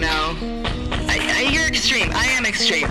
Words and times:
Don't 0.00 0.02
know. 0.02 0.62
I, 1.08 1.18
I, 1.18 1.50
you're 1.52 1.66
extreme. 1.66 2.10
I 2.12 2.26
am 2.26 2.44
extreme. 2.44 2.88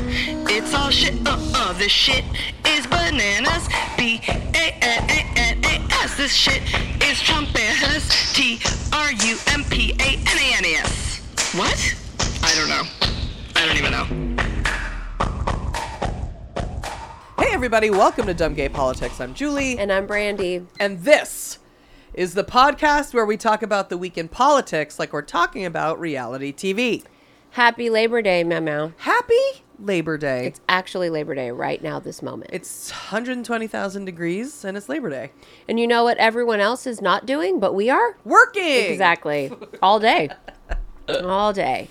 It's 0.49 0.73
all 0.73 0.89
shit. 0.89 1.13
Uh 1.27 1.37
uh. 1.53 1.73
This 1.73 1.91
shit 1.91 2.23
is 2.67 2.87
bananas. 2.87 3.67
B 3.97 4.21
A 4.27 4.75
N 4.81 5.09
A 5.09 5.39
N 5.39 5.63
A 5.65 5.93
S. 6.03 6.17
This 6.17 6.33
shit 6.33 6.61
is 7.03 7.19
Trumpanas. 7.21 8.33
T 8.33 8.59
R 8.93 9.11
U 9.11 9.37
M 9.47 9.63
P 9.65 9.91
A 9.99 10.17
N 10.17 10.27
A 10.27 10.57
N 10.57 10.65
A 10.65 10.75
S. 10.81 11.21
What? 11.55 11.95
I 12.43 12.55
don't 12.55 12.69
know. 12.69 12.83
I 13.55 13.65
don't 13.65 13.77
even 13.77 13.91
know. 13.91 14.05
Hey, 17.37 17.53
everybody, 17.53 17.89
welcome 17.89 18.25
to 18.25 18.33
Dumb 18.33 18.53
Gay 18.55 18.69
Politics. 18.69 19.21
I'm 19.21 19.33
Julie, 19.33 19.77
And 19.77 19.91
I'm 19.91 20.07
Brandy. 20.07 20.65
and 20.79 20.99
this 21.01 21.59
is 22.15 22.33
the 22.33 22.43
podcast 22.45 23.13
where 23.13 23.25
we 23.25 23.35
talk 23.35 23.61
about 23.61 23.89
the 23.89 23.97
week 23.97 24.17
in 24.17 24.29
politics 24.29 24.97
like 24.97 25.11
we're 25.11 25.21
talking 25.21 25.65
about 25.65 25.99
reality 25.99 26.53
TV. 26.53 27.03
Happy 27.51 27.89
Labor 27.89 28.21
Day, 28.21 28.41
Memo. 28.41 28.93
Happy 28.99 29.35
Labor 29.79 30.17
Day. 30.17 30.47
It's 30.47 30.61
actually 30.69 31.09
Labor 31.09 31.35
Day 31.35 31.51
right 31.51 31.83
now, 31.83 31.99
this 31.99 32.21
moment. 32.21 32.51
It's 32.53 32.89
120,000 32.89 34.05
degrees 34.05 34.63
and 34.63 34.77
it's 34.77 34.87
Labor 34.87 35.09
Day. 35.09 35.31
and 35.67 35.77
you 35.77 35.87
know 35.87 36.05
what 36.05 36.17
everyone 36.17 36.61
else 36.61 36.87
is 36.87 37.01
not 37.01 37.25
doing, 37.25 37.59
but 37.59 37.73
we 37.73 37.89
are? 37.89 38.15
Working! 38.23 38.85
Exactly. 38.91 39.51
All 39.81 39.99
day. 39.99 40.29
All 41.21 41.51
day. 41.51 41.89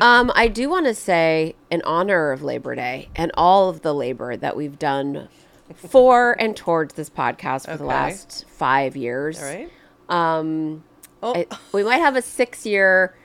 Um, 0.00 0.32
I 0.34 0.48
do 0.48 0.70
want 0.70 0.86
to 0.86 0.94
say, 0.94 1.56
in 1.70 1.82
honor 1.82 2.32
of 2.32 2.42
Labor 2.42 2.74
Day 2.74 3.10
and 3.14 3.30
all 3.34 3.68
of 3.68 3.82
the 3.82 3.94
labor 3.94 4.34
that 4.36 4.56
we've 4.56 4.78
done 4.78 5.28
for 5.76 6.36
and 6.40 6.56
towards 6.56 6.94
this 6.94 7.10
podcast 7.10 7.66
for 7.70 7.76
the 7.76 7.84
last 7.84 8.44
five 8.48 8.96
years. 8.96 9.38
All 9.40 9.44
right. 9.48 9.70
Um, 10.08 10.84
Oh, 11.22 11.34
I- 11.36 11.46
we 11.72 11.84
might 11.84 11.98
have 11.98 12.16
a 12.16 12.22
six 12.22 12.66
year 12.66 13.16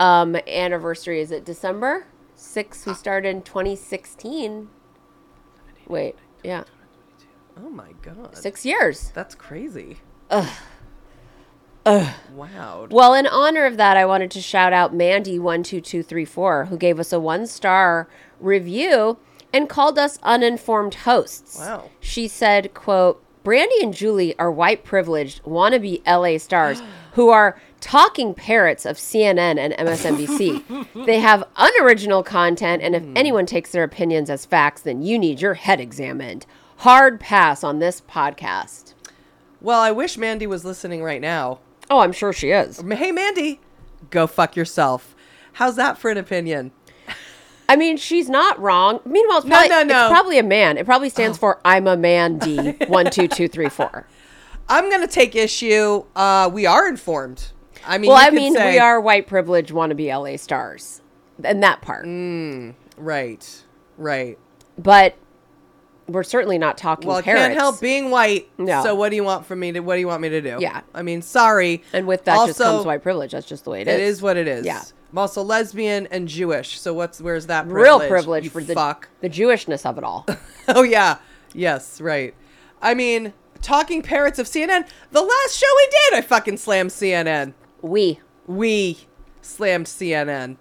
um, 0.00 0.34
anniversary. 0.46 1.20
Is 1.20 1.30
it 1.30 1.44
December? 1.44 2.06
Six. 2.34 2.86
We 2.86 2.94
started 2.94 3.28
in 3.28 3.42
2016. 3.42 4.68
Wait, 5.86 6.16
yeah, 6.42 6.64
oh 7.62 7.68
my 7.68 7.92
God. 8.02 8.34
six 8.36 8.64
years. 8.64 9.10
That's 9.14 9.34
crazy. 9.34 9.98
Ugh. 10.30 10.48
Wow. 12.34 12.86
Well, 12.90 13.12
in 13.12 13.26
honor 13.26 13.66
of 13.66 13.76
that, 13.76 13.96
I 13.98 14.06
wanted 14.06 14.30
to 14.32 14.40
shout 14.40 14.72
out 14.72 14.94
Mandy12234, 14.94 16.68
who 16.68 16.76
gave 16.78 16.98
us 16.98 17.12
a 17.12 17.20
one 17.20 17.46
star 17.46 18.08
review 18.40 19.18
and 19.54 19.68
called 19.68 19.98
us 19.98 20.18
uninformed 20.24 20.94
hosts. 20.94 21.58
Wow. 21.60 21.88
She 22.00 22.26
said, 22.26 22.74
quote, 22.74 23.22
Brandy 23.44 23.76
and 23.82 23.94
Julie 23.94 24.36
are 24.38 24.50
white 24.50 24.84
privileged 24.84 25.42
wannabe 25.44 26.02
LA 26.06 26.38
stars 26.38 26.82
who 27.12 27.28
are 27.28 27.58
talking 27.80 28.34
parrots 28.34 28.84
of 28.84 28.96
CNN 28.96 29.58
and 29.58 29.72
MSNBC. 29.74 31.04
they 31.06 31.20
have 31.20 31.44
unoriginal 31.56 32.24
content, 32.24 32.82
and 32.82 32.96
if 32.96 33.04
hmm. 33.04 33.16
anyone 33.16 33.46
takes 33.46 33.70
their 33.70 33.84
opinions 33.84 34.28
as 34.28 34.44
facts, 34.44 34.82
then 34.82 35.02
you 35.02 35.18
need 35.18 35.40
your 35.40 35.54
head 35.54 35.80
examined. 35.80 36.46
Hard 36.78 37.20
pass 37.20 37.62
on 37.62 37.78
this 37.78 38.00
podcast. 38.00 38.94
Well, 39.60 39.80
I 39.80 39.92
wish 39.92 40.18
Mandy 40.18 40.46
was 40.46 40.64
listening 40.64 41.02
right 41.02 41.20
now. 41.20 41.60
Oh, 41.88 42.00
I'm 42.00 42.12
sure 42.12 42.32
she 42.32 42.50
is. 42.50 42.80
Hey, 42.80 43.12
Mandy, 43.12 43.60
go 44.10 44.26
fuck 44.26 44.56
yourself. 44.56 45.14
How's 45.54 45.76
that 45.76 45.96
for 45.98 46.10
an 46.10 46.18
opinion? 46.18 46.72
I 47.68 47.76
mean, 47.76 47.96
she's 47.96 48.28
not 48.28 48.58
wrong. 48.60 49.00
Meanwhile, 49.04 49.38
it's 49.38 49.46
No, 49.46 49.56
probably, 49.56 49.68
no, 49.70 49.82
no. 49.84 50.00
it's 50.06 50.10
probably 50.12 50.38
a 50.38 50.42
man. 50.42 50.76
It 50.76 50.84
probably 50.86 51.08
stands 51.08 51.38
for 51.38 51.60
I'm 51.64 51.86
a 51.86 51.96
man 51.96 52.38
D 52.38 52.72
one 52.88 53.10
two 53.10 53.28
two 53.28 53.48
three 53.48 53.68
four. 53.68 54.06
I'm 54.68 54.88
going 54.90 55.00
to 55.02 55.08
take 55.12 55.34
issue. 55.36 56.04
Uh, 56.16 56.50
we 56.52 56.66
are 56.66 56.88
informed. 56.88 57.48
I 57.86 57.98
mean, 57.98 58.08
Well, 58.10 58.18
I 58.18 58.30
mean, 58.30 58.54
say- 58.54 58.72
we 58.72 58.78
are 58.78 59.00
white 59.00 59.26
privilege 59.26 59.70
wannabe 59.72 60.08
LA 60.08 60.36
stars, 60.36 61.02
and 61.42 61.62
that 61.62 61.82
part. 61.82 62.06
Mm. 62.06 62.74
Right, 62.96 63.62
right. 63.98 64.38
But 64.78 65.16
we're 66.06 66.22
certainly 66.22 66.58
not 66.58 66.76
talking 66.78 67.08
Well, 67.08 67.22
parrots. 67.22 67.42
can't 67.46 67.54
help 67.58 67.80
being 67.80 68.10
white. 68.10 68.48
No. 68.58 68.82
So 68.82 68.94
what 68.94 69.08
do 69.10 69.16
you 69.16 69.24
want 69.24 69.46
from 69.46 69.60
me 69.60 69.72
to? 69.72 69.80
What 69.80 69.94
do 69.94 70.00
you 70.00 70.06
want 70.06 70.20
me 70.22 70.28
to 70.30 70.40
do? 70.40 70.58
Yeah. 70.60 70.82
I 70.94 71.02
mean, 71.02 71.22
sorry. 71.22 71.82
and 71.92 72.06
with 72.06 72.24
that 72.24 72.36
also, 72.36 72.46
just 72.48 72.58
comes 72.60 72.86
white 72.86 73.02
privilege. 73.02 73.32
That's 73.32 73.46
just 73.46 73.64
the 73.64 73.70
way 73.70 73.80
it 73.82 73.88
is. 73.88 73.94
It 73.94 74.00
is 74.00 74.22
what 74.22 74.36
it 74.36 74.48
is. 74.48 74.64
Yeah. 74.66 74.82
I'm 75.14 75.18
also 75.18 75.44
lesbian 75.44 76.08
and 76.08 76.26
Jewish. 76.26 76.80
So 76.80 76.92
what's 76.92 77.20
where's 77.20 77.46
that 77.46 77.68
real 77.68 77.98
privilege? 77.98 78.08
privilege 78.08 78.44
you 78.44 78.50
for 78.50 78.64
the 78.64 78.74
fuck. 78.74 79.08
the 79.20 79.30
Jewishness 79.30 79.86
of 79.86 79.96
it 79.96 80.02
all. 80.02 80.26
Oh 80.66 80.82
yeah. 80.82 81.18
Yes. 81.52 82.00
Right. 82.00 82.34
I 82.80 82.94
mean, 82.94 83.34
talking 83.60 84.00
parrots 84.00 84.38
of 84.38 84.46
CNN. 84.46 84.88
The 85.12 85.20
last 85.20 85.56
show 85.56 85.66
we 85.76 85.88
did, 85.90 86.14
I 86.14 86.20
fucking 86.22 86.56
slammed 86.56 86.88
CNN. 86.90 87.52
we 87.82 88.18
We 88.46 89.06
slammed 89.42 89.84
CNN. 89.86 90.56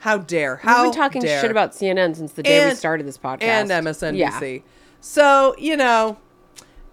How 0.00 0.18
dare? 0.18 0.56
How 0.56 0.82
we've 0.84 0.92
been 0.92 1.00
talking 1.00 1.22
dare. 1.22 1.40
shit 1.40 1.50
about 1.50 1.72
CNN 1.72 2.14
since 2.16 2.32
the 2.32 2.42
day 2.42 2.68
we 2.68 2.74
started 2.74 3.06
this 3.06 3.16
podcast 3.16 3.42
and 3.42 3.70
MSNBC. 3.70 4.56
Yeah. 4.56 4.60
So, 5.00 5.56
you 5.58 5.76
know, 5.76 6.18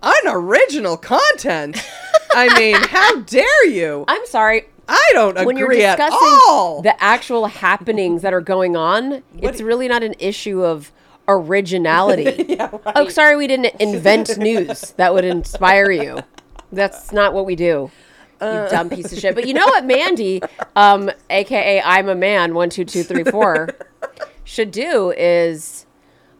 unoriginal 0.01 0.95
content. 0.95 1.85
I 2.33 2.57
mean, 2.57 2.77
how 2.81 3.19
dare 3.19 3.67
you? 3.67 4.05
I'm 4.07 4.25
sorry. 4.25 4.67
I 4.87 5.09
don't 5.13 5.31
agree 5.37 5.45
when 5.45 5.57
you're 5.57 5.71
at 5.73 5.97
discussing 5.97 6.37
all. 6.47 6.81
the 6.81 7.01
actual 7.03 7.47
happenings 7.47 8.21
that 8.21 8.33
are 8.33 8.41
going 8.41 8.75
on, 8.75 9.23
it's 9.39 9.61
really 9.61 9.87
not 9.87 10.03
an 10.03 10.15
issue 10.19 10.63
of 10.63 10.91
originality. 11.27 12.57
Oh, 12.97 13.09
sorry, 13.09 13.35
we 13.35 13.47
didn't 13.47 13.73
invent 13.79 14.37
news 14.37 14.91
that 14.97 15.13
would 15.13 15.25
inspire 15.25 15.91
you. 15.91 16.19
That's 16.71 17.11
not 17.11 17.33
what 17.33 17.45
we 17.45 17.55
do. 17.55 17.91
You 18.41 18.47
Uh. 18.47 18.69
dumb 18.69 18.89
piece 18.89 19.11
of 19.11 19.19
shit. 19.19 19.33
But 19.35 19.47
you 19.47 19.53
know 19.53 19.65
what, 19.65 19.85
Mandy, 19.85 20.41
um, 20.75 21.09
aka 21.29 21.81
I'm 21.81 22.07
a 22.09 22.15
man, 22.15 22.53
one 22.53 22.69
two 22.69 22.85
two 22.85 23.03
three 23.03 23.23
four, 23.23 23.69
should 24.43 24.71
do 24.71 25.11
is, 25.17 25.85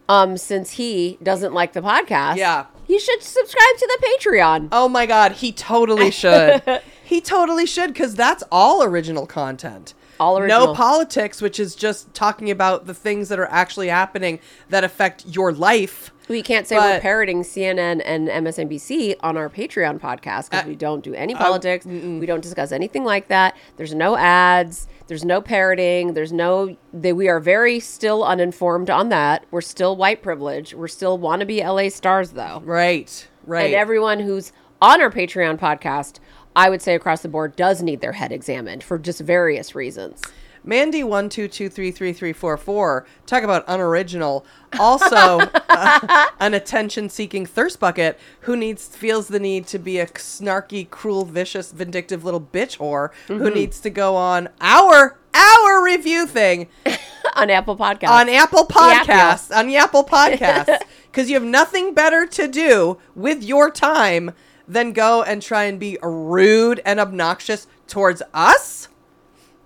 um, 0.08 0.36
since 0.36 0.72
he 0.72 1.18
doesn't 1.22 1.52
like 1.52 1.72
the 1.72 1.80
podcast, 1.80 2.36
Yeah. 2.36 2.66
he 2.86 2.98
should 2.98 3.22
subscribe 3.22 3.76
to 3.78 3.98
the 4.00 4.06
Patreon. 4.06 4.68
oh 4.72 4.88
my 4.88 5.06
god, 5.06 5.32
he 5.32 5.52
totally 5.52 6.10
should. 6.10 6.62
He 7.06 7.20
totally 7.20 7.66
should 7.66 7.92
because 7.92 8.14
that's 8.14 8.42
all 8.50 8.82
original 8.82 9.26
content. 9.26 9.94
All 10.18 10.38
original. 10.38 10.68
No 10.68 10.74
politics, 10.74 11.42
which 11.42 11.60
is 11.60 11.74
just 11.74 12.12
talking 12.14 12.50
about 12.50 12.86
the 12.86 12.94
things 12.94 13.28
that 13.28 13.38
are 13.38 13.48
actually 13.50 13.88
happening 13.88 14.40
that 14.70 14.82
affect 14.82 15.26
your 15.26 15.52
life. 15.52 16.10
We 16.28 16.42
can't 16.42 16.66
say 16.66 16.76
we're 16.76 16.98
parroting 17.00 17.42
CNN 17.42 18.02
and 18.04 18.28
MSNBC 18.28 19.16
on 19.20 19.36
our 19.36 19.48
Patreon 19.48 20.00
podcast 20.00 20.50
because 20.50 20.64
Uh, 20.64 20.68
we 20.68 20.74
don't 20.74 21.04
do 21.04 21.14
any 21.14 21.34
politics. 21.34 21.86
we 21.86 22.26
don't 22.26 22.40
discuss 22.42 22.72
anything 22.72 23.04
like 23.04 23.28
that. 23.28 23.56
There's 23.76 23.94
no 23.94 24.16
ads. 24.16 24.88
There's 25.06 25.24
no 25.24 25.40
parroting. 25.40 26.14
There's 26.14 26.32
no. 26.32 26.76
They, 26.92 27.12
we 27.12 27.28
are 27.28 27.38
very 27.38 27.78
still 27.78 28.24
uninformed 28.24 28.90
on 28.90 29.10
that. 29.10 29.44
We're 29.52 29.60
still 29.60 29.96
white 29.96 30.20
privilege. 30.22 30.74
We're 30.74 30.88
still 30.88 31.16
wannabe 31.18 31.62
LA 31.62 31.90
stars 31.90 32.30
though. 32.32 32.60
Right. 32.64 33.28
Right. 33.44 33.66
And 33.66 33.74
everyone 33.74 34.18
who's 34.18 34.50
on 34.82 35.00
our 35.00 35.10
Patreon 35.10 35.58
podcast, 35.60 36.18
I 36.56 36.68
would 36.70 36.82
say 36.82 36.94
across 36.96 37.20
the 37.22 37.28
board, 37.28 37.54
does 37.54 37.82
need 37.82 38.00
their 38.00 38.12
head 38.12 38.32
examined 38.32 38.82
for 38.82 38.98
just 38.98 39.20
various 39.20 39.74
reasons. 39.76 40.22
Mandy 40.64 41.04
one 41.04 41.28
two 41.28 41.46
two 41.46 41.68
three 41.68 41.92
three 41.92 42.12
three 42.12 42.32
four 42.32 42.56
four. 42.56 43.06
Talk 43.24 43.44
about 43.44 43.62
unoriginal. 43.68 44.44
Also, 44.80 45.38
uh, 45.68 46.26
an 46.40 46.54
attention-seeking 46.54 47.46
thirst 47.46 47.78
bucket 47.78 48.18
who 48.40 48.56
needs 48.56 48.88
feels 48.88 49.28
the 49.28 49.38
need 49.38 49.68
to 49.68 49.78
be 49.78 50.00
a 50.00 50.06
snarky, 50.06 50.90
cruel, 50.90 51.24
vicious, 51.24 51.70
vindictive 51.70 52.24
little 52.24 52.40
bitch 52.40 52.78
whore 52.78 53.10
Mm-hmm. 53.28 53.38
who 53.38 53.50
needs 53.50 53.78
to 53.80 53.90
go 53.90 54.16
on 54.16 54.48
our 54.60 55.16
our 55.34 55.84
review 55.84 56.26
thing 56.26 56.66
on 57.36 57.48
Apple 57.50 57.76
Podcasts. 57.76 58.08
on 58.08 58.28
Apple. 58.28 58.66
Podcasts 58.66 59.54
on 59.56 59.68
the 59.68 59.76
Apple 59.76 60.02
Podcasts 60.16 60.80
because 61.12 61.28
you 61.28 61.34
have 61.34 61.44
nothing 61.44 61.94
better 61.94 62.26
to 62.26 62.48
do 62.48 62.98
with 63.14 63.44
your 63.44 63.70
time 63.70 64.32
than 64.68 64.92
go 64.92 65.22
and 65.22 65.42
try 65.42 65.64
and 65.64 65.78
be 65.78 65.98
rude 66.02 66.80
and 66.84 66.98
obnoxious 67.00 67.66
towards 67.86 68.22
us. 68.34 68.88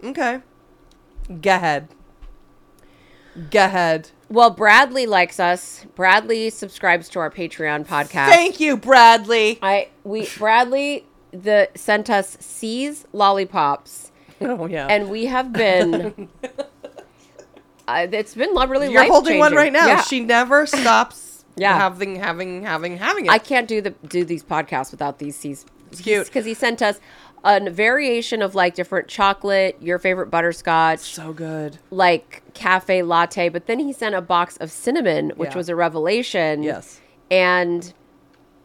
Okay, 0.03 0.41
go 1.41 1.55
ahead. 1.55 1.89
Go 3.51 3.65
ahead. 3.65 4.11
Well, 4.29 4.51
Bradley 4.51 5.07
likes 5.07 5.41
us. 5.41 5.87
Bradley 5.95 6.51
subscribes 6.51 7.09
to 7.11 7.21
our 7.21 7.31
Patreon 7.31 7.87
podcast. 7.87 8.29
Thank 8.29 8.61
you, 8.61 8.77
Bradley. 8.77 9.59
I 9.63 9.89
we 10.05 10.27
Bradley 10.39 11.07
the 11.33 11.69
sent 11.75 12.11
us 12.11 12.37
See's 12.41 13.07
lollipops, 13.13 14.11
Oh 14.41 14.67
yeah. 14.67 14.87
and 14.89 15.11
we 15.11 15.27
have 15.27 15.53
been. 15.53 16.29
uh, 17.89 18.07
it's 18.11 18.35
been 18.35 18.55
really. 18.55 18.91
You're 18.93 19.05
holding 19.07 19.39
one 19.39 19.55
right 19.55 19.73
now. 19.73 19.87
Yeah. 19.87 20.03
She 20.03 20.21
never 20.21 20.67
stops 20.67 21.30
Yeah. 21.57 21.77
having 21.79 22.17
having 22.17 22.63
having 22.65 22.97
having 22.97 23.27
it. 23.27 23.33
I 23.33 23.39
can't 23.39 23.69
do 23.69 23.81
the 23.81 23.91
do 24.09 24.25
these 24.25 24.43
podcasts 24.45 24.91
without 24.91 25.19
these 25.19 25.37
See's. 25.37 25.67
cute. 26.01 26.27
because 26.27 26.45
he 26.45 26.55
sent 26.55 26.81
us 26.83 27.01
a 27.43 27.71
variation 27.71 28.43
of 28.43 28.55
like 28.55 28.75
different 28.75 29.09
chocolate, 29.09 29.77
your 29.81 29.99
favorite 29.99 30.31
butterscotch, 30.31 31.01
so 31.01 31.33
good. 31.33 31.79
like 31.91 32.43
cafe 32.55 33.03
latte, 33.03 33.49
but 33.49 33.67
then 33.67 33.79
he 33.79 33.93
sent 33.93 34.15
a 34.15 34.21
box 34.21 34.57
of 34.59 34.71
cinnamon, 34.71 35.31
which 35.37 35.51
Yeah. 35.53 35.57
was 35.57 35.69
a 35.69 35.77
revelation. 35.77 36.63
Yes. 36.63 37.01
and 37.31 37.93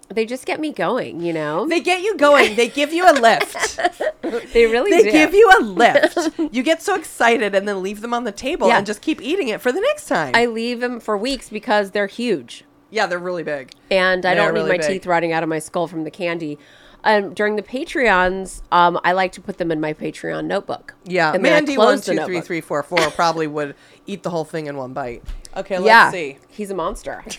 they 0.09 0.23
just 0.25 0.45
get 0.45 0.59
me 0.59 0.71
going. 0.71 1.19
You 1.21 1.33
know, 1.33 1.67
They 1.67 1.79
get 1.79 2.01
you 2.03 2.15
going. 2.15 2.55
They 2.55 2.67
give 2.67 2.93
you 2.93 3.09
a 3.09 3.13
lift. 3.13 3.79
they 4.53 4.67
really 4.67 4.91
they 4.91 5.03
do. 5.03 5.11
give 5.11 5.33
you 5.33 5.51
a 5.59 5.61
lift. 5.63 6.29
You 6.53 6.61
get 6.61 6.83
so 6.83 6.93
excited 6.95 7.55
and 7.55 7.67
then 7.67 7.81
leave 7.81 8.01
them 8.01 8.13
on 8.13 8.23
the 8.23 8.31
table 8.31 8.67
Yeah. 8.67 8.77
and 8.77 8.85
just 8.85 9.01
keep 9.01 9.19
eating 9.19 9.47
it 9.47 9.61
for 9.61 9.71
the 9.71 9.81
next 9.81 10.05
time. 10.07 10.33
I 10.35 10.45
leave 10.45 10.79
them 10.79 10.99
for 10.99 11.17
weeks 11.17 11.49
because 11.49 11.89
they're 11.91 12.05
huge. 12.07 12.65
Yeah, 12.95 13.05
they're 13.07 13.19
really 13.19 13.43
big. 13.43 13.73
and 13.91 14.25
I 14.25 14.33
don't 14.33 14.53
need 14.53 14.61
really 14.61 14.71
my 14.71 14.77
big. 14.77 14.87
teeth 14.87 15.05
rotting 15.05 15.31
out 15.33 15.43
of 15.43 15.49
my 15.49 15.59
skull 15.59 15.87
from 15.87 16.03
the 16.03 16.11
candy. 16.11 16.57
Um, 17.03 17.35
during 17.35 17.55
the 17.55 17.61
Patreons, 17.61 18.63
um, 18.71 18.99
I 19.03 19.11
like 19.11 19.31
to 19.33 19.41
put 19.41 19.59
them 19.59 19.69
in 19.71 19.79
my 19.79 19.93
Patreon 19.93 20.45
notebook. 20.45 20.95
Yeah, 21.03 21.33
and 21.33 21.43
Mandy 21.43 21.77
one 21.77 22.01
two 22.01 22.17
three 22.25 22.41
three 22.41 22.61
four 22.61 22.81
four 22.81 23.11
probably 23.11 23.45
would 23.45 23.75
eat 24.07 24.23
the 24.23 24.31
whole 24.31 24.45
thing 24.45 24.65
in 24.65 24.75
one 24.77 24.93
bite. 24.93 25.23
Okay, 25.55 25.77
let's 25.77 25.85
yeah, 25.87 26.11
see. 26.11 26.37
he's 26.49 26.71
a 26.71 26.75
monster. 26.75 27.23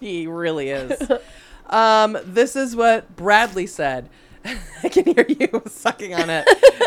He 0.00 0.28
really 0.28 0.68
is. 0.70 1.10
um, 1.66 2.16
this 2.24 2.54
is 2.54 2.76
what 2.76 3.16
Bradley 3.16 3.66
said. 3.66 4.08
I 4.44 4.88
can 4.88 5.04
hear 5.06 5.26
you 5.28 5.62
sucking 5.66 6.14
on 6.14 6.30
it. 6.30 6.46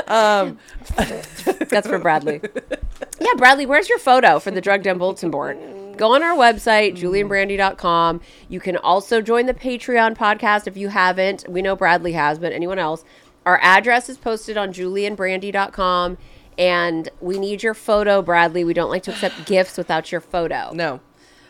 Um, 0.09 0.57
That's 1.69 1.87
for 1.87 1.99
Bradley. 1.99 2.39
Yeah, 3.19 3.33
Bradley, 3.35 3.65
where's 3.65 3.89
your 3.89 3.99
photo 3.99 4.39
for 4.39 4.51
the 4.51 4.61
Drug 4.61 4.83
Den 4.83 4.97
Bulletin 4.97 5.29
Board? 5.29 5.57
Go 5.97 6.13
on 6.15 6.23
our 6.23 6.35
website, 6.35 6.95
julieandbrandy.com. 6.97 8.21
You 8.49 8.59
can 8.59 8.77
also 8.77 9.21
join 9.21 9.45
the 9.45 9.53
Patreon 9.53 10.15
podcast 10.15 10.67
if 10.67 10.77
you 10.77 10.89
haven't. 10.89 11.47
We 11.47 11.61
know 11.61 11.75
Bradley 11.75 12.13
has, 12.13 12.39
but 12.39 12.53
anyone 12.53 12.79
else. 12.79 13.03
Our 13.45 13.59
address 13.61 14.09
is 14.09 14.17
posted 14.17 14.57
on 14.57 14.73
julieandbrandy.com. 14.73 16.17
And 16.57 17.09
we 17.21 17.39
need 17.39 17.63
your 17.63 17.73
photo, 17.73 18.21
Bradley. 18.21 18.63
We 18.63 18.73
don't 18.73 18.89
like 18.89 19.03
to 19.03 19.11
accept 19.11 19.45
gifts 19.45 19.77
without 19.77 20.11
your 20.11 20.21
photo. 20.21 20.71
no. 20.73 21.01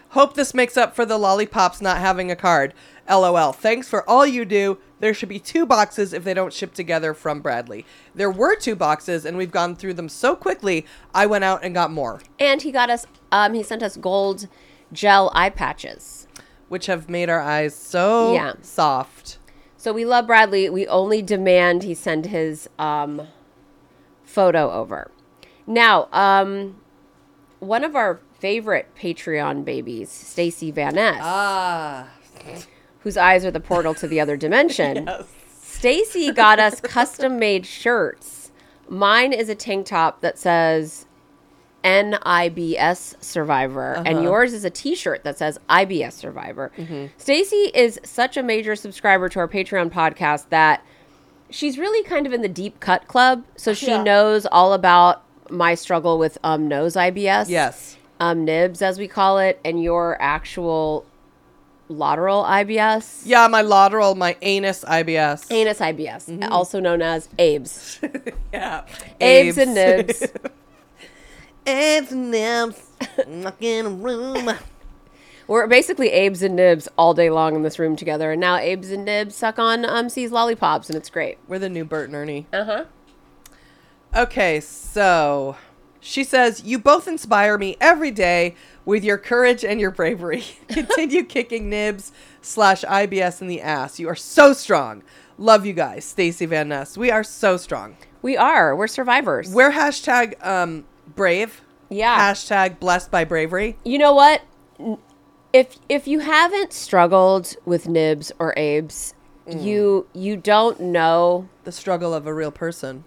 Hope 0.09 0.33
this 0.33 0.53
makes 0.53 0.75
up 0.75 0.93
for 0.93 1.05
the 1.05 1.17
lollipops 1.17 1.79
not 1.81 1.99
having 1.99 2.29
a 2.29 2.35
card. 2.35 2.73
LOL. 3.09 3.53
Thanks 3.53 3.88
for 3.88 4.07
all 4.09 4.27
you 4.27 4.43
do. 4.43 4.77
There 5.01 5.13
should 5.13 5.30
be 5.30 5.39
two 5.39 5.65
boxes 5.65 6.13
if 6.13 6.24
they 6.24 6.33
don't 6.33 6.53
ship 6.53 6.74
together 6.74 7.13
from 7.13 7.42
Bradley. 7.42 7.86
There 8.15 8.30
were 8.31 8.56
two 8.56 8.75
boxes, 8.75 9.25
and 9.25 9.36
we've 9.36 9.51
gone 9.51 9.75
through 9.75 9.95
them 9.95 10.07
so 10.07 10.36
quickly, 10.36 10.86
I 11.13 11.25
went 11.25 11.44
out 11.44 11.63
and 11.63 11.74
got 11.74 11.92
more, 11.92 12.21
And 12.39 12.62
he 12.62 12.71
got 12.71 12.89
us, 12.89 13.06
um, 13.31 13.53
he 13.53 13.63
sent 13.63 13.83
us 13.83 13.98
gold 13.98 14.48
gel 14.94 15.31
eye 15.36 15.50
patches. 15.50 16.27
which 16.69 16.86
have 16.86 17.09
made 17.09 17.30
our 17.30 17.42
eyes 17.42 17.75
so 17.75 18.31
Yeah. 18.33 18.53
soft. 18.62 19.38
So 19.75 19.92
we 19.92 20.06
love 20.06 20.25
Bradley. 20.27 20.69
We 20.69 20.88
only 20.88 21.21
demand 21.21 21.83
he 21.83 21.94
send 21.94 22.27
his 22.27 22.69
um, 22.80 23.27
photo 24.24 24.71
over. 24.71 25.12
Now, 25.68 26.07
um, 26.13 26.80
one 27.59 27.83
of 27.83 27.95
our 27.95 28.19
favorite 28.39 28.88
Patreon 28.95 29.65
babies, 29.65 30.09
Stacy 30.09 30.71
Van 30.71 30.95
Ness, 30.95 31.19
Ah. 31.21 32.07
Whose 33.03 33.18
eyes 33.18 33.44
are 33.45 33.51
the 33.51 33.59
portal 33.59 33.94
to 33.95 34.07
the 34.07 34.19
other 34.19 34.38
dimension. 34.45 35.09
Stacy 35.62 36.31
got 36.31 36.59
us 36.59 36.80
custom 36.81 37.39
made 37.39 37.65
shirts. 37.65 38.51
Mine 38.88 39.33
is 39.33 39.50
a 39.50 39.56
tank 39.56 39.86
top 39.88 40.21
that 40.21 40.38
says 40.38 41.06
NIBS 41.83 43.15
Survivor, 43.24 43.95
Uh-huh. 43.95 44.03
and 44.06 44.24
yours 44.24 44.53
is 44.53 44.63
a 44.65 44.69
T-shirt 44.69 45.24
that 45.24 45.38
says 45.38 45.57
IBS 45.69 46.13
Survivor. 46.13 46.71
Mm-hmm. 46.77 47.07
Stacy 47.18 47.71
is 47.74 48.00
such 48.03 48.38
a 48.38 48.44
major 48.44 48.75
subscriber 48.75 49.30
to 49.30 49.39
our 49.39 49.48
Patreon 49.48 49.92
podcast 49.92 50.50
that 50.50 50.83
she's 51.50 51.77
really 51.77 52.03
kind 52.03 52.27
of 52.27 52.33
in 52.33 52.42
the 52.42 52.48
deep 52.50 52.80
cut 52.80 53.07
club, 53.07 53.44
so 53.56 53.74
she 53.74 53.88
Yeah. 53.88 54.03
knows 54.03 54.45
all 54.51 54.74
about 54.74 55.24
my 55.50 55.74
struggle 55.75 56.18
with 56.19 56.38
um, 56.44 56.68
nose 56.68 56.95
IBS, 56.95 57.50
Yes. 57.50 57.98
um, 58.19 58.45
nibs 58.45 58.81
as 58.81 59.00
we 59.00 59.07
call 59.07 59.39
it, 59.39 59.59
and 59.65 59.81
your 59.81 60.18
actual 60.21 61.06
lateral 61.91 62.43
IBS. 62.43 63.21
Yeah, 63.25 63.47
my 63.47 63.61
lateral, 63.61 64.15
my 64.15 64.35
anus 64.41 64.83
IBS. 64.83 65.51
Anus 65.51 65.79
IBS, 65.79 66.29
Mm-hmm. 66.29 66.51
also 66.51 66.79
known 66.79 67.01
as 67.01 67.29
ABES. 67.38 67.99
yeah. 68.53 68.85
Abes 69.19 69.57
and 69.57 69.73
nibs. 69.73 70.23
Abes 71.67 72.11
and 72.11 72.31
nibs. 72.31 72.81
Not 73.27 73.55
in 73.59 73.85
a 73.85 73.89
room. 73.89 74.49
We're 75.47 75.67
basically 75.67 76.09
Abes 76.11 76.41
and 76.43 76.55
Nibs 76.55 76.88
all 76.97 77.13
day 77.13 77.29
long 77.29 77.55
in 77.55 77.63
this 77.63 77.77
room 77.77 77.95
together, 77.97 78.31
and 78.31 78.39
now 78.39 78.55
Abes 78.57 78.89
and 78.91 79.03
Nibs 79.03 79.35
suck 79.35 79.59
on 79.59 79.83
um, 79.83 80.07
See's 80.07 80.31
lollipops, 80.31 80.88
and 80.89 80.95
it's 80.95 81.09
great. 81.09 81.39
We're 81.47 81.59
the 81.59 81.67
new 81.67 81.83
Bert 81.83 82.07
and 82.07 82.15
Ernie. 82.15 82.47
Uh 82.53 82.63
huh. 82.63 82.85
Okay, 84.15 84.59
so 84.61 85.57
she 86.01 86.24
says, 86.25 86.63
You 86.63 86.77
both 86.80 87.07
inspire 87.07 87.57
me 87.57 87.77
every 87.80 88.12
day 88.12 88.56
with 88.83 89.03
your 89.03 89.18
courage 89.18 89.63
and 89.63 89.80
your 89.80 89.92
bravery. 89.92 90.44
Continue 90.68 91.24
kicking 91.24 91.69
nibs 91.69 92.12
slash 92.42 92.81
IBS 92.83 93.39
in 93.42 93.48
the 93.48 93.62
ass. 93.62 94.00
You 94.00 94.09
are 94.09 94.15
so 94.15 94.51
strong. 94.51 95.03
Love 95.38 95.65
you 95.65 95.74
guys. 95.74 96.03
Stacy 96.03 96.45
Van 96.45 96.68
Ness. 96.69 96.98
We 96.98 97.09
are 97.12 97.24
so 97.24 97.56
strong. 97.57 97.95
We 98.21 98.36
are. 98.36 98.75
We're 98.75 98.88
survivors. 98.88 99.53
We're 99.53 99.71
hashtag 99.71 100.44
um, 100.45 100.83
brave. 101.15 101.62
yeah. 101.89 102.31
Hashtag 102.31 102.80
blessed 102.80 103.09
by 103.12 103.24
bravery. 103.24 103.77
you 103.86 103.98
know 103.98 104.13
what? 104.13 104.42
If 105.53 105.77
if 105.89 106.07
you 106.07 106.19
haven't 106.19 106.71
struggled 106.74 107.56
with 107.65 107.88
Nibs 107.88 108.31
or 108.39 108.53
Abes, 108.57 109.13
Mm. 109.48 109.63
you 109.63 110.07
you 110.13 110.38
don't 110.38 110.80
know. 110.80 111.50
The 111.63 111.71
struggle 111.71 112.13
of 112.13 112.27
a 112.27 112.33
real 112.33 112.51
person. 112.51 113.03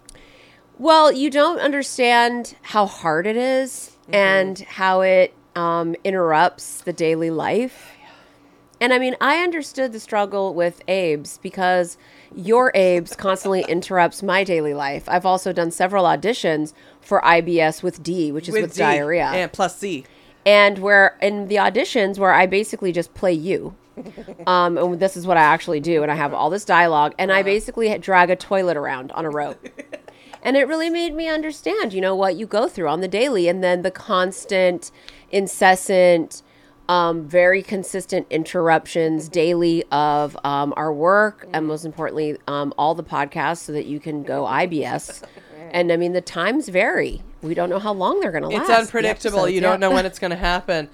Well, 0.77 1.11
you 1.11 1.29
don't 1.29 1.59
understand 1.59 2.55
how 2.61 2.85
hard 2.85 3.27
it 3.27 3.37
is 3.37 3.91
Mm-hmm. 4.05 4.13
and 4.13 4.59
how 4.59 5.01
it 5.01 5.33
um, 5.55 5.95
interrupts 6.03 6.81
the 6.81 6.93
daily 6.93 7.31
life. 7.31 7.91
And 8.79 8.93
I 8.93 8.99
mean, 8.99 9.15
I 9.19 9.41
understood 9.41 9.93
the 9.93 9.99
struggle 9.99 10.53
with 10.53 10.81
Abe's 10.87 11.39
because 11.41 11.97
your 12.35 12.69
Abe's 12.75 13.15
constantly 13.15 13.61
interrupts 13.67 14.21
my 14.21 14.43
daily 14.43 14.75
life. 14.75 15.09
I've 15.09 15.25
also 15.25 15.51
done 15.51 15.71
several 15.71 16.05
auditions 16.05 16.73
for 17.01 17.19
IBS 17.21 17.81
with 17.81 18.03
D, 18.03 18.31
which 18.31 18.47
is 18.47 18.53
with, 18.53 18.75
D 18.75 18.79
diarrhea. 18.81 19.25
And 19.25 19.51
plus 19.51 19.75
C. 19.75 20.05
and 20.45 20.77
where 20.77 21.17
in 21.19 21.47
the 21.47 21.55
auditions 21.55 22.19
where 22.19 22.31
I 22.33 22.45
basically 22.45 22.91
just 22.91 23.11
play 23.15 23.33
you. 23.33 23.75
Um, 24.45 24.77
and 24.77 24.99
this 24.99 25.17
is 25.17 25.25
what 25.25 25.37
I 25.37 25.41
actually 25.41 25.79
do, 25.79 26.03
and 26.03 26.11
I 26.11 26.15
have 26.15 26.31
all 26.33 26.51
this 26.51 26.65
dialogue, 26.65 27.15
and 27.17 27.31
I 27.31 27.41
basically 27.41 27.97
drag 27.97 28.29
a 28.29 28.35
toilet 28.35 28.77
around 28.77 29.11
on 29.13 29.25
a 29.25 29.29
rope, 29.31 29.67
and 30.45 30.55
it 30.55 30.67
really 30.67 30.91
made 30.91 31.15
me 31.15 31.27
understand, 31.27 31.91
you 31.91 31.99
know, 31.99 32.15
what 32.15 32.35
you 32.35 32.45
go 32.45 32.69
through 32.69 32.87
on 32.87 33.01
the 33.01 33.07
daily, 33.07 33.47
and 33.47 33.63
then 33.63 33.81
the 33.81 33.89
constant, 33.89 34.91
incessant, 35.31 36.43
um, 36.87 37.27
very 37.27 37.63
consistent 37.63 38.27
interruptions 38.29 39.27
daily 39.27 39.83
of 39.91 40.37
um, 40.45 40.71
our 40.77 40.93
work, 40.93 41.47
and 41.51 41.65
most 41.65 41.83
importantly, 41.83 42.37
um, 42.47 42.73
all 42.77 42.93
the 42.93 43.03
podcasts, 43.03 43.57
so 43.57 43.71
that 43.71 43.87
you 43.87 43.99
can 43.99 44.23
go 44.23 44.45
IBS. 44.45 45.23
And 45.71 45.91
I 45.91 45.97
mean, 45.97 46.13
the 46.13 46.21
times 46.21 46.69
vary. 46.69 47.21
We 47.41 47.53
don't 47.53 47.69
know 47.69 47.79
how 47.79 47.91
long 47.91 48.21
they're 48.21 48.31
going 48.31 48.43
to 48.43 48.49
last. 48.49 48.69
It's 48.69 48.79
unpredictable. 48.79 49.49
You 49.49 49.57
episodes, 49.57 49.61
don't 49.61 49.79
know 49.81 49.91
when 49.91 50.05
it's 50.05 50.19
going 50.19 50.31
to 50.31 50.37
happen. 50.37 50.89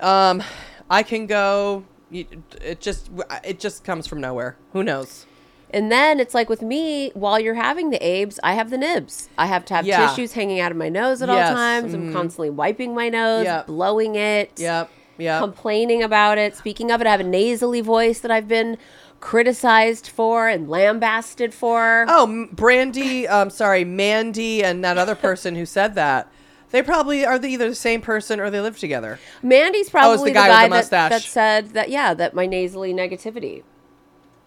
Um, 0.00 0.42
I 0.90 1.02
can 1.02 1.26
go. 1.26 1.84
It 2.10 2.80
just 2.80 3.10
it 3.42 3.58
just 3.58 3.84
comes 3.84 4.06
from 4.06 4.20
nowhere. 4.20 4.56
Who 4.72 4.82
knows? 4.82 5.24
And 5.70 5.90
then 5.90 6.20
it's 6.20 6.32
like 6.34 6.48
with 6.48 6.62
me, 6.62 7.10
while 7.14 7.40
you're 7.40 7.54
having 7.54 7.90
the 7.90 7.98
abes, 8.04 8.38
I 8.42 8.54
have 8.54 8.70
the 8.70 8.78
nibs. 8.78 9.28
I 9.36 9.46
have 9.46 9.64
to 9.66 9.74
have 9.74 9.84
Yeah. 9.84 10.06
tissues 10.06 10.32
hanging 10.32 10.60
out 10.60 10.70
of 10.70 10.78
my 10.78 10.88
nose 10.88 11.22
at 11.22 11.28
Yes, 11.28 11.50
all 11.50 11.56
times. 11.56 11.92
I'm 11.92 12.12
constantly 12.12 12.50
wiping 12.50 12.94
my 12.94 13.08
nose, 13.08 13.44
Yep. 13.44 13.66
blowing 13.66 14.14
it, 14.14 14.52
Yep. 14.56 14.90
Yep. 15.18 15.40
complaining 15.40 16.02
about 16.02 16.38
it. 16.38 16.56
Speaking 16.56 16.90
of 16.90 17.00
it, 17.00 17.06
I 17.06 17.10
have 17.10 17.20
a 17.20 17.24
nasally 17.24 17.80
voice 17.80 18.20
that 18.20 18.30
I've 18.30 18.46
been 18.48 18.78
criticized 19.18 20.06
for 20.08 20.46
and 20.48 20.68
lambasted 20.68 21.52
for. 21.52 22.04
Oh, 22.08 22.46
Brandy. 22.52 23.26
Um, 23.26 23.50
sorry, 23.50 23.84
Mandy, 23.84 24.62
and 24.62 24.84
that 24.84 24.98
other 24.98 25.14
person 25.14 25.56
who 25.56 25.66
said 25.66 25.94
that. 25.96 26.28
They 26.70 26.82
probably 26.82 27.24
are 27.24 27.38
the, 27.38 27.48
either 27.48 27.68
the 27.68 27.74
same 27.74 28.00
person 28.00 28.40
or 28.40 28.50
they 28.50 28.60
live 28.60 28.78
together. 28.78 29.18
Mandy's 29.42 29.88
probably 29.88 30.30
the 30.30 30.34
guy 30.34 30.48
guy, 30.48 30.62
with 30.64 30.70
the 30.70 30.90
that, 30.90 31.10
mustache. 31.10 31.10
that 31.10 31.22
said 31.22 31.68
that, 31.70 31.88
yeah, 31.90 32.12
that 32.14 32.34
my 32.34 32.46
nasally 32.46 32.92
negativity. 32.92 33.62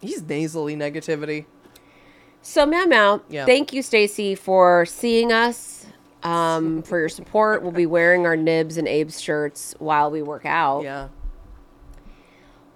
He's 0.01 0.21
nasally 0.23 0.75
negativity. 0.75 1.45
So, 2.41 2.65
Meow 2.65 2.85
Meow, 2.85 3.21
Yeah. 3.29 3.45
thank 3.45 3.73
you, 3.73 3.81
Stacy, 3.81 4.33
for 4.33 4.85
seeing 4.85 5.31
us, 5.33 5.85
um, 6.23 6.81
for 6.83 6.99
your 6.99 7.09
support. 7.09 7.61
We'll 7.63 7.71
be 7.73 7.85
wearing 7.85 8.25
our 8.25 8.37
Nibs 8.37 8.77
and 8.77 8.87
Abe's 8.87 9.19
shirts 9.19 9.75
while 9.79 10.09
we 10.09 10.21
work 10.21 10.45
out. 10.45 10.83
Yeah. 10.83 11.09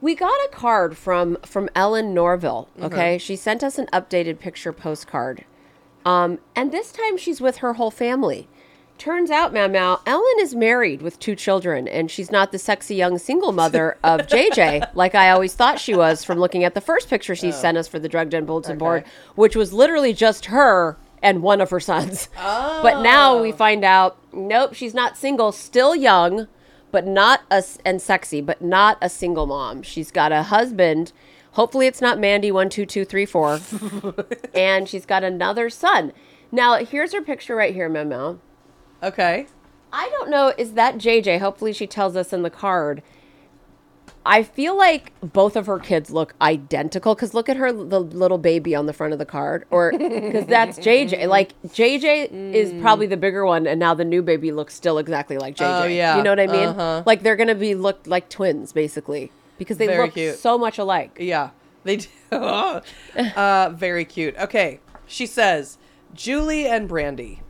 We 0.02 0.16
got 0.16 0.34
a 0.46 0.50
card 0.52 0.98
from 0.98 1.38
from 1.46 1.70
Ellen 1.76 2.14
Norville. 2.14 2.68
Okay, 2.82 3.18
she 3.18 3.38
sent 3.38 3.64
us 3.64 3.78
an 3.80 3.86
updated 3.94 4.38
picture 4.38 4.74
postcard, 4.74 5.46
um, 6.04 6.40
and 6.58 6.74
this 6.74 6.92
time 6.92 7.16
she's 7.18 7.40
with 7.40 7.58
her 7.58 7.74
whole 7.76 7.90
family. 7.92 8.50
Turns 9.04 9.32
out, 9.32 9.52
Mau 9.52 9.68
Mau, 9.68 10.00
Ellen 10.06 10.36
is 10.40 10.56
married 10.56 11.02
with 11.02 11.20
two 11.20 11.36
children, 11.36 11.90
and 11.90 12.10
she's 12.10 12.32
not 12.32 12.54
the 12.54 12.58
sexy 12.58 12.96
young 12.96 13.18
single 13.18 13.52
mother 13.52 13.98
of 14.02 14.22
JJ, 14.28 14.92
like 14.96 15.14
I 15.14 15.30
always 15.30 15.54
thought 15.54 15.78
she 15.78 15.94
was 15.94 16.24
from 16.24 16.40
looking 16.40 16.64
at 16.64 16.74
the 16.74 16.80
first 16.80 17.10
picture 17.10 17.36
she 17.36 17.50
oh. 17.50 17.52
sent 17.52 17.78
us 17.78 17.86
for 17.86 18.00
the 18.00 18.08
Drug 18.08 18.30
Den 18.30 18.46
Bulletin 18.46 18.78
Board, 18.78 19.04
which 19.36 19.58
was 19.58 19.74
literally 19.74 20.14
just 20.14 20.46
her 20.46 20.96
and 21.22 21.44
one 21.44 21.60
of 21.60 21.70
her 21.72 21.82
sons. 21.82 22.30
But 22.38 23.02
now 23.02 23.42
we 23.42 23.52
oh. 23.52 23.56
find 23.58 23.84
out, 23.84 24.18
nope, 24.32 24.74
she's 24.74 24.94
not 24.94 25.18
single, 25.18 25.52
still 25.52 25.98
young, 25.98 26.48
but 26.90 27.06
not 27.06 27.42
a 27.52 27.62
and 27.84 28.02
sexy, 28.02 28.40
but 28.40 28.62
not 28.62 28.98
a 29.02 29.10
single 29.10 29.48
mom. 29.48 29.82
She's 29.82 30.12
got 30.12 30.32
a 30.32 30.44
husband. 30.44 31.12
Hopefully, 31.52 31.88
it's 31.88 32.00
not 32.00 32.22
Mandy 32.22 32.54
one 32.54 32.70
two 32.70 32.86
two 32.86 33.04
three 33.04 33.26
four, 33.26 33.60
and 34.56 34.88
she's 34.88 35.06
got 35.06 35.26
another 35.26 35.70
son. 35.70 36.14
Now, 36.54 36.76
here's 36.86 37.12
her 37.12 37.22
picture 37.22 37.58
right 37.58 37.74
here, 37.74 37.90
Memo. 37.90 38.40
Okay. 39.04 39.48
I 39.92 40.10
don't 40.10 40.30
know. 40.30 40.54
Is 40.58 40.74
that 40.74 40.96
JJ? 40.96 41.40
Hopefully, 41.40 41.74
she 41.74 41.86
tells 41.86 42.16
us 42.16 42.34
in 42.34 42.42
the 42.42 42.50
card. 42.50 43.04
I 44.26 44.42
feel 44.42 44.78
like 44.78 45.12
both 45.20 45.58
of 45.58 45.66
her 45.66 45.80
kids 45.80 46.10
look 46.10 46.34
identical 46.42 47.14
because 47.14 47.34
look 47.34 47.50
at 47.50 47.58
her, 47.58 47.74
the 47.74 48.00
little 48.00 48.38
baby 48.38 48.74
on 48.74 48.86
the 48.86 48.94
front 48.94 49.12
of 49.12 49.20
the 49.20 49.26
card, 49.26 49.66
or 49.70 49.92
because 49.92 50.46
that's 50.46 50.80
JJ. 50.80 51.28
Like 51.28 51.62
JJ 51.64 52.32
is 52.54 52.74
probably 52.82 53.06
the 53.06 53.18
bigger 53.18 53.46
one, 53.46 53.68
and 53.68 53.80
now 53.80 53.94
the 53.94 54.06
new 54.06 54.22
baby 54.22 54.52
looks 54.54 54.74
still 54.74 54.98
exactly 54.98 55.38
like 55.38 55.58
JJ. 55.58 55.82
Oh, 55.82 55.86
yeah. 55.86 56.18
you 56.18 56.24
know 56.24 56.32
what 56.32 56.40
I 56.40 56.48
mean? 56.48 56.70
Uh-huh. 56.70 57.04
Like 57.06 57.22
they're 57.22 57.36
gonna 57.36 57.54
be 57.54 57.76
looked 57.76 58.08
like 58.08 58.30
twins 58.30 58.72
basically 58.72 59.30
because 59.58 59.78
they 59.78 59.88
Very 59.88 60.06
look 60.06 60.14
cute. 60.14 60.36
so 60.38 60.58
much 60.58 60.78
alike. 60.78 61.18
Yeah, 61.20 61.50
they 61.84 61.98
do. 61.98 62.08
uh, 62.32 62.82
very 63.76 64.06
cute. 64.06 64.38
Okay, 64.38 64.80
she 65.06 65.26
says, 65.26 65.78
Julie 66.14 66.66
and 66.66 66.88
Brandy. 66.88 67.42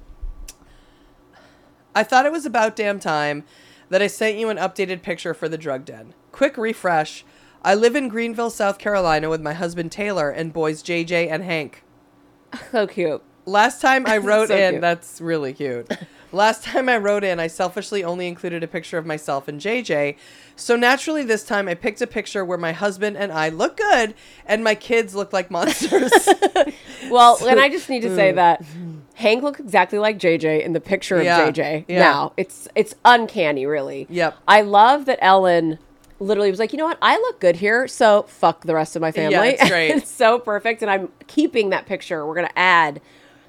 I 1.95 2.03
thought 2.03 2.25
it 2.25 2.31
was 2.31 2.45
about 2.45 2.75
damn 2.75 2.99
time 2.99 3.43
that 3.89 4.01
I 4.01 4.07
sent 4.07 4.37
you 4.37 4.49
an 4.49 4.57
updated 4.57 5.01
picture 5.01 5.33
for 5.33 5.47
the 5.47 5.57
drug 5.57 5.85
den. 5.85 6.13
Quick 6.31 6.57
refresh. 6.57 7.23
I 7.63 7.75
live 7.75 7.95
in 7.95 8.07
Greenville, 8.09 8.49
South 8.49 8.77
Carolina 8.77 9.29
with 9.29 9.41
my 9.41 9.53
husband 9.53 9.91
Taylor 9.91 10.29
and 10.29 10.51
boys 10.51 10.83
JJ 10.83 11.29
and 11.31 11.43
Hank. 11.43 11.83
So 12.71 12.85
cute. 12.87 13.21
Last 13.45 13.81
time 13.81 14.05
I 14.07 14.17
wrote 14.19 14.49
So 14.49 14.55
in, 14.57 14.73
cute. 14.73 14.81
that's 14.81 15.19
really 15.19 15.53
cute. 15.53 15.91
Last 16.33 16.63
time 16.63 16.89
I 16.89 16.97
wrote 16.97 17.23
in, 17.23 17.39
I 17.39 17.47
selfishly 17.47 18.03
only 18.03 18.27
included 18.27 18.63
a 18.63 18.67
picture 18.67 18.97
of 18.97 19.05
myself 19.05 19.47
and 19.47 19.61
JJ. 19.61 20.17
So 20.55 20.75
naturally, 20.75 21.23
this 21.23 21.43
time 21.43 21.67
I 21.67 21.75
picked 21.75 22.01
a 22.01 22.07
picture 22.07 22.43
where 22.43 22.57
my 22.57 22.71
husband 22.71 23.17
and 23.17 23.31
I 23.31 23.49
look 23.49 23.77
good 23.77 24.15
and 24.45 24.63
my 24.63 24.75
kids 24.75 25.15
look 25.15 25.31
like 25.31 25.49
monsters. 25.51 26.11
Well, 27.09 27.37
and 27.47 27.59
I 27.59 27.69
just 27.69 27.89
need 27.89 28.01
to 28.01 28.15
say 28.15 28.31
mm. 28.31 28.35
that 28.35 28.63
Hank 29.15 29.43
looks 29.43 29.59
exactly 29.59 29.99
like 29.99 30.17
JJ 30.17 30.63
in 30.63 30.73
the 30.73 30.79
picture 30.79 31.17
of 31.17 31.23
Yeah, 31.23 31.51
JJ. 31.51 31.85
yeah. 31.87 31.99
Now 31.99 32.33
it's 32.37 32.67
it's 32.75 32.95
uncanny, 33.05 33.65
really. 33.65 34.07
Yep. 34.09 34.35
I 34.47 34.61
love 34.61 35.05
that 35.05 35.19
Ellen 35.21 35.79
literally 36.19 36.49
was 36.49 36.59
like, 36.59 36.71
you 36.71 36.77
know 36.77 36.85
what, 36.85 36.97
I 37.01 37.17
look 37.17 37.39
good 37.39 37.57
here, 37.57 37.87
so 37.87 38.23
fuck 38.23 38.61
the 38.61 38.73
rest 38.73 38.95
of 38.95 39.01
my 39.01 39.11
family. 39.11 39.33
Yeah, 39.33 39.43
it's 39.43 39.69
great. 39.69 39.91
it's 39.91 40.11
so 40.11 40.39
perfect, 40.39 40.81
and 40.81 40.89
I'm 40.89 41.09
keeping 41.27 41.69
that 41.71 41.85
picture. 41.85 42.25
We're 42.25 42.35
gonna 42.35 42.49
add 42.55 43.01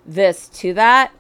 this 0.04 0.48
to 0.50 0.74
that. 0.74 1.12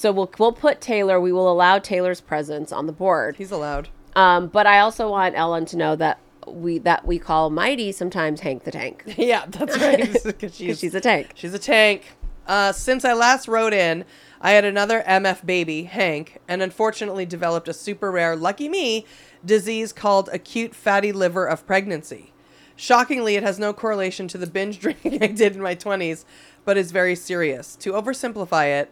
So 0.00 0.12
we'll 0.12 0.30
we'll 0.38 0.52
put 0.52 0.80
Taylor. 0.80 1.20
We 1.20 1.30
will 1.30 1.52
allow 1.52 1.78
Taylor's 1.78 2.22
presence 2.22 2.72
on 2.72 2.86
the 2.86 2.92
board. 2.92 3.36
He's 3.36 3.50
allowed. 3.50 3.90
Um, 4.16 4.46
but 4.46 4.66
I 4.66 4.78
also 4.78 5.10
want 5.10 5.36
Ellen 5.36 5.66
to 5.66 5.76
know 5.76 5.94
that 5.94 6.18
we 6.46 6.78
that 6.78 7.06
we 7.06 7.18
call 7.18 7.50
Mighty 7.50 7.92
sometimes 7.92 8.40
Hank 8.40 8.64
the 8.64 8.70
Tank 8.70 9.04
Yeah, 9.18 9.44
that's 9.46 9.78
right. 9.78 9.98
Because 10.24 10.56
because 10.56 10.78
she's 10.78 10.94
a 10.94 11.02
tank. 11.02 11.32
She's 11.34 11.52
a 11.52 11.58
tank. 11.58 12.16
Uh, 12.46 12.72
since 12.72 13.04
I 13.04 13.12
last 13.12 13.46
wrote 13.46 13.74
in, 13.74 14.06
I 14.40 14.52
had 14.52 14.64
another 14.64 15.04
MF 15.06 15.44
baby, 15.44 15.82
Hank, 15.82 16.38
and 16.48 16.62
unfortunately 16.62 17.26
developed 17.26 17.68
a 17.68 17.74
super 17.74 18.10
rare, 18.10 18.34
lucky 18.34 18.70
me, 18.70 19.04
disease 19.44 19.92
called 19.92 20.30
acute 20.32 20.74
fatty 20.74 21.12
liver 21.12 21.44
of 21.44 21.66
pregnancy. 21.66 22.32
Shockingly, 22.74 23.36
it 23.36 23.42
has 23.42 23.58
no 23.58 23.74
correlation 23.74 24.28
to 24.28 24.38
the 24.38 24.46
binge 24.46 24.78
drinking 24.80 25.22
I 25.22 25.26
did 25.26 25.56
in 25.56 25.60
my 25.60 25.74
20s, 25.74 26.24
but 26.64 26.78
is 26.78 26.90
very 26.90 27.14
serious. 27.14 27.76
To 27.76 27.92
oversimplify 27.92 28.80
it, 28.80 28.90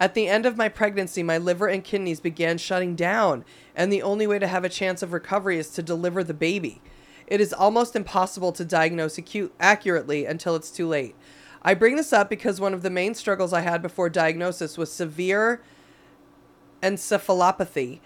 at 0.00 0.14
the 0.14 0.26
end 0.26 0.46
of 0.46 0.56
my 0.56 0.70
pregnancy, 0.70 1.22
my 1.22 1.36
liver 1.36 1.68
and 1.68 1.84
kidneys 1.84 2.20
began 2.20 2.56
shutting 2.56 2.96
down, 2.96 3.44
and 3.76 3.92
the 3.92 4.00
only 4.00 4.26
way 4.26 4.38
to 4.38 4.46
have 4.46 4.64
a 4.64 4.70
chance 4.70 5.02
of 5.02 5.12
recovery 5.12 5.58
is 5.58 5.68
to 5.70 5.82
deliver 5.82 6.24
the 6.24 6.32
baby. 6.32 6.80
It 7.26 7.40
is 7.40 7.52
almost 7.52 7.94
impossible 7.94 8.50
to 8.52 8.64
diagnose 8.64 9.20
accurately 9.60 10.24
until 10.24 10.56
it's 10.56 10.70
too 10.70 10.88
late. 10.88 11.14
I 11.62 11.74
bring 11.74 11.96
this 11.96 12.14
up 12.14 12.30
because 12.30 12.58
one 12.58 12.72
of 12.72 12.82
the 12.82 12.88
main 12.88 13.14
struggles 13.14 13.52
I 13.52 13.60
had 13.60 13.82
before 13.82 14.08
diagnosis 14.08 14.78
was 14.78 14.90
severe 14.90 15.60
encephalopathy, 16.82 18.00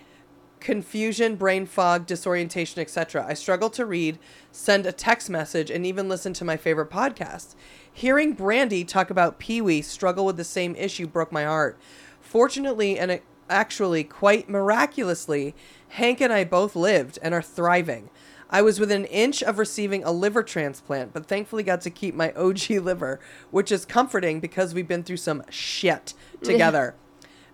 confusion, 0.65 1.37
brain 1.37 1.67
fog, 1.67 2.07
disorientation, 2.07 2.81
etc. 2.81 3.25
I 3.29 3.35
struggle 3.35 3.69
to 3.71 3.85
read, 3.85 4.19
send 4.51 4.87
a 4.87 4.93
text 4.93 5.29
message, 5.29 5.71
and 5.71 5.85
even 5.85 6.09
listen 6.09 6.33
to 6.33 6.45
my 6.45 6.57
favorite 6.57 6.91
podcast. 6.91 7.55
Hearing 7.93 8.33
Brandy 8.33 8.83
talk 8.83 9.11
about 9.11 9.39
Pee 9.39 9.61
Wee 9.61 9.83
struggle 9.83 10.25
with 10.25 10.39
the 10.39 10.43
same 10.43 10.75
issue 10.75 11.07
broke 11.07 11.31
my 11.31 11.45
heart. 11.45 11.79
Fortunately, 12.19 12.99
and 12.99 13.21
actually 13.51 14.05
quite 14.05 14.49
miraculously, 14.49 15.55
Hank 15.91 16.23
and 16.23 16.33
I 16.33 16.45
both 16.45 16.75
lived 16.75 17.19
and 17.21 17.35
are 17.35 17.43
thriving. 17.43 18.09
I 18.49 18.63
was 18.63 18.81
within 18.81 19.03
an 19.03 19.09
inch 19.09 19.43
of 19.43 19.59
receiving 19.59 20.03
a 20.03 20.13
liver 20.13 20.43
transplant, 20.43 21.13
but 21.13 21.27
thankfully 21.27 21.63
got 21.63 21.83
to 21.83 21.91
keep 21.91 22.15
my 22.15 22.33
OG 22.33 22.71
liver, 22.71 23.21
which 23.51 23.71
is 23.71 23.85
comforting 23.85 24.41
because 24.41 24.73
we've 24.73 24.89
been 24.89 25.03
through 25.03 25.19
some 25.19 25.43
shit 25.51 26.15
together. 26.43 26.95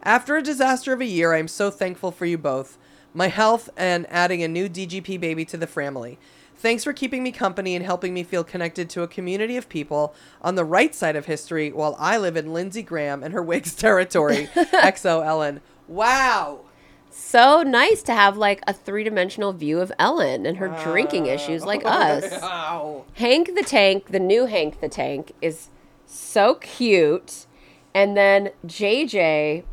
After 0.05 0.37
a 0.37 0.43
disaster 0.43 0.93
of 0.93 1.01
a 1.01 1.07
year, 1.07 1.35
I 1.35 1.39
am 1.39 1.49
so 1.49 1.71
thankful 1.73 2.13
for 2.13 2.25
you 2.25 2.39
both, 2.39 2.79
my 3.15 3.29
health, 3.29 3.69
and 3.77 4.07
adding 4.11 4.43
a 4.43 4.49
new 4.49 4.69
DGP 4.69 5.21
baby 5.21 5.45
to 5.47 5.57
the 5.57 5.67
family. 5.67 6.19
Thanks 6.57 6.85
for 6.85 6.93
keeping 6.93 7.23
me 7.23 7.33
company 7.33 7.75
and 7.75 7.83
helping 7.85 8.13
me 8.13 8.23
feel 8.23 8.45
connected 8.45 8.91
to 8.91 9.03
a 9.03 9.09
community 9.09 9.57
of 9.57 9.71
people 9.71 10.15
on 10.43 10.57
the 10.57 10.65
right 10.65 10.95
side 10.95 11.17
of 11.17 11.25
history 11.25 11.73
while 11.73 11.97
I 11.99 12.19
live 12.19 12.37
in 12.37 12.53
Lindsey 12.53 12.83
Graham 12.83 13.23
and 13.23 13.33
her 13.33 13.43
Whigs 13.43 13.75
territory. 13.77 14.47
XO 14.55 15.25
Ellen. 15.25 15.63
Wow. 15.89 16.61
So 17.09 17.63
nice 17.63 18.03
to 18.03 18.13
have 18.13 18.37
like 18.37 18.61
a 18.67 18.75
three 18.75 19.05
dimensional 19.05 19.53
view 19.55 19.81
of 19.81 19.91
Ellen 19.99 20.45
and 20.45 20.59
her 20.59 20.69
drinking 20.85 21.27
issues 21.27 21.65
like 21.65 21.83
us. 21.87 22.31
Wow. 22.43 23.05
Hank 23.15 23.55
the 23.55 23.63
Tank, 23.63 24.09
the 24.11 24.21
new 24.21 24.45
Hank 24.45 24.81
the 24.81 24.89
Tank, 24.89 25.33
is 25.41 25.69
so 26.05 26.57
cute. 26.57 27.47
And 27.95 28.17
then 28.17 28.51
JJ 28.67 29.65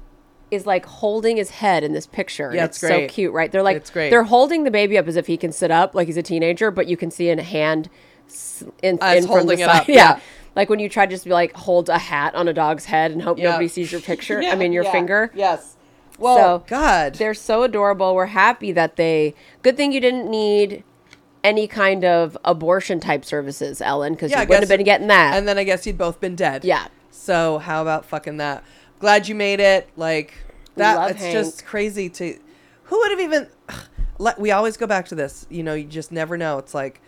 is 0.51 0.65
like 0.65 0.85
holding 0.85 1.37
his 1.37 1.49
head 1.49 1.83
in 1.83 1.93
this 1.93 2.07
picture. 2.07 2.51
Yeah, 2.53 2.61
and 2.61 2.69
it's 2.69 2.77
so 2.79 3.07
cute, 3.07 3.33
right? 3.33 3.51
They're 3.51 3.63
like 3.63 3.77
It's 3.77 3.89
great. 3.89 4.09
they're 4.09 4.23
holding 4.23 4.63
the 4.63 4.71
baby 4.71 4.97
up 4.97 5.07
as 5.07 5.15
if 5.17 5.27
he 5.27 5.35
can 5.37 5.51
sit 5.51 5.71
up, 5.71 5.93
like 5.95 6.07
he's 6.07 6.17
a 6.17 6.23
teenager, 6.23 6.71
but 6.71 6.87
you 6.87 6.95
can 6.97 7.11
see 7.11 7.29
in 7.29 7.39
a 7.39 7.43
hand 7.43 7.89
in, 8.81 8.97
Uh, 9.01 9.13
in 9.15 9.23
from 9.23 9.31
holding 9.31 9.47
the 9.57 9.63
it 9.63 9.65
side. 9.65 9.81
up, 9.81 9.87
Yeah. 9.87 9.95
yeah. 9.95 10.19
Like 10.55 10.69
when 10.69 10.79
you 10.79 10.89
try 10.89 11.05
to 11.05 11.09
just 11.09 11.25
be 11.25 11.31
like 11.31 11.53
hold 11.53 11.89
a 11.89 11.97
hat 11.97 12.33
on 12.35 12.47
a 12.47 12.53
dog's 12.53 12.85
head 12.85 13.11
and 13.11 13.21
hope 13.21 13.37
Yeah. 13.37 13.51
nobody 13.51 13.67
sees 13.67 13.91
your 13.91 14.01
picture. 14.01 14.41
Yeah, 14.43 14.51
I 14.51 14.55
mean 14.55 14.71
your 14.71 14.85
finger. 14.85 15.31
Yes. 15.35 15.75
Well, 16.19 16.37
So, 16.59 16.63
God. 16.67 17.15
They're 17.15 17.33
so 17.35 17.61
adorable. 17.63 18.15
We're 18.15 18.25
happy 18.27 18.71
that 18.71 18.95
they. 18.95 19.35
Good 19.61 19.77
thing 19.77 19.91
you 19.91 19.99
didn't 19.99 20.29
need 20.31 20.83
any 21.43 21.67
kind 21.67 22.03
of 22.03 22.35
abortion 22.43 22.99
type 22.99 23.23
services, 23.23 23.81
Ellen, 23.81 24.13
because 24.13 24.31
Yeah, 24.31 24.39
I 24.39 24.41
you 24.41 24.47
wouldn't 24.47 24.63
have 24.69 24.77
been 24.77 24.83
getting 24.85 25.07
that. 25.07 25.35
And 25.37 25.47
then 25.47 25.57
I 25.59 25.63
guess 25.63 25.85
you'd 25.85 25.97
both 25.97 26.19
been 26.19 26.35
dead. 26.35 26.65
Yeah. 26.65 26.87
So 27.11 27.59
how 27.59 27.81
about 27.83 28.03
fucking 28.05 28.37
that? 28.37 28.63
Glad 28.99 29.27
you 29.27 29.35
made 29.35 29.59
it. 29.59 29.89
Like 29.95 30.33
that. 30.75 30.95
love 30.95 31.11
it's 31.11 31.21
Hank. 31.21 31.33
just 31.33 31.65
crazy 31.65 32.09
to. 32.09 32.39
Who 32.83 32.97
would 32.97 33.11
have 33.11 33.19
even? 33.19 33.47
Let, 34.19 34.39
we 34.39 34.49
always 34.49 34.77
go 34.77 34.87
back 34.87 35.07
to 35.09 35.15
this. 35.15 35.45
You 35.49 35.61
know, 35.61 35.75
you 35.75 35.83
just 35.83 36.11
never 36.11 36.37
know. 36.37 36.57
It's 36.57 36.73
like 36.73 37.01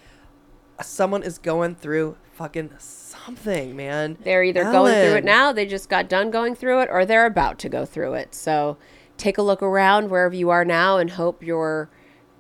someone 0.82 1.24
is 1.24 1.40
going 1.40 1.76
through 1.76 2.18
fucking 2.34 2.72
something, 2.78 3.76
man. 3.76 4.18
they're 4.24 4.44
either 4.44 4.64
going 4.64 4.94
through 4.94 5.18
it 5.18 5.26
now, 5.26 5.52
they 5.52 5.66
just 5.66 5.90
got 5.90 6.08
done 6.08 6.32
going 6.32 6.56
through 6.56 6.82
it, 6.82 6.90
or 6.90 7.06
they're 7.06 7.26
about 7.26 7.60
to 7.60 7.68
go 7.68 7.86
through 7.86 8.14
it. 8.14 8.34
So 8.34 8.78
take 9.18 9.38
a 9.38 9.42
look 9.42 9.62
around 9.62 10.10
wherever 10.10 10.34
you 10.34 10.50
are 10.50 10.64
now 10.64 10.98
and 10.98 11.10
hope 11.10 11.44
you're 11.44 11.90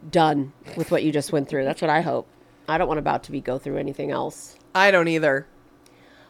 done 0.09 0.53
with 0.77 0.91
what 0.91 1.03
you 1.03 1.11
just 1.11 1.33
went 1.33 1.49
through. 1.49 1.65
That's 1.65 1.81
what 1.81 1.89
I 1.89 2.01
hope. 2.01 2.27
I 2.67 2.77
don't 2.77 2.87
want 2.87 2.99
about 2.99 3.23
to 3.23 3.31
be 3.31 3.41
go 3.41 3.57
through 3.57 3.77
anything 3.77 4.11
else. 4.11 4.55
I 4.73 4.91
don't 4.91 5.07
either. 5.07 5.47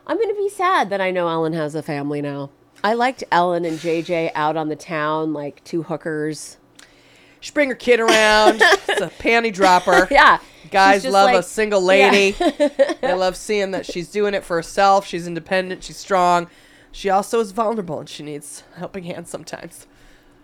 I'm 0.08 0.18
going 0.18 0.30
to 0.30 0.36
be 0.36 0.50
sad 0.50 0.90
that 0.90 1.02
I 1.02 1.12
know 1.12 1.28
Ellen 1.28 1.54
has 1.54 1.76
a 1.76 1.84
family 1.84 2.22
now. 2.22 2.50
I 2.84 2.94
liked 2.94 3.24
Ellen 3.32 3.66
and 3.66 3.78
JJ 3.78 4.32
out 4.36 4.56
on 4.58 4.70
the 4.70 4.76
town 4.76 5.34
like 5.34 5.64
two 5.64 5.84
hookers. 5.84 6.58
She 7.42 7.52
bring 7.52 7.70
her 7.70 7.76
kid 7.76 8.00
around. 8.00 8.62
it's 8.62 9.02
a 9.02 9.10
panty 9.10 9.54
dropper. 9.54 10.08
Yeah. 10.12 10.40
Guys 10.72 11.04
love 11.04 11.32
a 11.32 11.36
like- 11.36 11.44
single 11.46 11.82
Yeah. 11.94 12.12
lady. 12.12 12.32
they 13.02 13.14
love 13.14 13.36
seeing 13.36 13.72
that 13.72 13.86
she's 13.86 14.10
doing 14.10 14.34
it 14.34 14.44
for 14.44 14.56
herself. 14.58 15.06
She's 15.08 15.26
independent. 15.28 15.84
She's 15.84 15.98
strong. 15.98 16.48
She 16.92 17.10
also 17.10 17.40
is 17.40 17.52
vulnerable 17.52 18.00
and 18.00 18.08
she 18.10 18.24
needs 18.24 18.64
helping 18.76 19.04
hands 19.06 19.30
sometimes. 19.30 19.88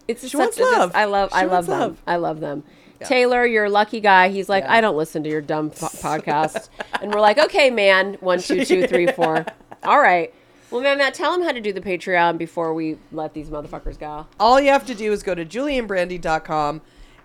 It's 0.07 0.21
She 0.23 0.29
such 0.29 0.39
wants 0.39 0.57
it's 0.57 0.65
just- 0.67 0.77
love. 0.79 0.91
I 0.95 1.05
love 1.05 1.29
She 1.31 1.37
I 1.37 1.43
love 1.45 1.65
them. 1.67 1.79
love. 1.79 2.01
I 2.07 2.15
love 2.15 2.39
them. 2.39 2.63
Taylor, 3.03 3.45
you're 3.45 3.65
a 3.65 3.69
lucky 3.69 3.99
guy. 3.99 4.29
He's 4.29 4.49
like, 4.49 4.63
Yeah. 4.63 4.73
I 4.73 4.81
don't 4.81 4.95
listen 4.97 5.21
to 5.23 5.29
your 5.29 5.41
dumb 5.41 5.69
po- 5.69 5.87
podcast. 5.87 6.69
and 7.01 7.13
we're 7.13 7.19
like, 7.21 7.37
okay, 7.37 7.69
man. 7.69 8.15
One, 8.19 8.39
two, 8.39 8.65
two, 8.65 8.87
three, 8.87 9.07
four. 9.07 9.45
All 9.83 9.99
right. 9.99 10.33
Well, 10.75 10.83
man, 10.83 10.97
Matt, 10.97 11.13
tell 11.13 11.33
him 11.33 11.41
how 11.41 11.53
to 11.53 11.61
do 11.61 11.71
the 11.71 11.79
Patreon 11.79 12.37
before 12.37 12.73
we 12.73 12.97
let 13.13 13.33
these 13.33 13.47
motherfuckers 13.49 13.97
go. 13.97 14.27
All 14.41 14.59
you 14.59 14.71
have 14.71 14.85
to 14.87 14.93
do 14.93 15.13
is 15.13 15.23
go 15.23 15.33
to 15.33 15.45
julieandbrandy.com 15.45 16.81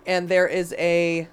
and 0.07 0.29
there 0.29 0.47
is 0.47 0.73
a 0.77 1.27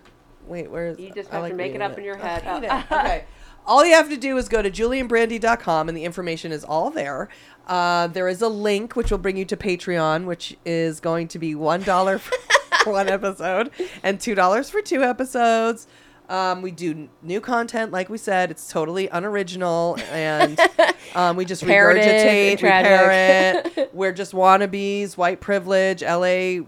wait, 0.49 0.69
where 0.69 0.89
is 0.89 0.99
You 0.99 1.13
just 1.15 1.31
have 1.31 1.43
like 1.43 1.53
to 1.53 1.57
make 1.57 1.67
it 1.67 1.75
reading 1.75 1.83
up 1.83 1.97
in 1.97 2.03
your 2.03 2.17
head. 2.17 2.43
hate 2.43 2.65
it. 2.65 2.73
okay. 2.93 3.25
All 3.65 3.87
you 3.87 3.95
have 3.95 4.09
to 4.09 4.17
do 4.17 4.37
is 4.37 4.49
go 4.49 4.61
to 4.63 4.69
julieandbrandy.com 4.69 5.89
and 5.89 5.97
the 5.97 6.03
information 6.03 6.51
is 6.51 6.65
all 6.65 6.91
there. 6.91 7.29
Uh, 7.69 8.09
there 8.09 8.27
is 8.27 8.43
a 8.43 8.49
link 8.49 8.97
which 8.97 9.13
will 9.13 9.19
bring 9.19 9.37
you 9.37 9.45
to 9.45 9.57
Patreon, 9.57 10.25
which 10.25 10.57
is 10.65 10.99
going 10.99 11.29
to 11.29 11.39
be 11.39 11.55
$1 11.55 12.19
for 12.19 12.91
one 12.93 13.09
episode 13.09 13.71
and 14.03 14.19
$2 14.19 14.71
for 14.73 14.83
two 14.83 15.05
episodes. 15.05 15.87
Um, 16.29 16.61
we 16.61 16.73
do 16.73 16.91
n- 16.91 17.09
new 17.23 17.41
content, 17.41 17.91
like 17.91 18.11
we 18.11 18.19
said. 18.19 18.51
It's 18.51 18.69
totally 18.69 19.09
unoriginal, 19.09 19.97
and 20.11 20.61
um, 21.15 21.37
we 21.37 21.45
just 21.45 21.65
Parroted 21.65 22.03
regurgitate, 22.03 22.51
we 22.51 22.57
tragic. 22.57 23.75
parrot. 23.75 23.91
We're 23.95 24.13
just 24.13 24.33
wannabes, 24.33 25.17
white 25.17 25.41
privilege, 25.41 26.03
LA 26.03 26.65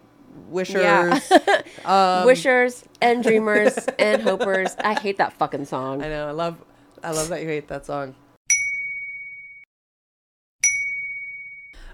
wishers. 0.48 0.82
Yeah. 0.82 1.18
Um, 1.84 2.26
Wishers 2.26 2.84
and 3.00 3.22
dreamers 3.22 3.76
and 3.98 4.20
hopers. 4.22 4.76
I 4.84 4.98
hate 5.00 5.16
that 5.18 5.32
fucking 5.32 5.64
song. 5.64 6.02
I 6.02 6.08
know. 6.08 6.28
I 6.28 6.32
love. 6.32 6.56
I 7.02 7.10
love 7.12 7.28
that 7.28 7.40
you 7.40 7.48
hate 7.48 7.68
that 7.68 7.86
song. 7.86 8.14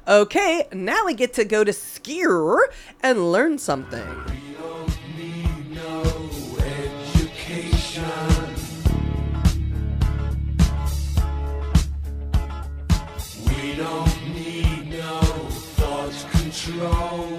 Okay, 0.08 0.66
now 0.72 1.04
we 1.04 1.14
get 1.14 1.32
to 1.34 1.44
go 1.44 1.64
to 1.64 1.72
Skier 1.72 2.58
and 3.02 3.32
learn 3.32 3.58
something. 3.58 4.06
Thought 16.78 17.35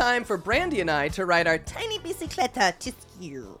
time 0.00 0.24
for 0.24 0.38
Brandy 0.38 0.80
and 0.80 0.90
I 0.90 1.08
to 1.08 1.26
ride 1.26 1.46
our 1.46 1.58
tiny 1.58 1.98
bicicleta 1.98 2.78
to 2.78 2.90
Skier. 2.90 3.58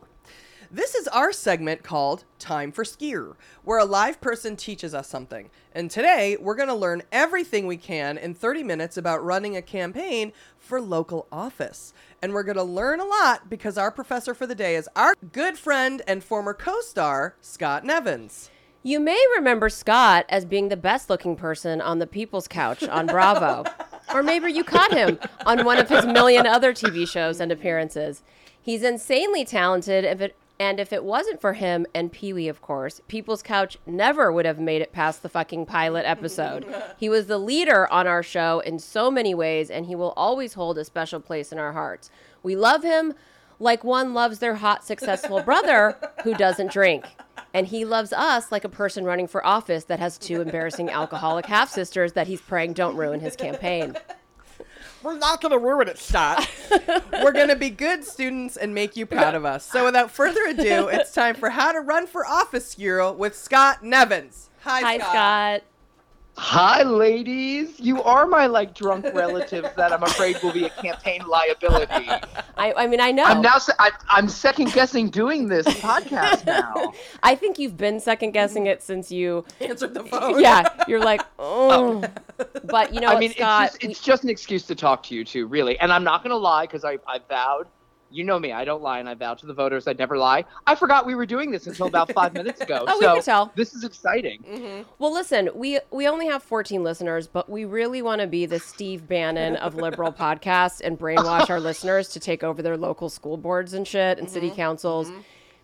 This 0.70 0.94
is 0.94 1.06
our 1.08 1.34
segment 1.34 1.82
called 1.82 2.24
Time 2.38 2.72
for 2.72 2.82
Skier, 2.82 3.34
where 3.62 3.78
a 3.78 3.84
live 3.84 4.22
person 4.22 4.56
teaches 4.56 4.94
us 4.94 5.06
something. 5.06 5.50
And 5.74 5.90
today, 5.90 6.38
we're 6.40 6.54
going 6.54 6.70
to 6.70 6.74
learn 6.74 7.02
everything 7.12 7.66
we 7.66 7.76
can 7.76 8.16
in 8.16 8.32
30 8.32 8.62
minutes 8.62 8.96
about 8.96 9.22
running 9.22 9.54
a 9.54 9.60
campaign 9.60 10.32
for 10.58 10.80
local 10.80 11.26
office. 11.30 11.92
And 12.22 12.32
we're 12.32 12.42
going 12.42 12.56
to 12.56 12.62
learn 12.62 13.00
a 13.00 13.04
lot 13.04 13.50
because 13.50 13.76
our 13.76 13.90
professor 13.90 14.32
for 14.32 14.46
the 14.46 14.54
day 14.54 14.76
is 14.76 14.88
our 14.96 15.12
good 15.32 15.58
friend 15.58 16.00
and 16.08 16.24
former 16.24 16.54
co 16.54 16.80
star, 16.80 17.34
Scott 17.42 17.84
Nevins. 17.84 18.48
You 18.82 18.98
may 18.98 19.22
remember 19.36 19.68
Scott 19.68 20.24
as 20.30 20.46
being 20.46 20.70
the 20.70 20.76
best 20.78 21.10
looking 21.10 21.36
person 21.36 21.82
on 21.82 21.98
the 21.98 22.06
People's 22.06 22.48
Couch 22.48 22.82
on 22.82 23.04
Bravo. 23.04 23.64
or 24.14 24.22
maybe 24.22 24.52
you 24.52 24.64
caught 24.64 24.92
him 24.92 25.18
on 25.46 25.64
one 25.64 25.78
of 25.78 25.88
his 25.88 26.06
million 26.06 26.46
other 26.46 26.72
TV 26.72 27.08
shows 27.08 27.40
and 27.40 27.50
appearances. 27.52 28.22
He's 28.60 28.82
insanely 28.82 29.44
talented, 29.44 30.04
if 30.04 30.20
it, 30.20 30.36
and 30.58 30.78
if 30.78 30.92
it 30.92 31.04
wasn't 31.04 31.40
for 31.40 31.54
him 31.54 31.86
and 31.94 32.12
Pee 32.12 32.32
Wee, 32.32 32.48
of 32.48 32.60
course, 32.60 33.00
People's 33.08 33.42
Couch 33.42 33.78
never 33.86 34.30
would 34.30 34.44
have 34.44 34.58
made 34.58 34.82
it 34.82 34.92
past 34.92 35.22
the 35.22 35.28
fucking 35.28 35.66
pilot 35.66 36.04
episode. 36.04 36.66
he 36.98 37.08
was 37.08 37.26
the 37.26 37.38
leader 37.38 37.90
on 37.90 38.06
our 38.06 38.22
show 38.22 38.60
in 38.60 38.78
so 38.78 39.10
many 39.10 39.34
ways, 39.34 39.70
and 39.70 39.86
he 39.86 39.94
will 39.94 40.12
always 40.16 40.54
hold 40.54 40.76
a 40.76 40.84
special 40.84 41.20
place 41.20 41.50
in 41.50 41.58
our 41.58 41.72
hearts. 41.72 42.10
We 42.42 42.56
love 42.56 42.82
him 42.82 43.14
like 43.60 43.84
one 43.84 44.14
loves 44.14 44.40
their 44.40 44.56
hot, 44.56 44.84
successful 44.84 45.42
brother 45.42 45.96
who 46.24 46.34
doesn't 46.34 46.72
drink. 46.72 47.04
And 47.52 47.66
he 47.66 47.84
loves 47.84 48.12
us 48.12 48.50
like 48.50 48.64
a 48.64 48.68
person 48.68 49.04
running 49.04 49.26
for 49.26 49.44
office 49.44 49.84
that 49.84 49.98
has 50.00 50.18
two 50.18 50.40
embarrassing 50.40 50.88
alcoholic 50.88 51.46
half 51.46 51.68
sisters 51.70 52.14
that 52.14 52.26
he's 52.26 52.40
praying 52.40 52.72
don't 52.72 52.96
ruin 52.96 53.20
his 53.20 53.36
campaign. 53.36 53.96
We're 55.02 55.16
not 55.16 55.40
going 55.40 55.52
to 55.52 55.58
ruin 55.58 55.88
it, 55.88 55.98
Scott. 55.98 56.48
We're 57.12 57.32
going 57.32 57.48
to 57.48 57.56
be 57.56 57.70
good 57.70 58.04
students 58.04 58.56
and 58.56 58.74
make 58.74 58.96
you 58.96 59.06
proud 59.06 59.34
of 59.34 59.44
us. 59.46 59.64
So, 59.64 59.86
without 59.86 60.10
further 60.10 60.44
ado, 60.44 60.88
it's 60.88 61.12
time 61.12 61.34
for 61.34 61.48
How 61.50 61.72
to 61.72 61.80
Run 61.80 62.06
for 62.06 62.26
Office 62.26 62.74
Hero 62.74 63.10
with 63.12 63.34
Scott 63.34 63.82
Nevins. 63.82 64.50
Hi, 64.60 64.80
Hi, 64.80 64.98
Scott. 64.98 65.62
Hi, 66.42 66.82
ladies. 66.82 67.78
You 67.78 68.02
are 68.02 68.26
my 68.26 68.46
like 68.46 68.74
drunk 68.74 69.04
relatives 69.12 69.68
that 69.76 69.92
I'm 69.92 70.02
afraid 70.02 70.42
will 70.42 70.54
be 70.54 70.64
a 70.64 70.70
campaign 70.70 71.20
liability. 71.28 72.08
I, 72.56 72.72
I 72.72 72.86
mean, 72.86 72.98
I 72.98 73.12
know. 73.12 73.24
I'm 73.24 73.42
now. 73.42 73.58
se- 73.58 73.74
I, 73.78 73.90
I'm 74.08 74.26
second 74.26 74.72
guessing 74.72 75.10
doing 75.10 75.48
this 75.48 75.66
podcast 75.66 76.46
now. 76.46 76.94
I 77.22 77.34
think 77.34 77.58
you've 77.58 77.76
been 77.76 78.00
second 78.00 78.30
guessing 78.30 78.66
it 78.66 78.82
since 78.82 79.12
you. 79.12 79.44
Answered 79.60 79.92
the 79.92 80.02
phone. 80.02 80.40
Yeah, 80.40 80.66
you're 80.88 81.04
like, 81.04 81.20
oh. 81.38 82.02
oh. 82.38 82.46
But 82.64 82.94
you 82.94 83.02
know 83.02 83.08
I 83.08 83.14
what, 83.14 83.20
mean, 83.20 83.32
Scott? 83.32 83.64
it's 83.64 83.72
just, 83.74 83.90
it's 83.90 84.00
just 84.00 84.24
an 84.24 84.30
excuse 84.30 84.62
to 84.68 84.74
talk 84.74 85.02
to 85.04 85.14
you 85.14 85.26
two, 85.26 85.46
really. 85.46 85.78
And 85.78 85.92
I'm 85.92 86.04
not 86.04 86.22
gonna 86.22 86.36
lie 86.36 86.64
because 86.64 86.86
I 86.86 86.98
I 87.06 87.20
vowed. 87.28 87.66
You 88.10 88.24
know 88.24 88.38
me. 88.38 88.52
I 88.52 88.64
don't 88.64 88.82
lie, 88.82 88.98
and 88.98 89.08
I 89.08 89.14
vow 89.14 89.34
to 89.34 89.46
the 89.46 89.54
voters 89.54 89.86
I'd 89.86 89.98
never 89.98 90.18
lie. 90.18 90.44
I 90.66 90.74
forgot 90.74 91.06
we 91.06 91.14
were 91.14 91.26
doing 91.26 91.50
this 91.50 91.66
until 91.66 91.86
about 91.86 92.12
five 92.20 92.34
minutes 92.34 92.60
ago. 92.60 92.84
Oh, 92.88 92.98
we 92.98 93.04
so 93.04 93.14
could 93.14 93.24
tell. 93.24 93.52
this 93.54 93.72
is 93.74 93.84
exciting. 93.84 94.42
Mm-hmm. 94.48 94.82
Well, 94.98 95.12
listen, 95.12 95.50
we 95.54 95.78
we 95.90 96.08
only 96.08 96.26
have 96.26 96.42
14 96.42 96.82
listeners, 96.82 97.28
but 97.28 97.48
we 97.48 97.64
really 97.64 98.02
want 98.02 98.20
to 98.20 98.26
be 98.26 98.46
the 98.46 98.58
Steve 98.58 99.06
Bannon 99.06 99.56
of 99.56 99.74
liberal 99.76 100.12
podcasts 100.24 100.80
and 100.82 100.98
brainwash 100.98 101.48
our 101.50 101.60
listeners 101.60 102.08
to 102.08 102.20
take 102.20 102.42
over 102.42 102.62
their 102.62 102.76
local 102.76 103.08
school 103.08 103.36
boards 103.36 103.74
and 103.74 103.86
shit 103.86 104.18
and 104.18 104.26
Mm-hmm. 104.26 104.34
city 104.34 104.50
councils. 104.50 105.10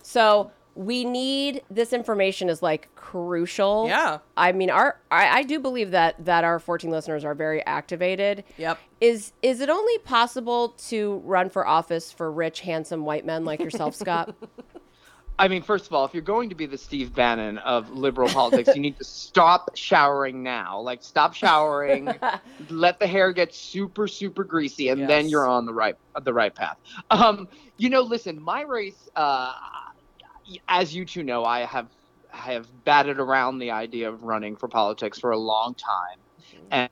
So 0.03 0.51
we 0.77 1.05
need 1.07 1.63
this 1.71 1.93
information 1.93 2.51
is 2.51 2.63
like 2.63 2.95
crucial. 2.95 3.87
Yeah. 3.89 4.19
I 4.37 4.53
mean, 4.53 4.71
our 4.71 5.01
I, 5.11 5.39
I 5.39 5.43
do 5.43 5.59
believe 5.59 5.91
that 5.93 6.23
that 6.25 6.45
our 6.45 6.59
14 6.59 6.91
listeners 6.91 7.25
are 7.25 7.35
very 7.35 7.65
activated. 7.65 8.45
Yep. 8.59 8.79
Is 9.01 9.33
is 9.43 9.61
it 9.61 9.71
only 9.71 9.99
possible 9.99 10.71
to 10.89 11.23
run 11.25 11.49
for 11.49 11.67
office 11.67 12.13
for 12.13 12.31
rich, 12.31 12.61
handsome 12.61 13.05
white 13.05 13.25
men 13.25 13.45
like 13.45 13.61
yourself, 13.61 13.95
Scott? 13.95 14.35
I 15.39 15.49
mean, 15.49 15.63
first 15.63 15.87
of 15.87 15.93
all, 15.93 16.07
if 16.07 16.15
you're 16.15 16.23
going 16.23 16.49
to 16.49 16.55
be 16.55 16.65
the 16.65 16.79
Steve 16.79 17.15
Bannon 17.15 17.59
of 17.59 17.91
liberal 17.91 18.29
politics, 18.29 18.75
you 18.75 18.81
need 18.81 18.97
to 18.97 19.05
stop 19.05 19.77
showering 19.77 20.43
now. 20.43 20.81
Like, 20.81 21.03
stop 21.03 21.35
showering, 21.35 22.09
let 22.71 22.99
the 22.99 23.07
hair 23.07 23.33
get 23.33 23.55
super, 23.55 24.09
super 24.09 24.45
greasy, 24.45 24.89
and 24.89 25.07
then 25.07 25.29
you're 25.29 25.47
on 25.47 25.67
the 25.67 25.75
right, 25.75 25.97
the 26.23 26.33
right 26.33 26.55
path. 26.55 26.79
Um, 27.11 27.49
you 27.77 27.91
know, 27.91 28.01
listen, 28.01 28.41
my 28.41 28.63
race, 28.63 29.11
uh, 29.15 29.53
as 30.69 30.95
you 30.95 31.05
two 31.05 31.23
know, 31.23 31.45
I 31.45 31.61
have 31.61 31.89
have 32.31 32.67
batted 32.85 33.19
around 33.19 33.59
the 33.59 33.71
idea 33.71 34.09
of 34.11 34.23
running 34.23 34.57
for 34.57 34.69
politics 34.69 35.19
for 35.19 35.31
a 35.31 35.39
long 35.39 35.75
time, 35.75 36.25
and 36.71 36.91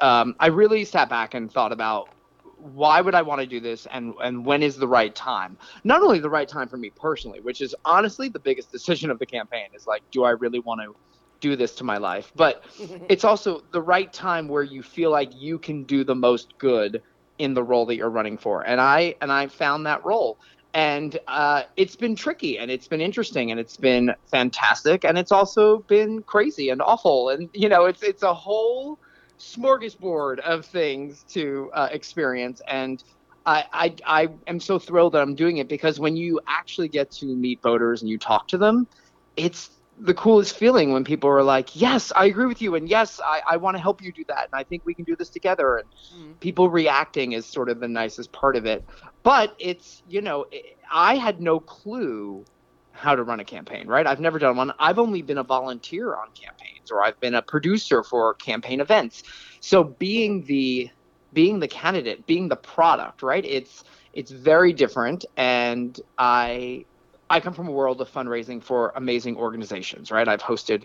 um, 0.00 0.34
I 0.40 0.48
really 0.48 0.84
sat 0.84 1.08
back 1.08 1.34
and 1.34 1.50
thought 1.50 1.72
about 1.72 2.08
why 2.56 3.00
would 3.00 3.14
I 3.14 3.22
want 3.22 3.40
to 3.40 3.46
do 3.46 3.60
this 3.60 3.86
and 3.86 4.14
and 4.22 4.44
when 4.46 4.62
is 4.62 4.76
the 4.76 4.88
right 4.88 5.14
time? 5.14 5.58
Not 5.84 6.02
only 6.02 6.18
the 6.20 6.30
right 6.30 6.48
time 6.48 6.68
for 6.68 6.76
me 6.76 6.90
personally, 6.96 7.40
which 7.40 7.60
is 7.60 7.74
honestly 7.84 8.28
the 8.28 8.40
biggest 8.40 8.70
decision 8.70 9.10
of 9.10 9.18
the 9.18 9.26
campaign 9.26 9.68
is 9.74 9.86
like 9.86 10.02
do 10.12 10.24
I 10.24 10.30
really 10.30 10.60
want 10.60 10.80
to 10.82 10.94
do 11.40 11.56
this 11.56 11.74
to 11.76 11.84
my 11.84 11.98
life? 11.98 12.32
But 12.34 12.64
it's 13.08 13.24
also 13.24 13.60
the 13.72 13.82
right 13.82 14.12
time 14.12 14.48
where 14.48 14.62
you 14.62 14.82
feel 14.82 15.10
like 15.10 15.30
you 15.34 15.58
can 15.58 15.84
do 15.84 16.04
the 16.04 16.14
most 16.14 16.54
good 16.58 17.02
in 17.38 17.54
the 17.54 17.62
role 17.62 17.86
that 17.86 17.96
you're 17.96 18.10
running 18.10 18.38
for. 18.38 18.62
And 18.66 18.80
I 18.80 19.14
and 19.20 19.30
I 19.32 19.48
found 19.48 19.86
that 19.86 20.04
role. 20.04 20.38
And 20.74 21.18
uh, 21.28 21.62
it's 21.76 21.94
been 21.94 22.16
tricky 22.16 22.58
and 22.58 22.68
it's 22.68 22.88
been 22.88 23.00
interesting 23.00 23.52
and 23.52 23.60
it's 23.60 23.76
been 23.76 24.12
fantastic 24.26 25.04
and 25.04 25.16
it's 25.16 25.30
also 25.30 25.78
been 25.78 26.22
crazy 26.22 26.68
and 26.70 26.82
awful. 26.82 27.28
And 27.28 27.48
you 27.52 27.68
know 27.68 27.84
it's 27.84 28.02
it's 28.02 28.24
a 28.24 28.34
whole 28.34 28.98
smorgasbord 29.38 30.40
of 30.40 30.66
things 30.66 31.24
to 31.30 31.70
uh, 31.74 31.88
experience. 31.92 32.60
And 32.66 33.02
I, 33.46 33.64
I 33.72 33.94
I 34.04 34.28
am 34.48 34.58
so 34.58 34.78
thrilled 34.78 35.12
that 35.12 35.22
I'm 35.22 35.36
doing 35.36 35.58
it 35.58 35.68
because 35.68 36.00
when 36.00 36.16
you 36.16 36.40
actually 36.48 36.88
get 36.88 37.10
to 37.12 37.26
meet 37.26 37.62
voters 37.62 38.02
and 38.02 38.08
you 38.10 38.18
talk 38.18 38.48
to 38.48 38.58
them, 38.58 38.88
it's 39.36 39.70
the 39.96 40.14
coolest 40.14 40.56
feeling 40.56 40.92
when 40.92 41.04
people 41.04 41.30
are 41.30 41.42
like, 41.42 41.74
"Yes, 41.74 42.12
I 42.16 42.26
agree 42.26 42.46
with 42.46 42.60
you," 42.62 42.74
and 42.74 42.88
"Yes, 42.88 43.20
I, 43.24 43.42
I 43.48 43.56
want 43.58 43.76
to 43.76 43.82
help 43.82 44.02
you 44.02 44.12
do 44.12 44.24
that," 44.28 44.48
and 44.52 44.58
I 44.58 44.64
think 44.64 44.82
we 44.84 44.94
can 44.94 45.04
do 45.04 45.16
this 45.16 45.30
together. 45.30 45.76
And 45.76 45.90
Mm. 46.14 46.40
people 46.40 46.68
reacting 46.70 47.32
is 47.32 47.50
sort 47.50 47.68
of 47.70 47.80
the 47.80 47.88
nicest 47.88 48.32
part 48.32 48.56
of 48.56 48.66
it. 48.66 48.84
But 49.22 49.54
it's 49.58 50.02
you 50.06 50.20
know, 50.20 50.46
I 50.92 51.16
had 51.16 51.40
no 51.40 51.60
clue 51.60 52.44
how 52.92 53.16
to 53.16 53.22
run 53.24 53.40
a 53.40 53.44
campaign, 53.44 53.88
right? 53.88 54.06
I've 54.06 54.20
never 54.20 54.38
done 54.38 54.56
one. 54.56 54.72
I've 54.78 54.98
only 54.98 55.22
been 55.22 55.38
a 55.38 55.42
volunteer 55.44 56.14
on 56.14 56.28
campaigns, 56.40 56.90
or 56.92 57.02
I've 57.04 57.18
been 57.20 57.34
a 57.34 57.42
producer 57.42 58.02
for 58.04 58.34
campaign 58.34 58.80
events. 58.80 59.22
So 59.60 59.84
being 59.84 60.44
the 60.44 60.90
being 61.32 61.58
the 61.58 61.68
candidate, 61.68 62.26
being 62.26 62.48
the 62.48 62.56
product, 62.56 63.22
right? 63.22 63.44
It's 63.44 63.82
it's 64.12 64.30
very 64.30 64.72
different, 64.72 65.24
and 65.36 65.98
I 66.18 66.84
I 67.34 67.40
come 67.40 67.52
from 67.52 67.66
a 67.66 67.72
world 67.72 68.00
of 68.00 68.08
fundraising 68.08 68.62
for 68.62 68.92
amazing 68.94 69.36
organizations, 69.36 70.12
right? 70.12 70.28
I've 70.28 70.40
hosted 70.40 70.84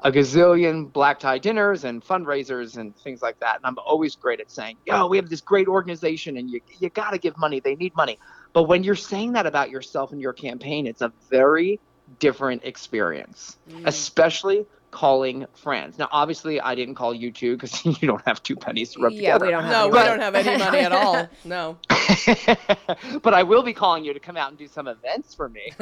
a 0.00 0.10
gazillion 0.10 0.90
black 0.90 1.20
tie 1.20 1.36
dinners 1.36 1.84
and 1.84 2.02
fundraisers 2.02 2.78
and 2.78 2.96
things 2.96 3.20
like 3.20 3.38
that, 3.40 3.56
and 3.56 3.66
I'm 3.66 3.76
always 3.78 4.16
great 4.16 4.40
at 4.40 4.50
saying, 4.50 4.78
"Yo, 4.86 5.06
we 5.06 5.18
have 5.18 5.28
this 5.28 5.42
great 5.42 5.68
organization, 5.68 6.38
and 6.38 6.48
you 6.48 6.62
you 6.80 6.88
got 6.88 7.10
to 7.10 7.18
give 7.18 7.36
money. 7.36 7.60
They 7.60 7.76
need 7.76 7.94
money." 7.94 8.18
But 8.54 8.62
when 8.62 8.84
you're 8.84 8.94
saying 8.94 9.34
that 9.34 9.44
about 9.44 9.68
yourself 9.68 10.12
and 10.12 10.20
your 10.20 10.32
campaign, 10.32 10.86
it's 10.86 11.02
a 11.02 11.12
very 11.28 11.78
different 12.20 12.64
experience, 12.64 13.58
mm. 13.68 13.86
especially 13.86 14.64
calling 14.92 15.44
friends. 15.54 15.98
Now, 15.98 16.08
obviously, 16.12 16.60
I 16.60 16.76
didn't 16.76 16.94
call 16.94 17.12
you 17.12 17.32
two 17.32 17.56
because 17.56 17.84
you 18.00 18.06
don't 18.06 18.22
have 18.24 18.40
two 18.44 18.54
pennies 18.54 18.92
to 18.92 19.00
rub 19.00 19.12
Yeah, 19.12 19.32
together. 19.34 19.46
we 19.46 19.50
don't 19.50 19.64
have 19.64 19.72
No, 19.72 19.80
any 19.80 19.90
we 19.90 19.94
money. 19.98 20.08
don't 20.08 20.20
have 20.20 20.34
any 20.36 20.58
money 20.58 20.78
at 20.78 20.92
all. 20.92 21.28
No. 21.44 21.78
but 23.22 23.34
I 23.34 23.42
will 23.42 23.62
be 23.62 23.72
calling 23.72 24.04
you 24.04 24.12
to 24.12 24.20
come 24.20 24.36
out 24.36 24.50
and 24.50 24.58
do 24.58 24.68
some 24.68 24.86
events 24.86 25.34
for 25.34 25.48
me. 25.48 25.72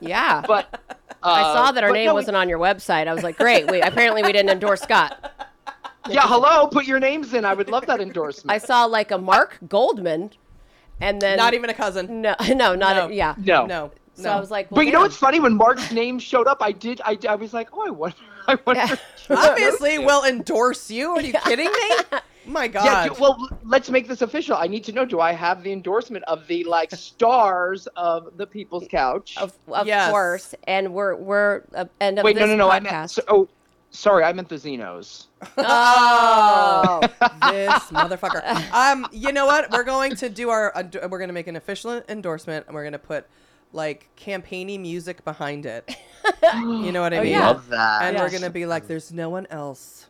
Yeah. 0.00 0.42
but 0.46 0.80
uh, 1.22 1.28
I 1.28 1.42
saw 1.54 1.72
that 1.72 1.84
our 1.84 1.90
name 1.92 2.06
no, 2.06 2.14
wasn't 2.14 2.36
on 2.36 2.48
your 2.48 2.58
website. 2.58 3.08
I 3.08 3.14
was 3.14 3.22
like, 3.22 3.36
great. 3.36 3.66
Wait, 3.66 3.80
apparently 3.82 4.22
we 4.22 4.32
didn't 4.32 4.50
endorse 4.50 4.80
Scott. 4.80 5.50
Yeah, 6.08 6.22
hello. 6.24 6.68
Put 6.68 6.86
your 6.86 7.00
names 7.00 7.34
in. 7.34 7.44
I 7.44 7.52
would 7.54 7.68
love 7.68 7.84
that 7.86 8.00
endorsement. 8.00 8.52
I 8.52 8.58
saw 8.64 8.84
like 8.84 9.10
a 9.10 9.18
Mark 9.18 9.58
Goldman, 9.68 10.30
and 11.00 11.20
then 11.20 11.36
Not 11.36 11.54
even 11.54 11.68
a 11.68 11.74
cousin. 11.74 12.22
no, 12.22 12.36
no, 12.48 12.74
not 12.76 12.96
No. 12.96 13.08
A, 13.08 13.12
yeah. 13.12 13.34
no. 13.38 13.66
No. 13.66 13.90
So 14.14 14.22
no. 14.22 14.30
I 14.30 14.40
was 14.40 14.50
like, 14.50 14.70
well, 14.70 14.76
But 14.76 14.86
you 14.86 14.92
know 14.92 15.00
what's 15.00 15.16
funny? 15.16 15.40
When 15.40 15.54
Mark's 15.56 15.90
name 15.92 16.18
showed 16.18 16.46
up, 16.46 16.58
I 16.62 16.72
did. 16.72 17.00
I, 17.04 17.18
I 17.28 17.34
was 17.34 17.52
like, 17.52 17.68
oh, 17.72 17.86
I 17.86 17.90
wonder. 17.90 18.16
I 18.48 18.58
wonder. 18.66 18.98
Obviously, 19.30 19.98
we'll 19.98 20.24
endorse 20.24 20.90
you. 20.90 21.10
Are 21.10 21.20
you 21.20 21.32
kidding 21.44 21.66
me? 21.66 22.18
My 22.46 22.64
Yeah. 22.64 22.68
God. 22.68 23.14
Do, 23.16 23.20
well, 23.20 23.48
let's 23.64 23.90
make 23.90 24.06
this 24.06 24.22
official. 24.22 24.56
I 24.56 24.68
need 24.68 24.84
to 24.84 24.92
know. 24.92 25.04
Do 25.04 25.18
I 25.20 25.32
have 25.32 25.64
the 25.64 25.72
endorsement 25.72 26.24
of 26.28 26.46
the 26.46 26.62
like 26.64 26.92
stars 26.92 27.88
of 27.96 28.36
the 28.36 28.46
People's 28.46 28.86
Couch? 28.88 29.34
Of, 29.36 29.52
of 29.68 29.86
Yes. 29.86 30.10
course, 30.10 30.54
and 30.64 30.94
we're 30.94 31.16
we're 31.16 31.62
uh, 31.74 31.86
end 32.00 32.18
of 32.20 32.24
Wait, 32.24 32.34
this 32.36 32.40
no, 32.42 32.46
no, 32.46 32.56
no. 32.56 32.70
I 32.70 32.78
podcast. 32.78 32.90
meant. 32.92 33.10
So, 33.10 33.22
oh, 33.28 33.48
sorry. 33.90 34.22
I 34.22 34.32
meant 34.32 34.48
the 34.48 34.54
Xenos. 34.54 35.26
oh, 35.58 37.00
this 37.50 37.72
motherfucker. 37.90 38.72
Um, 38.72 39.06
you 39.12 39.32
know 39.32 39.46
what? 39.46 39.70
We're 39.72 39.82
going 39.84 40.14
to 40.16 40.28
do 40.30 40.50
our. 40.50 40.76
Uh, 40.76 40.84
we're 41.08 41.18
going 41.18 41.28
to 41.28 41.34
make 41.34 41.48
an 41.48 41.56
official 41.56 42.00
endorsement, 42.08 42.66
and 42.66 42.74
we're 42.76 42.82
going 42.84 42.92
to 42.92 42.98
put 43.00 43.26
like 43.76 44.08
campaigny 44.16 44.78
music 44.78 45.24
behind 45.24 45.66
it. 45.66 45.94
You 46.52 46.90
know 46.90 47.02
what 47.02 47.14
I 47.14 47.18
Oh, 47.18 47.22
mean? 47.22 47.32
yeah. 47.32 47.46
Love 47.46 47.68
that. 47.68 48.02
And 48.02 48.16
Yeah. 48.16 48.22
we're 48.24 48.30
going 48.30 48.42
to 48.42 48.50
be 48.50 48.66
like, 48.66 48.82
mm-hmm. 48.82 48.88
"There's 48.88 49.12
no 49.12 49.28
one 49.30 49.46
else 49.48 50.06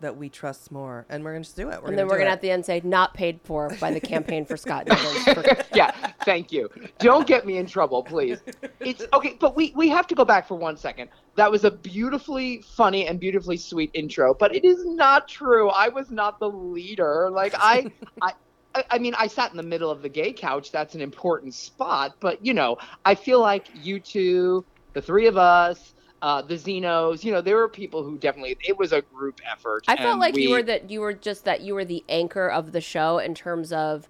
that 0.00 0.16
we 0.16 0.28
trust 0.28 0.72
more," 0.72 1.06
and 1.08 1.22
we're 1.24 1.30
going 1.32 1.42
to 1.44 1.46
just 1.46 1.56
do 1.56 1.68
it. 1.68 1.70
We're 1.70 1.74
and 1.74 1.82
gonna 1.84 1.96
then 1.98 2.06
we're 2.08 2.18
gonna 2.18 2.30
it. 2.30 2.32
at 2.32 2.40
the 2.40 2.50
end 2.50 2.66
say 2.66 2.80
not 2.84 3.14
paid 3.14 3.38
for 3.44 3.70
by 3.80 3.92
the 3.92 4.00
campaign 4.00 4.44
for 4.44 4.56
Scott 4.56 4.88
For- 5.24 5.56
yeah, 5.74 5.92
thank 6.24 6.50
you. 6.50 6.68
Don't 6.98 7.28
get 7.28 7.46
me 7.46 7.58
in 7.58 7.66
trouble, 7.66 8.02
please. 8.02 8.40
It's 8.80 9.04
okay, 9.12 9.36
but 9.38 9.54
we 9.54 9.72
we 9.76 9.88
have 9.88 10.08
to 10.08 10.16
go 10.16 10.24
back 10.24 10.48
for 10.48 10.56
one 10.56 10.76
second. 10.76 11.10
That 11.36 11.48
was 11.50 11.62
a 11.64 11.70
beautifully 11.70 12.62
funny 12.62 13.06
and 13.06 13.20
beautifully 13.20 13.56
sweet 13.56 13.90
intro, 13.94 14.34
but 14.34 14.52
it 14.54 14.64
is 14.64 14.84
not 14.84 15.28
true. 15.28 15.68
I 15.70 15.88
was 15.90 16.10
not 16.10 16.40
the 16.40 16.48
leader. 16.50 17.28
Like 17.30 17.54
I 17.56 17.86
I 18.20 18.32
I- 18.74 18.84
I 18.90 18.98
mean, 18.98 19.14
I 19.18 19.26
sat 19.26 19.50
in 19.50 19.56
the 19.56 19.62
middle 19.62 19.90
of 19.90 20.02
the 20.02 20.08
gay 20.08 20.32
couch. 20.32 20.72
That's 20.72 20.94
an 20.94 21.00
important 21.00 21.54
spot. 21.54 22.16
But, 22.20 22.44
you 22.44 22.54
know, 22.54 22.78
I 23.04 23.14
feel 23.14 23.40
like 23.40 23.66
you 23.74 24.00
two, 24.00 24.64
the 24.94 25.02
three 25.02 25.26
of 25.26 25.36
us, 25.36 25.94
uh, 26.22 26.40
the 26.42 26.54
Xenos, 26.54 27.24
you 27.24 27.32
know, 27.32 27.40
there 27.40 27.56
were 27.56 27.68
people 27.68 28.04
who 28.04 28.16
definitely, 28.18 28.56
it 28.60 28.78
was 28.78 28.92
a 28.92 29.02
group 29.02 29.40
effort. 29.50 29.84
I 29.88 29.96
felt 29.96 30.20
like 30.20 30.36
you 30.36 30.50
were 30.50 30.62
that 30.62 30.90
you 30.90 31.00
were 31.00 31.12
just 31.12 31.44
that 31.44 31.62
you 31.62 31.74
were 31.74 31.84
the 31.84 32.04
anchor 32.08 32.48
of 32.48 32.72
the 32.72 32.80
show 32.80 33.18
in 33.18 33.34
terms 33.34 33.72
of 33.72 34.08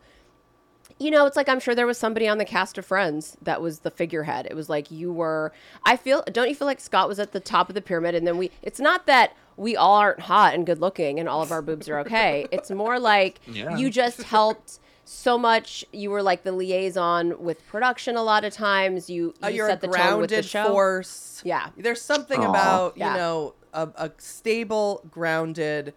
you 0.98 1.10
know, 1.10 1.26
it's 1.26 1.36
like 1.36 1.48
I'm 1.48 1.60
sure 1.60 1.74
there 1.74 1.86
was 1.86 1.98
somebody 1.98 2.28
on 2.28 2.38
the 2.38 2.44
cast 2.44 2.78
of 2.78 2.86
Friends 2.86 3.36
that 3.42 3.60
was 3.60 3.80
the 3.80 3.90
figurehead. 3.90 4.46
It 4.46 4.54
was 4.54 4.68
like 4.68 4.90
you 4.90 5.12
were 5.12 5.52
I 5.84 5.96
feel 5.96 6.22
don't 6.32 6.48
you 6.48 6.54
feel 6.54 6.66
like 6.66 6.80
Scott 6.80 7.08
was 7.08 7.18
at 7.18 7.32
the 7.32 7.40
top 7.40 7.68
of 7.68 7.74
the 7.74 7.82
pyramid 7.82 8.14
and 8.14 8.26
then 8.26 8.36
we 8.38 8.50
it's 8.62 8.80
not 8.80 9.06
that 9.06 9.34
we 9.56 9.76
all 9.76 9.96
aren't 9.96 10.20
hot 10.20 10.54
and 10.54 10.64
good 10.66 10.80
looking 10.80 11.20
and 11.20 11.28
all 11.28 11.42
of 11.42 11.52
our 11.52 11.62
boobs 11.62 11.88
are 11.88 11.98
okay. 12.00 12.46
It's 12.50 12.70
more 12.70 12.98
like 12.98 13.40
Yeah. 13.46 13.76
you 13.76 13.90
just 13.90 14.22
helped 14.22 14.78
so 15.04 15.36
much. 15.36 15.84
You 15.92 16.10
were 16.10 16.22
like 16.22 16.42
the 16.44 16.52
liaison 16.52 17.42
with 17.42 17.66
production 17.66 18.16
a 18.16 18.22
lot 18.22 18.44
of 18.44 18.52
times. 18.52 19.10
You, 19.10 19.24
you 19.26 19.34
Uh, 19.42 19.48
you're 19.48 19.68
set 19.68 19.78
a 19.82 19.86
the 19.88 19.92
tone 19.96 20.20
with 20.20 20.30
the 20.30 20.42
show. 20.42 20.68
force. 20.68 21.42
Yeah. 21.44 21.68
There's 21.76 22.00
something 22.00 22.40
Aw. 22.40 22.48
about, 22.50 22.96
you 22.96 23.04
Yeah. 23.04 23.16
know, 23.16 23.54
a, 23.74 23.88
a 23.96 24.10
stable, 24.18 25.02
grounded 25.10 25.92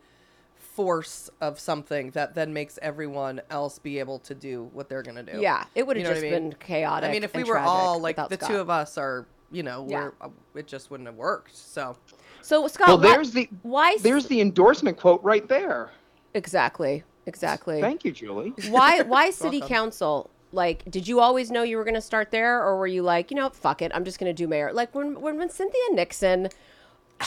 force 0.75 1.29
of 1.41 1.59
something 1.59 2.11
that 2.11 2.35
then 2.35 2.53
makes 2.53 2.77
everyone 2.81 3.41
else 3.49 3.79
be 3.79 3.99
able 3.99 4.19
to 4.19 4.35
do 4.35 4.69
what 4.73 4.89
they're 4.89 5.01
going 5.03 5.15
to 5.25 5.33
do. 5.33 5.39
Yeah, 5.39 5.65
it 5.73 5.87
would 5.87 5.95
have 5.97 6.03
You 6.03 6.09
know 6.09 6.13
just 6.15 6.25
I 6.25 6.29
mean? 6.31 6.49
been 6.49 6.59
chaotic. 6.59 7.09
I 7.09 7.11
mean, 7.13 7.23
if 7.23 7.33
we 7.33 7.43
were 7.43 7.57
all 7.57 7.99
like 7.99 8.17
without 8.17 8.29
the 8.29 8.35
Scott. 8.35 8.49
two 8.49 8.57
of 8.57 8.69
us 8.69 8.97
are, 8.97 9.25
you 9.51 9.63
know, 9.63 9.85
Yeah. 9.89 10.03
we're, 10.03 10.13
uh, 10.21 10.29
it 10.55 10.67
just 10.67 10.91
wouldn't 10.91 11.07
have 11.07 11.15
worked. 11.15 11.55
So, 11.55 11.95
So 12.41 12.67
Scott, 12.67 12.87
Well, 12.89 12.97
why- 12.97 13.03
there's 13.15 13.31
the 13.31 13.49
why 13.63 13.97
there's 14.01 14.27
the 14.27 14.41
endorsement 14.41 14.97
quote 14.97 15.23
right 15.23 15.47
there. 15.47 15.91
exactly 16.33 17.03
exactly 17.25 17.81
Thank 17.81 18.03
you, 18.05 18.11
Julie. 18.11 18.53
why 18.69 19.01
why 19.13 19.29
city 19.31 19.59
welcome. 19.59 19.75
council 19.75 20.29
like 20.51 20.83
did 20.91 21.07
you 21.07 21.19
always 21.19 21.49
know 21.49 21.63
you 21.63 21.75
were 21.77 21.83
going 21.83 21.95
to 21.95 22.01
start 22.01 22.29
there 22.31 22.61
or 22.63 22.77
were 22.77 22.85
you 22.87 23.01
like 23.01 23.31
you 23.31 23.35
know 23.37 23.49
fuck 23.49 23.81
it 23.81 23.91
i'm 23.95 24.05
just 24.05 24.19
going 24.19 24.29
to 24.29 24.33
do 24.33 24.47
mayor 24.47 24.71
like 24.71 24.93
when, 24.93 25.19
when 25.19 25.37
when 25.37 25.49
cynthia 25.49 25.81
nixon 25.93 26.47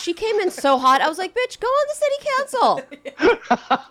she 0.00 0.12
came 0.12 0.38
in 0.40 0.50
so 0.50 0.78
hot 0.78 1.00
i 1.00 1.08
was 1.08 1.18
like 1.18 1.34
bitch 1.34 1.58
go 1.60 1.66
on 1.66 1.86
the 1.88 1.94
city 1.94 2.28
council 2.36 3.88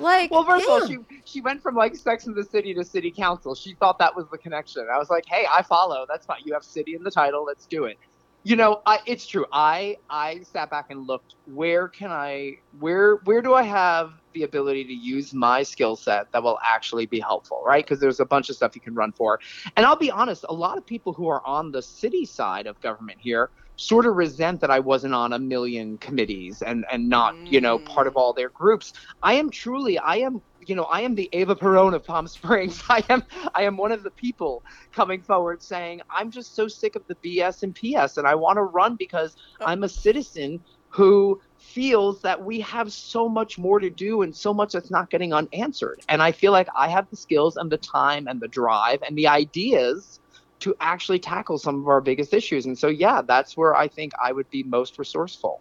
like 0.00 0.30
Well, 0.30 0.44
first 0.44 0.64
of 0.64 0.70
all, 0.70 0.86
she 0.86 0.98
she 1.24 1.40
went 1.40 1.62
from 1.62 1.74
like 1.74 1.94
Sex 1.96 2.26
in 2.26 2.34
the 2.34 2.44
City 2.44 2.74
to 2.74 2.84
City 2.84 3.10
Council. 3.10 3.54
She 3.54 3.74
thought 3.74 3.98
that 3.98 4.14
was 4.14 4.26
the 4.30 4.38
connection. 4.38 4.86
I 4.92 4.98
was 4.98 5.10
like, 5.10 5.24
hey, 5.26 5.46
I 5.52 5.62
follow. 5.62 6.04
That's 6.08 6.26
fine. 6.26 6.40
You 6.44 6.52
have 6.54 6.64
city 6.64 6.94
in 6.94 7.02
the 7.02 7.10
title. 7.10 7.44
Let's 7.44 7.66
do 7.66 7.84
it. 7.84 7.98
You 8.46 8.56
know, 8.56 8.82
I, 8.84 8.98
it's 9.06 9.26
true. 9.26 9.46
I 9.52 9.96
I 10.10 10.42
sat 10.42 10.68
back 10.68 10.86
and 10.90 11.06
looked. 11.06 11.36
Where 11.46 11.88
can 11.88 12.10
I? 12.10 12.58
Where 12.78 13.16
where 13.24 13.40
do 13.40 13.54
I 13.54 13.62
have 13.62 14.12
the 14.34 14.42
ability 14.42 14.84
to 14.84 14.92
use 14.92 15.32
my 15.32 15.62
skill 15.62 15.96
set 15.96 16.30
that 16.32 16.42
will 16.42 16.58
actually 16.62 17.06
be 17.06 17.20
helpful? 17.20 17.62
Right? 17.64 17.84
Because 17.84 18.00
there's 18.00 18.20
a 18.20 18.26
bunch 18.26 18.50
of 18.50 18.56
stuff 18.56 18.74
you 18.74 18.80
can 18.80 18.94
run 18.94 19.12
for. 19.12 19.40
And 19.76 19.86
I'll 19.86 19.96
be 19.96 20.10
honest. 20.10 20.44
A 20.48 20.54
lot 20.54 20.76
of 20.76 20.84
people 20.84 21.12
who 21.12 21.28
are 21.28 21.44
on 21.46 21.72
the 21.72 21.80
city 21.80 22.26
side 22.26 22.66
of 22.66 22.78
government 22.80 23.18
here 23.20 23.50
sort 23.76 24.06
of 24.06 24.14
resent 24.14 24.60
that 24.60 24.70
I 24.70 24.78
wasn't 24.78 25.14
on 25.14 25.32
a 25.32 25.38
million 25.38 25.98
committees 25.98 26.62
and 26.62 26.84
and 26.90 27.08
not 27.08 27.34
you 27.46 27.60
know 27.60 27.78
part 27.78 28.06
of 28.06 28.14
mm. 28.14 28.20
all 28.20 28.32
their 28.32 28.50
groups. 28.50 28.92
I 29.22 29.34
am 29.34 29.50
truly, 29.50 29.98
I 29.98 30.16
am, 30.16 30.40
you 30.66 30.74
know, 30.74 30.84
I 30.84 31.00
am 31.00 31.14
the 31.14 31.28
Eva 31.32 31.56
Perón 31.56 31.94
of 31.94 32.04
Palm 32.04 32.26
Springs. 32.26 32.82
I 32.88 33.02
am, 33.08 33.22
I 33.54 33.62
am 33.62 33.76
one 33.76 33.92
of 33.92 34.02
the 34.02 34.10
people 34.10 34.64
coming 34.92 35.20
forward 35.20 35.62
saying, 35.62 36.02
I'm 36.10 36.30
just 36.30 36.54
so 36.54 36.68
sick 36.68 36.96
of 36.96 37.02
the 37.06 37.16
BS 37.16 37.62
and 37.62 37.74
PS, 37.74 38.16
and 38.16 38.26
I 38.26 38.34
want 38.34 38.56
to 38.56 38.62
run 38.62 38.96
because 38.96 39.36
oh. 39.60 39.66
I'm 39.66 39.82
a 39.82 39.88
citizen 39.88 40.60
who 40.94 41.40
feels 41.56 42.22
that 42.22 42.40
we 42.40 42.60
have 42.60 42.92
so 42.92 43.28
much 43.28 43.58
more 43.58 43.80
to 43.80 43.90
do 43.90 44.22
and 44.22 44.34
so 44.34 44.54
much 44.54 44.72
that's 44.72 44.92
not 44.92 45.10
getting 45.10 45.32
unanswered. 45.32 46.00
And 46.08 46.22
I 46.22 46.30
feel 46.30 46.52
like 46.52 46.68
I 46.76 46.88
have 46.88 47.10
the 47.10 47.16
skills 47.16 47.56
and 47.56 47.68
the 47.68 47.78
time 47.78 48.28
and 48.28 48.40
the 48.40 48.46
drive 48.46 49.02
and 49.02 49.18
the 49.18 49.26
ideas 49.26 50.20
to 50.64 50.74
actually 50.80 51.18
tackle 51.18 51.58
some 51.58 51.76
of 51.80 51.88
our 51.88 52.00
biggest 52.00 52.34
issues. 52.34 52.66
And 52.66 52.76
so, 52.78 52.88
yeah, 52.88 53.22
that's 53.22 53.56
where 53.56 53.74
I 53.76 53.86
think 53.88 54.12
I 54.22 54.32
would 54.32 54.48
be 54.50 54.62
most 54.64 54.98
resourceful. 54.98 55.60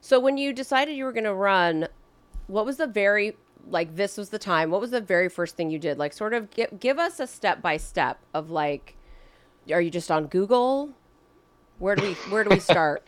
so 0.00 0.20
when 0.20 0.38
you 0.38 0.52
decided 0.52 0.96
you 0.96 1.04
were 1.04 1.12
going 1.12 1.24
to 1.24 1.34
run 1.34 1.88
what 2.46 2.64
was 2.64 2.76
the 2.76 2.86
very 2.86 3.36
like 3.70 3.96
this 3.96 4.16
was 4.16 4.28
the 4.30 4.38
time 4.38 4.70
what 4.70 4.80
was 4.80 4.90
the 4.92 5.00
very 5.00 5.28
first 5.28 5.56
thing 5.56 5.70
you 5.70 5.78
did 5.78 5.98
like 5.98 6.12
sort 6.12 6.32
of 6.32 6.50
give, 6.50 6.70
give 6.78 6.98
us 6.98 7.20
a 7.20 7.26
step 7.26 7.60
by 7.60 7.76
step 7.76 8.18
of 8.32 8.50
like 8.50 8.96
are 9.72 9.80
you 9.80 9.90
just 9.90 10.10
on 10.10 10.26
google 10.26 10.90
where 11.78 11.96
do 11.96 12.02
we 12.02 12.14
where 12.30 12.44
do 12.44 12.50
we 12.50 12.60
start 12.60 13.02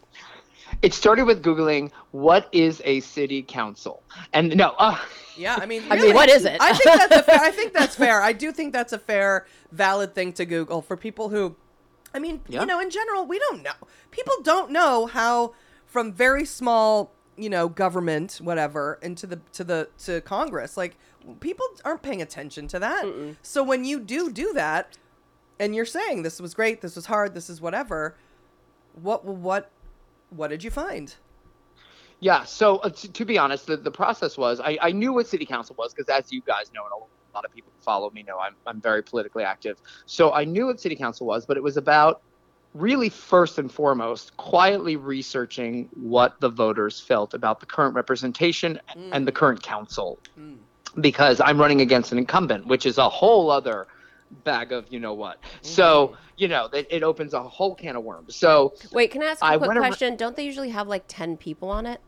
It 0.83 0.95
started 0.95 1.25
with 1.25 1.43
Googling 1.43 1.91
what 2.13 2.49
is 2.53 2.81
a 2.85 3.01
city 3.01 3.43
council? 3.43 4.03
And 4.33 4.57
no, 4.57 4.75
uh, 4.79 4.99
yeah, 5.37 5.57
I 5.61 5.67
mean, 5.67 5.83
I 5.91 5.97
mean, 5.97 6.15
what 6.15 6.29
is 6.29 6.45
it? 6.45 6.57
I 6.61 6.73
think 6.73 6.85
that's 6.99 7.17
a 7.17 7.23
fair, 7.23 7.41
I 7.41 7.51
think 7.51 7.73
that's 7.73 7.97
fair. 8.05 8.23
I 8.23 8.33
do 8.33 8.53
think 8.53 8.73
that's 8.73 8.93
a 8.93 8.99
fair, 8.99 9.47
valid 9.73 10.15
thing 10.15 10.33
to 10.35 10.45
Google 10.45 10.83
for 10.83 10.97
people 10.97 11.29
who, 11.29 11.57
I 12.15 12.19
mean, 12.19 12.41
Yeah. 12.49 12.61
you 12.61 12.67
know, 12.67 12.81
in 12.81 12.91
general, 12.91 13.27
we 13.27 13.39
don't 13.39 13.63
know. 13.63 13.73
People 14.11 14.35
don't 14.43 14.71
know 14.71 15.07
how 15.07 15.55
from 15.87 16.13
very 16.13 16.45
small, 16.45 17.13
you 17.37 17.49
know, 17.51 17.69
government, 17.69 18.41
whatever, 18.43 18.99
into 19.03 19.27
the 19.27 19.41
to 19.53 19.65
the 19.65 19.89
to 20.05 20.21
Congress. 20.21 20.77
Like 20.77 20.97
people 21.41 21.67
aren't 21.85 22.03
paying 22.03 22.23
attention 22.23 22.69
to 22.69 22.79
that. 22.79 23.05
So 23.43 23.63
when 23.63 23.85
you 23.85 24.01
do 24.01 24.31
do 24.31 24.53
that, 24.55 24.97
and 25.59 25.75
you're 25.75 25.85
saying 25.87 26.23
this 26.23 26.41
was 26.41 26.55
great, 26.55 26.81
this 26.81 26.97
was 26.97 27.07
hard, 27.07 27.35
this 27.35 27.49
is 27.51 27.61
whatever, 27.61 28.17
what 28.95 29.25
what 29.25 29.71
What 30.31 30.49
did 30.49 30.63
you 30.65 30.71
find? 30.71 31.15
Yeah. 32.21 32.45
So 32.45 32.77
uh, 32.79 32.91
to, 32.91 33.13
to 33.13 33.25
be 33.25 33.39
honest, 33.39 33.67
the, 33.67 33.77
the 33.77 33.91
process 33.91 34.37
was 34.37 34.61
I, 34.61 34.79
I 34.81 34.93
knew 34.93 35.13
what 35.13 35.27
city 35.27 35.47
council 35.47 35.75
was 35.79 35.93
because 35.95 36.09
as 36.09 36.33
you 36.33 36.43
guys 36.43 36.71
know, 36.75 36.83
and 36.85 36.93
a 36.93 37.35
lot 37.35 37.45
of 37.45 37.53
people 37.53 37.73
who 37.77 37.83
follow 37.83 38.11
me 38.11 38.23
know, 38.23 38.39
I'm 38.39 38.55
I'm 38.67 38.81
very 38.81 39.03
politically 39.03 39.45
active. 39.45 39.81
So 40.07 40.33
I 40.33 40.45
knew 40.45 40.67
what 40.67 40.81
city 40.81 40.97
council 40.97 41.27
was, 41.27 41.47
but 41.47 41.57
it 41.57 41.63
was 41.63 41.77
about 41.77 42.23
really 42.75 43.09
first 43.09 43.59
and 43.59 43.73
foremost 43.73 44.37
quietly 44.37 44.95
researching 44.95 45.89
what 45.95 46.39
the 46.41 46.49
voters 46.49 47.01
felt 47.01 47.35
about 47.35 47.59
the 47.59 47.67
current 47.67 47.97
representation 47.97 48.79
and 49.13 49.27
the 49.27 49.33
current 49.33 49.61
council 49.61 50.21
Mm. 50.39 50.59
because 51.01 51.41
I'm 51.41 51.59
running 51.61 51.81
against 51.81 52.13
an 52.13 52.19
incumbent, 52.19 52.67
which 52.67 52.87
is 52.87 52.97
a 52.99 53.09
whole 53.09 53.51
other 53.51 53.89
bag 54.45 54.73
of 54.73 54.87
you 54.91 55.01
know 55.01 55.15
what. 55.15 55.39
So 55.63 56.17
you 56.37 56.49
know 56.49 56.67
it, 56.73 56.87
it 56.91 57.03
opens 57.03 57.35
a 57.35 57.43
whole 57.43 57.75
can 57.75 57.97
of 57.97 58.05
worms. 58.05 58.37
So 58.37 58.75
Wait, 58.93 59.11
can 59.11 59.23
I 59.23 59.27
ask 59.27 59.43
a 59.43 59.47
I 59.47 59.57
quick 59.59 59.69
went 59.69 59.79
ar- 59.79 59.87
question? 59.87 60.17
Don't 60.17 60.37
they 60.37 60.45
usually 60.45 60.71
have 60.71 60.89
like 60.89 61.05
10 61.09 61.37
people 61.37 61.69
on 61.71 61.87
it? 61.87 62.01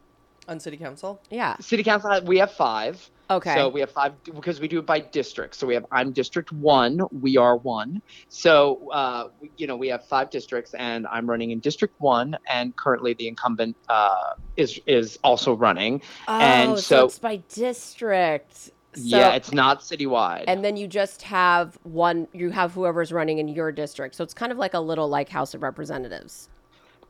On 0.48 0.58
city 0.58 0.76
council? 0.76 1.20
Yeah. 1.30 1.56
city 1.60 1.82
council 1.84 2.20
we 2.24 2.38
have 2.38 2.52
five. 2.52 3.08
Okay. 3.30 3.54
So 3.54 3.68
we 3.68 3.80
have 3.80 3.90
five 3.90 4.12
because 4.24 4.60
we 4.60 4.68
do 4.68 4.80
it 4.80 4.86
by 4.86 5.00
district. 5.00 5.54
So 5.54 5.66
we 5.66 5.72
have 5.74 5.86
I'm 5.90 6.12
District 6.12 6.52
One. 6.52 7.00
We 7.20 7.38
are 7.38 7.56
one. 7.56 8.02
So 8.28 8.90
uh, 8.90 9.28
you 9.56 9.66
know 9.66 9.76
we 9.76 9.88
have 9.88 10.04
five 10.04 10.28
districts, 10.30 10.74
and 10.74 11.06
I'm 11.06 11.30
running 11.30 11.52
in 11.52 11.60
District 11.60 11.94
One, 11.98 12.36
and 12.50 12.76
currently 12.76 13.14
the 13.14 13.28
incumbent 13.28 13.76
uh, 13.88 14.34
is 14.58 14.80
is 14.86 15.18
also 15.24 15.54
running. 15.54 16.02
oh, 16.28 16.40
and 16.40 16.70
so, 16.72 16.80
so- 16.82 17.04
it's 17.06 17.18
by 17.20 17.36
district. 17.48 18.70
So, 18.94 19.18
yeah, 19.18 19.30
it's 19.32 19.52
not 19.52 19.80
citywide. 19.80 20.44
and 20.48 20.62
then 20.64 20.76
you 20.76 20.86
just 20.86 21.22
have 21.22 21.78
one 21.82 22.28
you 22.34 22.50
have 22.50 22.72
whoever's 22.74 23.10
running 23.10 23.38
in 23.38 23.48
your 23.48 23.72
district. 23.72 24.14
So 24.14 24.22
it's 24.22 24.34
kind 24.34 24.52
of 24.52 24.58
like 24.58 24.74
a 24.74 24.80
little 24.80 25.08
like 25.08 25.30
House 25.30 25.54
of 25.54 25.62
Representatives. 25.62 26.50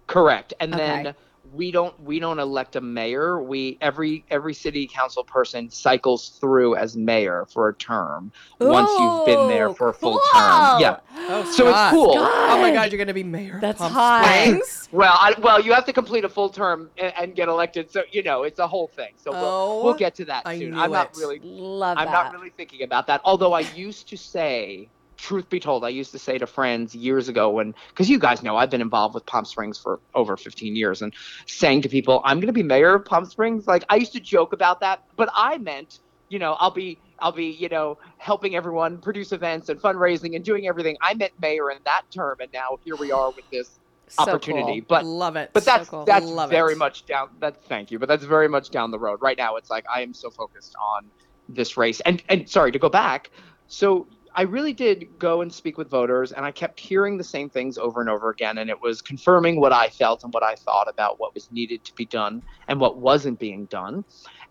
Correct. 0.07 0.55
And 0.61 0.75
Okay. 0.75 1.03
then 1.03 1.15
we 1.53 1.71
don't 1.71 1.99
we 2.03 2.19
don't 2.19 2.39
elect 2.39 2.77
a 2.77 2.81
mayor. 2.81 3.43
We 3.43 3.77
every 3.81 4.25
every 4.31 4.55
city 4.55 4.87
council 4.87 5.23
person 5.23 5.69
cycles 5.71 6.31
through 6.41 6.77
as 6.77 6.97
mayor 6.97 7.47
for 7.53 7.69
a 7.69 7.75
term 7.75 8.33
once 8.59 8.91
you've 8.99 9.27
been 9.27 9.49
there 9.49 9.73
for 9.75 9.89
a 9.91 9.93
full 9.95 10.13
cool. 10.19 10.41
term. 10.41 10.81
Yeah. 10.81 10.97
Oh, 11.29 11.45
So 11.45 11.69
it's 11.69 11.77
Scott. 11.77 11.93
cool. 11.93 12.15
Oh 12.19 12.59
my 12.61 12.71
God. 12.71 12.75
god, 12.75 12.93
you're 12.93 12.99
gonna 12.99 13.13
be 13.15 13.23
mayor. 13.25 13.59
That's 13.61 13.79
Palm 13.79 13.93
hot. 13.93 14.25
Springs? 14.25 14.89
Well, 14.93 15.13
I, 15.15 15.35
well, 15.41 15.61
you 15.61 15.73
have 15.73 15.85
to 15.87 15.93
complete 15.93 16.25
a 16.25 16.29
full 16.29 16.49
term 16.49 16.91
and, 16.99 17.13
and 17.19 17.35
get 17.35 17.49
elected. 17.49 17.91
So 17.91 18.03
you 18.11 18.23
know 18.23 18.45
it's 18.45 18.59
a 18.59 18.67
whole 18.67 18.89
thing. 18.89 19.13
So 19.17 19.31
Oh, 19.35 19.75
we'll, 19.77 19.85
we'll 19.85 19.95
get 19.95 20.15
to 20.17 20.25
that 20.27 20.43
I 20.47 20.59
soon. 20.59 20.71
knew 20.73 20.81
I'm 20.81 20.91
not 20.93 21.11
it. 21.15 21.19
really 21.21 21.39
Love 21.41 21.99
I'm 21.99 22.07
that. 22.07 22.13
not 22.13 22.33
really 22.33 22.51
thinking 22.51 22.83
about 22.83 23.07
that. 23.09 23.21
Although 23.25 23.53
I 23.53 23.61
used 23.61 24.09
to 24.09 24.17
say, 24.17 24.89
truth 25.23 25.49
be 25.49 25.61
told, 25.61 25.85
I 25.85 25.89
used 25.91 26.11
to 26.13 26.19
say 26.19 26.37
to 26.39 26.47
friends 26.47 26.95
years 26.95 27.29
ago 27.29 27.49
when, 27.51 27.75
because 27.91 28.11
you 28.11 28.19
guys 28.19 28.43
know 28.43 28.57
I've 28.57 28.71
been 28.71 28.81
involved 28.81 29.15
with 29.15 29.25
Palm 29.27 29.45
Springs 29.45 29.79
for 29.79 30.01
over 30.15 30.37
15 30.37 30.75
years, 30.77 31.01
and 31.01 31.15
saying 31.47 31.83
to 31.83 31.89
people, 31.89 32.21
I'm 32.25 32.39
going 32.39 32.49
to 32.49 32.53
be 32.53 32.63
mayor 32.65 32.95
of 32.97 33.05
Palm 33.05 33.25
Springs. 33.25 33.67
Like 33.67 33.85
I 33.89 33.97
used 33.97 34.13
to 34.13 34.21
joke 34.21 34.53
about 34.53 34.81
that, 34.81 35.05
but 35.17 35.29
I 35.35 35.59
meant, 35.59 36.01
you 36.29 36.39
know, 36.39 36.55
I'll 36.59 36.71
be. 36.73 36.99
I'll 37.21 37.31
be, 37.31 37.51
you 37.53 37.69
know, 37.69 37.99
helping 38.19 38.57
everyone 38.57 38.99
produce 39.01 39.31
events 39.31 39.69
and 39.69 39.81
fundraising 39.81 40.35
and 40.35 40.45
doing 40.45 40.67
everything. 40.67 40.97
I 41.01 41.15
meant 41.15 41.31
mayor 41.41 41.71
in 41.71 41.79
that 41.85 42.03
term, 42.13 42.39
and 42.41 42.51
now 42.53 42.79
here 42.85 42.97
we 42.97 43.13
are 43.13 43.31
with 43.31 43.45
this 43.53 43.79
So 44.09 44.25
opportunity. 44.25 44.81
cool. 44.81 44.87
But 44.89 45.05
love 45.05 45.37
it. 45.37 45.51
but 45.53 45.65
that's 45.65 45.89
cool. 45.89 46.05
that's 46.05 46.27
Love 46.27 46.51
very 46.51 46.73
it. 46.73 46.79
much 46.79 47.07
down. 47.07 47.29
That's 47.39 47.65
thank 47.69 47.93
you, 47.93 48.01
but 48.01 48.09
that's 48.09 48.25
very 48.25 48.49
much 48.49 48.71
down 48.71 48.91
the 48.91 48.99
road. 48.99 49.21
Right 49.23 49.39
now, 49.39 49.55
it's 49.55 49.71
like 49.71 49.85
I 49.95 50.03
am 50.03 50.13
so 50.15 50.31
focused 50.31 50.75
on 50.83 51.13
this 51.49 51.77
race. 51.77 52.01
And 52.01 52.21
and 52.29 52.49
sorry 52.49 52.73
to 52.73 52.79
go 52.81 52.89
back. 52.89 53.31
So 53.69 54.09
I 54.35 54.43
really 54.43 54.73
did 54.73 55.19
go 55.19 55.43
and 55.43 55.53
speak 55.53 55.77
with 55.77 55.91
voters, 55.91 56.33
and 56.33 56.45
I 56.45 56.51
kept 56.51 56.81
hearing 56.81 57.19
the 57.19 57.25
same 57.25 57.51
things 57.51 57.77
over 57.77 58.01
and 58.01 58.09
over 58.09 58.31
again, 58.31 58.59
and 58.59 58.71
it 58.71 58.81
was 58.81 59.03
confirming 59.03 59.61
what 59.61 59.73
I 59.73 59.89
felt 59.89 60.25
and 60.25 60.33
what 60.33 60.43
I 60.43 60.55
thought 60.55 60.89
about 60.89 61.21
what 61.21 61.35
was 61.35 61.53
needed 61.53 61.85
to 61.85 61.95
be 61.95 62.07
done 62.07 62.43
and 62.69 62.81
what 62.81 62.97
wasn't 62.97 63.39
being 63.39 63.67
done. 63.67 64.05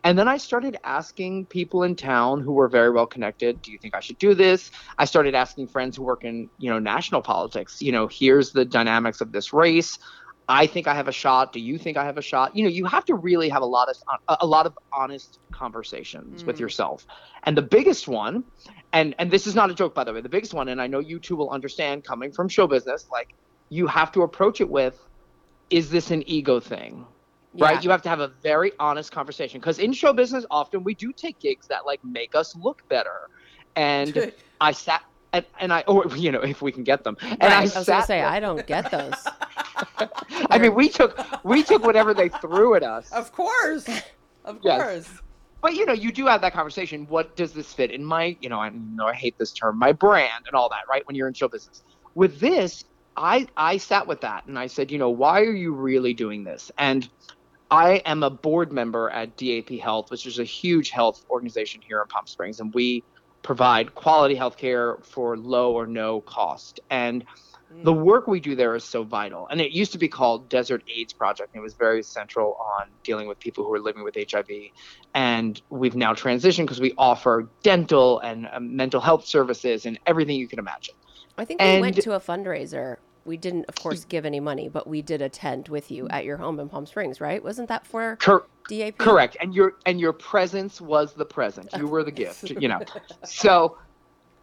And 0.04 0.18
then 0.18 0.28
I 0.28 0.38
started 0.38 0.78
asking 0.84 1.46
people 1.46 1.84
in 1.84 1.96
town 1.96 2.42
who 2.42 2.54
were 2.54 2.68
very 2.68 2.90
well 2.90 3.06
connected, 3.06 3.62
do 3.62 3.72
you 3.72 3.78
think 3.78 3.96
I 3.96 4.00
should 4.00 4.18
do 4.18 4.34
this? 4.34 4.72
I 4.98 5.06
started 5.06 5.36
asking 5.36 5.68
friends 5.68 5.98
who 5.98 6.04
work 6.04 6.24
in, 6.24 6.50
you 6.58 6.72
know, 6.72 6.80
national 6.80 7.22
politics, 7.22 7.82
you 7.82 7.92
know, 7.92 8.08
here's 8.08 8.52
the 8.52 8.66
dynamics 8.66 9.22
of 9.22 9.32
this 9.32 9.54
race. 9.54 10.00
I 10.48 10.68
think 10.68 10.88
I 10.88 10.96
have 10.96 11.08
a 11.08 11.12
shot. 11.14 11.54
Do 11.54 11.60
you 11.60 11.78
think 11.78 11.98
I 11.98 12.06
have 12.06 12.18
a 12.18 12.22
shot? 12.22 12.56
You 12.56 12.64
know, 12.64 12.70
you 12.70 12.86
have 12.86 13.06
to 13.06 13.16
really 13.16 13.50
have 13.50 13.62
a 13.62 13.66
lot 13.66 13.90
of 13.90 13.96
a, 14.28 14.38
a 14.42 14.48
lot 14.48 14.66
of 14.66 14.74
honest 14.94 15.40
conversations 15.54 16.46
with 16.46 16.58
Mm. 16.58 16.60
yourself. 16.60 17.06
And 17.46 17.58
the 17.58 17.62
biggest 17.62 18.08
one, 18.08 18.44
and 18.94 19.16
and 19.20 19.32
this 19.32 19.48
is 19.48 19.56
not 19.56 19.70
a 19.70 19.74
joke 19.74 19.96
by 19.96 20.04
the 20.04 20.14
way, 20.14 20.22
the 20.22 20.30
biggest 20.30 20.54
one, 20.54 20.68
and 20.70 20.82
I 20.82 20.88
know 20.88 21.00
you 21.00 21.20
two 21.20 21.36
will 21.36 21.50
understand 21.52 22.04
coming 22.04 22.32
from 22.34 22.50
show 22.50 22.68
business, 22.68 23.06
like 23.12 23.28
you 23.70 23.88
have 23.88 24.12
to 24.14 24.24
approach 24.24 24.62
it 24.62 24.70
with, 24.70 24.98
is 25.70 25.90
this 25.90 26.12
an 26.12 26.24
ego 26.28 26.60
thing? 26.60 27.08
right? 27.54 27.84
You 27.84 27.90
have 27.92 28.02
to 28.04 28.10
have 28.10 28.20
a 28.20 28.32
very 28.44 28.72
honest 28.80 29.12
conversation 29.12 29.60
because 29.60 29.80
in 29.80 29.94
show 29.94 30.14
business, 30.14 30.46
often 30.52 30.84
we 30.84 30.96
do 30.96 31.12
take 31.16 31.40
gigs 31.40 31.68
that 31.70 31.82
like 31.86 32.00
make 32.04 32.36
us 32.36 32.54
look 32.56 32.80
better. 32.90 33.16
And 33.76 34.26
I 34.60 34.72
sat 34.72 35.02
and, 35.34 35.46
and 35.60 35.74
I, 35.74 35.82
or 35.88 36.06
oh, 36.08 36.16
you 36.16 36.32
know, 36.32 36.42
if 36.42 36.62
we 36.62 36.72
can 36.72 36.84
get 36.84 37.04
them. 37.04 37.18
And 37.22 37.42
Right, 37.44 37.52
I, 37.52 37.58
I 37.60 37.62
was 37.62 37.74
gonna 37.74 38.06
say 38.06 38.20
there- 38.20 38.28
I 38.28 38.40
don't 38.40 38.66
get 38.68 38.92
those. 38.92 39.14
I 40.50 40.58
mean, 40.60 40.76
we 40.76 40.90
took 40.90 41.20
we 41.44 41.64
took 41.64 41.84
whatever 41.84 42.14
they 42.14 42.30
threw 42.30 42.76
at 42.76 42.84
us. 42.84 43.12
Of 43.12 43.32
course. 43.32 43.88
Of 44.44 44.58
Yes. 44.64 44.82
course. 44.82 45.20
But 45.62 45.76
you 45.76 45.86
know, 45.86 45.94
you 45.94 46.12
do 46.12 46.26
have 46.26 46.42
that 46.42 46.54
conversation. 46.54 47.06
What 47.06 47.36
does 47.36 47.54
this 47.54 47.72
fit 47.72 47.92
in 47.92 48.04
my, 48.04 48.36
you 48.40 48.50
know, 48.50 48.60
I 48.60 48.70
know 48.70 49.06
I 49.06 49.14
hate 49.14 49.36
this 49.38 49.54
term, 49.54 49.78
my 49.78 49.92
brand 49.92 50.46
and 50.48 50.56
all 50.56 50.68
that, 50.70 50.80
right? 50.90 51.04
When 51.06 51.16
you're 51.16 51.28
in 51.28 51.36
show 51.36 51.48
business. 51.48 51.84
With 52.16 52.40
this, 52.40 52.84
I 53.16 53.46
I 53.56 53.78
sat 53.78 54.08
with 54.08 54.22
that 54.22 54.48
and 54.48 54.58
I 54.58 54.66
said, 54.66 54.90
you 54.90 54.98
know, 54.98 55.12
why 55.12 55.42
are 55.42 55.54
you 55.54 55.76
really 55.76 56.16
doing 56.16 56.44
this? 56.44 56.72
And 56.80 57.08
I 57.70 58.02
am 58.06 58.24
a 58.24 58.32
board 58.32 58.74
member 58.74 59.12
at 59.12 59.38
DAP 59.38 59.70
Health, 59.80 60.10
which 60.10 60.26
is 60.26 60.40
a 60.40 60.44
huge 60.44 60.90
health 60.90 61.24
organization 61.30 61.82
here 61.88 62.02
in 62.02 62.08
Palm 62.08 62.26
Springs, 62.26 62.60
and 62.60 62.74
we 62.74 63.06
provide 63.44 63.96
quality 63.96 64.36
health 64.36 64.58
care 64.58 64.98
for 65.02 65.38
low 65.38 65.74
or 65.74 65.88
no 65.88 66.22
cost. 66.22 66.80
And 66.90 67.26
the 67.84 67.94
work 67.94 68.28
we 68.28 68.40
do 68.40 68.56
there 68.56 68.76
is 68.76 68.84
so 68.84 69.04
vital. 69.04 69.48
And 69.50 69.62
it 69.62 69.72
used 69.72 69.92
to 69.94 69.98
be 69.98 70.08
called 70.08 70.50
Desert 70.50 70.84
AIDS 70.94 71.14
Project. 71.14 71.54
And 71.54 71.62
it 71.62 71.64
was 71.64 71.74
very 71.74 72.04
central 72.04 72.58
on 72.60 72.88
dealing 73.04 73.28
with 73.28 73.40
people 73.40 73.64
who 73.64 73.74
are 73.74 73.80
living 73.80 74.04
with 74.04 74.16
HIV. 74.16 74.50
And 75.14 75.62
we've 75.70 75.96
now 75.96 76.14
transitioned 76.14 76.64
because 76.66 76.82
we 76.82 76.94
offer 76.98 77.48
dental 77.64 78.20
and 78.20 78.48
um, 78.52 78.76
mental 78.76 79.00
health 79.00 79.26
services 79.26 79.86
and 79.86 80.00
everything 80.06 80.38
you 80.38 80.48
can 80.48 80.60
imagine. 80.60 80.96
I 81.38 81.46
think 81.46 81.62
we 81.62 81.80
went 81.80 82.02
to 82.02 82.14
a 82.14 82.20
fundraiser. 82.20 82.98
We 83.26 83.38
didn't, 83.38 83.66
of 83.68 83.76
course, 83.76 84.06
give 84.06 84.26
any 84.26 84.40
money, 84.40 84.68
but 84.68 84.88
we 84.88 85.02
did 85.02 85.22
attend 85.22 85.68
with 85.70 85.92
you 85.92 86.08
at 86.10 86.26
your 86.26 86.38
home 86.38 86.60
in 86.60 86.70
Palm 86.70 86.86
Springs, 86.86 87.22
right? 87.22 87.44
Wasn't 87.44 87.68
that 87.70 87.86
for 87.86 88.18
Cor- 88.18 88.48
DAP? 88.68 88.98
Correct. 88.98 89.38
And 89.40 89.54
your 89.54 89.74
and 89.86 90.00
your 90.00 90.14
presence 90.14 90.82
was 90.82 91.14
the 91.14 91.26
present. 91.26 91.70
You 91.78 91.88
were 91.88 92.04
the 92.04 92.12
gift, 92.24 92.50
you 92.50 92.68
know. 92.68 92.82
So 93.24 93.78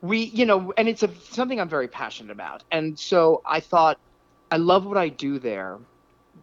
we, 0.01 0.25
you 0.25 0.47
know, 0.47 0.73
and 0.77 0.89
it's 0.89 1.03
a, 1.03 1.11
something 1.31 1.61
I'm 1.61 1.69
very 1.69 1.89
passionate 1.89 2.31
about. 2.31 2.63
And 2.71 2.99
so 2.99 3.43
I 3.45 3.61
thought 3.61 3.99
I 4.51 4.57
love 4.57 4.87
what 4.87 4.97
I 4.97 5.09
do 5.09 5.39
there, 5.39 5.79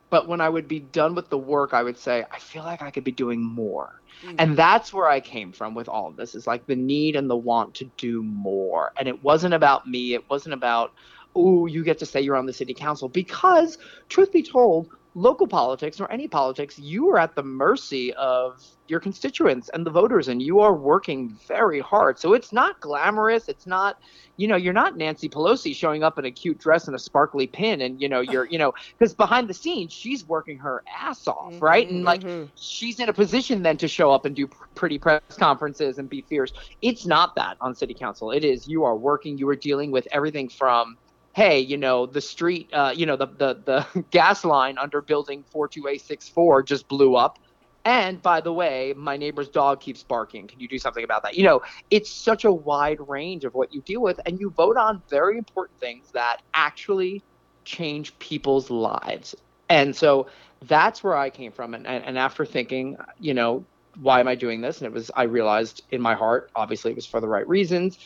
but 0.09 0.27
when 0.27 0.41
I 0.41 0.49
would 0.49 0.67
be 0.67 0.79
done 0.79 1.15
with 1.15 1.29
the 1.29 1.37
work, 1.37 1.73
I 1.73 1.83
would 1.83 1.97
say 1.97 2.25
I 2.31 2.39
feel 2.39 2.63
like 2.63 2.81
I 2.81 2.91
could 2.91 3.03
be 3.03 3.11
doing 3.11 3.41
more. 3.41 4.01
Mm. 4.23 4.35
And 4.37 4.57
that's 4.57 4.93
where 4.93 5.07
I 5.07 5.19
came 5.19 5.51
from 5.51 5.73
with 5.73 5.89
all 5.89 6.07
of 6.07 6.15
this 6.15 6.35
is 6.35 6.47
like 6.47 6.65
the 6.67 6.75
need 6.75 7.15
and 7.15 7.29
the 7.29 7.35
want 7.35 7.75
to 7.75 7.85
do 7.97 8.23
more. 8.23 8.91
And 8.97 9.07
it 9.07 9.23
wasn't 9.23 9.53
about 9.53 9.87
me. 9.87 10.13
It 10.13 10.29
wasn't 10.29 10.53
about, 10.53 10.93
oh, 11.35 11.65
you 11.65 11.83
get 11.83 11.99
to 11.99 12.05
say 12.05 12.21
you're 12.21 12.35
on 12.35 12.45
the 12.45 12.53
city 12.53 12.73
council. 12.73 13.09
Because, 13.09 13.77
truth 14.09 14.31
be 14.31 14.43
told, 14.43 14.87
local 15.17 15.47
politics 15.47 16.01
or 16.01 16.11
any 16.11 16.27
politics, 16.27 16.77
you 16.77 17.09
are 17.09 17.17
at 17.17 17.35
the 17.35 17.43
mercy 17.43 18.13
of 18.15 18.51
your 18.87 18.99
constituents 18.99 19.69
and 19.73 19.85
the 19.85 19.89
voters, 19.91 20.27
and 20.27 20.41
you 20.41 20.59
are 20.59 20.75
working 20.75 21.35
very 21.47 21.79
hard. 21.79 22.19
So 22.19 22.33
it's 22.33 22.51
not 22.51 22.79
glamorous. 22.81 23.47
It's 23.47 23.65
not, 23.65 23.95
you 24.35 24.47
know, 24.47 24.57
you're 24.57 24.73
not 24.73 24.97
Nancy 24.97 25.29
Pelosi 25.29 25.73
showing 25.73 26.03
up 26.03 26.19
in 26.19 26.25
a 26.25 26.31
cute 26.31 26.57
dress 26.59 26.87
and 26.87 26.95
a 26.95 26.99
sparkly 26.99 27.47
pin, 27.47 27.81
and 27.81 27.99
you 27.99 28.09
know, 28.09 28.19
you're, 28.31 28.45
you 28.45 28.57
know, 28.59 28.73
because 28.99 29.13
behind 29.15 29.47
the 29.47 29.53
scenes, 29.53 29.93
she's 29.93 30.25
working 30.25 30.57
her 30.59 30.83
ass 31.01 31.25
off, 31.27 31.61
right? 31.61 31.89
And 31.89 32.03
like, 32.03 32.21
Mhm. 32.23 32.51
she's 32.55 32.99
in 32.99 33.07
a 33.09 33.13
position 33.13 33.63
then 33.63 33.77
to 33.77 33.87
show 33.87 34.11
up 34.11 34.25
and 34.25 34.35
do 34.35 34.47
pretty 34.75 34.97
press 34.99 35.21
conferences 35.39 35.97
and 35.97 36.09
be 36.09 36.21
fierce. 36.23 36.51
It's 36.81 37.05
not 37.05 37.31
that 37.37 37.55
on 37.61 37.73
city 37.73 37.95
council. 37.97 38.31
It 38.31 38.43
is 38.43 38.67
you 38.67 38.83
are 38.83 38.97
working. 38.97 39.37
You 39.37 39.47
are 39.49 39.55
dealing 39.55 39.91
with 39.91 40.07
everything 40.11 40.49
from, 40.49 40.97
hey, 41.35 41.59
you 41.59 41.75
know, 41.75 42.05
the 42.05 42.21
street, 42.21 42.69
uh, 42.71 42.93
you 42.95 43.05
know, 43.05 43.17
the 43.17 43.27
the 43.27 43.85
the 43.93 44.05
gas 44.11 44.45
line 44.45 44.77
under 44.77 45.01
building 45.01 45.43
four 45.51 45.67
two 45.67 45.87
eight 45.87 46.01
six 46.01 46.29
four 46.29 46.63
just 46.63 46.87
blew 46.87 47.15
up. 47.15 47.37
And 47.83 48.19
by 48.21 48.41
the 48.41 48.51
way, 48.51 48.93
my 48.97 49.15
neighbor's 49.15 49.49
dog 49.49 49.79
keeps 49.79 50.01
barking. 50.01 50.47
Can 50.47 50.59
you 50.59 50.67
do 50.67 50.79
something 50.79 51.03
about 51.03 51.21
that? 51.21 51.35
You 51.35 51.43
know, 51.43 51.61
it's 51.91 52.09
such 52.09 52.45
a 52.45 52.51
wide 52.51 52.97
range 53.07 53.43
of 53.45 53.53
what 53.53 53.73
you 53.73 53.81
deal 53.81 54.01
with, 54.01 54.19
and 54.25 54.39
you 54.39 54.49
vote 54.49 54.77
on 54.77 55.03
very 55.07 55.37
important 55.37 55.79
things 55.79 56.09
that 56.13 56.37
actually 56.55 57.21
change 57.63 58.17
people's 58.17 58.71
lives. 58.71 59.35
And 59.69 59.95
so 59.95 60.27
that's 60.61 61.03
where 61.03 61.15
I 61.15 61.29
came 61.29 61.51
from. 61.51 61.73
And, 61.75 61.85
and, 61.85 62.03
and 62.05 62.17
after 62.17 62.45
thinking, 62.45 62.97
you 63.19 63.33
know, 63.33 63.65
why 63.99 64.19
am 64.19 64.27
I 64.27 64.35
doing 64.35 64.61
this? 64.61 64.79
And 64.79 64.87
it 64.87 64.93
was, 64.93 65.11
I 65.15 65.23
realized 65.23 65.83
in 65.91 66.01
my 66.01 66.15
heart, 66.15 66.49
obviously 66.55 66.91
it 66.91 66.95
was 66.95 67.05
for 67.05 67.19
the 67.21 67.27
right 67.27 67.47
reasons. 67.47 67.99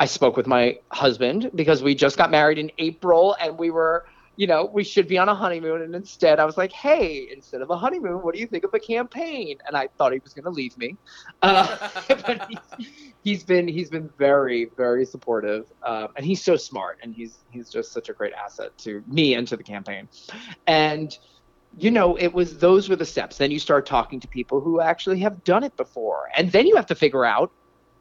I 0.00 0.06
spoke 0.06 0.36
with 0.36 0.46
my 0.46 0.78
husband 0.92 1.50
because 1.54 1.82
we 1.82 1.94
just 1.94 2.16
got 2.16 2.30
married 2.30 2.58
in 2.58 2.70
April 2.78 3.36
and 3.40 3.58
we 3.58 3.70
were 3.70 4.06
you 4.38 4.46
know, 4.46 4.70
we 4.72 4.84
should 4.84 5.08
be 5.08 5.18
on 5.18 5.28
a 5.28 5.34
honeymoon. 5.34 5.82
And 5.82 5.96
instead, 5.96 6.38
I 6.38 6.44
was 6.44 6.56
like, 6.56 6.70
hey, 6.70 7.28
instead 7.32 7.60
of 7.60 7.70
a 7.70 7.76
honeymoon, 7.76 8.22
what 8.22 8.34
do 8.36 8.40
you 8.40 8.46
think 8.46 8.62
of 8.62 8.72
a 8.72 8.78
campaign? 8.78 9.58
And 9.66 9.76
I 9.76 9.88
thought 9.98 10.12
he 10.12 10.20
was 10.20 10.32
going 10.32 10.44
to 10.44 10.50
leave 10.50 10.78
me. 10.78 10.96
Uh, 11.42 11.76
but 12.08 12.48
he's, 12.48 12.88
he's 13.24 13.42
been 13.42 13.66
he's 13.66 13.90
been 13.90 14.08
very 14.16 14.70
very 14.76 15.04
supportive, 15.04 15.66
um, 15.82 16.08
and 16.16 16.24
he's 16.24 16.40
so 16.40 16.56
smart, 16.56 17.00
and 17.02 17.12
he's 17.12 17.38
he's 17.50 17.68
just 17.68 17.90
such 17.90 18.10
a 18.10 18.12
great 18.12 18.32
asset 18.32 18.78
to 18.78 19.02
me 19.08 19.34
and 19.34 19.48
to 19.48 19.56
the 19.56 19.64
campaign. 19.64 20.08
And 20.68 21.18
you 21.76 21.90
know, 21.90 22.14
it 22.14 22.32
was 22.32 22.58
those 22.58 22.88
were 22.88 22.96
the 22.96 23.04
steps. 23.04 23.38
Then 23.38 23.50
you 23.50 23.58
start 23.58 23.86
talking 23.86 24.20
to 24.20 24.28
people 24.28 24.60
who 24.60 24.80
actually 24.80 25.18
have 25.18 25.42
done 25.42 25.64
it 25.64 25.76
before, 25.76 26.28
and 26.36 26.52
then 26.52 26.64
you 26.68 26.76
have 26.76 26.86
to 26.86 26.94
figure 26.94 27.24
out, 27.24 27.50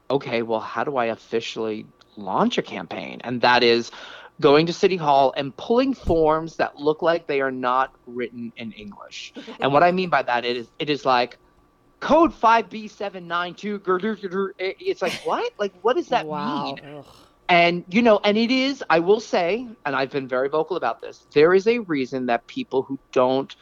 okay, 0.09 0.41
well, 0.41 0.59
how 0.59 0.83
do 0.83 0.97
I 0.97 1.05
officially 1.05 1.87
launch 2.15 2.57
a 2.57 2.61
campaign? 2.63 3.21
And 3.23 3.41
that 3.41 3.63
is 3.63 3.91
going 4.39 4.67
to 4.67 4.73
city 4.73 4.97
hall 4.97 5.33
and 5.35 5.55
pulling 5.57 5.93
forms 5.93 6.57
that 6.57 6.75
look 6.75 7.01
like 7.01 7.27
they 7.27 7.41
are 7.41 7.51
not 7.51 7.91
written 8.05 8.51
in 8.55 8.71
english 8.73 9.33
and 9.59 9.73
what 9.73 9.83
i 9.83 9.91
mean 9.91 10.09
by 10.09 10.21
that 10.21 10.45
is 10.45 10.69
it 10.79 10.89
is 10.89 11.05
like 11.05 11.39
code 11.99 12.31
5b792 12.31 13.79
grr, 13.79 13.99
grr, 13.99 14.17
grr. 14.29 14.49
It- 14.59 14.77
it's 14.79 15.01
like 15.01 15.13
what 15.25 15.51
like 15.57 15.73
what 15.81 15.95
does 15.95 16.09
that 16.09 16.27
wow. 16.27 16.75
mean 16.75 16.79
Ugh. 16.97 17.05
and 17.49 17.83
you 17.89 18.01
know 18.01 18.19
and 18.23 18.37
it 18.37 18.51
is 18.51 18.83
i 18.89 18.99
will 18.99 19.19
say 19.19 19.67
and 19.85 19.95
i've 19.95 20.11
been 20.11 20.27
very 20.27 20.49
vocal 20.49 20.77
about 20.77 21.01
this 21.01 21.25
there 21.33 21.53
is 21.53 21.67
a 21.67 21.79
reason 21.79 22.27
that 22.27 22.47
people 22.47 22.83
who 22.83 22.99
don't 23.11 23.55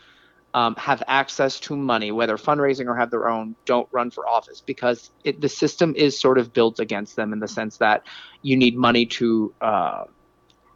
um, 0.55 0.73
have 0.77 1.03
access 1.07 1.59
to 1.59 1.75
money 1.75 2.13
whether 2.13 2.37
fundraising 2.37 2.87
or 2.87 2.95
have 2.95 3.11
their 3.11 3.27
own 3.27 3.57
don't 3.65 3.89
run 3.91 4.09
for 4.09 4.25
office 4.25 4.61
because 4.61 5.11
it, 5.25 5.41
the 5.41 5.49
system 5.49 5.93
is 5.97 6.17
sort 6.17 6.37
of 6.37 6.53
built 6.53 6.79
against 6.79 7.17
them 7.17 7.33
in 7.33 7.39
the 7.39 7.47
sense 7.47 7.75
that 7.77 8.03
you 8.41 8.55
need 8.55 8.77
money 8.77 9.05
to 9.05 9.53
uh, 9.59 10.05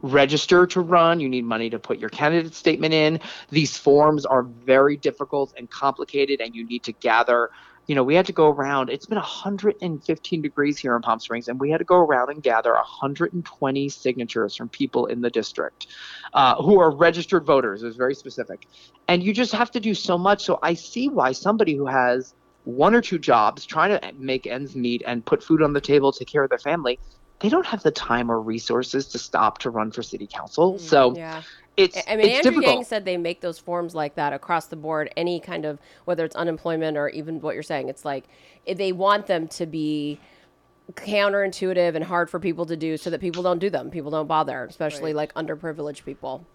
register 0.02 0.68
to 0.68 0.82
run. 0.82 1.22
You 1.22 1.30
need 1.30 1.46
money 1.46 1.70
to 1.70 1.80
put 1.80 1.98
your 1.98 2.10
candidate 2.10 2.54
statement 2.56 2.94
in. 2.94 3.22
These 3.52 3.78
forms 3.78 4.26
are 4.26 4.44
very 4.44 4.98
difficult 4.98 5.54
and 5.58 5.70
complicated, 5.70 6.42
and 6.42 6.54
you 6.54 6.66
need 6.66 6.84
to 6.84 6.92
gather. 6.92 7.50
You 7.90 7.96
know, 7.96 8.04
we 8.04 8.14
had 8.14 8.28
to 8.28 8.34
go 8.34 8.50
around. 8.50 8.92
It's 8.92 9.08
been 9.08 9.18
115 9.18 10.42
degrees 10.44 10.78
here 10.78 10.96
in 10.96 11.02
Palm 11.02 11.20
Springs, 11.20 11.48
and 11.48 11.60
we 11.60 11.72
had 11.72 11.80
to 11.80 11.84
go 11.84 11.96
around 11.96 12.30
and 12.30 12.44
gather 12.44 12.72
120 12.72 13.90
signatures 13.90 14.56
from 14.56 14.70
people 14.70 15.08
in 15.08 15.22
the 15.22 15.32
district 15.32 15.88
uh, 16.36 16.54
who 16.62 16.80
are 16.80 16.96
registered 16.96 17.48
voters. 17.48 17.82
It 17.82 17.88
was 17.88 17.96
very 17.96 18.14
specific, 18.14 18.68
and 19.08 19.24
you 19.24 19.34
just 19.34 19.54
have 19.54 19.72
to 19.72 19.80
do 19.80 19.96
so 19.96 20.20
much. 20.20 20.44
So 20.44 20.60
I 20.62 20.76
see 20.76 21.10
why 21.10 21.32
somebody 21.32 21.76
who 21.76 21.88
has 21.88 22.36
one 22.62 22.94
or 22.94 23.02
two 23.02 23.18
jobs, 23.18 23.66
trying 23.66 24.00
to 24.00 24.12
make 24.20 24.46
ends 24.46 24.76
meet 24.76 25.02
and 25.08 25.26
put 25.26 25.42
food 25.42 25.64
on 25.64 25.74
the 25.74 25.82
table, 25.82 26.12
take 26.12 26.28
care 26.28 26.44
of 26.44 26.52
their 26.52 26.60
family, 26.60 27.00
they 27.40 27.50
don't 27.50 27.66
have 27.66 27.82
the 27.82 27.92
time 27.92 28.30
or 28.30 28.40
resources 28.40 29.08
to 29.08 29.18
stop 29.18 29.58
to 29.60 29.72
run 29.72 29.92
for 29.92 30.04
city 30.04 30.28
council. 30.32 30.78
So 30.78 31.16
Yeah. 31.16 31.42
It's 31.80 31.98
I 32.08 32.16
mean, 32.16 32.26
it's 32.26 32.38
Andrew 32.38 32.52
difficult. 32.52 32.76
Yang 32.76 32.84
said 32.86 33.06
they 33.06 33.18
make 33.18 33.42
those 33.42 33.60
forms 33.60 33.96
like 33.96 34.16
that 34.16 34.34
across 34.34 34.68
the 34.68 34.76
board. 34.76 35.12
Any 35.18 35.40
kind 35.40 35.66
of 35.66 35.80
whether 36.06 36.26
it's 36.26 36.36
unemployment 36.36 36.98
or 36.98 37.10
even 37.10 37.42
what 37.42 37.54
you're 37.54 37.64
saying, 37.64 37.90
it's 37.90 38.06
like 38.06 38.26
eh, 38.68 38.74
they 38.74 38.92
want 38.92 39.28
them 39.28 39.48
to 39.50 39.66
be 39.66 40.20
counterintuitive 40.94 41.96
and 41.96 42.04
hard 42.04 42.30
for 42.30 42.40
people 42.40 42.66
to 42.66 42.76
do, 42.76 42.98
so 42.98 43.10
that 43.10 43.22
people 43.22 43.44
don't 43.44 43.60
do 43.60 43.70
them. 43.70 43.90
People 43.90 44.12
don't 44.12 44.28
bother, 44.28 44.66
especially 44.66 45.14
like 45.14 45.34
underprivileged 45.34 46.04
people. 46.04 46.46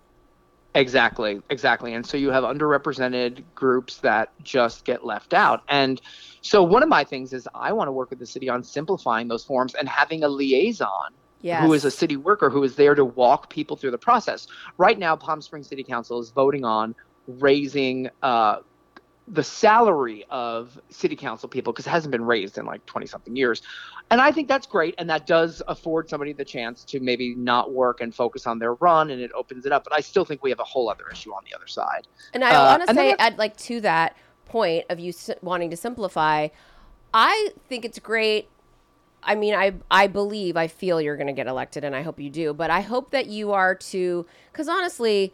Exactly, 0.76 1.40
exactly. 1.50 1.94
And 1.94 2.04
so 2.04 2.16
you 2.16 2.30
have 2.30 2.42
underrepresented 2.42 3.44
groups 3.54 3.98
that 3.98 4.32
just 4.42 4.84
get 4.84 5.04
left 5.06 5.32
out. 5.32 5.62
And 5.68 6.00
so 6.40 6.64
one 6.64 6.82
of 6.82 6.88
my 6.88 7.04
things 7.04 7.32
is 7.32 7.48
I 7.54 7.72
want 7.72 7.86
to 7.86 7.92
work 7.92 8.10
with 8.10 8.18
the 8.18 8.26
city 8.26 8.48
on 8.48 8.64
simplifying 8.64 9.28
those 9.28 9.44
forms 9.44 9.74
and 9.74 9.88
having 9.88 10.24
a 10.24 10.28
liaison 10.28 11.12
Yes. 11.44 11.62
who 11.62 11.74
is 11.74 11.84
a 11.84 11.90
city 11.90 12.16
worker 12.16 12.48
who 12.48 12.62
is 12.64 12.74
there 12.74 12.94
to 12.94 13.04
walk 13.04 13.50
people 13.50 13.76
through 13.76 13.90
the 13.90 13.98
process. 13.98 14.46
Right 14.78 14.98
now, 14.98 15.14
Palm 15.14 15.42
Springs 15.42 15.68
City 15.68 15.84
Council 15.84 16.18
is 16.18 16.30
voting 16.30 16.64
on 16.64 16.94
raising 17.28 18.08
uh, 18.22 18.60
the 19.28 19.42
salary 19.42 20.24
of 20.30 20.78
city 20.88 21.16
council 21.16 21.46
people 21.48 21.72
because 21.72 21.86
it 21.86 21.90
hasn't 21.90 22.12
been 22.12 22.24
raised 22.24 22.56
in 22.56 22.64
like 22.64 22.84
20 22.86 23.06
something 23.06 23.36
years. 23.36 23.60
And 24.10 24.20
I 24.22 24.32
think 24.32 24.48
that's 24.48 24.66
great. 24.66 24.94
And 24.96 25.08
that 25.10 25.26
does 25.26 25.62
afford 25.68 26.08
somebody 26.08 26.32
the 26.32 26.44
chance 26.46 26.82
to 26.84 26.98
maybe 27.00 27.34
not 27.34 27.72
work 27.72 28.00
and 28.00 28.14
focus 28.14 28.46
on 28.46 28.58
their 28.58 28.74
run 28.74 29.10
and 29.10 29.20
it 29.20 29.30
opens 29.34 29.66
it 29.66 29.72
up. 29.72 29.84
But 29.84 29.92
I 29.92 30.00
still 30.00 30.24
think 30.24 30.42
we 30.42 30.48
have 30.50 30.60
a 30.60 30.64
whole 30.64 30.88
other 30.90 31.04
issue 31.12 31.32
on 31.32 31.42
the 31.50 31.54
other 31.54 31.66
side. 31.66 32.06
And 32.32 32.42
I 32.42 32.54
Uh, 32.54 32.78
want 32.78 32.88
to 32.88 32.94
say, 32.94 33.14
at 33.18 33.38
like 33.38 33.56
to 33.58 33.80
that 33.82 34.16
point 34.46 34.86
of 34.88 34.98
you 34.98 35.10
s- 35.10 35.30
wanting 35.42 35.68
to 35.70 35.76
simplify, 35.76 36.48
I 37.12 37.50
think 37.68 37.84
it's 37.84 37.98
great. 37.98 38.48
I 39.24 39.34
mean, 39.34 39.54
I 39.54 39.74
I 39.90 40.06
believe, 40.06 40.56
I 40.56 40.68
feel 40.68 41.00
you're 41.00 41.16
going 41.16 41.26
to 41.28 41.32
get 41.32 41.46
elected, 41.46 41.84
and 41.84 41.94
I 41.96 42.02
hope 42.02 42.20
you 42.20 42.30
do. 42.30 42.52
But 42.54 42.70
I 42.70 42.80
hope 42.80 43.10
that 43.10 43.26
you 43.26 43.52
are 43.52 43.74
too, 43.74 44.26
because 44.52 44.68
honestly, 44.68 45.32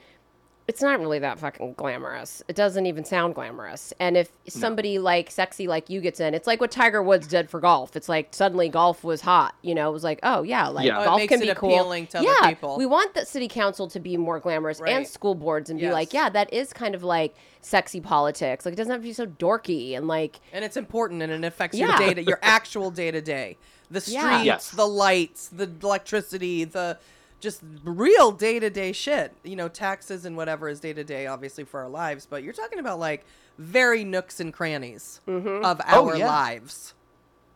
it's 0.69 0.81
not 0.83 1.01
really 1.01 1.19
that 1.19 1.37
fucking 1.41 1.73
glamorous. 1.75 2.45
It 2.47 2.55
doesn't 2.55 2.87
even 2.87 3.05
sound 3.05 3.35
glamorous. 3.35 3.93
And 3.99 4.17
if 4.17 4.31
somebody 4.47 5.01
like 5.01 5.29
sexy 5.29 5.67
like 5.67 5.91
you 5.91 6.01
gets 6.01 6.21
in, 6.21 6.33
it's 6.33 6.47
like 6.47 6.61
what 6.61 6.71
Tiger 6.71 7.03
Woods 7.03 7.27
did 7.27 7.51
for 7.51 7.59
golf. 7.59 7.97
It's 7.97 8.09
like 8.09 8.29
suddenly 8.31 8.69
golf 8.69 9.03
was 9.03 9.21
hot. 9.21 9.57
You 9.63 9.75
know, 9.75 9.91
it 9.91 9.93
was 9.93 10.05
like, 10.05 10.21
oh 10.23 10.45
yeah, 10.45 10.69
like 10.69 10.87
Yeah. 10.87 10.99
Oh, 10.99 11.03
it 11.03 11.05
golf 11.07 11.19
makes 11.19 11.33
can 11.33 11.43
it 11.43 11.49
be 11.49 11.55
cool. 11.57 11.71
appealing 11.71 12.07
to 12.09 12.19
other 12.19 12.29
yeah, 12.41 12.49
people. 12.51 12.77
we 12.79 12.87
want 12.87 13.15
the 13.15 13.27
city 13.27 13.49
council 13.49 13.89
to 13.89 13.99
be 13.99 14.17
more 14.17 14.39
glamorous 14.39 14.81
and 14.81 15.05
school 15.09 15.35
boards 15.35 15.71
and 15.71 15.81
be 15.81 15.91
like, 15.91 16.13
yeah, 16.15 16.29
that 16.29 16.53
is 16.53 16.73
kind 16.73 16.95
of 16.95 17.03
like 17.03 17.35
sexy 17.63 18.01
politics. 18.01 18.65
Like 18.65 18.75
it 18.75 18.77
doesn't 18.77 18.93
have 18.93 19.01
to 19.01 19.09
be 19.09 19.13
so 19.13 19.27
dorky 19.27 19.97
and 19.97 20.07
like 20.07 20.39
and 20.53 20.65
it's 20.65 20.77
important 20.77 21.21
and 21.21 21.33
it 21.33 21.45
affects 21.45 21.77
Yeah. 21.79 21.89
your 21.89 21.99
data 21.99 22.23
your 22.23 22.39
actual 22.43 22.93
day 22.93 23.11
to 23.11 23.21
day 23.21 23.57
the 23.91 24.01
streets 24.01 24.23
Yeah. 24.23 24.43
Yes. 24.43 24.71
the 24.71 24.87
lights 24.87 25.49
the 25.49 25.69
electricity 25.83 26.65
the 26.65 26.99
just 27.41 27.63
real 27.85 28.33
day 28.33 28.61
to 28.61 28.71
day 28.71 28.93
shit 28.93 29.35
you 29.45 29.57
know 29.57 29.69
taxes 29.69 30.25
and 30.25 30.37
whatever 30.37 30.69
is 30.69 30.81
day 30.81 30.93
to 30.93 31.03
day 31.05 31.27
obviously 31.27 31.65
for 31.65 31.81
our 31.81 31.89
lives 31.89 32.27
but 32.29 32.43
you're 32.43 32.53
talking 32.53 32.79
about 32.79 32.99
like 32.99 33.25
very 33.59 34.05
nooks 34.05 34.41
and 34.41 34.53
crannies 34.53 35.21
Mm-hmm. 35.27 35.65
of 35.65 35.81
Oh, 35.89 36.09
our 36.11 36.17
yeah. 36.17 36.27
lives 36.27 36.95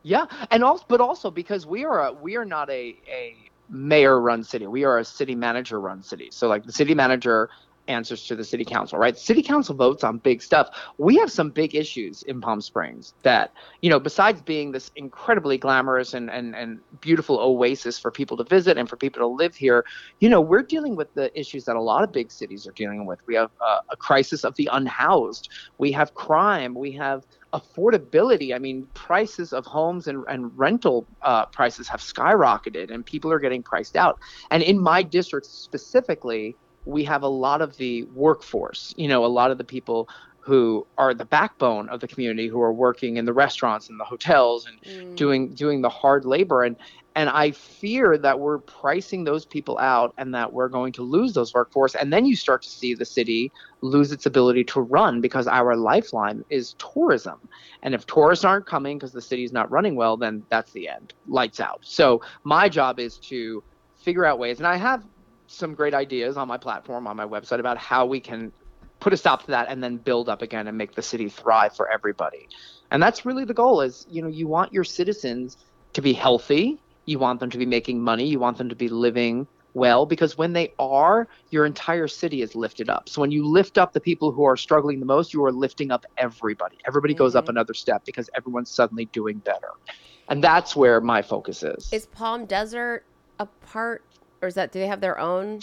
Yeah, 0.03 0.27
and 0.51 0.63
also, 0.65 0.85
but 0.89 1.01
also 1.01 1.31
because 1.31 1.67
we 1.67 1.85
are 1.85 2.09
a, 2.09 2.13
we 2.13 2.37
are 2.37 2.45
not 2.45 2.69
a 2.71 2.97
a 3.09 3.37
mayor 3.71 4.21
run 4.21 4.45
city. 4.45 4.67
We 4.67 4.85
are 4.85 4.99
a 4.99 5.05
city 5.05 5.35
manager 5.35 5.81
run 5.81 6.03
city. 6.03 6.29
So 6.31 6.47
like 6.49 6.65
the 6.67 6.73
city 6.73 6.95
manager 6.95 7.49
answers 7.89 8.27
to 8.27 8.37
the 8.37 8.45
city 8.45 8.65
council, 8.65 8.99
right? 8.99 9.17
City 9.17 9.43
council 9.43 9.75
votes 9.75 10.05
on 10.05 10.19
big 10.19 10.43
stuff. 10.43 10.71
We 10.99 11.17
have 11.17 11.31
some 11.31 11.51
big 11.51 11.75
issues 11.75 12.23
in 12.23 12.41
Palm 12.41 12.61
Springs 12.61 13.15
that, 13.23 13.53
you 13.83 13.91
know, 13.91 13.99
besides 13.99 14.41
being 14.43 14.73
this 14.73 14.91
incredibly 14.97 15.59
glamorous 15.59 16.15
and, 16.15 16.31
and, 16.31 16.55
and 16.55 16.81
beautiful 17.01 17.39
oasis 17.39 17.99
for 17.99 18.11
people 18.11 18.37
to 18.39 18.45
visit 18.45 18.79
and 18.79 18.89
for 18.89 18.97
people 18.97 19.21
to 19.21 19.27
live 19.27 19.55
here, 19.55 19.85
you 20.21 20.29
know, 20.29 20.41
we're 20.41 20.63
dealing 20.63 20.97
with 20.97 21.13
the 21.15 21.37
issues 21.39 21.65
that 21.65 21.77
a 21.77 21.83
lot 21.83 22.03
of 22.03 22.13
big 22.13 22.31
cities 22.31 22.67
are 22.67 22.73
dealing 22.73 23.07
with. 23.07 23.19
We 23.27 23.35
have 23.35 23.51
uh, 23.61 23.81
a 23.91 23.97
crisis 23.97 24.45
of 24.45 24.55
the 24.57 24.69
unhoused. 24.73 25.51
We 25.79 25.93
have 25.93 26.15
crime. 26.15 26.75
We 26.75 26.93
have 26.93 27.27
affordability. 27.53 28.55
I 28.55 28.59
mean, 28.59 28.87
prices 28.95 29.53
of 29.53 29.65
homes 29.65 30.09
and, 30.09 30.25
and 30.29 30.57
rental 30.59 31.07
uh, 31.23 31.47
prices 31.47 31.87
have 31.89 32.01
skyrocketed 32.01 32.93
and 32.93 33.07
people 33.07 33.31
are 33.31 33.39
getting 33.39 33.63
priced 33.63 33.97
out. 33.97 34.19
And 34.51 34.63
in 34.63 34.79
my 34.79 35.03
district 35.03 35.47
specifically, 35.47 36.57
we 36.85 37.05
have 37.05 37.23
a 37.23 37.29
lot 37.29 37.63
of 37.63 37.77
the 37.77 38.05
workforce, 38.15 38.95
you 38.97 39.09
know, 39.09 39.25
a 39.25 39.27
lot 39.27 39.51
of 39.51 39.59
the 39.59 39.65
people 39.65 40.09
who 40.45 40.87
are 40.99 41.15
the 41.15 41.25
backbone 41.25 41.89
of 41.89 42.01
the 42.01 42.07
community 42.07 42.49
who 42.49 42.61
are 42.61 42.73
working 42.73 43.17
in 43.17 43.25
the 43.25 43.33
restaurants 43.33 43.89
and 43.89 43.99
the 43.99 44.05
hotels 44.05 44.67
and 44.67 44.83
mm. 44.83 45.17
doing 45.17 45.55
doing 45.55 45.81
the 45.81 45.89
hard 45.89 46.27
labor. 46.27 46.63
And 46.63 46.77
and 47.17 47.31
I 47.31 47.53
fear 47.53 48.19
that 48.19 48.41
we're 48.41 48.59
pricing 48.59 49.25
those 49.25 49.47
people 49.47 49.79
out 49.79 50.13
and 50.19 50.35
that 50.35 50.53
we're 50.53 50.69
going 50.69 50.93
to 50.95 51.03
lose 51.03 51.33
those 51.33 51.55
workforce. 51.55 51.95
And 51.95 52.13
then 52.13 52.27
you 52.27 52.37
start 52.37 52.63
to 52.63 52.69
see 52.69 52.93
the 52.93 53.05
city 53.05 53.53
lose 53.81 54.11
its 54.13 54.27
ability 54.27 54.65
to 54.65 54.81
run 54.81 55.21
because 55.21 55.47
our 55.47 55.77
lifeline 55.77 56.45
is 56.51 56.75
tourism. 56.75 57.49
And 57.83 57.95
if 57.95 58.05
tourists 58.05 58.45
aren't 58.45 58.67
coming 58.67 58.99
because 58.99 59.13
the 59.13 59.23
city's 59.23 59.53
not 59.53 59.71
running 59.71 59.97
well 59.97 60.17
then 60.17 60.43
that's 60.51 60.73
the 60.73 60.89
end 60.89 61.15
lights 61.27 61.61
out. 61.61 61.81
So 61.83 62.21
my 62.43 62.69
job 62.69 62.99
is 62.99 63.17
to 63.19 63.63
figure 63.97 64.27
out 64.27 64.39
ways. 64.39 64.59
And 64.59 64.67
I 64.67 64.77
have 64.77 65.05
some 65.55 65.75
great 65.75 65.95
ideas 65.95 66.37
on 66.37 66.49
my 66.49 66.59
platform 66.59 67.07
on 67.07 67.17
my 67.17 67.27
website 67.27 67.61
about 67.61 67.79
how 67.79 68.07
we 68.07 68.21
can 68.21 68.53
put 69.01 69.13
a 69.13 69.17
stop 69.17 69.43
to 69.43 69.49
that 69.49 69.69
and 69.69 69.83
then 69.83 69.97
build 69.97 70.29
up 70.29 70.43
again 70.43 70.67
and 70.67 70.79
make 70.79 70.95
the 70.95 71.03
city 71.03 71.29
thrive 71.29 71.75
for 71.75 71.91
everybody. 71.91 72.49
And 72.91 73.03
that's 73.03 73.27
really 73.27 73.45
the 73.45 73.55
goal 73.55 73.81
is 73.81 74.07
you 74.11 74.23
know 74.23 74.29
you 74.29 74.47
want 74.47 74.73
your 74.73 74.85
citizens 74.85 75.57
to 75.93 76.03
be 76.03 76.13
healthy. 76.13 76.81
You 77.07 77.19
want 77.19 77.41
them 77.41 77.51
to 77.51 77.59
be 77.59 77.67
making 77.67 78.01
money. 78.03 78.27
You 78.27 78.39
want 78.39 78.59
them 78.59 78.69
to 78.69 78.75
be 78.75 78.89
living 78.89 79.47
well 79.75 80.07
because 80.07 80.39
when 80.39 80.53
they 80.53 80.73
are 80.79 81.29
your 81.51 81.67
entire 81.67 82.09
city 82.09 82.41
is 82.43 82.55
lifted 82.55 82.89
up. 82.89 83.09
So 83.09 83.21
when 83.21 83.31
you 83.31 83.45
lift 83.47 83.77
up 83.77 83.93
the 83.93 84.01
people 84.01 84.33
who 84.33 84.45
are 84.45 84.57
struggling 84.57 85.01
the 85.01 85.07
most 85.07 85.35
you 85.35 85.45
are 85.45 85.53
lifting 85.53 85.91
up 85.91 86.07
everybody. 86.17 86.79
Everybody 86.87 87.13
goes 87.15 87.35
up 87.35 87.45
mm-hmm. 87.45 87.51
another 87.51 87.75
step 87.75 88.05
because 88.05 88.31
everyone's 88.35 88.71
suddenly 88.71 89.07
doing 89.07 89.39
better. 89.39 89.71
And 90.29 90.43
that's 90.43 90.75
where 90.75 91.01
my 91.01 91.21
focus 91.21 91.63
is. 91.63 91.93
Is 91.93 92.07
Palm 92.07 92.47
Desert 92.47 93.05
a 93.41 93.47
part 93.47 94.03
or 94.45 94.47
is 94.47 94.55
that 94.55 94.71
do 94.73 94.79
they 94.79 94.87
have 94.87 95.01
their 95.01 95.19
own 95.19 95.59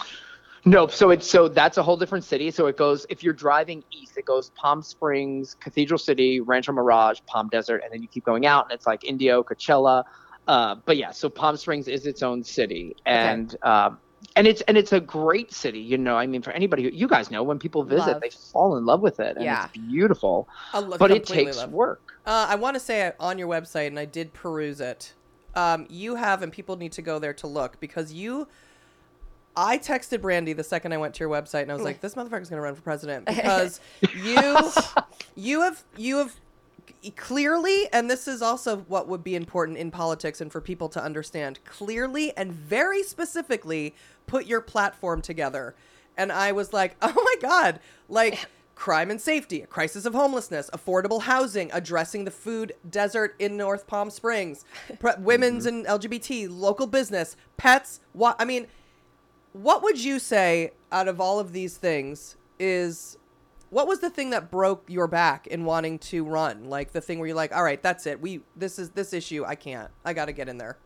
No, 0.65 0.87
so 0.87 1.09
it's 1.09 1.27
so 1.27 1.47
that's 1.47 1.77
a 1.77 1.83
whole 1.83 1.97
different 1.97 2.23
city. 2.23 2.51
So 2.51 2.67
it 2.67 2.77
goes 2.77 3.05
if 3.09 3.23
you're 3.23 3.33
driving 3.33 3.83
east, 3.91 4.17
it 4.17 4.25
goes 4.25 4.51
Palm 4.51 4.83
Springs, 4.83 5.55
Cathedral 5.59 5.97
City, 5.97 6.39
Rancho 6.39 6.71
Mirage, 6.71 7.19
Palm 7.25 7.49
Desert, 7.49 7.81
and 7.83 7.91
then 7.91 8.01
you 8.03 8.07
keep 8.07 8.25
going 8.25 8.45
out, 8.45 8.65
and 8.65 8.73
it's 8.73 8.85
like 8.85 9.03
Indio, 9.03 9.41
Coachella. 9.43 10.03
Uh, 10.47 10.75
but 10.85 10.97
yeah, 10.97 11.09
so 11.11 11.29
Palm 11.29 11.57
Springs 11.57 11.87
is 11.87 12.05
its 12.05 12.21
own 12.21 12.43
city, 12.43 12.95
and 13.07 13.55
um, 13.63 13.97
and 14.35 14.45
it's 14.45 14.61
and 14.67 14.77
it's 14.77 14.91
a 14.93 14.99
great 14.99 15.51
city. 15.51 15.79
You 15.79 15.97
know, 15.97 16.15
I 16.15 16.27
mean, 16.27 16.43
for 16.43 16.51
anybody, 16.51 16.83
who, 16.83 16.89
you 16.89 17.07
guys 17.07 17.31
know, 17.31 17.41
when 17.41 17.57
people 17.57 17.83
visit, 17.83 18.11
Love. 18.13 18.21
they 18.21 18.29
fall 18.29 18.77
in 18.77 18.85
love 18.85 19.01
with 19.01 19.19
it, 19.19 19.37
and 19.37 19.45
Yeah. 19.45 19.65
it's 19.65 19.77
beautiful. 19.77 20.47
I 20.73 20.79
lo- 20.79 20.97
But 20.99 21.09
it 21.09 21.25
takes 21.25 21.57
love- 21.57 21.71
work. 21.71 22.01
Uh, 22.25 22.45
I 22.49 22.55
want 22.55 22.75
to 22.75 22.79
say 22.79 23.13
on 23.19 23.39
your 23.39 23.47
website, 23.47 23.87
and 23.87 23.97
I 23.97 24.05
did 24.05 24.31
peruse 24.33 24.79
it. 24.79 25.13
Um, 25.55 25.87
you 25.89 26.15
have, 26.15 26.43
and 26.43 26.51
people 26.51 26.75
need 26.75 26.91
to 26.93 27.01
go 27.01 27.17
there 27.17 27.33
to 27.33 27.47
look 27.47 27.79
because 27.79 28.13
you. 28.13 28.47
I 29.55 29.77
texted 29.77 30.21
Brandy 30.21 30.53
the 30.53 30.63
second 30.63 30.93
I 30.93 30.97
went 30.97 31.13
to 31.15 31.19
your 31.19 31.29
website, 31.29 31.63
and 31.63 31.71
I 31.71 31.75
was 31.75 31.83
like, 31.83 32.01
"This 32.01 32.15
motherfucker's 32.15 32.49
gonna 32.49 32.61
run 32.61 32.75
for 32.75 32.81
president 32.81 33.25
because 33.27 33.79
you, 34.13 34.71
you 35.35 35.61
have, 35.61 35.83
you 35.97 36.17
have 36.17 36.35
clearly, 37.15 37.87
and 37.91 38.09
this 38.09 38.27
is 38.27 38.41
also 38.41 38.77
what 38.87 39.07
would 39.07 39.23
be 39.23 39.35
important 39.35 39.77
in 39.77 39.91
politics 39.91 40.41
and 40.41 40.51
for 40.51 40.61
people 40.61 40.87
to 40.89 41.03
understand 41.03 41.59
clearly 41.65 42.35
and 42.37 42.53
very 42.53 43.03
specifically 43.03 43.95
put 44.27 44.45
your 44.45 44.61
platform 44.61 45.21
together. 45.21 45.75
And 46.17 46.31
I 46.31 46.51
was 46.51 46.73
like, 46.73 46.95
oh 47.01 47.13
my 47.13 47.35
God, 47.41 47.79
like 48.07 48.47
crime 48.75 49.11
and 49.11 49.21
safety, 49.21 49.61
a 49.61 49.67
crisis 49.67 50.05
of 50.05 50.13
homelessness, 50.13 50.69
affordable 50.73 51.21
housing, 51.21 51.69
addressing 51.73 52.25
the 52.25 52.31
food 52.31 52.73
desert 52.89 53.35
in 53.39 53.57
North 53.57 53.87
Palm 53.87 54.09
Springs, 54.09 54.65
pre- 54.99 55.11
women's 55.19 55.65
mm-hmm. 55.65 55.85
and 55.85 56.01
LGBT, 56.01 56.47
local 56.49 56.87
business, 56.87 57.35
pets. 57.57 57.99
What 58.13 58.35
I 58.39 58.45
mean, 58.45 58.67
what 59.53 59.83
would 59.83 60.03
you 60.03 60.19
say 60.19 60.71
out 60.91 61.07
of 61.07 61.19
all 61.19 61.39
of 61.39 61.53
these 61.53 61.77
things 61.77 62.37
is 62.59 63.17
what 63.69 63.87
was 63.87 63.99
the 63.99 64.09
thing 64.09 64.31
that 64.31 64.51
broke 64.51 64.83
your 64.89 65.07
back 65.07 65.47
in 65.47 65.65
wanting 65.65 65.97
to 65.99 66.23
run 66.23 66.65
like 66.65 66.91
the 66.91 67.01
thing 67.01 67.19
where 67.19 67.27
you're 67.27 67.35
like 67.35 67.55
all 67.55 67.63
right 67.63 67.81
that's 67.81 68.05
it 68.05 68.19
we 68.21 68.41
this 68.55 68.79
is 68.79 68.89
this 68.91 69.13
issue 69.13 69.43
i 69.45 69.55
can't 69.55 69.91
i 70.05 70.13
gotta 70.13 70.31
get 70.31 70.47
in 70.47 70.57
there 70.57 70.77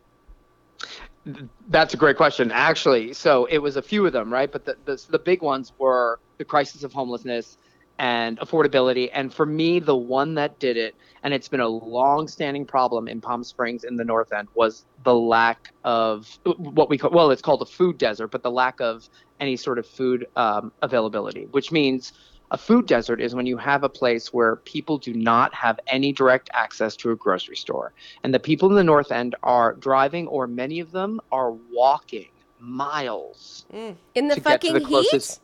That's 1.68 1.94
a 1.94 1.96
great 1.96 2.16
question, 2.16 2.52
actually. 2.52 3.12
So 3.12 3.46
it 3.46 3.58
was 3.58 3.76
a 3.76 3.82
few 3.82 4.06
of 4.06 4.12
them, 4.12 4.32
right? 4.32 4.50
But 4.50 4.64
the 4.64 4.76
the, 4.84 5.04
the 5.10 5.18
big 5.18 5.42
ones 5.42 5.72
were 5.78 6.20
the 6.38 6.44
crisis 6.44 6.84
of 6.84 6.92
homelessness 6.92 7.58
and 7.98 8.38
affordability. 8.38 9.10
And 9.12 9.32
for 9.32 9.46
me, 9.46 9.80
the 9.80 9.96
one 9.96 10.34
that 10.34 10.58
did 10.58 10.76
it, 10.76 10.94
and 11.26 11.34
it's 11.34 11.48
been 11.48 11.58
a 11.58 11.66
long-standing 11.66 12.64
problem 12.64 13.08
in 13.08 13.20
Palm 13.20 13.42
Springs 13.42 13.82
in 13.82 13.96
the 13.96 14.04
North 14.04 14.32
End, 14.32 14.46
was 14.54 14.84
the 15.02 15.12
lack 15.12 15.72
of 15.82 16.38
what 16.56 16.88
we 16.88 16.96
call 16.96 17.10
well, 17.10 17.32
it's 17.32 17.42
called 17.42 17.60
a 17.62 17.66
food 17.66 17.98
desert, 17.98 18.28
but 18.28 18.44
the 18.44 18.50
lack 18.50 18.80
of 18.80 19.08
any 19.40 19.56
sort 19.56 19.80
of 19.80 19.88
food 19.88 20.28
um, 20.36 20.70
availability, 20.82 21.46
which 21.46 21.72
means 21.72 22.12
a 22.52 22.56
food 22.56 22.86
desert 22.86 23.20
is 23.20 23.34
when 23.34 23.44
you 23.44 23.56
have 23.56 23.82
a 23.82 23.88
place 23.88 24.32
where 24.32 24.54
people 24.54 24.98
do 24.98 25.14
not 25.14 25.52
have 25.52 25.80
any 25.88 26.12
direct 26.12 26.48
access 26.52 26.94
to 26.94 27.10
a 27.10 27.16
grocery 27.16 27.56
store. 27.56 27.92
And 28.22 28.32
the 28.32 28.38
people 28.38 28.68
in 28.68 28.76
the 28.76 28.84
North 28.84 29.10
End 29.10 29.34
are 29.42 29.72
driving, 29.72 30.28
or 30.28 30.46
many 30.46 30.78
of 30.78 30.92
them 30.92 31.20
are 31.32 31.50
walking 31.72 32.28
miles 32.60 33.66
In 33.72 34.28
the 34.28 34.36
to 34.36 34.40
get 34.40 34.60
to 34.60 34.68
fucking 34.68 34.72
the 34.74 34.78
heat? 34.78 34.86
closest 34.86 35.40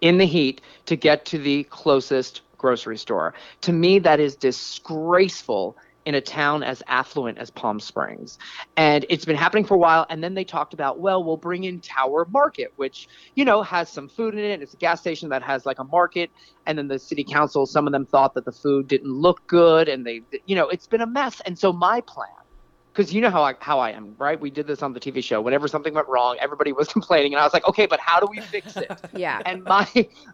in 0.00 0.18
the 0.18 0.26
heat 0.26 0.60
to 0.84 0.94
get 0.94 1.24
to 1.24 1.38
the 1.38 1.64
closest 1.64 2.42
grocery 2.58 2.98
store. 2.98 3.34
To 3.62 3.72
me, 3.72 3.98
that 4.00 4.20
is 4.20 4.36
disgraceful 4.36 5.76
in 6.06 6.14
a 6.14 6.20
town 6.20 6.62
as 6.62 6.84
affluent 6.86 7.36
as 7.36 7.50
Palm 7.50 7.80
Springs. 7.80 8.38
And 8.76 9.04
it's 9.10 9.24
been 9.24 9.36
happening 9.36 9.64
for 9.64 9.74
a 9.74 9.78
while. 9.78 10.06
And 10.08 10.22
then 10.22 10.34
they 10.34 10.44
talked 10.44 10.72
about, 10.72 11.00
well, 11.00 11.22
we'll 11.24 11.36
bring 11.36 11.64
in 11.64 11.80
Tower 11.80 12.26
Market, 12.30 12.72
which, 12.76 13.08
you 13.34 13.44
know, 13.44 13.60
has 13.62 13.90
some 13.90 14.08
food 14.08 14.34
in 14.34 14.40
it. 14.40 14.62
It's 14.62 14.72
a 14.72 14.76
gas 14.76 15.00
station 15.00 15.28
that 15.30 15.42
has 15.42 15.66
like 15.66 15.80
a 15.80 15.84
market. 15.84 16.30
And 16.64 16.78
then 16.78 16.86
the 16.86 16.98
city 17.00 17.24
council, 17.24 17.66
some 17.66 17.88
of 17.88 17.92
them 17.92 18.06
thought 18.06 18.34
that 18.34 18.44
the 18.44 18.52
food 18.52 18.86
didn't 18.86 19.10
look 19.10 19.44
good. 19.48 19.88
And 19.88 20.06
they, 20.06 20.22
you 20.46 20.54
know, 20.54 20.68
it's 20.68 20.86
been 20.86 21.00
a 21.00 21.06
mess. 21.08 21.40
And 21.44 21.58
so 21.58 21.72
my 21.72 22.00
plan, 22.02 22.28
because 22.96 23.12
you 23.12 23.20
know 23.20 23.30
how 23.30 23.42
I 23.42 23.54
how 23.60 23.78
I 23.78 23.90
am, 23.90 24.14
right? 24.18 24.40
We 24.40 24.50
did 24.50 24.66
this 24.66 24.82
on 24.82 24.94
the 24.94 25.00
TV 25.00 25.22
show. 25.22 25.40
Whenever 25.40 25.68
something 25.68 25.92
went 25.92 26.08
wrong, 26.08 26.36
everybody 26.40 26.72
was 26.72 26.88
complaining, 26.96 27.34
and 27.34 27.40
I 27.40 27.44
was 27.44 27.52
like, 27.52 27.68
okay, 27.68 27.86
but 27.86 28.00
how 28.00 28.18
do 28.18 28.26
we 28.30 28.40
fix 28.40 28.76
it? 28.76 28.90
Yeah. 29.16 29.40
and 29.46 29.64
my 29.64 29.86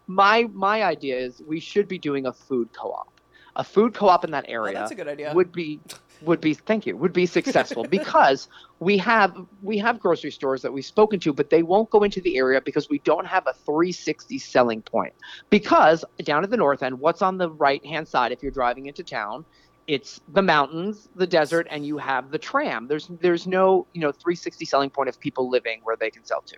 my 0.06 0.48
my 0.52 0.82
idea 0.82 1.16
is 1.18 1.42
we 1.46 1.60
should 1.60 1.88
be 1.88 1.98
doing 1.98 2.26
a 2.26 2.32
food 2.32 2.72
co-op. 2.72 3.08
A 3.56 3.64
food 3.64 3.94
co-op 3.94 4.24
in 4.24 4.30
that 4.30 4.46
oh, 4.48 4.52
area 4.52 4.74
that's 4.74 4.92
a 4.92 4.94
good 4.94 5.08
idea. 5.08 5.32
would 5.34 5.52
be 5.52 5.80
would 6.22 6.40
be 6.40 6.54
thank 6.54 6.86
you 6.86 6.96
would 6.96 7.12
be 7.12 7.26
successful 7.26 7.84
because 7.90 8.48
we 8.80 8.96
have 8.96 9.36
we 9.62 9.76
have 9.78 10.00
grocery 10.00 10.30
stores 10.30 10.62
that 10.62 10.72
we've 10.72 10.84
spoken 10.84 11.20
to 11.20 11.32
but 11.32 11.50
they 11.50 11.62
won't 11.62 11.90
go 11.90 12.02
into 12.02 12.20
the 12.20 12.36
area 12.36 12.60
because 12.60 12.88
we 12.88 12.98
don't 13.00 13.26
have 13.26 13.46
a 13.46 13.52
360 13.52 14.38
selling 14.38 14.80
point 14.82 15.12
because 15.50 16.04
down 16.24 16.44
at 16.44 16.50
the 16.50 16.56
north 16.56 16.82
end 16.82 16.98
what's 16.98 17.22
on 17.22 17.38
the 17.38 17.50
right 17.50 17.84
hand 17.84 18.06
side 18.06 18.32
if 18.32 18.42
you're 18.42 18.52
driving 18.52 18.86
into 18.86 19.02
town 19.02 19.44
it's 19.86 20.20
the 20.28 20.42
mountains 20.42 21.08
the 21.16 21.26
desert 21.26 21.66
and 21.70 21.84
you 21.86 21.98
have 21.98 22.30
the 22.30 22.38
tram 22.38 22.86
there's 22.86 23.08
there's 23.20 23.46
no 23.46 23.86
you 23.92 24.00
know 24.00 24.12
360 24.12 24.64
selling 24.64 24.90
point 24.90 25.08
of 25.08 25.18
people 25.18 25.50
living 25.50 25.80
where 25.82 25.96
they 25.96 26.10
can 26.10 26.24
sell 26.24 26.42
to 26.42 26.56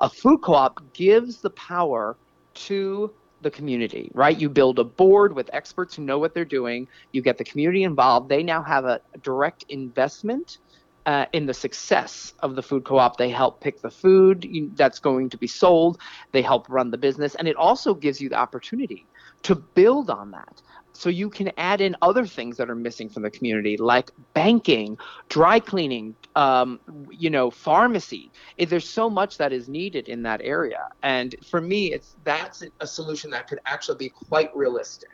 a 0.00 0.08
food 0.08 0.38
co-op 0.42 0.92
gives 0.92 1.40
the 1.40 1.50
power 1.50 2.18
to 2.54 3.12
the 3.44 3.50
community, 3.50 4.10
right? 4.14 4.38
You 4.38 4.48
build 4.48 4.78
a 4.78 4.84
board 4.84 5.34
with 5.34 5.48
experts 5.52 5.94
who 5.94 6.02
know 6.02 6.18
what 6.18 6.34
they're 6.34 6.44
doing. 6.44 6.88
You 7.12 7.22
get 7.22 7.38
the 7.38 7.44
community 7.44 7.84
involved. 7.84 8.28
They 8.28 8.42
now 8.42 8.62
have 8.62 8.84
a 8.84 9.00
direct 9.22 9.64
investment 9.68 10.58
uh, 11.06 11.26
in 11.32 11.46
the 11.46 11.54
success 11.54 12.32
of 12.40 12.56
the 12.56 12.62
food 12.62 12.84
co-op. 12.84 13.18
They 13.18 13.28
help 13.28 13.60
pick 13.60 13.82
the 13.82 13.90
food 13.90 14.48
that's 14.74 14.98
going 14.98 15.30
to 15.30 15.38
be 15.38 15.46
sold. 15.46 16.00
They 16.32 16.42
help 16.42 16.68
run 16.68 16.90
the 16.90 16.98
business, 16.98 17.34
and 17.34 17.46
it 17.46 17.56
also 17.56 17.94
gives 17.94 18.20
you 18.20 18.30
the 18.30 18.36
opportunity 18.36 19.06
to 19.42 19.54
build 19.54 20.10
on 20.10 20.30
that. 20.30 20.62
So 20.96 21.08
you 21.10 21.28
can 21.28 21.50
add 21.58 21.80
in 21.80 21.96
other 22.02 22.24
things 22.24 22.56
that 22.56 22.70
are 22.70 22.74
missing 22.76 23.08
from 23.08 23.24
the 23.24 23.30
community, 23.30 23.76
like 23.76 24.10
banking, 24.32 24.96
dry 25.28 25.58
cleaning, 25.58 26.14
um, 26.36 26.78
you 27.10 27.30
know, 27.30 27.50
pharmacy. 27.50 28.30
There's 28.58 28.88
so 28.88 29.10
much 29.10 29.36
that 29.38 29.52
is 29.52 29.68
needed 29.68 30.08
in 30.08 30.22
that 30.22 30.40
area, 30.42 30.88
and 31.02 31.34
for 31.50 31.60
me, 31.60 31.92
it's 31.92 32.14
that's 32.24 32.62
a 32.80 32.86
solution 32.86 33.28
that 33.32 33.48
could 33.48 33.58
actually 33.66 33.98
be 33.98 34.08
quite 34.08 34.54
realistic. 34.56 35.10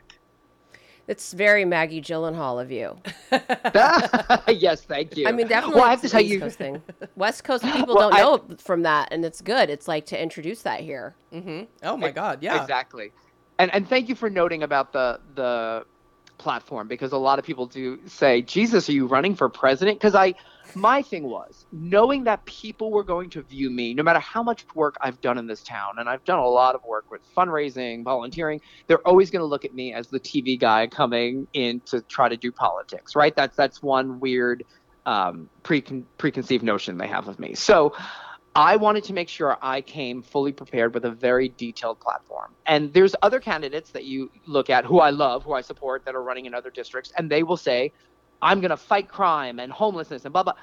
It's 1.07 1.33
very 1.33 1.65
Maggie 1.65 1.99
Gyllenhaal 2.01 2.61
of 2.61 2.71
you. 2.71 2.95
yes, 4.53 4.81
thank 4.81 5.17
you. 5.17 5.27
I 5.27 5.31
mean, 5.31 5.47
definitely. 5.47 5.75
Well, 5.81 5.85
I 5.85 5.89
have 5.89 6.01
to 6.01 6.09
tell 6.09 6.21
East 6.21 6.31
you, 6.31 6.39
Coast 6.39 6.57
thing. 6.57 6.81
West 7.15 7.43
Coast 7.43 7.63
people 7.73 7.95
Well, 7.95 8.11
don't 8.11 8.19
I- 8.19 8.21
know 8.21 8.55
from 8.59 8.83
that, 8.83 9.09
and 9.11 9.25
it's 9.25 9.41
good. 9.41 9.69
It's 9.69 9.87
like 9.87 10.05
to 10.07 10.21
introduce 10.21 10.61
that 10.61 10.81
here. 10.81 11.15
mm-hmm. 11.33 11.63
oh 11.83 11.97
my 11.97 12.11
god 12.11 12.39
yeah 12.43 12.61
Exactly. 12.61 13.11
And 13.61 13.71
and 13.75 13.87
thank 13.87 14.09
you 14.09 14.15
for 14.15 14.27
noting 14.27 14.63
about 14.63 14.91
the 14.91 15.19
the 15.35 15.85
platform 16.39 16.87
because 16.87 17.11
a 17.11 17.17
lot 17.17 17.37
of 17.37 17.45
people 17.45 17.67
do 17.67 17.99
say, 18.07 18.41
"Jesus, 18.41 18.89
are 18.89 18.93
you 18.93 19.05
running 19.05 19.35
for 19.35 19.49
president?" 19.49 19.99
Because 19.99 20.15
I 20.15 20.33
my 20.73 21.03
thing 21.03 21.25
was 21.25 21.67
knowing 21.71 22.23
that 22.23 22.43
people 22.45 22.89
were 22.89 23.03
going 23.03 23.29
to 23.29 23.43
view 23.43 23.69
me 23.69 23.93
no 23.93 24.01
matter 24.01 24.17
how 24.19 24.41
much 24.41 24.65
work 24.73 24.95
I've 24.99 25.21
done 25.21 25.37
in 25.37 25.45
this 25.45 25.61
town 25.61 25.99
and 25.99 26.09
I've 26.09 26.23
done 26.23 26.39
a 26.39 26.47
lot 26.47 26.73
of 26.73 26.81
work 26.83 27.11
with 27.11 27.21
fundraising, 27.37 28.03
volunteering, 28.03 28.61
they're 28.87 29.05
always 29.07 29.29
going 29.29 29.41
to 29.41 29.45
look 29.45 29.63
at 29.63 29.75
me 29.75 29.93
as 29.93 30.07
the 30.07 30.19
TV 30.19 30.59
guy 30.59 30.87
coming 30.87 31.47
in 31.53 31.81
to 31.81 32.01
try 32.01 32.29
to 32.29 32.37
do 32.37 32.51
politics, 32.51 33.15
right? 33.15 33.35
That's 33.35 33.55
that's 33.55 33.83
one 33.83 34.19
weird 34.19 34.63
um, 35.05 35.51
precon- 35.63 36.05
preconceived 36.17 36.63
notion 36.63 36.97
they 36.97 37.07
have 37.07 37.27
of 37.27 37.37
me. 37.37 37.53
So 37.53 37.93
I 38.55 38.75
wanted 38.75 39.05
to 39.05 39.13
make 39.13 39.29
sure 39.29 39.57
I 39.61 39.79
came 39.81 40.21
fully 40.21 40.51
prepared 40.51 40.93
with 40.93 41.05
a 41.05 41.11
very 41.11 41.49
detailed 41.49 41.99
platform. 42.01 42.53
And 42.65 42.91
there's 42.93 43.15
other 43.21 43.39
candidates 43.39 43.91
that 43.91 44.03
you 44.03 44.29
look 44.45 44.69
at 44.69 44.83
who 44.83 44.99
I 44.99 45.09
love, 45.09 45.43
who 45.43 45.53
I 45.53 45.61
support 45.61 46.03
that 46.05 46.15
are 46.15 46.23
running 46.23 46.45
in 46.45 46.53
other 46.53 46.69
districts, 46.69 47.13
and 47.17 47.29
they 47.29 47.43
will 47.43 47.57
say, 47.57 47.93
I'm 48.41 48.59
going 48.59 48.71
to 48.71 48.77
fight 48.77 49.07
crime 49.07 49.59
and 49.59 49.71
homelessness 49.71 50.25
and 50.25 50.33
blah, 50.33 50.43
blah. 50.43 50.55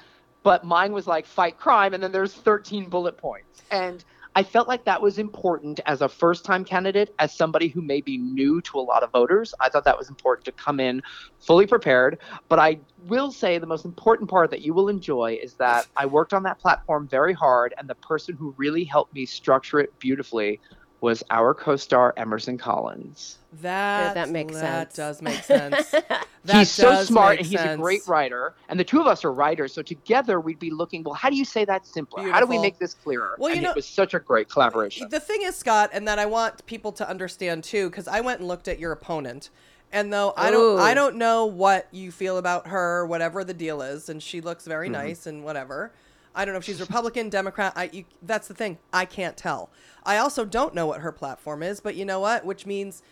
But 0.43 0.63
mine 0.63 0.93
was 0.93 1.07
like, 1.07 1.25
fight 1.25 1.57
crime, 1.57 1.93
and 1.93 2.01
then 2.01 2.11
there's 2.11 2.33
13 2.33 2.89
bullet 2.89 3.17
points. 3.17 3.63
And 3.71 4.03
I 4.35 4.43
felt 4.43 4.67
like 4.67 4.85
that 4.85 5.01
was 5.01 5.17
important 5.17 5.79
as 5.85 6.01
a 6.01 6.07
first 6.07 6.45
time 6.45 6.63
candidate, 6.63 7.13
as 7.19 7.33
somebody 7.33 7.67
who 7.67 7.81
may 7.81 7.99
be 7.99 8.17
new 8.17 8.61
to 8.61 8.79
a 8.79 8.81
lot 8.81 9.03
of 9.03 9.11
voters. 9.11 9.53
I 9.59 9.69
thought 9.69 9.83
that 9.85 9.97
was 9.97 10.09
important 10.09 10.45
to 10.45 10.51
come 10.51 10.79
in 10.79 11.01
fully 11.39 11.65
prepared. 11.65 12.19
But 12.47 12.59
I 12.59 12.79
will 13.07 13.31
say 13.31 13.57
the 13.57 13.65
most 13.65 13.85
important 13.85 14.29
part 14.29 14.51
that 14.51 14.61
you 14.61 14.73
will 14.73 14.87
enjoy 14.87 15.39
is 15.41 15.55
that 15.55 15.87
I 15.97 16.05
worked 16.05 16.33
on 16.33 16.43
that 16.43 16.59
platform 16.59 17.07
very 17.07 17.33
hard, 17.33 17.73
and 17.77 17.89
the 17.89 17.95
person 17.95 18.35
who 18.35 18.53
really 18.57 18.83
helped 18.83 19.13
me 19.13 19.25
structure 19.25 19.79
it 19.79 19.97
beautifully 19.99 20.61
was 21.01 21.23
our 21.29 21.53
co 21.53 21.75
star, 21.75 22.13
Emerson 22.17 22.57
Collins. 22.57 23.37
that 23.61 24.13
that 24.15 24.29
makes 24.29 24.53
that 24.59 24.93
sense. 24.93 24.95
That 24.95 25.01
does 25.01 25.21
make 25.21 25.43
sense 25.43 25.91
That 26.45 26.55
he's 26.59 26.69
so 26.71 27.03
smart 27.03 27.37
and 27.39 27.45
he's 27.45 27.59
a 27.59 27.75
great 27.77 28.07
writer. 28.07 28.53
And 28.69 28.79
the 28.79 28.83
two 28.83 28.99
of 29.01 29.07
us 29.07 29.25
are 29.25 29.31
writers. 29.33 29.73
So 29.73 29.81
together 29.81 30.39
we'd 30.39 30.59
be 30.59 30.71
looking, 30.71 31.03
well, 31.03 31.13
how 31.13 31.29
do 31.29 31.35
you 31.35 31.43
say 31.45 31.65
that 31.65 31.85
simpler? 31.85 32.29
How 32.31 32.39
do 32.39 32.45
we 32.45 32.57
make 32.57 32.79
this 32.79 32.93
clearer? 32.93 33.35
Well, 33.37 33.49
you 33.49 33.55
and 33.57 33.63
know- 33.63 33.69
it 33.71 33.75
was 33.75 33.85
such 33.85 34.13
a 34.13 34.19
great 34.19 34.49
collaboration. 34.49 35.07
The 35.09 35.19
thing 35.19 35.41
is, 35.43 35.55
Scott, 35.55 35.89
and 35.93 36.07
that 36.07 36.17
I 36.19 36.25
want 36.25 36.65
people 36.65 36.91
to 36.93 37.07
understand 37.09 37.63
too, 37.65 37.89
because 37.89 38.07
I 38.07 38.21
went 38.21 38.39
and 38.39 38.47
looked 38.47 38.67
at 38.67 38.79
your 38.79 38.91
opponent, 38.93 39.49
and 39.91 40.13
though 40.13 40.33
I 40.37 40.49
don't, 40.51 40.79
I 40.79 40.93
don't 40.93 41.15
know 41.17 41.45
what 41.45 41.87
you 41.91 42.11
feel 42.11 42.37
about 42.37 42.67
her, 42.67 43.05
whatever 43.05 43.43
the 43.43 43.53
deal 43.53 43.81
is, 43.81 44.07
and 44.09 44.21
she 44.23 44.39
looks 44.41 44.65
very 44.65 44.87
Mm-hmm. 44.87 44.93
nice 45.07 45.25
and 45.27 45.43
whatever. 45.43 45.91
I 46.39 46.45
don't 46.45 46.53
know 46.53 46.59
if 46.59 46.63
she's 46.63 46.79
Republican, 46.79 47.27
Democrat. 47.27 47.73
I, 47.75 47.89
you, 47.91 48.05
that's 48.21 48.47
the 48.47 48.53
thing. 48.53 48.77
I 48.93 49.03
can't 49.03 49.35
tell. 49.35 49.69
I 50.05 50.15
also 50.15 50.45
don't 50.45 50.73
know 50.73 50.87
what 50.87 51.01
her 51.01 51.11
platform 51.11 51.61
is, 51.61 51.81
but 51.81 51.95
you 51.95 52.05
know 52.05 52.21
what? 52.21 52.45
Which 52.45 52.65
means 52.65 53.03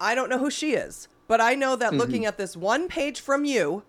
I 0.00 0.14
don't 0.14 0.30
know 0.30 0.38
who 0.38 0.52
she 0.52 0.74
is. 0.74 1.08
But 1.26 1.40
I 1.40 1.56
know 1.56 1.74
that 1.74 1.88
mm-hmm. 1.88 1.98
looking 1.98 2.26
at 2.26 2.38
this 2.38 2.56
one 2.56 2.86
page 2.86 3.20
from 3.20 3.44
you, 3.44 3.82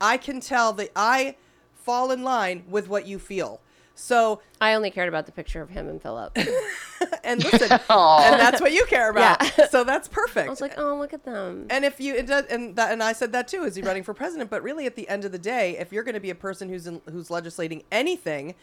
I 0.00 0.16
can 0.16 0.40
tell 0.40 0.72
that 0.72 0.90
I 0.96 1.36
fall 1.72 2.10
in 2.10 2.24
line 2.24 2.64
with 2.68 2.88
what 2.88 3.06
you 3.06 3.20
feel. 3.20 3.60
So 4.00 4.40
I 4.62 4.72
only 4.72 4.90
cared 4.90 5.08
about 5.08 5.26
the 5.26 5.32
picture 5.32 5.60
of 5.60 5.68
him 5.68 5.86
and 5.86 6.00
Philip. 6.00 6.36
and 7.24 7.44
listen, 7.44 7.70
and 7.70 8.40
that's 8.40 8.60
what 8.60 8.72
you 8.72 8.86
care 8.86 9.10
about. 9.10 9.42
Yeah. 9.58 9.66
So 9.66 9.84
that's 9.84 10.08
perfect. 10.08 10.46
I 10.46 10.50
was 10.50 10.62
like, 10.62 10.78
oh, 10.78 10.96
look 10.96 11.12
at 11.12 11.24
them. 11.24 11.66
And 11.68 11.84
if 11.84 12.00
you 12.00 12.14
it 12.14 12.26
does, 12.26 12.46
and 12.46 12.74
that, 12.76 12.92
and 12.92 13.02
I 13.02 13.12
said 13.12 13.32
that 13.32 13.46
too, 13.46 13.64
is 13.64 13.76
he 13.76 13.82
running 13.82 14.02
for 14.02 14.14
president? 14.14 14.48
But 14.48 14.62
really, 14.62 14.86
at 14.86 14.96
the 14.96 15.06
end 15.08 15.26
of 15.26 15.32
the 15.32 15.38
day, 15.38 15.76
if 15.78 15.92
you're 15.92 16.02
going 16.02 16.14
to 16.14 16.20
be 16.20 16.30
a 16.30 16.34
person 16.34 16.70
who's 16.70 16.86
in, 16.86 17.02
who's 17.10 17.30
legislating 17.30 17.82
anything, 17.92 18.54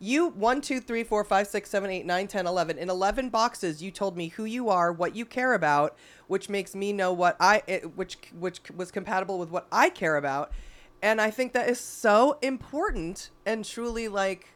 you 0.00 0.28
one, 0.30 0.60
two, 0.60 0.80
three, 0.80 1.04
four, 1.04 1.22
five, 1.22 1.46
six, 1.46 1.70
seven, 1.70 1.88
eight, 1.88 2.04
nine, 2.04 2.26
ten, 2.26 2.48
eleven. 2.48 2.76
In 2.76 2.90
eleven 2.90 3.28
boxes, 3.28 3.80
you 3.80 3.92
told 3.92 4.16
me 4.16 4.28
who 4.28 4.44
you 4.44 4.70
are, 4.70 4.92
what 4.92 5.14
you 5.14 5.24
care 5.24 5.54
about, 5.54 5.96
which 6.26 6.48
makes 6.48 6.74
me 6.74 6.92
know 6.92 7.12
what 7.12 7.36
I, 7.38 7.62
it, 7.68 7.96
which 7.96 8.18
which 8.38 8.60
was 8.74 8.90
compatible 8.90 9.38
with 9.38 9.50
what 9.50 9.68
I 9.70 9.88
care 9.88 10.16
about, 10.16 10.50
and 11.00 11.20
I 11.20 11.30
think 11.30 11.52
that 11.52 11.68
is 11.68 11.78
so 11.78 12.38
important 12.42 13.30
and 13.46 13.64
truly 13.64 14.08
like, 14.08 14.48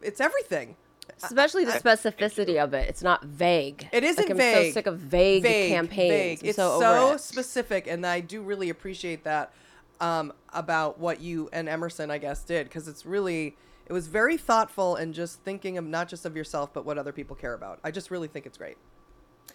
it's 0.00 0.20
everything. 0.20 0.76
Especially 1.22 1.64
the 1.64 1.72
specificity 1.72 2.62
of 2.62 2.74
it. 2.74 2.88
It's 2.88 3.02
not 3.02 3.24
vague. 3.24 3.88
It 3.92 4.04
isn't 4.04 4.22
like, 4.22 4.30
I'm 4.30 4.36
vague. 4.36 4.72
so 4.72 4.74
sick 4.74 4.86
of 4.86 4.98
vague, 4.98 5.42
vague, 5.42 5.72
campaigns. 5.72 6.40
vague. 6.40 6.48
It's 6.48 6.56
so, 6.56 6.80
so, 6.80 7.12
it. 7.12 7.20
specific, 7.20 7.86
and 7.86 8.06
I 8.06 8.20
do 8.20 8.40
really 8.42 8.70
appreciate 8.70 9.24
that 9.24 9.52
um, 10.00 10.32
about 10.52 10.98
what 10.98 11.20
you 11.20 11.48
and 11.52 11.68
Emerson, 11.68 12.10
I 12.10 12.18
guess, 12.18 12.42
did 12.44 12.64
because 12.68 12.88
it's 12.88 13.06
really 13.06 13.56
it 13.86 13.92
was 13.92 14.06
very 14.06 14.36
thoughtful 14.36 14.96
and 14.96 15.12
just 15.14 15.40
thinking 15.42 15.78
of 15.78 15.84
not 15.84 16.08
just 16.08 16.24
of 16.24 16.36
yourself 16.36 16.72
but 16.72 16.84
what 16.84 16.98
other 16.98 17.12
people 17.12 17.36
care 17.36 17.54
about. 17.54 17.78
I 17.84 17.90
just 17.90 18.10
really 18.10 18.28
think 18.28 18.46
it's 18.46 18.58
great. 18.58 18.76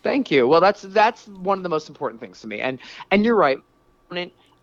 Thank 0.04 0.32
you. 0.32 0.48
Well, 0.48 0.62
that's 0.62 0.84
that's 0.84 1.28
one 1.28 1.58
of 1.60 1.64
the 1.64 1.70
most 1.70 1.90
important 1.90 2.22
things 2.22 2.40
to 2.42 2.48
me. 2.48 2.62
And 2.62 2.80
and 3.12 3.26
you're 3.26 3.36
right. 3.36 3.60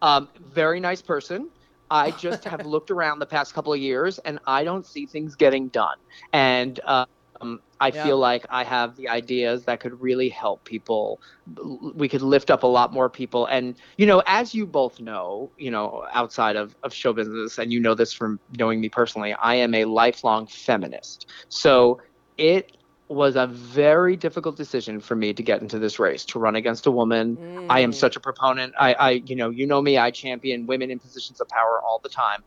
Um, 0.02 0.28
very 0.52 0.80
nice 0.80 1.02
person. 1.02 1.48
I 1.90 2.10
just 2.10 2.44
have 2.44 2.64
looked 2.66 2.90
around 2.90 3.18
the 3.18 3.26
past 3.26 3.54
couple 3.54 3.72
of 3.72 3.80
years, 3.80 4.18
and 4.20 4.38
I 4.46 4.64
don't 4.64 4.86
see 4.86 5.06
things 5.06 5.36
getting 5.36 5.68
done. 5.68 5.96
And 6.32 6.80
um, 6.86 7.60
I 7.80 7.90
Yeah. 7.92 7.92
feel 7.92 8.18
like 8.18 8.46
I 8.50 8.64
have 8.64 8.96
the 8.96 9.08
ideas 9.08 9.64
that 9.64 9.80
could 9.80 10.00
really 10.00 10.28
help 10.28 10.64
people. 10.64 11.20
We 11.94 12.08
could 12.08 12.22
lift 12.22 12.50
up 12.50 12.62
a 12.62 12.66
lot 12.66 12.92
more 12.92 13.10
people. 13.10 13.46
And 13.46 13.76
you 13.96 14.06
know, 14.06 14.22
as 14.26 14.54
you 14.54 14.66
both 14.66 15.00
know, 15.00 15.52
you 15.56 15.70
know, 15.70 16.04
outside 16.12 16.56
of 16.56 16.74
of 16.82 16.92
show 16.94 17.12
business, 17.12 17.58
and 17.58 17.72
you 17.72 17.80
know 17.80 17.94
this 17.94 18.12
from 18.12 18.40
knowing 18.58 18.80
me 18.80 18.88
personally, 18.88 19.34
I 19.34 19.54
am 19.56 19.74
a 19.74 19.84
lifelong 19.84 20.46
feminist. 20.48 21.26
So 21.48 21.98
it 22.36 22.70
was 23.14 23.36
a 23.36 23.46
very 23.46 24.16
difficult 24.16 24.56
decision 24.56 25.00
for 25.00 25.14
me 25.16 25.32
to 25.32 25.42
get 25.42 25.62
into 25.62 25.78
this 25.78 25.98
race 25.98 26.24
to 26.26 26.38
run 26.38 26.56
against 26.56 26.86
a 26.86 26.90
woman. 26.90 27.38
I 27.70 27.80
am 27.80 27.90
Mm. 27.90 27.94
such 27.94 28.16
a 28.16 28.20
proponent. 28.20 28.74
I, 28.78 28.94
I, 28.94 29.10
you 29.26 29.36
know, 29.36 29.50
you 29.50 29.66
know 29.66 29.80
me. 29.80 29.96
I 29.98 30.10
champion 30.10 30.66
women 30.66 30.90
in 30.90 30.98
positions 30.98 31.40
of 31.40 31.48
power 31.48 31.80
all 31.82 32.00
the 32.02 32.08
time. 32.08 32.42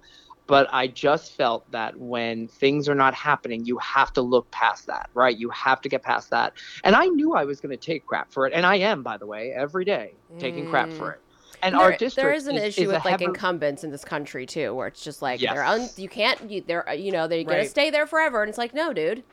But 0.46 0.70
I 0.72 0.88
just 0.88 1.34
felt 1.34 1.70
that 1.72 1.98
when 1.98 2.48
things 2.48 2.88
are 2.88 2.96
not 2.96 3.14
happening, 3.14 3.66
you 3.66 3.78
have 3.80 4.14
to 4.14 4.22
look 4.22 4.50
past 4.52 4.88
that, 4.88 5.10
right? 5.14 5.38
You 5.38 5.50
have 5.50 5.82
to 5.82 5.90
get 5.90 6.04
past 6.04 6.30
that. 6.30 6.54
And 6.86 6.96
I 6.96 7.08
knew 7.08 7.34
I 7.36 7.44
was 7.44 7.60
going 7.60 7.72
to 7.72 7.78
take 7.78 8.06
crap 8.06 8.32
for 8.32 8.48
it, 8.48 8.54
and 8.54 8.66
I 8.66 8.78
am, 8.78 9.04
by 9.04 9.18
the 9.18 9.26
way, 9.26 9.52
every 9.54 9.84
day 9.84 10.14
taking 10.40 10.70
crap 10.70 10.90
for 10.94 11.12
it. 11.12 11.20
And 11.62 11.74
There- 11.76 11.82
our 11.82 11.92
district 11.92 12.16
there 12.16 12.32
is 12.34 12.48
an 12.48 12.56
is, 12.56 12.64
issue 12.64 12.82
is 12.84 12.88
with 12.88 13.04
like 13.04 13.12
heavy- 13.14 13.26
incumbents 13.26 13.84
in 13.84 13.92
this 13.92 14.06
country 14.06 14.46
too, 14.46 14.74
where 14.74 14.88
it's 14.88 15.04
just 15.04 15.22
like 15.22 15.42
they're 15.42 15.56
Yes. 15.56 15.82
un- 15.98 16.02
you 16.02 16.08
can't 16.08 16.50
you, 16.50 16.62
they're 16.66 16.86
you 16.94 17.12
know 17.12 17.28
they're 17.28 17.44
gonna 17.44 17.66
stay 17.66 17.90
there 17.90 18.06
forever, 18.08 18.42
and 18.42 18.48
it's 18.48 18.58
like 18.60 18.74
no, 18.74 18.94
dude. 18.94 19.24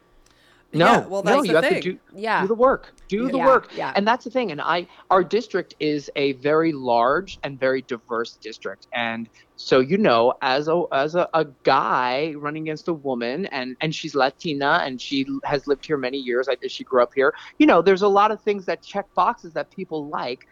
No, 0.75 0.87
Yeah, 0.87 1.07
well, 1.07 1.22
no, 1.22 1.43
you 1.43 1.53
the 1.53 1.62
have 1.62 1.64
thing. 1.64 1.83
to 1.83 1.93
do 1.93 1.99
Yeah. 2.14 2.43
do 2.43 2.49
the 2.49 2.55
work. 2.55 2.93
Do 3.09 3.31
the 3.31 3.39
Yeah, 3.39 3.47
work. 3.47 3.70
yeah. 3.77 3.93
And 3.95 4.07
that's 4.07 4.25
the 4.25 4.31
thing. 4.31 4.51
And 4.51 4.61
I 4.61 4.87
our 5.11 5.22
district 5.22 5.75
is 5.79 6.11
a 6.16 6.33
very 6.33 6.72
large 6.72 7.39
and 7.45 7.59
very 7.59 7.83
diverse 7.83 8.37
district. 8.43 8.89
And 8.93 9.29
so 9.57 9.79
you 9.81 9.97
know, 9.99 10.35
as 10.43 10.68
a 10.68 10.83
as 10.93 11.14
a, 11.14 11.29
a 11.33 11.47
guy 11.62 12.35
running 12.37 12.64
against 12.64 12.89
a 12.89 12.93
woman 12.95 13.47
and 13.47 13.77
and 13.81 13.95
she's 13.95 14.14
Latina 14.14 14.81
and 14.85 15.01
she 15.01 15.27
has 15.45 15.66
lived 15.66 15.87
here 15.87 15.97
many 15.97 16.18
years. 16.18 16.49
I 16.49 16.57
she 16.66 16.83
grew 16.85 17.03
up 17.03 17.12
here. 17.14 17.35
You 17.59 17.66
know, 17.66 17.81
there's 17.83 18.03
a 18.03 18.09
lot 18.09 18.31
of 18.33 18.41
things 18.43 18.66
that 18.66 18.83
check 18.83 19.07
boxes 19.14 19.53
that 19.55 19.70
people 19.70 20.09
like. 20.09 20.47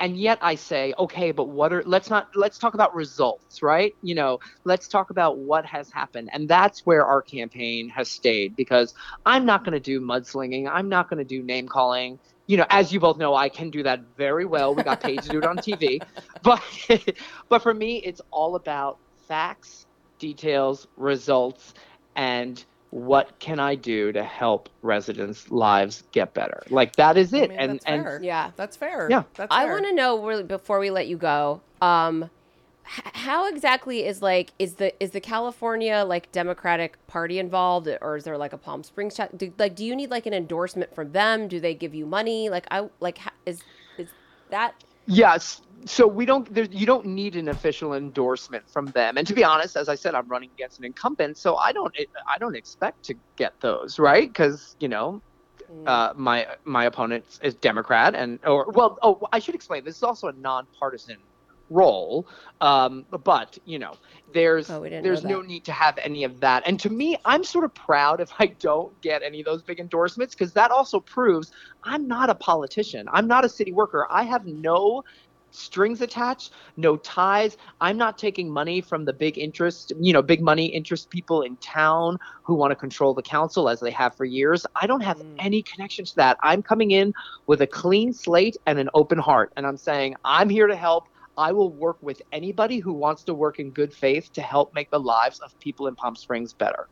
And 0.00 0.16
yet 0.16 0.38
I 0.42 0.54
say, 0.56 0.94
okay, 0.98 1.30
but 1.30 1.48
what 1.48 1.72
are 1.72 1.82
let's 1.86 2.10
not 2.10 2.28
let's 2.34 2.58
talk 2.58 2.74
about 2.74 2.94
results, 2.94 3.62
right? 3.62 3.92
You 4.02 4.14
know, 4.14 4.38
let's 4.64 4.88
talk 4.88 5.10
about 5.10 5.38
what 5.38 5.66
has 5.66 5.90
happened. 5.92 6.30
And 6.32 6.48
that's 6.48 6.86
where 6.86 7.04
our 7.06 7.22
campaign 7.22 7.88
has 7.90 8.10
stayed 8.10 8.56
because 8.56 8.94
I'm 9.26 9.44
not 9.46 9.64
going 9.64 9.74
to 9.74 9.80
do 9.80 10.00
mudslinging. 10.00 10.68
I'm 10.72 10.88
not 10.88 11.10
going 11.10 11.18
to 11.18 11.24
do 11.24 11.42
name 11.42 11.68
calling. 11.68 12.18
You 12.46 12.56
know, 12.56 12.66
as 12.70 12.92
you 12.92 12.98
both 13.00 13.18
know, 13.18 13.34
I 13.34 13.48
can 13.48 13.70
do 13.70 13.82
that 13.84 14.00
very 14.16 14.44
well. 14.46 14.74
We 14.74 14.82
got 14.82 15.00
paid 15.02 15.22
to 15.22 15.28
do 15.28 15.38
it 15.38 15.44
on 15.44 15.58
TV. 15.58 16.00
But 16.42 16.62
but 17.48 17.62
for 17.62 17.74
me, 17.74 17.98
it's 17.98 18.20
all 18.30 18.56
about 18.56 18.98
facts, 19.28 19.86
details, 20.18 20.86
results, 20.96 21.74
and 22.16 22.64
what 22.90 23.38
can 23.38 23.60
I 23.60 23.74
do 23.76 24.12
to 24.12 24.22
help 24.22 24.68
residents' 24.82 25.50
lives 25.50 26.02
get 26.12 26.34
better? 26.34 26.62
Like 26.70 26.96
that 26.96 27.16
is 27.16 27.32
I 27.32 27.38
it. 27.38 27.50
mean, 27.50 27.58
and 27.58 27.72
that's 27.74 27.84
and 27.84 28.02
fair. 28.04 28.20
Yeah. 28.22 28.50
that's 28.56 28.76
fair. 28.76 29.08
Yeah. 29.10 29.22
that's 29.34 29.54
I 29.54 29.66
want 29.66 29.84
to 29.86 29.92
know 29.94 30.24
really 30.24 30.42
before 30.42 30.78
we 30.78 30.90
let 30.90 31.06
you 31.06 31.16
go. 31.16 31.60
Um, 31.80 32.30
h- 32.84 33.04
how 33.14 33.48
exactly 33.48 34.04
is 34.06 34.22
like 34.22 34.52
is 34.58 34.74
the 34.74 34.92
is 35.02 35.12
the 35.12 35.20
California 35.20 36.04
like 36.06 36.32
Democratic 36.32 37.04
Party 37.06 37.38
involved, 37.38 37.88
or 38.00 38.16
is 38.16 38.24
there 38.24 38.36
like 38.36 38.52
a 38.52 38.58
Palm 38.58 38.82
Springs 38.82 39.16
chat? 39.16 39.36
Do, 39.38 39.52
like, 39.58 39.76
do 39.76 39.84
you 39.84 39.94
need 39.94 40.10
like 40.10 40.26
an 40.26 40.34
endorsement 40.34 40.94
from 40.94 41.12
them? 41.12 41.46
Do 41.48 41.60
they 41.60 41.74
give 41.74 41.94
you 41.94 42.06
money? 42.06 42.48
Like, 42.50 42.66
I 42.70 42.88
like 43.00 43.18
ha- 43.18 43.32
is 43.46 43.62
is 43.98 44.08
that 44.50 44.74
Yes. 45.10 45.60
So 45.86 46.06
we 46.06 46.24
don't. 46.26 46.52
There, 46.52 46.64
you 46.64 46.86
don't 46.86 47.06
need 47.06 47.36
an 47.36 47.48
official 47.48 47.94
endorsement 47.94 48.68
from 48.68 48.86
them. 48.86 49.16
And 49.16 49.26
to 49.26 49.34
be 49.34 49.42
honest, 49.42 49.76
as 49.76 49.88
I 49.88 49.94
said, 49.94 50.14
I'm 50.14 50.28
running 50.28 50.50
against 50.50 50.78
an 50.78 50.84
incumbent, 50.84 51.38
so 51.38 51.56
I 51.56 51.72
don't. 51.72 51.94
I 52.32 52.38
don't 52.38 52.54
expect 52.54 53.04
to 53.06 53.14
get 53.36 53.54
those, 53.60 53.98
right? 53.98 54.28
Because 54.28 54.76
you 54.78 54.88
know, 54.88 55.22
uh, 55.86 56.12
my 56.16 56.46
my 56.64 56.84
opponent 56.84 57.24
is 57.42 57.54
Democrat, 57.54 58.14
and 58.14 58.38
or 58.44 58.70
well, 58.72 58.98
oh, 59.02 59.26
I 59.32 59.38
should 59.38 59.54
explain. 59.54 59.84
This 59.84 59.96
is 59.96 60.02
also 60.02 60.28
a 60.28 60.32
nonpartisan 60.32 61.16
role, 61.70 62.28
um, 62.60 63.06
but 63.24 63.56
you 63.64 63.78
know, 63.78 63.94
there's 64.32 64.68
Oh, 64.70 64.86
there's 65.02 65.24
no 65.24 65.40
need 65.40 65.64
to 65.66 65.72
have 65.72 65.98
any 65.98 66.24
of 66.24 66.40
that. 66.40 66.62
And 66.66 66.78
to 66.80 66.90
me, 66.90 67.16
I'm 67.24 67.44
sort 67.44 67.64
of 67.64 67.74
proud 67.74 68.20
if 68.20 68.30
I 68.38 68.46
don't 68.60 69.00
get 69.00 69.22
any 69.22 69.40
of 69.40 69.46
those 69.46 69.62
big 69.62 69.80
endorsements 69.80 70.34
because 70.34 70.52
that 70.54 70.70
also 70.70 71.00
proves 71.00 71.50
I'm 71.84 72.06
not 72.06 72.30
a 72.30 72.34
politician. 72.34 73.06
I'm 73.12 73.26
not 73.26 73.44
a 73.44 73.48
city 73.48 73.72
worker. 73.72 74.06
I 74.10 74.24
have 74.24 74.42
no 74.46 75.02
strings 75.52 76.00
attached, 76.00 76.52
no 76.76 76.96
ties. 76.96 77.56
I'm 77.80 77.96
not 77.96 78.18
taking 78.18 78.52
money 78.52 78.80
from 78.80 79.04
the 79.04 79.12
big 79.12 79.36
interest, 79.38 79.92
you 80.00 80.12
know, 80.12 80.22
big 80.22 80.40
money 80.42 80.66
interest 80.66 81.10
people 81.10 81.42
in 81.42 81.56
town 81.58 82.18
who 82.44 82.54
want 82.54 82.70
to 82.70 82.76
control 82.76 83.14
the 83.14 83.22
council 83.22 83.68
as 83.68 83.80
they 83.80 83.90
have 83.90 84.14
for 84.16 84.24
years. 84.24 84.64
I 84.80 84.86
don't 84.86 85.02
have 85.02 85.18
Mm. 85.18 85.36
any 85.40 85.62
connection 85.62 86.04
to 86.04 86.12
that. 86.16 86.36
I'm 86.42 86.62
coming 86.62 86.92
in 86.92 87.12
with 87.46 87.60
a 87.62 87.66
clean 87.66 88.12
slate 88.12 88.56
and 88.66 88.78
an 88.78 88.90
open 88.94 89.18
heart. 89.18 89.50
And 89.56 89.66
I'm 89.66 89.76
saying, 89.76 90.14
I'm 90.24 90.48
here 90.48 90.66
to 90.68 90.76
help. 90.76 91.04
I 91.40 91.52
will 91.52 91.70
work 91.70 91.96
with 92.02 92.20
anybody 92.32 92.78
who 92.78 92.92
wants 92.92 93.24
to 93.24 93.34
work 93.34 93.58
in 93.58 93.70
good 93.70 93.94
faith 93.94 94.30
to 94.34 94.42
help 94.42 94.74
make 94.74 94.90
the 94.90 95.00
lives 95.00 95.40
of 95.40 95.58
people 95.58 95.86
in 95.86 95.96
Palm 95.96 96.14
Springs 96.14 96.52
better. 96.52 96.86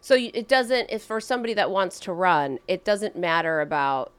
So 0.00 0.16
it 0.16 0.48
doesn't, 0.48 0.90
if 0.90 1.02
for 1.04 1.20
somebody 1.20 1.54
that 1.54 1.70
wants 1.70 2.00
to 2.00 2.12
run, 2.12 2.58
it 2.66 2.84
doesn't 2.84 3.16
matter 3.16 3.60
about, 3.60 4.12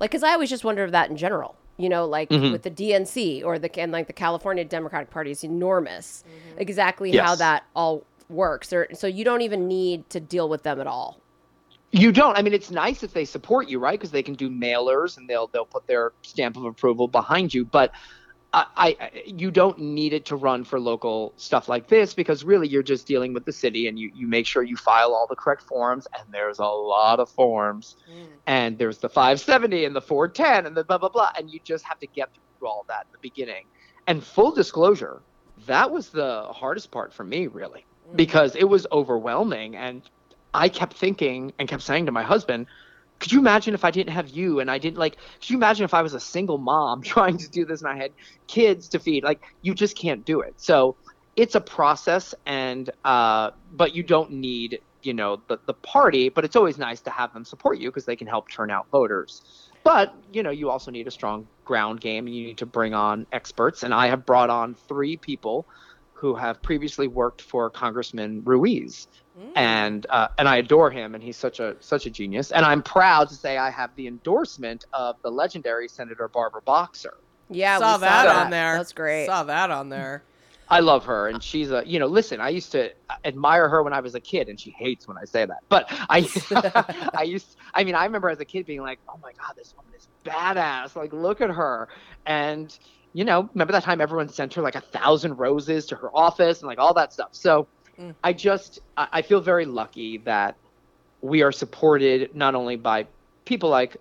like, 0.00 0.10
because 0.10 0.22
I 0.22 0.32
always 0.32 0.48
just 0.48 0.64
wonder 0.64 0.82
of 0.82 0.92
that 0.92 1.10
in 1.10 1.16
general. 1.16 1.56
You 1.76 1.88
know, 1.88 2.06
like 2.06 2.28
Mhm. 2.28 2.52
with 2.52 2.62
the 2.62 2.70
DNC 2.70 3.42
or 3.42 3.58
the 3.58 3.80
and 3.80 3.92
like 3.92 4.06
the 4.06 4.12
California 4.12 4.64
Democratic 4.64 5.10
Party 5.10 5.30
is 5.30 5.42
enormous. 5.42 6.22
Exactly 6.56 7.10
how 7.16 7.34
that 7.34 7.64
all 7.74 8.04
works. 8.28 8.72
Or 8.72 8.88
so 8.92 9.06
you 9.06 9.24
don't 9.24 9.40
even 9.40 9.68
need 9.68 10.08
to 10.10 10.20
deal 10.20 10.48
with 10.48 10.62
them 10.62 10.80
at 10.80 10.86
all. 10.86 11.18
You 11.90 12.12
don't. 12.12 12.36
I 12.36 12.42
mean, 12.42 12.52
it's 12.54 12.70
nice 12.70 13.02
if 13.02 13.12
they 13.12 13.24
support 13.24 13.68
you, 13.68 13.78
right? 13.78 13.98
Because 13.98 14.10
they 14.10 14.22
can 14.22 14.34
do 14.34 14.48
mailers 14.48 15.16
and 15.16 15.28
they'll 15.28 15.46
they'll 15.48 15.66
put 15.66 15.86
their 15.86 16.12
stamp 16.22 16.56
of 16.56 16.64
approval 16.64 17.08
behind 17.08 17.52
you. 17.52 17.64
But 17.64 17.92
I, 18.54 18.66
I 18.76 19.22
you 19.24 19.50
don't 19.50 19.78
need 19.78 20.12
it 20.12 20.26
to 20.26 20.36
run 20.36 20.64
for 20.64 20.78
local 20.78 21.32
stuff 21.36 21.68
like 21.68 21.88
this 21.88 22.12
because 22.12 22.44
really 22.44 22.68
you're 22.68 22.82
just 22.82 23.06
dealing 23.06 23.32
with 23.32 23.46
the 23.46 23.52
city 23.52 23.88
and 23.88 23.98
you 23.98 24.10
you 24.14 24.26
make 24.26 24.46
sure 24.46 24.62
you 24.62 24.76
file 24.76 25.14
all 25.14 25.26
the 25.26 25.36
correct 25.36 25.62
forms 25.62 26.06
and 26.18 26.24
there's 26.30 26.58
a 26.58 26.64
lot 26.64 27.18
of 27.18 27.30
forms. 27.30 27.96
Mm. 28.10 28.26
And 28.46 28.78
there's 28.78 28.98
the 28.98 29.08
570 29.08 29.86
and 29.86 29.96
the 29.96 30.02
410 30.02 30.66
and 30.66 30.76
the 30.76 30.84
blah 30.84 30.98
blah 30.98 31.08
blah. 31.08 31.32
And 31.36 31.50
you 31.50 31.60
just 31.64 31.84
have 31.84 31.98
to 32.00 32.06
get 32.06 32.28
through 32.58 32.68
all 32.68 32.84
that 32.88 33.06
in 33.06 33.12
the 33.12 33.18
beginning. 33.22 33.64
And 34.06 34.22
full 34.22 34.52
disclosure, 34.52 35.22
that 35.66 35.90
was 35.90 36.10
the 36.10 36.44
hardest 36.50 36.90
part 36.90 37.14
for 37.14 37.24
me 37.24 37.46
really 37.46 37.86
mm. 38.10 38.16
because 38.16 38.54
it 38.54 38.64
was 38.64 38.86
overwhelming. 38.92 39.76
And 39.76 40.02
I 40.52 40.68
kept 40.68 40.92
thinking 40.92 41.54
and 41.58 41.68
kept 41.68 41.82
saying 41.82 42.04
to 42.06 42.12
my 42.12 42.22
husband, 42.22 42.66
could 43.22 43.30
you 43.30 43.38
imagine 43.38 43.72
if 43.72 43.84
I 43.84 43.92
didn't 43.92 44.12
have 44.12 44.28
you 44.28 44.58
and 44.58 44.68
I 44.68 44.78
didn't 44.78 44.98
like 44.98 45.16
could 45.40 45.50
you 45.50 45.56
imagine 45.56 45.84
if 45.84 45.94
I 45.94 46.02
was 46.02 46.12
a 46.12 46.20
single 46.20 46.58
mom 46.58 47.02
trying 47.14 47.38
to 47.38 47.48
do 47.48 47.64
this 47.64 47.80
and 47.80 47.88
I 47.88 47.96
had 47.96 48.10
kids 48.48 48.88
to 48.88 48.98
feed 48.98 49.22
like 49.22 49.40
you 49.62 49.74
just 49.74 49.96
can't 49.96 50.24
do 50.24 50.40
it. 50.40 50.54
So 50.56 50.96
it's 51.36 51.54
a 51.54 51.60
process 51.60 52.34
and 52.44 52.90
uh 53.04 53.52
but 53.72 53.94
you 53.94 54.02
don't 54.02 54.32
need, 54.32 54.80
you 55.02 55.14
know, 55.14 55.40
the 55.46 55.58
the 55.66 55.74
party, 55.74 56.28
but 56.28 56.44
it's 56.44 56.56
always 56.56 56.78
nice 56.78 57.00
to 57.02 57.10
have 57.10 57.32
them 57.32 57.44
support 57.44 57.78
you 57.78 57.90
because 57.90 58.04
they 58.04 58.16
can 58.16 58.26
help 58.26 58.50
turn 58.50 58.70
out 58.70 58.88
voters. 58.90 59.42
But, 59.84 60.14
you 60.32 60.42
know, 60.42 60.50
you 60.50 60.70
also 60.70 60.90
need 60.90 61.06
a 61.06 61.10
strong 61.10 61.46
ground 61.64 62.00
game 62.00 62.26
and 62.26 62.36
you 62.36 62.46
need 62.46 62.58
to 62.58 62.66
bring 62.66 62.92
on 62.92 63.26
experts 63.32 63.84
and 63.84 63.94
I 63.94 64.08
have 64.08 64.26
brought 64.26 64.50
on 64.50 64.74
3 64.74 65.16
people 65.16 65.66
who 66.12 66.34
have 66.34 66.60
previously 66.62 67.08
worked 67.08 67.42
for 67.42 67.68
Congressman 67.68 68.42
Ruiz, 68.44 69.08
and 69.54 70.06
uh, 70.10 70.28
and 70.38 70.48
I 70.48 70.56
adore 70.58 70.90
him, 70.90 71.14
and 71.14 71.22
he's 71.22 71.36
such 71.36 71.60
a 71.60 71.76
such 71.80 72.06
a 72.06 72.10
genius. 72.10 72.52
And 72.52 72.64
I'm 72.64 72.82
proud 72.82 73.28
to 73.28 73.34
say 73.34 73.58
I 73.58 73.70
have 73.70 73.94
the 73.96 74.06
endorsement 74.06 74.84
of 74.92 75.16
the 75.22 75.30
legendary 75.30 75.88
Senator 75.88 76.28
Barbara 76.28 76.62
Boxer. 76.62 77.14
Yeah, 77.50 77.78
saw 77.78 77.96
we 77.96 78.00
that 78.02 78.26
saw 78.26 78.40
on 78.42 78.50
there. 78.50 78.76
That's 78.76 78.92
great. 78.92 79.26
Saw 79.26 79.44
that 79.44 79.70
on 79.70 79.88
there. 79.88 80.22
I 80.68 80.80
love 80.80 81.04
her, 81.04 81.28
and 81.28 81.42
she's 81.42 81.70
a 81.70 81.82
you 81.86 81.98
know. 81.98 82.06
Listen, 82.06 82.40
I 82.40 82.48
used 82.48 82.72
to 82.72 82.90
admire 83.24 83.68
her 83.68 83.82
when 83.82 83.92
I 83.92 84.00
was 84.00 84.14
a 84.14 84.20
kid, 84.20 84.48
and 84.48 84.58
she 84.58 84.70
hates 84.70 85.06
when 85.06 85.18
I 85.18 85.24
say 85.24 85.44
that. 85.44 85.58
But 85.68 85.86
I, 85.90 87.10
I 87.14 87.24
used. 87.24 87.56
I 87.74 87.84
mean, 87.84 87.94
I 87.94 88.04
remember 88.04 88.30
as 88.30 88.40
a 88.40 88.44
kid 88.44 88.64
being 88.64 88.80
like, 88.80 88.98
"Oh 89.08 89.18
my 89.22 89.32
god, 89.32 89.54
this 89.56 89.74
woman 89.76 89.92
is 89.96 90.08
badass! 90.24 90.96
Like, 90.96 91.12
look 91.12 91.40
at 91.40 91.50
her!" 91.50 91.88
And 92.24 92.76
you 93.12 93.24
know, 93.24 93.50
remember 93.52 93.72
that 93.72 93.82
time 93.82 94.00
everyone 94.00 94.28
sent 94.28 94.54
her 94.54 94.62
like 94.62 94.74
a 94.74 94.80
thousand 94.80 95.36
roses 95.36 95.86
to 95.86 95.96
her 95.96 96.10
office 96.16 96.60
and 96.60 96.68
like 96.68 96.78
all 96.78 96.94
that 96.94 97.12
stuff. 97.12 97.30
So, 97.32 97.68
Mm. 97.98 98.14
I 98.22 98.32
just 98.32 98.80
I 98.96 99.22
feel 99.22 99.40
very 99.40 99.66
lucky 99.66 100.18
that 100.18 100.56
we 101.20 101.42
are 101.42 101.52
supported 101.52 102.34
not 102.34 102.54
only 102.54 102.76
by 102.76 103.06
people 103.44 103.68
like 103.68 103.96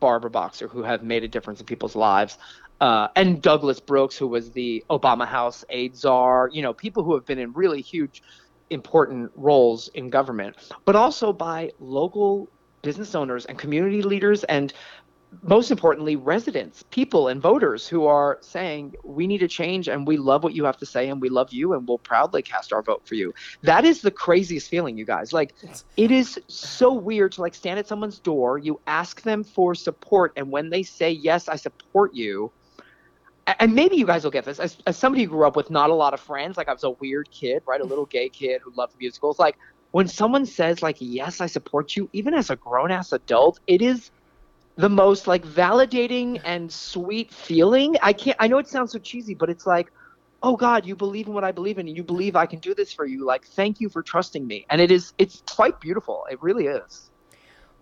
Barbara 0.00 0.30
Boxer, 0.30 0.68
who 0.68 0.82
have 0.82 1.02
made 1.02 1.24
a 1.24 1.28
difference 1.28 1.60
in 1.60 1.66
people's 1.66 1.96
lives, 1.96 2.38
uh, 2.80 3.08
and 3.14 3.40
Douglas 3.40 3.78
Brooks, 3.78 4.16
who 4.16 4.26
was 4.26 4.50
the 4.50 4.84
Obama 4.90 5.26
House 5.26 5.64
AIDS 5.70 6.00
czar, 6.00 6.50
you 6.52 6.62
know, 6.62 6.72
people 6.72 7.04
who 7.04 7.14
have 7.14 7.24
been 7.24 7.38
in 7.38 7.52
really 7.52 7.80
huge, 7.80 8.22
important 8.70 9.30
roles 9.36 9.88
in 9.88 10.10
government, 10.10 10.56
but 10.84 10.96
also 10.96 11.32
by 11.32 11.70
local 11.78 12.48
business 12.82 13.14
owners 13.14 13.46
and 13.46 13.58
community 13.58 14.02
leaders 14.02 14.42
and 14.44 14.72
most 15.42 15.70
importantly 15.70 16.16
residents 16.16 16.84
people 16.90 17.28
and 17.28 17.40
voters 17.40 17.88
who 17.88 18.06
are 18.06 18.38
saying 18.42 18.94
we 19.02 19.26
need 19.26 19.42
a 19.42 19.48
change 19.48 19.88
and 19.88 20.06
we 20.06 20.16
love 20.16 20.44
what 20.44 20.52
you 20.52 20.64
have 20.64 20.76
to 20.76 20.86
say 20.86 21.08
and 21.08 21.20
we 21.20 21.28
love 21.28 21.52
you 21.52 21.72
and 21.72 21.88
we'll 21.88 21.98
proudly 21.98 22.42
cast 22.42 22.72
our 22.72 22.82
vote 22.82 23.02
for 23.06 23.14
you. 23.14 23.32
That 23.62 23.84
is 23.84 24.02
the 24.02 24.10
craziest 24.10 24.68
feeling 24.68 24.98
you 24.98 25.04
guys. 25.04 25.32
Like 25.32 25.54
it 25.96 26.10
is 26.10 26.38
so 26.48 26.92
weird 26.92 27.32
to 27.32 27.40
like 27.40 27.54
stand 27.54 27.78
at 27.78 27.88
someone's 27.88 28.18
door 28.18 28.58
you 28.58 28.80
ask 28.86 29.22
them 29.22 29.42
for 29.42 29.74
support 29.74 30.32
and 30.36 30.50
when 30.50 30.70
they 30.70 30.82
say 30.82 31.10
yes 31.10 31.48
i 31.48 31.56
support 31.56 32.14
you 32.14 32.50
and 33.58 33.74
maybe 33.74 33.96
you 33.96 34.06
guys 34.06 34.22
will 34.22 34.30
get 34.30 34.44
this. 34.44 34.60
As, 34.60 34.78
as 34.86 34.96
somebody 34.96 35.24
who 35.24 35.30
grew 35.30 35.46
up 35.46 35.56
with 35.56 35.68
not 35.70 35.90
a 35.90 35.94
lot 35.94 36.14
of 36.14 36.20
friends 36.20 36.56
like 36.56 36.68
i 36.68 36.72
was 36.72 36.84
a 36.84 36.90
weird 36.90 37.30
kid 37.30 37.62
right? 37.66 37.80
A 37.80 37.84
little 37.84 38.06
gay 38.06 38.28
kid 38.28 38.60
who 38.62 38.72
loved 38.76 38.94
musicals. 38.98 39.38
Like 39.38 39.56
when 39.92 40.08
someone 40.08 40.44
says 40.44 40.82
like 40.82 40.96
yes 40.98 41.40
i 41.40 41.46
support 41.46 41.96
you 41.96 42.08
even 42.12 42.34
as 42.34 42.50
a 42.50 42.56
grown-ass 42.56 43.12
adult 43.12 43.60
it 43.66 43.80
is 43.80 44.10
the 44.76 44.88
most 44.88 45.26
like 45.26 45.44
validating 45.44 46.40
and 46.44 46.72
sweet 46.72 47.32
feeling. 47.32 47.96
I 48.02 48.12
can't 48.12 48.36
i 48.40 48.46
know 48.48 48.58
it 48.58 48.68
sounds 48.68 48.92
so 48.92 48.98
cheesy 48.98 49.34
but 49.34 49.50
it's 49.50 49.66
like 49.66 49.92
oh 50.42 50.56
god 50.56 50.84
you 50.84 50.96
believe 50.96 51.28
in 51.28 51.34
what 51.34 51.44
i 51.44 51.52
believe 51.52 51.78
in 51.78 51.86
and 51.86 51.96
you 51.96 52.02
believe 52.02 52.34
i 52.34 52.46
can 52.46 52.58
do 52.58 52.74
this 52.74 52.92
for 52.92 53.06
you. 53.06 53.24
Like 53.24 53.46
thank 53.46 53.80
you 53.80 53.88
for 53.88 54.02
trusting 54.02 54.46
me. 54.46 54.66
And 54.70 54.80
it 54.80 54.90
is 54.90 55.12
it's 55.18 55.42
quite 55.48 55.80
beautiful. 55.80 56.26
It 56.30 56.42
really 56.42 56.66
is. 56.66 57.10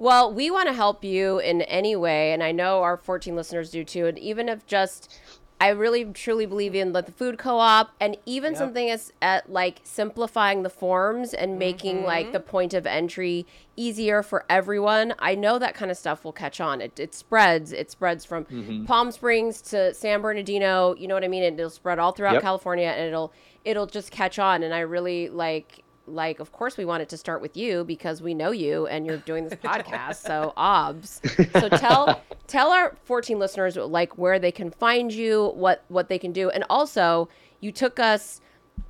Well, 0.00 0.32
we 0.32 0.50
want 0.50 0.66
to 0.68 0.72
help 0.72 1.04
you 1.04 1.40
in 1.40 1.60
any 1.60 1.94
way, 1.94 2.32
and 2.32 2.42
I 2.42 2.52
know 2.52 2.82
our 2.82 2.96
14 2.96 3.36
listeners 3.36 3.70
do 3.70 3.84
too. 3.84 4.06
And 4.06 4.18
even 4.18 4.48
if 4.48 4.64
just, 4.64 5.20
I 5.60 5.68
really 5.68 6.06
truly 6.06 6.46
believe 6.46 6.74
in 6.74 6.92
the 6.92 7.02
food 7.02 7.36
co-op, 7.36 7.90
and 8.00 8.16
even 8.24 8.52
Yep. 8.52 8.58
something 8.58 8.90
as 8.90 9.12
at 9.20 9.52
like 9.52 9.80
simplifying 9.84 10.62
the 10.62 10.70
forms 10.70 11.34
and 11.34 11.58
making 11.58 11.98
mm-hmm. 11.98 12.06
like 12.06 12.32
the 12.32 12.40
point 12.40 12.72
of 12.72 12.86
entry 12.86 13.46
easier 13.76 14.22
for 14.22 14.46
everyone. 14.48 15.14
I 15.18 15.34
know 15.34 15.58
that 15.58 15.74
kind 15.74 15.90
of 15.90 15.98
stuff 15.98 16.24
will 16.24 16.32
catch 16.32 16.60
on. 16.60 16.80
It, 16.80 16.98
it 16.98 17.14
spreads. 17.14 17.72
It 17.72 17.90
spreads 17.90 18.24
from 18.24 18.46
mm-hmm. 18.46 18.86
Palm 18.86 19.12
Springs 19.12 19.60
to 19.62 19.92
San 19.92 20.22
Bernardino. 20.22 20.94
You 20.96 21.08
know 21.08 21.14
what 21.14 21.24
I 21.24 21.28
mean? 21.28 21.42
And 21.42 21.60
it'll 21.60 21.70
spread 21.70 21.98
all 21.98 22.12
throughout 22.12 22.34
Yep. 22.34 22.42
California, 22.42 22.88
and 22.88 23.06
it'll 23.08 23.32
it'll 23.64 23.86
just 23.86 24.10
catch 24.10 24.38
on. 24.38 24.62
And 24.62 24.72
I 24.72 24.80
really 24.80 25.28
like 25.28 25.84
like 26.10 26.40
of 26.40 26.52
course 26.52 26.76
we 26.76 26.84
want 26.84 27.02
it 27.02 27.08
to 27.08 27.16
start 27.16 27.40
with 27.40 27.56
you 27.56 27.84
because 27.84 28.20
we 28.22 28.34
know 28.34 28.50
you 28.50 28.86
and 28.86 29.06
you're 29.06 29.18
doing 29.18 29.44
this 29.44 29.54
podcast 29.54 30.16
so 30.16 30.52
obs. 30.56 31.20
So 31.52 31.68
tell 31.68 32.20
tell 32.46 32.70
our 32.70 32.96
14 33.04 33.38
listeners 33.38 33.76
like 33.76 34.18
where 34.18 34.38
they 34.38 34.52
can 34.52 34.70
find 34.70 35.12
you 35.12 35.52
what 35.54 35.84
what 35.88 36.08
they 36.08 36.18
can 36.18 36.32
do. 36.32 36.50
And 36.50 36.64
also 36.68 37.28
you 37.60 37.72
took 37.72 37.98
us 37.98 38.40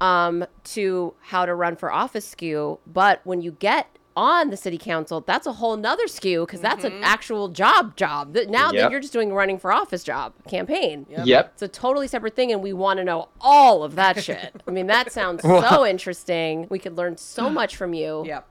um 0.01 0.45
to 0.65 1.15
how 1.21 1.45
to 1.45 1.55
run 1.55 1.75
for 1.75 1.91
office 1.91 2.25
skew 2.25 2.79
but 2.87 3.21
when 3.25 3.43
you 3.43 3.51
get 3.53 3.99
on 4.17 4.51
the 4.51 4.57
city 4.57 4.77
council 4.77 5.21
that's 5.21 5.47
a 5.47 5.53
whole 5.53 5.77
nother 5.77 6.07
skew 6.09 6.45
because 6.45 6.61
that's 6.61 6.85
an 6.85 6.93
actual 7.03 7.49
job 7.49 7.97
job 7.97 8.33
that 8.35 8.51
now 8.51 8.73
that 8.73 8.91
you're 8.91 9.01
just 9.01 9.13
doing 9.13 9.33
running 9.33 9.59
for 9.59 9.73
office 9.73 10.03
job 10.03 10.33
campaign 10.49 11.07
yep 11.25 11.53
it's 11.53 11.63
a 11.63 11.69
totally 11.69 12.09
separate 12.09 12.35
thing, 12.35 12.51
and 12.53 12.63
we 12.63 12.73
want 12.73 12.99
to 12.99 13.05
know 13.05 13.29
all 13.41 13.85
of 13.85 13.95
that 13.95 14.23
shit. 14.25 14.63
I 14.67 14.71
mean, 14.71 14.87
that 14.89 15.13
sounds 15.13 15.43
so 15.43 15.87
interesting. 15.87 16.67
We 16.71 16.79
could 16.79 16.97
learn 16.97 17.17
so 17.17 17.49
much 17.61 17.77
from 17.77 17.95
you. 17.95 18.25
Yep. 18.27 18.47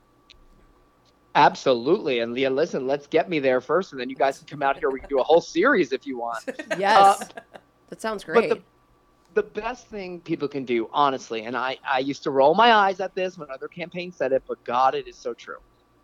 absolutely 1.35 2.19
and 2.19 2.33
leah 2.33 2.49
listen 2.49 2.87
let's 2.87 3.05
get 3.07 3.29
me 3.29 3.39
there 3.39 3.61
first 3.61 3.91
and 3.91 4.01
then 4.01 4.09
you 4.09 4.15
guys 4.15 4.39
can 4.39 4.47
come 4.47 4.63
out 4.63 4.77
here 4.77 4.89
we 4.89 4.99
can 4.99 5.09
do 5.09 5.19
a 5.19 5.23
whole 5.23 5.41
series 5.41 5.91
if 5.91 6.05
you 6.07 6.17
want 6.17 6.43
Yes, 6.77 7.21
Uh, 7.21 7.25
that 7.89 8.01
sounds 8.01 8.23
but 8.23 8.33
great. 8.33 8.63
The, 9.33 9.43
best 9.43 9.87
thing 9.87 10.19
people 10.21 10.47
can 10.47 10.65
do, 10.65 10.89
honestly, 10.91 11.45
and 11.45 11.55
I, 11.55 11.77
I 11.87 11.99
used 11.99 12.23
to 12.23 12.31
roll 12.31 12.55
my 12.55 12.73
eyes 12.73 12.99
at 12.99 13.15
this 13.15 13.37
when 13.37 13.49
other 13.51 13.67
campaigns 13.67 14.15
said 14.15 14.31
it, 14.31 14.43
but 14.47 14.63
God, 14.63 14.95
it 14.95 15.07
is 15.07 15.15
so 15.15 15.33
true. 15.33 15.57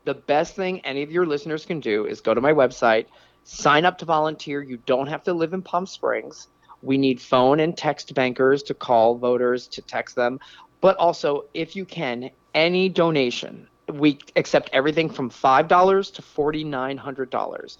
The 0.05 0.13
best 0.13 0.55
thing 0.55 0.79
any 0.81 1.03
of 1.03 1.11
your 1.11 1.25
listeners 1.25 1.65
can 1.65 1.79
do 1.79 2.05
is 2.05 2.21
go 2.21 2.33
to 2.33 2.41
my 2.41 2.53
website, 2.53 3.07
sign 3.43 3.85
up 3.85 3.97
to 3.99 4.05
volunteer. 4.05 4.61
You 4.61 4.77
don't 4.85 5.07
have 5.07 5.23
to 5.23 5.33
live 5.33 5.53
in 5.53 5.61
Palm 5.61 5.85
Springs. 5.85 6.47
We 6.81 6.97
need 6.97 7.19
phone 7.19 7.59
and 7.59 7.75
text 7.75 8.13
bankers 8.13 8.61
to 8.63 8.73
call 8.73 9.17
voters, 9.17 9.67
to 9.69 9.81
text 9.81 10.15
them. 10.15 10.39
But 10.81 10.97
also, 10.97 11.45
if 11.53 11.75
you 11.75 11.85
can, 11.85 12.29
any 12.53 12.89
donation. 12.89 13.67
We 13.91 14.19
accept 14.35 14.69
everything 14.73 15.09
from 15.09 15.29
$5 15.29 16.13
to 16.13 16.21
$4,900 16.21 17.77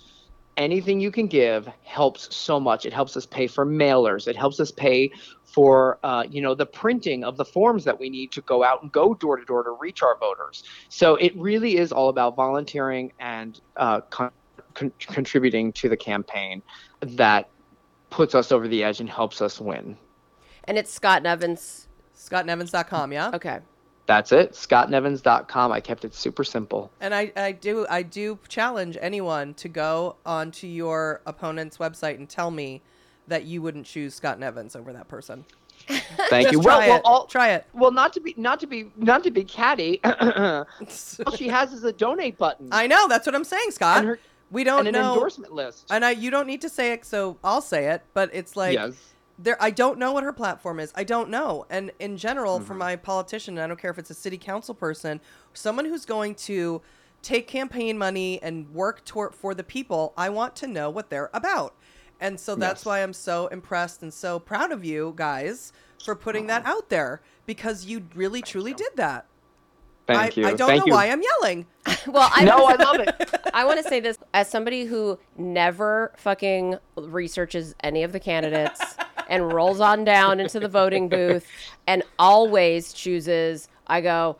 anything 0.57 0.99
you 0.99 1.11
can 1.11 1.27
give 1.27 1.67
helps 1.83 2.33
so 2.35 2.59
much. 2.59 2.85
It 2.85 2.93
helps 2.93 3.17
us 3.17 3.25
pay 3.25 3.47
for 3.47 3.65
mailers. 3.65 4.27
It 4.27 4.35
helps 4.35 4.59
us 4.59 4.71
pay 4.71 5.11
for 5.45 5.99
uh, 6.03 6.23
you 6.29 6.41
know 6.41 6.53
the 6.55 6.65
printing 6.65 7.23
of 7.23 7.37
the 7.37 7.45
forms 7.45 7.83
that 7.85 7.99
we 7.99 8.09
need 8.09 8.31
to 8.33 8.41
go 8.41 8.63
out 8.63 8.81
and 8.81 8.91
go 8.91 9.13
door 9.13 9.37
to 9.37 9.45
door 9.45 9.63
to 9.63 9.71
reach 9.79 10.01
our 10.03 10.17
voters. 10.17 10.63
So 10.89 11.15
it 11.15 11.35
really 11.37 11.77
is 11.77 11.91
all 11.91 12.09
about 12.09 12.35
volunteering 12.35 13.13
and 13.19 13.59
uh, 13.77 14.01
con- 14.01 14.31
con- 14.73 14.91
contributing 14.99 15.71
to 15.73 15.87
the 15.89 15.97
campaign 15.97 16.61
that 17.01 17.49
puts 18.09 18.35
us 18.35 18.51
over 18.51 18.67
the 18.67 18.83
edge 18.83 18.99
and 18.99 19.09
helps 19.09 19.41
us 19.41 19.59
win. 19.61 19.97
and 20.65 20.77
it's 20.77 20.91
Scott 20.91 21.23
Nevins. 21.23 21.87
ScottNevins.com, 22.17 23.11
yeah? 23.13 23.31
Okay. 23.33 23.59
That's 24.07 24.31
it. 24.31 24.53
ScottNevins.com. 24.53 25.71
I 25.71 25.79
kept 25.79 26.05
it 26.05 26.13
super 26.15 26.43
simple. 26.43 26.91
And 27.01 27.13
I, 27.13 27.31
I 27.35 27.51
do 27.51 27.85
I 27.89 28.03
do 28.03 28.39
challenge 28.47 28.97
anyone 29.01 29.53
to 29.55 29.67
go 29.67 30.15
onto 30.25 30.65
your 30.67 31.21
opponent's 31.25 31.77
website 31.77 32.15
and 32.15 32.29
tell 32.29 32.51
me 32.51 32.81
that 33.27 33.45
you 33.45 33.61
wouldn't 33.61 33.85
choose 33.85 34.13
Scott 34.15 34.39
Nevins 34.39 34.75
over 34.75 34.93
that 34.93 35.07
person. 35.07 35.45
Thank 36.29 36.51
you. 36.51 36.57
Just 36.59 36.65
Well, 36.65 36.77
try 36.79 36.87
well, 36.87 36.97
it. 36.97 37.01
all, 37.05 37.25
Try 37.27 37.49
it. 37.51 37.65
well, 37.73 37.91
not 37.91 38.13
to 38.13 38.19
be 38.19 38.33
not 38.37 38.59
to 38.61 38.67
be 38.67 38.91
not 38.95 39.23
to 39.23 39.31
be 39.31 39.43
catty. 39.43 39.99
all 40.03 40.65
she 41.35 41.47
has 41.47 41.73
is 41.73 41.83
a 41.83 41.91
donate 41.91 42.37
button 42.37 42.69
I 42.71 42.87
know, 42.87 43.07
that's 43.07 43.25
what 43.25 43.35
I'm 43.35 43.43
saying, 43.43 43.71
Scott. 43.71 43.99
And 43.99 44.07
her- 44.07 44.19
we 44.51 44.63
don't 44.63 44.87
and 44.87 44.95
an 44.95 45.01
know 45.01 45.13
endorsement 45.13 45.53
list. 45.53 45.87
and 45.89 46.05
I 46.05 46.11
you 46.11 46.31
don't 46.31 46.47
need 46.47 46.61
to 46.61 46.69
say 46.69 46.93
it, 46.93 47.05
so 47.05 47.37
I'll 47.43 47.61
say 47.61 47.89
it, 47.91 48.03
but 48.13 48.29
it's 48.33 48.55
like 48.55 48.73
yes. 48.73 48.93
there 49.37 49.57
I 49.61 49.69
don't 49.71 49.99
know 49.99 50.11
what 50.13 50.23
her 50.23 50.33
platform 50.33 50.79
is. 50.79 50.91
I 50.95 51.03
don't 51.03 51.29
know. 51.29 51.65
And 51.69 51.91
in 51.99 52.15
general, 52.17 52.57
Mm-hmm. 52.59 52.65
for 52.67 52.73
my 52.75 52.95
politician, 52.95 53.57
I 53.59 53.67
don't 53.67 53.79
care 53.79 53.91
if 53.91 53.99
it's 53.99 54.09
a 54.11 54.15
city 54.15 54.37
council 54.37 54.73
person, 54.75 55.19
someone 55.53 55.85
who's 55.85 56.05
going 56.05 56.35
to 56.35 56.81
take 57.21 57.47
campaign 57.47 57.97
money 57.97 58.39
and 58.43 58.71
work 58.73 59.03
toward 59.03 59.33
for 59.35 59.53
the 59.55 59.63
people, 59.63 60.13
I 60.15 60.29
want 60.29 60.55
to 60.57 60.67
know 60.67 60.89
what 60.91 61.09
they're 61.09 61.31
about. 61.33 61.73
And 62.25 62.39
so 62.39 62.55
that's 62.55 62.81
Yes. 62.81 62.85
why 62.85 63.03
I'm 63.03 63.13
so 63.13 63.47
impressed 63.47 64.01
and 64.01 64.11
so 64.11 64.39
proud 64.39 64.71
of 64.71 64.83
you 64.83 65.13
guys 65.15 65.71
for 66.03 66.15
putting 66.15 66.47
that 66.47 66.63
uh-huh. 66.63 66.77
out 66.77 66.89
there 66.89 67.21
because 67.45 67.85
you 67.85 68.07
really 68.15 68.41
truly 68.41 68.73
did 68.73 68.91
that. 68.95 69.25
Thank 70.07 70.37
I, 70.37 70.41
you. 70.41 70.47
I 70.47 70.53
don't 70.53 70.69
Thank 70.69 70.79
know 70.81 70.85
you. 70.87 70.93
why 70.93 71.09
I'm 71.09 71.21
yelling. 71.21 71.67
Well, 72.07 72.29
I 72.33 72.43
no, 72.43 72.65
I 72.65 72.75
love 72.75 72.99
it. 72.99 73.49
I 73.53 73.65
want 73.65 73.81
to 73.81 73.87
say 73.87 73.99
this 73.99 74.17
as 74.33 74.47
somebody 74.49 74.85
who 74.85 75.19
never 75.37 76.11
fucking 76.17 76.77
researches 76.95 77.73
any 77.83 78.03
of 78.03 78.11
the 78.11 78.19
candidates 78.19 78.79
and 79.29 79.51
rolls 79.51 79.79
on 79.79 80.03
down 80.03 80.39
into 80.39 80.59
the 80.59 80.67
voting 80.67 81.09
booth 81.09 81.47
and 81.87 82.03
always 82.19 82.93
chooses. 82.93 83.67
I 83.87 84.01
go, 84.01 84.37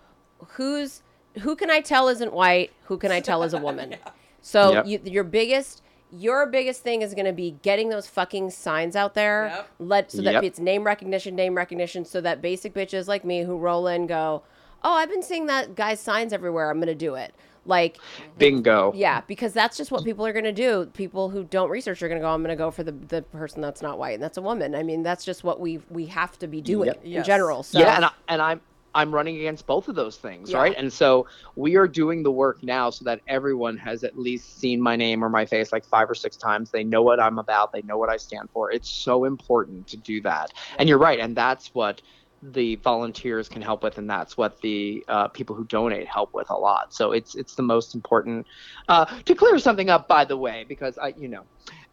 who's 0.50 1.02
who 1.42 1.56
can 1.56 1.70
I 1.70 1.82
tell 1.82 2.08
isn't 2.08 2.34
white? 2.34 2.72
Who 2.86 2.98
can 2.98 3.12
I 3.12 3.20
tell 3.20 3.44
is 3.44 3.54
a 3.54 3.60
woman? 3.60 3.96
So 4.42 4.74
Yep. 4.74 4.86
you, 4.88 5.00
your 5.06 5.24
biggest 5.24 5.82
your 6.12 6.46
biggest 6.46 6.82
thing 6.82 7.02
is 7.02 7.14
going 7.14 7.26
to 7.26 7.34
be 7.34 7.52
getting 7.62 7.90
those 7.90 8.08
fucking 8.08 8.52
signs 8.52 8.96
out 8.96 9.14
there. 9.16 9.48
Yep. 9.48 9.70
Let 9.80 10.12
so 10.12 10.22
that 10.22 10.34
Yep. 10.36 10.44
it's 10.44 10.60
name 10.60 10.84
recognition, 10.84 11.36
name 11.36 11.56
recognition, 11.56 12.06
so 12.06 12.22
that 12.22 12.42
basic 12.42 12.74
bitches 12.74 13.08
like 13.08 13.26
me 13.26 13.44
who 13.44 13.58
roll 13.58 13.88
in 13.88 14.08
go, 14.08 14.44
oh, 14.84 14.94
I've 14.94 15.10
been 15.10 15.24
seeing 15.24 15.48
that 15.48 15.76
guy's 15.76 16.00
signs 16.00 16.32
everywhere. 16.32 16.70
I'm 16.70 16.78
going 16.78 16.88
to 16.88 16.96
do 16.96 17.16
it. 17.16 17.34
Like, 17.68 17.98
Bingo. 18.38 18.94
yeah, 18.96 19.22
because 19.22 19.52
that's 19.52 19.76
just 19.76 19.90
what 19.92 20.04
people 20.04 20.24
are 20.26 20.32
going 20.34 20.46
to 20.46 20.52
do. 20.52 20.86
People 20.94 21.32
who 21.32 21.44
don't 21.44 21.72
research 21.72 22.04
are 22.04 22.08
going 22.08 22.22
to 22.22 22.24
go, 22.24 22.32
I'm 22.32 22.44
going 22.44 22.56
to 22.56 22.56
go 22.56 22.70
for 22.70 22.84
the, 22.84 22.92
the 22.92 23.24
person 23.24 23.60
that's 23.62 23.82
not 23.82 23.98
white, 23.98 24.14
and 24.14 24.22
that's 24.24 24.38
a 24.38 24.42
woman. 24.44 24.76
I 24.76 24.84
mean, 24.84 25.02
that's 25.02 25.26
just 25.26 25.44
what 25.44 25.60
we 25.60 25.80
we 25.90 26.06
have 26.06 26.38
to 26.40 26.48
be 26.48 26.62
doing 26.62 26.88
Yep. 26.88 27.04
in 27.04 27.12
Yes. 27.12 27.26
general. 27.26 27.64
So, 27.64 27.80
Yeah, 27.80 27.96
and, 27.96 28.06
I, 28.06 28.12
and 28.28 28.42
I'm 28.42 28.62
I'm 28.96 29.14
running 29.14 29.36
against 29.36 29.68
both 29.68 29.90
of 29.90 29.96
those 29.96 30.18
things, 30.18 30.52
Yeah. 30.52 30.60
right? 30.60 30.76
And 30.76 30.92
so 30.92 31.28
we 31.56 31.76
are 31.76 31.88
doing 31.88 32.24
the 32.24 32.32
work 32.32 32.64
now 32.64 32.90
so 32.90 33.04
that 33.06 33.22
everyone 33.28 33.78
has 33.78 34.04
at 34.04 34.18
least 34.18 34.60
seen 34.60 34.82
my 34.82 34.96
name 34.96 35.24
or 35.24 35.30
my 35.30 35.46
face 35.46 35.72
like 35.72 35.86
five 35.86 36.10
or 36.10 36.16
six 36.16 36.38
times. 36.38 36.72
They 36.72 36.84
know 36.84 37.04
what 37.04 37.20
I'm 37.20 37.38
about. 37.38 37.74
They 37.74 37.82
know 37.84 37.98
what 37.98 38.10
I 38.10 38.18
stand 38.18 38.50
for. 38.52 38.72
It's 38.72 38.90
so 38.90 39.26
important 39.26 39.88
to 39.90 39.98
do 39.98 40.22
that. 40.22 40.52
And 40.80 40.90
you're 40.90 40.98
right, 40.98 41.20
and 41.20 41.36
that's 41.36 41.70
what 41.74 42.02
the 42.42 42.76
volunteers 42.78 43.50
can 43.50 43.62
help 43.62 43.84
with, 43.84 43.98
and 43.98 44.10
that's 44.10 44.38
what 44.38 44.62
the 44.62 45.04
uh, 45.08 45.28
people 45.30 45.56
who 45.56 45.66
donate 45.66 46.08
help 46.08 46.30
with 46.34 46.50
a 46.50 46.56
lot. 46.56 46.94
So 46.94 47.12
it's 47.12 47.36
it's 47.36 47.56
the 47.56 47.64
most 47.64 47.96
important. 47.96 48.46
Uh, 48.88 49.06
to 49.26 49.36
clear 49.36 49.58
something 49.60 49.90
up, 49.90 50.08
by 50.08 50.26
the 50.26 50.38
way, 50.38 50.66
because 50.68 50.98
I 50.98 51.14
you 51.18 51.28
know. 51.28 51.46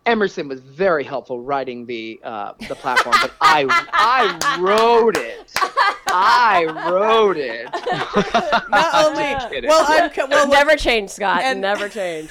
Emerson 0.04 0.48
was 0.48 0.60
very 0.60 1.04
helpful 1.04 1.40
writing 1.40 1.86
the 1.86 2.20
uh, 2.24 2.52
the 2.68 2.74
platform, 2.74 3.14
but 3.22 3.32
I 3.40 3.66
I 3.92 4.58
wrote 4.60 5.16
it. 5.16 5.52
I 6.08 6.64
wrote 6.90 7.36
it. 7.36 7.64
Not 8.68 8.94
only 9.06 9.66
well, 9.68 9.84
I'm 9.88 10.10
co- 10.14 10.26
well, 10.28 10.46
look, 10.46 10.52
never 10.52 10.76
change, 10.76 11.10
Scott. 11.10 11.42
And- 11.42 11.60
never 11.60 11.88
change. 11.88 12.30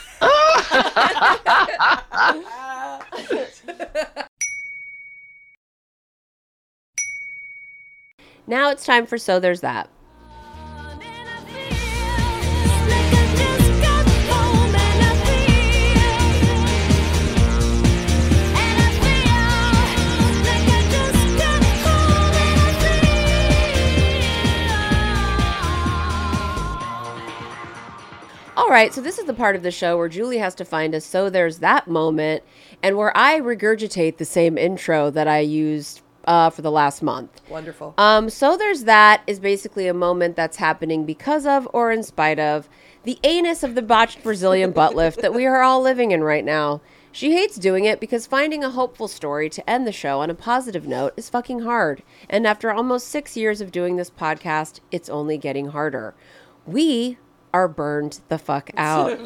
now 8.47 8.69
it's 8.69 8.85
time 8.85 9.05
for 9.05 9.17
So 9.17 9.39
There's 9.39 9.61
That. 9.61 9.89
Right, 28.71 28.93
so 28.93 29.01
this 29.01 29.17
is 29.17 29.25
the 29.25 29.33
part 29.33 29.55
of 29.55 29.63
the 29.63 29.71
show 29.71 29.97
where 29.97 30.09
Julie 30.09 30.37
has 30.37 30.55
to 30.55 30.65
find 30.65 30.95
us. 30.95 31.05
So 31.05 31.29
there's 31.29 31.59
that 31.59 31.87
moment, 31.87 32.43
and 32.81 32.97
where 32.97 33.15
I 33.15 33.39
regurgitate 33.39 34.17
the 34.17 34.25
same 34.25 34.57
intro 34.57 35.09
that 35.11 35.27
I 35.27 35.39
used 35.39 36.01
uh, 36.25 36.49
for 36.49 36.61
the 36.61 36.71
last 36.71 37.01
month. 37.01 37.41
wonderful. 37.49 37.93
Um, 37.97 38.29
so 38.29 38.55
there's 38.55 38.83
that 38.83 39.23
is 39.27 39.39
basically 39.39 39.87
a 39.87 39.93
moment 39.93 40.35
that's 40.35 40.57
happening 40.57 41.05
because 41.05 41.45
of 41.45 41.67
or 41.73 41.91
in 41.91 42.03
spite 42.03 42.39
of 42.39 42.69
the 43.03 43.19
anus 43.23 43.63
of 43.63 43.75
the 43.75 43.81
botched 43.81 44.21
Brazilian 44.23 44.71
butt 44.79 44.95
lift 44.95 45.21
that 45.21 45.33
we 45.33 45.45
are 45.45 45.61
all 45.61 45.81
living 45.81 46.11
in 46.11 46.23
right 46.23 46.45
now. 46.45 46.81
She 47.11 47.33
hates 47.33 47.57
doing 47.57 47.83
it 47.85 47.99
because 47.99 48.25
finding 48.25 48.63
a 48.63 48.69
hopeful 48.69 49.07
story 49.07 49.49
to 49.49 49.69
end 49.69 49.85
the 49.85 49.91
show 49.91 50.21
on 50.21 50.29
a 50.29 50.35
positive 50.35 50.87
note 50.87 51.13
is 51.17 51.29
fucking 51.29 51.61
hard. 51.61 52.03
And 52.29 52.47
after 52.47 52.71
almost 52.71 53.09
six 53.09 53.35
years 53.35 53.59
of 53.59 53.71
doing 53.71 53.97
this 53.97 54.09
podcast, 54.09 54.79
it's 54.91 55.09
only 55.09 55.37
getting 55.37 55.67
harder. 55.67 56.13
We 56.65 57.17
are 57.53 57.67
burned 57.67 58.21
the 58.29 58.37
fuck 58.37 58.71
out. 58.77 59.17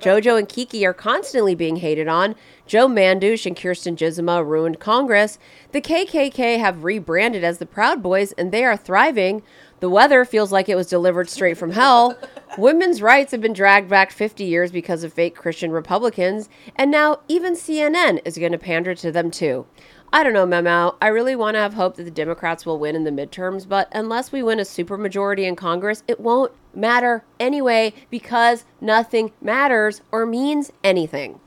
Jojo 0.00 0.38
and 0.38 0.48
Kiki 0.48 0.84
are 0.86 0.94
constantly 0.94 1.54
being 1.54 1.76
hated 1.76 2.08
on. 2.08 2.34
Joe 2.66 2.88
Mandouche 2.88 3.46
and 3.46 3.56
Kirsten 3.56 3.96
Gizima 3.96 4.44
ruined 4.44 4.80
Congress. 4.80 5.38
The 5.72 5.80
KKK 5.80 6.58
have 6.58 6.84
rebranded 6.84 7.44
as 7.44 7.58
the 7.58 7.66
Proud 7.66 8.02
Boys 8.02 8.32
and 8.32 8.52
they 8.52 8.64
are 8.64 8.76
thriving. 8.76 9.42
The 9.80 9.90
weather 9.90 10.24
feels 10.24 10.50
like 10.50 10.68
it 10.68 10.76
was 10.76 10.86
delivered 10.86 11.28
straight 11.28 11.58
from 11.58 11.72
hell. 11.72 12.16
Women's 12.56 13.02
rights 13.02 13.32
have 13.32 13.42
been 13.42 13.52
dragged 13.52 13.90
back 13.90 14.12
50 14.12 14.44
years 14.44 14.72
because 14.72 15.04
of 15.04 15.12
fake 15.12 15.34
Christian 15.34 15.72
Republicans. 15.72 16.48
And 16.76 16.90
now 16.90 17.20
even 17.28 17.54
CNN 17.54 18.20
is 18.24 18.38
going 18.38 18.52
to 18.52 18.58
pander 18.58 18.94
to 18.94 19.12
them 19.12 19.30
too. 19.30 19.66
I 20.14 20.22
don't 20.22 20.32
know, 20.32 20.46
Memo. 20.46 20.96
I 21.02 21.08
really 21.08 21.34
want 21.34 21.56
to 21.56 21.58
have 21.58 21.74
hope 21.74 21.96
that 21.96 22.04
the 22.04 22.10
Democrats 22.12 22.64
will 22.64 22.78
win 22.78 22.94
in 22.94 23.02
the 23.02 23.10
midterms, 23.10 23.68
but 23.68 23.88
unless 23.90 24.30
we 24.30 24.44
win 24.44 24.60
a 24.60 24.62
supermajority 24.62 25.42
in 25.42 25.56
Congress, 25.56 26.04
it 26.06 26.20
won't 26.20 26.52
matter 26.72 27.24
anyway 27.40 27.92
because 28.10 28.64
nothing 28.80 29.32
matters 29.40 30.02
or 30.12 30.24
means 30.24 30.70
anything. 30.84 31.40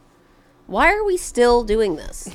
Why 0.66 0.92
are 0.94 1.06
we 1.06 1.16
still 1.16 1.64
doing 1.64 1.96
this? 1.96 2.30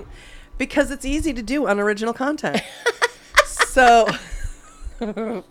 because 0.58 0.90
it's 0.90 1.04
easy 1.04 1.32
to 1.32 1.42
do 1.42 1.66
unoriginal 1.66 2.12
content. 2.12 2.60
so 3.46 4.08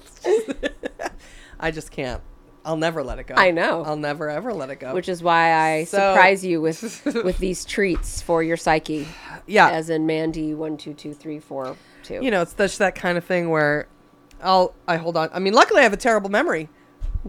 I 1.57 1.71
just 1.71 1.89
can't. 1.91 2.21
I'll 2.67 2.77
never 2.77 3.01
let 3.01 3.17
it 3.17 3.27
go. 3.27 3.35
I 3.35 3.51
know. 3.51 3.83
I'll 3.83 3.95
never 3.95 4.29
ever 4.29 4.53
let 4.53 4.69
it 4.69 4.79
go. 4.79 4.93
Which 4.93 5.07
is 5.09 5.23
why 5.23 5.53
I 5.53 5.85
So- 5.85 5.97
surprise 5.97 6.45
you 6.45 6.59
with 6.61 7.03
with 7.23 7.37
these 7.39 7.63
treats 7.65 8.21
for 8.21 8.43
your 8.43 8.57
psyche, 8.57 9.07
yeah, 9.47 9.69
as 9.69 9.89
in 9.89 10.05
Mandy 10.05 10.53
one 10.53 10.75
two 10.77 10.93
two 10.93 11.13
three 11.13 11.39
four 11.39 11.75
two. 12.03 12.19
you 12.21 12.29
know, 12.29 12.41
it's 12.41 12.53
just 12.53 12.79
that 12.79 12.93
kind 12.95 13.17
of 13.17 13.23
thing 13.23 13.49
where 13.49 13.87
I'll 14.43 14.75
I 14.87 14.97
hold 14.97 15.15
on. 15.17 15.29
I 15.33 15.39
mean, 15.39 15.53
luckily 15.53 15.79
I 15.79 15.83
have 15.83 15.93
a 15.93 15.97
terrible 15.97 16.29
memory, 16.29 16.67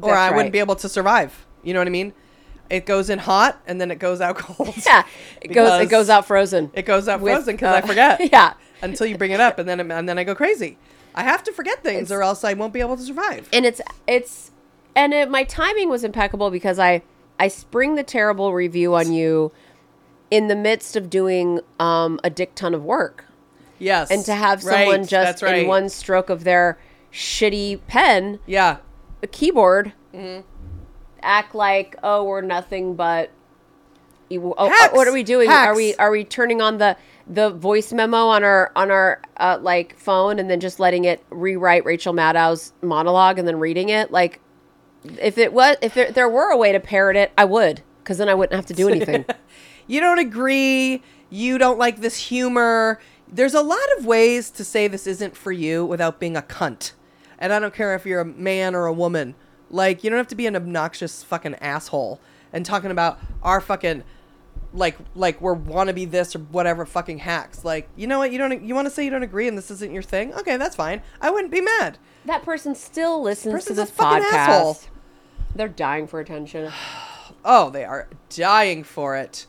or 0.03 0.13
I 0.13 0.29
right. 0.29 0.37
wouldn't 0.37 0.53
be 0.53 0.59
able 0.59 0.77
to 0.77 0.89
survive. 0.89 1.47
You 1.63 1.73
know 1.73 1.81
what 1.81 1.87
I 1.87 1.91
mean? 1.91 2.13
It 2.69 2.85
goes 2.85 3.09
in 3.09 3.19
hot 3.19 3.59
and 3.67 3.81
then 3.81 3.91
it 3.91 3.99
goes 3.99 4.21
out 4.21 4.37
cold. 4.45 4.75
yeah, 4.87 5.05
it 5.41 5.49
goes 5.49 5.81
it 5.81 5.89
goes 5.89 6.11
out 6.11 6.27
frozen. 6.27 6.71
It 6.75 6.83
goes 6.83 7.07
out 7.09 7.21
With, 7.21 7.33
frozen 7.33 7.55
because 7.57 7.75
I 7.77 7.79
uh, 7.81 7.87
forget. 7.87 8.33
yeah. 8.33 8.55
Until 8.83 9.07
you 9.07 9.17
bring 9.17 9.31
it 9.31 9.41
up, 9.41 9.59
and 9.59 9.69
then 9.69 9.81
and 9.81 10.09
then 10.09 10.19
I 10.19 10.25
go 10.25 10.35
crazy. 10.35 10.79
I 11.15 11.23
have 11.23 11.43
to 11.45 11.53
forget 11.53 11.83
things, 11.83 12.13
or 12.13 12.23
else 12.23 12.45
I 12.45 12.55
won't 12.55 12.73
be 12.73 12.81
able 12.81 12.97
to 12.97 13.03
survive. 13.03 13.49
and 13.53 13.65
it's 13.65 13.81
it's 14.07 14.51
and 14.99 15.15
it, 15.15 15.31
my 15.31 15.45
timing 15.45 15.89
was 15.89 16.03
impeccable 16.05 16.51
because 16.51 16.79
I 16.79 17.03
I 17.39 17.49
spring 17.49 17.95
the 17.95 18.03
terrible 18.03 18.53
review 18.53 18.95
on 18.95 19.13
you 19.13 19.53
in 20.31 20.49
the 20.49 20.57
midst 20.57 20.97
of 20.97 21.09
doing 21.09 21.61
um, 21.79 22.19
a 22.25 22.31
dick 22.31 22.55
ton 22.55 22.75
of 22.75 22.85
work, 22.85 23.25
Yes, 23.79 24.11
and 24.11 24.25
to 24.27 24.35
have 24.35 24.65
Right, 24.65 24.87
someone 24.87 25.07
just 25.07 25.43
right. 25.43 25.63
in 25.63 25.69
one 25.69 25.89
stroke 25.89 26.29
of 26.31 26.45
their 26.45 26.79
shitty 27.13 27.81
pen, 27.87 28.39
Yeah, 28.47 28.79
a 29.23 29.27
keyboard, 29.27 29.93
Mm-hmm. 30.15 30.41
act 31.23 31.55
like 31.55 31.97
oh 32.03 32.25
we're 32.25 32.41
nothing 32.43 32.95
but. 32.95 33.31
Oh, 34.31 34.69
Hacks! 34.69 34.93
what 34.93 35.09
are 35.09 35.13
we 35.13 35.23
doing? 35.23 35.49
Are 35.49 35.75
we 35.75 35.95
are 35.95 36.11
we 36.11 36.23
turning 36.23 36.61
on 36.61 36.77
the 36.77 36.99
the 37.27 37.49
voice 37.49 37.95
memo 37.95 38.27
on 38.27 38.45
our 38.45 38.71
on 38.77 38.91
our 38.91 39.23
uh, 39.39 39.59
like 39.63 39.99
phone 39.99 40.39
and 40.39 40.51
then 40.51 40.61
just 40.61 40.79
letting 40.79 41.05
it 41.05 41.25
rewrite 41.31 41.87
Rachel 41.87 42.13
Maddow's 42.13 42.75
monologue 42.83 43.39
and 43.39 43.49
then 43.49 43.59
reading 43.59 43.89
it? 43.89 44.11
Like, 44.11 44.41
if 45.05 45.39
it 45.39 45.53
was 45.53 45.77
if 45.83 45.95
there, 45.95 46.11
there 46.11 46.29
were 46.29 46.51
a 46.51 46.57
way 46.57 46.73
to 46.73 46.81
parrot 46.81 47.17
it, 47.17 47.33
I 47.37 47.45
would 47.45 47.83
because 48.09 48.19
then 48.19 48.29
I 48.29 48.35
wouldn't 48.35 48.57
have 48.57 48.67
to 48.67 48.75
do 48.75 48.89
anything. 48.91 49.25
you 49.87 50.01
don't 50.01 50.19
agree. 50.19 51.03
You 51.31 51.59
don't 51.59 51.79
like 51.79 52.01
this 52.01 52.17
humor. 52.17 52.99
There's 53.31 53.55
a 53.55 53.61
lot 53.61 53.87
of 53.99 54.07
ways 54.07 54.51
to 54.53 54.65
say 54.65 54.89
this 54.89 55.07
isn't 55.07 55.37
for 55.37 55.53
you 55.53 55.85
without 55.85 56.19
being 56.19 56.37
a 56.37 56.43
cunt. 56.43 56.93
And 57.39 57.53
I 57.53 57.59
don't 57.59 57.75
care 57.75 57.95
if 57.95 58.07
you're 58.07 58.21
a 58.21 58.25
man 58.25 58.75
or 58.75 58.87
a 58.87 58.93
woman. 58.93 59.35
Like, 59.71 60.03
you 60.03 60.09
don't 60.09 60.17
have 60.17 60.29
to 60.29 60.35
be 60.35 60.47
an 60.47 60.57
obnoxious 60.57 61.23
fucking 61.23 61.57
asshole 61.57 62.19
and 62.51 62.65
talking 62.65 62.91
about 62.91 63.19
our 63.43 63.61
fucking 63.61 64.03
like 64.79 64.97
like 65.15 65.41
we're 65.41 65.53
wanna 65.55 65.93
be 65.93 66.05
this 66.07 66.35
or 66.35 66.39
whatever 66.39 66.87
fucking 66.87 67.19
hacks. 67.19 67.65
Like, 67.65 67.89
you 67.97 68.07
know 68.07 68.19
what? 68.19 68.33
You 68.33 68.39
don't 68.39 68.63
you 68.63 68.75
want 68.75 68.87
to 68.87 68.91
say 68.91 69.05
you 69.05 69.11
don't 69.11 69.23
agree 69.23 69.49
and 69.49 69.59
this 69.59 69.71
isn't 69.71 69.93
your 69.93 70.03
thing? 70.03 70.33
Okay, 70.35 70.57
that's 70.57 70.77
fine. 70.77 71.03
I 71.21 71.31
wouldn't 71.31 71.53
be 71.53 71.61
mad. 71.61 71.99
that 72.25 72.43
person 72.45 72.75
still 72.75 73.21
listens 73.23 73.53
Person's 73.53 73.77
to 73.77 73.83
this 73.83 73.91
fucking 73.91 74.23
podcast. 74.23 74.33
asshole. 74.33 74.79
They're 75.55 75.69
dying 75.69 76.07
for 76.07 76.21
attention. 76.21 76.73
Oh, 77.45 77.71
they 77.71 77.85
are 77.85 78.09
dying 78.31 78.83
for 78.83 79.17
it. 79.17 79.47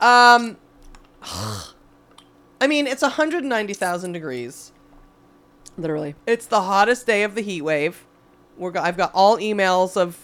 Um, 0.00 0.56
I 2.60 2.66
mean, 2.66 2.86
it's 2.86 3.00
190,000 3.02 4.12
degrees. 4.12 4.72
Literally. 5.78 6.14
It's 6.26 6.46
the 6.46 6.62
hottest 6.62 7.06
day 7.06 7.22
of 7.22 7.34
the 7.34 7.40
heat 7.40 7.62
wave. 7.62 8.04
We're 8.56 8.72
go- 8.72 8.80
I've 8.82 8.96
got 8.96 9.12
all 9.14 9.38
emails 9.38 9.96
of 9.96 10.18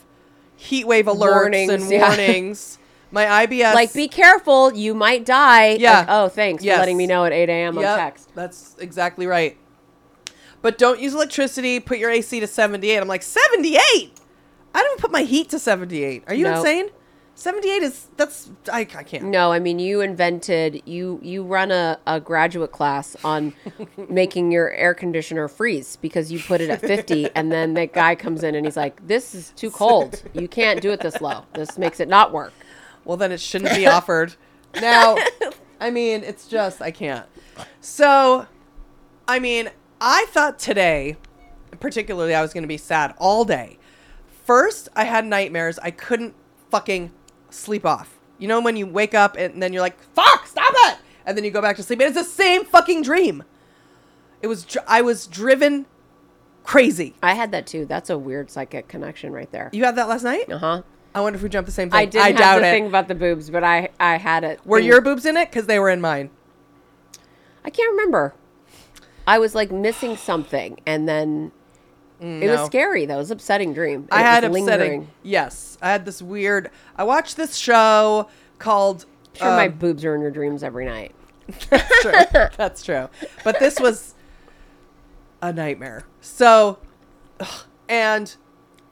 heat 0.56 0.86
wave 0.86 1.06
alerts 1.06 1.18
Warnings, 1.18 1.70
and 1.72 1.90
yeah. 1.90 2.08
warnings. 2.08 2.78
My 3.10 3.46
IBS 3.46 3.74
Like, 3.74 3.92
be 3.94 4.06
careful, 4.08 4.72
you 4.74 4.94
might 4.94 5.24
die. 5.24 5.70
Yeah. 5.72 6.00
Like, 6.00 6.06
oh, 6.10 6.28
thanks 6.28 6.62
Yes. 6.62 6.76
for 6.76 6.80
letting 6.80 6.96
me 6.96 7.06
know 7.06 7.24
at 7.24 7.32
8 7.32 7.48
a.m. 7.48 7.78
Yep, 7.78 7.84
on 7.90 7.98
text. 7.98 8.28
That's 8.34 8.76
exactly 8.78 9.26
right. 9.26 9.56
But 10.60 10.76
don't 10.76 11.00
use 11.00 11.14
electricity. 11.14 11.80
Put 11.80 11.98
your 11.98 12.10
AC 12.10 12.40
to 12.40 12.46
78. 12.46 12.96
I'm 12.98 13.08
like 13.08 13.22
78. 13.22 14.12
I 14.74 14.82
don't 14.82 15.00
put 15.00 15.10
my 15.10 15.22
heat 15.22 15.48
to 15.50 15.58
78. 15.58 16.24
Are 16.26 16.34
you 16.34 16.44
No. 16.44 16.58
insane? 16.58 16.90
78 17.34 17.82
is 17.84 18.08
that's 18.16 18.50
I, 18.72 18.80
I 18.80 18.84
can't. 19.04 19.26
No, 19.26 19.52
I 19.52 19.60
mean 19.60 19.78
you 19.78 20.00
invented 20.00 20.82
you 20.86 21.20
you 21.22 21.44
run 21.44 21.70
a, 21.70 21.96
a 22.04 22.18
graduate 22.18 22.72
class 22.72 23.16
on 23.22 23.54
making 24.08 24.50
your 24.50 24.72
air 24.72 24.92
conditioner 24.92 25.46
freeze 25.46 25.94
because 26.02 26.32
you 26.32 26.40
put 26.40 26.60
it 26.60 26.68
at 26.68 26.80
50 26.80 27.30
and 27.36 27.52
then 27.52 27.74
the 27.74 27.86
guy 27.86 28.16
comes 28.16 28.42
in 28.42 28.56
and 28.56 28.66
he's 28.66 28.76
like 28.76 29.06
this 29.06 29.36
is 29.36 29.52
too 29.54 29.70
cold. 29.70 30.20
You 30.34 30.48
can't 30.48 30.80
do 30.82 30.90
it 30.90 30.98
this 30.98 31.20
low. 31.20 31.44
This 31.54 31.78
makes 31.78 32.00
it 32.00 32.08
not 32.08 32.32
work. 32.32 32.52
Well 33.08 33.16
then 33.16 33.32
it 33.32 33.40
shouldn't 33.40 33.74
be 33.74 33.86
offered 33.96 34.36
now 34.80 35.16
i 35.80 35.90
mean 35.90 36.22
it's 36.22 36.46
just 36.46 36.80
i 36.80 36.92
can't 36.92 37.26
so 37.80 38.46
i 39.26 39.40
mean 39.40 39.68
i 40.00 40.26
thought 40.28 40.60
today 40.60 41.16
particularly 41.80 42.34
i 42.34 42.40
was 42.40 42.52
going 42.52 42.62
to 42.62 42.68
be 42.68 42.76
sad 42.76 43.12
all 43.18 43.44
day 43.44 43.76
first 44.48 44.88
I 44.96 45.04
had 45.04 45.26
nightmares. 45.26 45.78
I 45.78 45.90
couldn't 45.90 46.34
fucking 46.70 47.12
sleep 47.50 47.84
off. 47.84 48.18
You 48.38 48.48
know 48.48 48.62
when 48.62 48.76
you 48.76 48.86
wake 48.86 49.14
up 49.14 49.36
and 49.36 49.62
then 49.62 49.74
you're 49.74 49.82
like, 49.82 50.00
"Fuck, 50.14 50.46
stop 50.46 50.72
it!" 50.86 50.96
and 51.26 51.36
then 51.36 51.44
you 51.44 51.50
go 51.50 51.60
back 51.60 51.76
to 51.76 51.82
sleep 51.82 52.00
and 52.00 52.08
it's 52.08 52.16
the 52.16 52.24
same 52.24 52.64
fucking 52.64 53.02
dream. 53.02 53.44
It 54.40 54.46
was 54.46 54.64
dr- 54.64 54.86
I 54.88 55.02
was 55.02 55.26
driven 55.26 55.84
crazy. 56.64 57.14
I 57.22 57.34
had 57.34 57.52
that 57.52 57.66
too. 57.66 57.84
That's 57.84 58.08
a 58.08 58.16
weird 58.16 58.50
psychic 58.50 58.88
connection 58.88 59.32
right 59.32 59.50
there. 59.52 59.68
You 59.74 59.84
had 59.84 59.96
that 59.96 60.08
last 60.08 60.22
night? 60.22 60.50
Uh 60.50 60.58
huh. 60.58 60.82
I 61.14 61.20
wonder 61.20 61.36
if 61.36 61.42
we 61.42 61.48
jumped 61.48 61.66
the 61.66 61.72
same 61.72 61.90
thing. 61.90 61.98
I 61.98 62.04
didn't 62.04 62.24
I 62.24 62.28
have 62.28 62.36
doubt 62.36 62.60
the 62.60 62.68
it. 62.68 62.70
thing 62.70 62.86
about 62.86 63.08
the 63.08 63.14
boobs, 63.14 63.50
but 63.50 63.64
I 63.64 63.90
I 63.98 64.16
had 64.16 64.44
it. 64.44 64.60
Were 64.64 64.78
your 64.78 65.00
boobs 65.00 65.26
in 65.26 65.36
it? 65.36 65.50
Because 65.50 65.66
they 65.66 65.78
were 65.78 65.90
in 65.90 66.00
mine. 66.00 66.30
I 67.64 67.70
can't 67.70 67.90
remember. 67.90 68.34
I 69.26 69.38
was 69.38 69.54
like 69.54 69.70
missing 69.70 70.16
something, 70.16 70.80
and 70.86 71.08
then 71.08 71.52
it 72.20 72.48
was 72.48 72.60
no. 72.60 72.66
scary. 72.66 73.06
That 73.06 73.16
was 73.16 73.30
upsetting 73.30 73.74
dream. 73.74 74.08
I 74.10 74.20
had 74.20 74.42
was 74.48 74.62
upsetting. 74.62 74.90
lingering. 74.90 75.10
Yes, 75.22 75.78
I 75.80 75.90
had 75.90 76.04
this 76.04 76.20
weird. 76.20 76.70
I 76.96 77.04
watched 77.04 77.36
this 77.36 77.56
show 77.56 78.28
called. 78.58 79.06
Sure, 79.34 79.48
my 79.48 79.66
um, 79.66 79.74
boobs 79.74 80.04
are 80.04 80.14
in 80.14 80.20
your 80.20 80.30
dreams 80.30 80.62
every 80.62 80.84
night. 80.84 81.14
That's 81.70 82.02
true. 82.02 82.12
That's 82.56 82.82
true. 82.82 83.08
But 83.44 83.60
this 83.60 83.78
was 83.78 84.14
a 85.40 85.52
nightmare. 85.52 86.04
So, 86.20 86.78
ugh, 87.38 87.64
and 87.88 88.34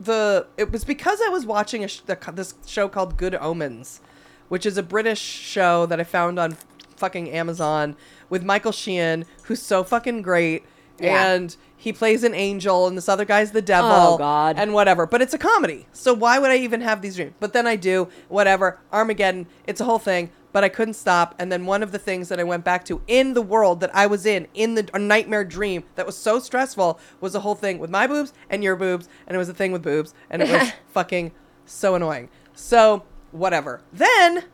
the 0.01 0.47
it 0.57 0.71
was 0.73 0.85
because 0.85 1.21
I 1.25 1.29
was 1.29 1.47
watching 1.47 1.83
a 1.85 1.89
sh- 1.89 2.01
the, 2.01 2.19
this 2.35 2.55
show 2.67 2.89
called 2.89 3.17
Good 3.17 3.35
Omens, 3.35 4.01
which 4.49 4.67
is 4.67 4.77
a 4.77 4.83
British 4.83 5.21
show 5.21 5.87
that 5.87 6.01
I 6.01 6.05
found 6.05 6.39
on 6.39 6.57
fucking 6.97 7.31
Amazon 7.31 7.97
with 8.29 8.43
Michael 8.45 8.73
Sheen, 8.73 9.25
who's 9.45 9.63
so 9.63 9.85
fucking 9.85 10.23
great, 10.23 10.65
Yeah. 10.99 11.33
and 11.35 11.57
he 11.77 11.93
plays 11.93 12.25
an 12.25 12.35
angel, 12.35 12.87
and 12.87 12.97
this 12.97 13.09
other 13.09 13.25
guy's 13.25 13.53
the 13.53 13.63
devil, 13.63 13.91
Oh, 13.93 14.19
God. 14.19 14.57
and 14.59 14.73
whatever. 14.73 15.07
But 15.07 15.23
it's 15.23 15.35
a 15.35 15.39
comedy, 15.39 15.87
so 15.93 16.13
why 16.15 16.39
would 16.39 16.51
I 16.51 16.57
even 16.57 16.81
have 16.81 17.03
these 17.03 17.17
dreams? 17.17 17.35
But 17.39 17.53
then 17.53 17.67
I 17.67 17.77
do, 17.77 18.09
whatever. 18.29 18.79
Armageddon, 18.93 19.47
it's 19.67 19.81
a 19.81 19.85
whole 19.85 19.99
thing. 19.99 20.31
But 20.57 20.65
I 20.65 20.71
couldn't 20.71 20.95
stop, 20.95 21.35
and 21.39 21.53
then 21.53 21.67
one 21.67 21.83
of 21.83 21.93
the 21.93 21.99
things 21.99 22.31
that 22.31 22.41
I 22.41 22.43
went 22.43 22.65
back 22.65 22.83
to 22.87 23.03
in 23.07 23.35
the 23.35 23.43
world 23.43 23.81
that 23.81 23.95
I 23.95 24.07
was 24.07 24.25
in, 24.25 24.49
in 24.55 24.75
the 24.75 24.89
a 24.95 24.99
nightmare 24.99 25.45
dream 25.45 25.85
that 25.97 26.07
was 26.07 26.17
so 26.17 26.39
stressful, 26.39 26.99
was 27.21 27.35
the 27.35 27.41
whole 27.41 27.55
thing 27.55 27.79
with 27.79 27.91
my 27.91 28.07
boobs 28.07 28.33
and 28.49 28.65
your 28.65 28.75
boobs, 28.75 29.07
and 29.27 29.35
it 29.35 29.39
was 29.39 29.51
a 29.51 29.53
thing 29.53 29.71
with 29.71 29.83
boobs, 29.83 30.15
and 30.31 30.41
it 30.41 30.49
was 30.49 30.73
fucking 30.95 31.33
so 31.67 31.95
annoying. 31.95 32.31
So 32.55 33.03
whatever. 33.33 33.83
Then 33.93 34.45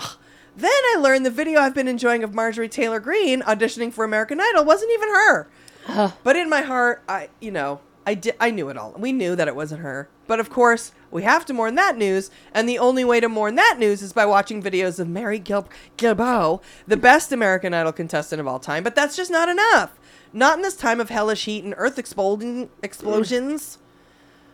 then 0.56 0.72
I 0.72 0.98
learned 1.00 1.24
the 1.24 1.30
video 1.30 1.60
I've 1.60 1.76
been 1.76 1.86
enjoying 1.86 2.24
of 2.24 2.34
Marjorie 2.34 2.68
Taylor 2.68 2.98
Greene 2.98 3.42
auditioning 3.42 3.92
for 3.92 4.04
American 4.04 4.40
Idol 4.40 4.64
wasn't 4.64 4.90
even 4.94 5.10
her. 5.10 5.48
but 6.24 6.34
in 6.34 6.50
my 6.50 6.62
heart, 6.62 7.04
I 7.08 7.28
you 7.40 7.52
know, 7.52 7.82
I 8.04 8.14
di- 8.14 8.32
I 8.40 8.50
knew 8.50 8.68
it 8.68 8.76
all. 8.76 8.96
We 8.98 9.12
knew 9.12 9.36
that 9.36 9.46
it 9.46 9.54
wasn't 9.54 9.82
her. 9.82 10.08
But 10.26 10.40
of 10.40 10.50
course, 10.50 10.90
we 11.10 11.22
have 11.22 11.44
to 11.46 11.52
mourn 11.52 11.74
that 11.74 11.96
news, 11.96 12.30
and 12.54 12.68
the 12.68 12.78
only 12.78 13.04
way 13.04 13.20
to 13.20 13.28
mourn 13.28 13.54
that 13.56 13.76
news 13.78 14.02
is 14.02 14.12
by 14.12 14.26
watching 14.26 14.62
videos 14.62 14.98
of 14.98 15.08
Mary 15.08 15.38
Gil- 15.38 15.68
Gilbo, 15.96 16.62
the 16.86 16.96
best 16.96 17.32
American 17.32 17.74
Idol 17.74 17.92
contestant 17.92 18.40
of 18.40 18.46
all 18.46 18.58
time. 18.58 18.82
But 18.82 18.94
that's 18.94 19.16
just 19.16 19.30
not 19.30 19.48
enough. 19.48 19.98
Not 20.32 20.56
in 20.56 20.62
this 20.62 20.76
time 20.76 21.00
of 21.00 21.10
hellish 21.10 21.44
heat 21.44 21.64
and 21.64 21.74
earth 21.76 21.98
exploding 21.98 22.70
explosions. 22.82 23.78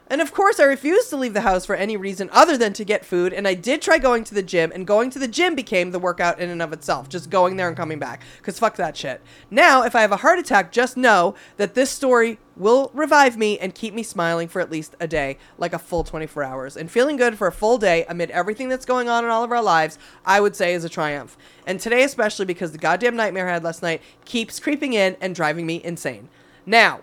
And 0.09 0.21
of 0.21 0.33
course, 0.33 0.61
I 0.61 0.65
refused 0.65 1.11
to 1.11 1.17
leave 1.17 1.35
the 1.35 1.41
house 1.41 1.67
for 1.67 1.75
any 1.75 1.97
reason 1.97 2.31
other 2.33 2.57
than 2.57 2.73
to 2.75 2.85
get 2.85 3.05
food. 3.05 3.33
And 3.33 3.49
I 3.49 3.55
did 3.55 3.83
try 3.83 3.99
going 3.99 4.23
to 4.25 4.35
the 4.35 4.43
gym, 4.43 4.71
and 4.73 4.87
going 4.87 5.11
to 5.11 5.19
the 5.19 5.27
gym 5.27 5.55
became 5.55 5.91
the 5.91 5.99
workout 5.99 6.39
in 6.39 6.49
and 6.49 6.63
of 6.63 6.73
itself. 6.73 7.09
Just 7.09 7.29
going 7.29 7.57
there 7.57 7.69
and 7.69 7.77
coming 7.77 7.99
back. 7.99 8.23
Because 8.39 8.59
fuck 8.59 8.77
that 8.77 8.97
shit. 8.97 9.21
Now, 9.51 9.83
if 9.83 9.97
I 9.97 10.03
have 10.03 10.13
a 10.13 10.19
heart 10.19 10.39
attack, 10.39 10.71
just 10.71 10.97
know 10.97 11.35
that 11.57 11.75
this 11.75 11.91
story 11.91 12.39
will 12.57 12.91
revive 12.95 13.37
me 13.37 13.59
and 13.59 13.75
keep 13.75 13.93
me 13.93 14.03
smiling 14.03 14.49
for 14.49 14.61
at 14.61 14.71
least 14.71 14.95
a 15.01 15.09
day, 15.09 15.39
like 15.59 15.73
a 15.73 15.79
full 15.79 16.05
24 16.05 16.43
hours. 16.45 16.77
And 16.77 16.91
feeling 16.91 17.17
good 17.17 17.37
for 17.37 17.49
a 17.49 17.53
full 17.53 17.77
day 17.77 18.05
amid 18.09 18.31
everything 18.31 18.69
that's 18.69 18.87
going 18.87 19.09
on 19.09 19.25
in 19.25 19.31
all 19.31 19.45
of 19.45 19.53
our 19.53 19.63
lives, 19.63 19.99
I 20.25 20.41
would 20.41 20.57
say 20.57 20.73
is 20.73 20.85
a 20.85 20.89
triumph. 20.89 21.37
And 21.67 21.81
today, 21.81 22.05
especially 22.05 22.47
because 22.47 22.73
the 22.73 22.79
goddamn 22.79 23.17
nightmare 23.17 23.49
I 23.49 23.55
had 23.55 23.65
last 23.65 23.83
night 23.83 24.03
keeps 24.25 24.61
creeping 24.61 24.93
in 24.93 25.17
and 25.21 25.35
driving 25.35 25.67
me 25.67 25.83
insane. 25.85 26.29
Now, 26.65 27.01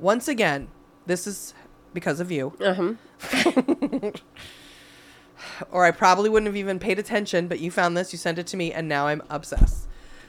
once 0.00 0.28
again, 0.28 0.68
this 1.06 1.26
is 1.26 1.54
because 1.92 2.20
of 2.20 2.30
you. 2.30 2.54
Uh-huh. 2.60 2.94
or 5.70 5.84
I 5.84 5.90
probably 5.90 6.28
wouldn't 6.30 6.46
have 6.46 6.56
even 6.56 6.78
paid 6.78 6.98
attention, 6.98 7.48
but 7.48 7.60
you 7.60 7.70
found 7.70 7.96
this, 7.96 8.12
you 8.12 8.18
sent 8.18 8.38
it 8.38 8.46
to 8.48 8.56
me, 8.56 8.72
and 8.72 8.88
now 8.88 9.06
I'm 9.06 9.22
obsessed. 9.30 9.86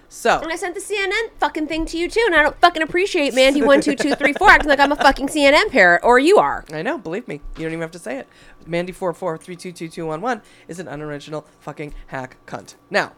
So, 0.09 0.39
And 0.41 0.51
I 0.51 0.57
sent 0.57 0.75
the 0.75 0.81
CNN 0.81 1.31
fucking 1.39 1.67
thing 1.67 1.85
to 1.85 1.97
you 1.97 2.09
too, 2.09 2.23
and 2.25 2.35
I 2.35 2.41
don't 2.41 2.59
fucking 2.59 2.81
appreciate 2.81 3.33
Mandy 3.33 3.61
one 3.61 3.79
two 3.79 3.95
two 3.95 4.13
three 4.15 4.33
four 4.33 4.49
acting 4.49 4.67
like 4.67 4.79
I'm 4.79 4.91
a 4.91 4.97
fucking 4.97 5.27
CNN 5.27 5.71
parrot, 5.71 6.01
or 6.03 6.19
you 6.19 6.37
are. 6.37 6.65
I 6.73 6.81
know, 6.81 6.97
believe 6.97 7.29
me, 7.29 7.35
you 7.55 7.63
don't 7.63 7.71
even 7.71 7.79
have 7.81 7.91
to 7.91 7.99
say 7.99 8.17
it. 8.17 8.27
Mandy 8.65 8.91
four 8.91 9.13
four 9.13 9.37
three 9.37 9.55
two 9.55 9.71
two 9.71 9.87
two 9.87 10.05
one 10.05 10.19
one 10.19 10.41
is 10.67 10.79
an 10.79 10.89
unoriginal 10.89 11.47
fucking 11.61 11.93
hack 12.07 12.35
cunt. 12.45 12.75
Now, 12.89 13.13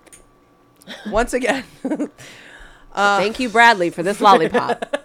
once 1.08 1.34
again, 1.34 1.64
Thank 2.94 3.40
you, 3.40 3.50
Bradley, 3.50 3.90
for 3.90 4.04
this 4.04 4.22
lollipop. 4.22 5.03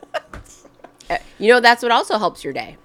Uh, 1.10 1.18
you 1.38 1.48
know 1.48 1.60
that's 1.60 1.82
what 1.82 1.92
also 1.92 2.18
helps 2.18 2.44
your 2.44 2.52
day. 2.52 2.76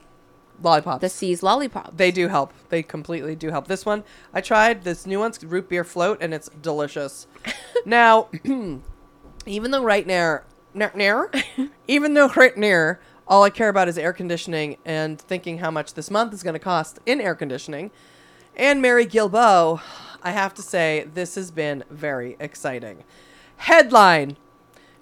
lollipops. 0.62 1.02
The 1.02 1.10
See's 1.10 1.44
lollipop. 1.44 1.98
They 1.98 2.12
do 2.12 2.28
help. 2.28 2.54
They 2.70 2.84
completely 2.84 3.36
do 3.36 3.50
help. 3.50 3.68
This 3.68 3.86
one 3.86 4.04
I 4.34 4.42
tried. 4.42 4.84
This 4.84 5.06
new 5.06 5.20
one's 5.20 5.44
root 5.44 5.70
beer 5.70 5.84
float, 5.84 6.20
and 6.22 6.34
it's 6.34 6.50
delicious. 6.62 7.28
now, 7.86 8.30
even 9.46 9.72
though 9.72 9.84
right 9.84 10.06
now, 10.08 10.42
near, 10.74 10.92
near, 10.96 11.32
even 11.88 12.14
though 12.14 12.30
right 12.30 12.58
near, 12.58 13.00
all 13.28 13.44
I 13.44 13.50
care 13.50 13.70
about 13.70 13.88
is 13.88 13.98
air 13.98 14.14
conditioning 14.14 14.78
and 14.86 15.20
thinking 15.20 15.60
how 15.60 15.72
much 15.72 15.94
this 15.94 16.12
month 16.12 16.34
is 16.34 16.44
going 16.44 16.54
to 16.56 16.60
cost 16.60 17.00
in 17.06 17.20
air 17.22 17.36
conditioning, 17.36 17.92
and 18.56 18.82
Mary 18.82 19.06
Gilbo, 19.06 19.82
I 20.22 20.32
have 20.32 20.54
to 20.56 20.62
say 20.62 21.08
this 21.14 21.36
has 21.36 21.52
been 21.52 21.84
very 21.90 22.36
exciting. 22.40 23.04
Headline: 23.58 24.38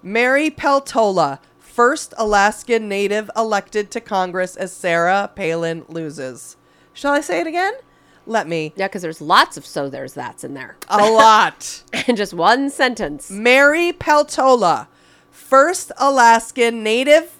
Mary 0.02 0.50
Peltola, 0.50 1.38
first 1.72 2.12
Alaskan 2.18 2.86
native 2.86 3.30
elected 3.34 3.90
to 3.92 4.00
Congress 4.00 4.56
as 4.56 4.72
Sarah 4.72 5.30
Palin 5.34 5.84
loses. 5.88 6.56
Shall 6.92 7.12
I 7.12 7.22
say 7.22 7.40
it 7.40 7.46
again? 7.46 7.72
Let 8.26 8.46
me. 8.46 8.74
Yeah, 8.76 8.88
because 8.88 9.02
there's 9.02 9.20
lots 9.22 9.56
of 9.56 9.64
so 9.64 9.88
there's 9.88 10.12
that's 10.12 10.44
in 10.44 10.54
there. 10.54 10.76
A 10.88 10.98
lot. 10.98 11.82
in 12.06 12.16
just 12.16 12.34
one 12.34 12.68
sentence. 12.68 13.30
Mary 13.30 13.92
Peltola, 13.92 14.88
first 15.30 15.90
Alaskan 15.96 16.82
native 16.82 17.38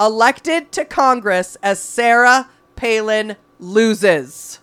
elected 0.00 0.72
to 0.72 0.84
Congress 0.84 1.56
as 1.62 1.80
Sarah 1.80 2.48
Palin 2.74 3.36
loses. 3.60 4.60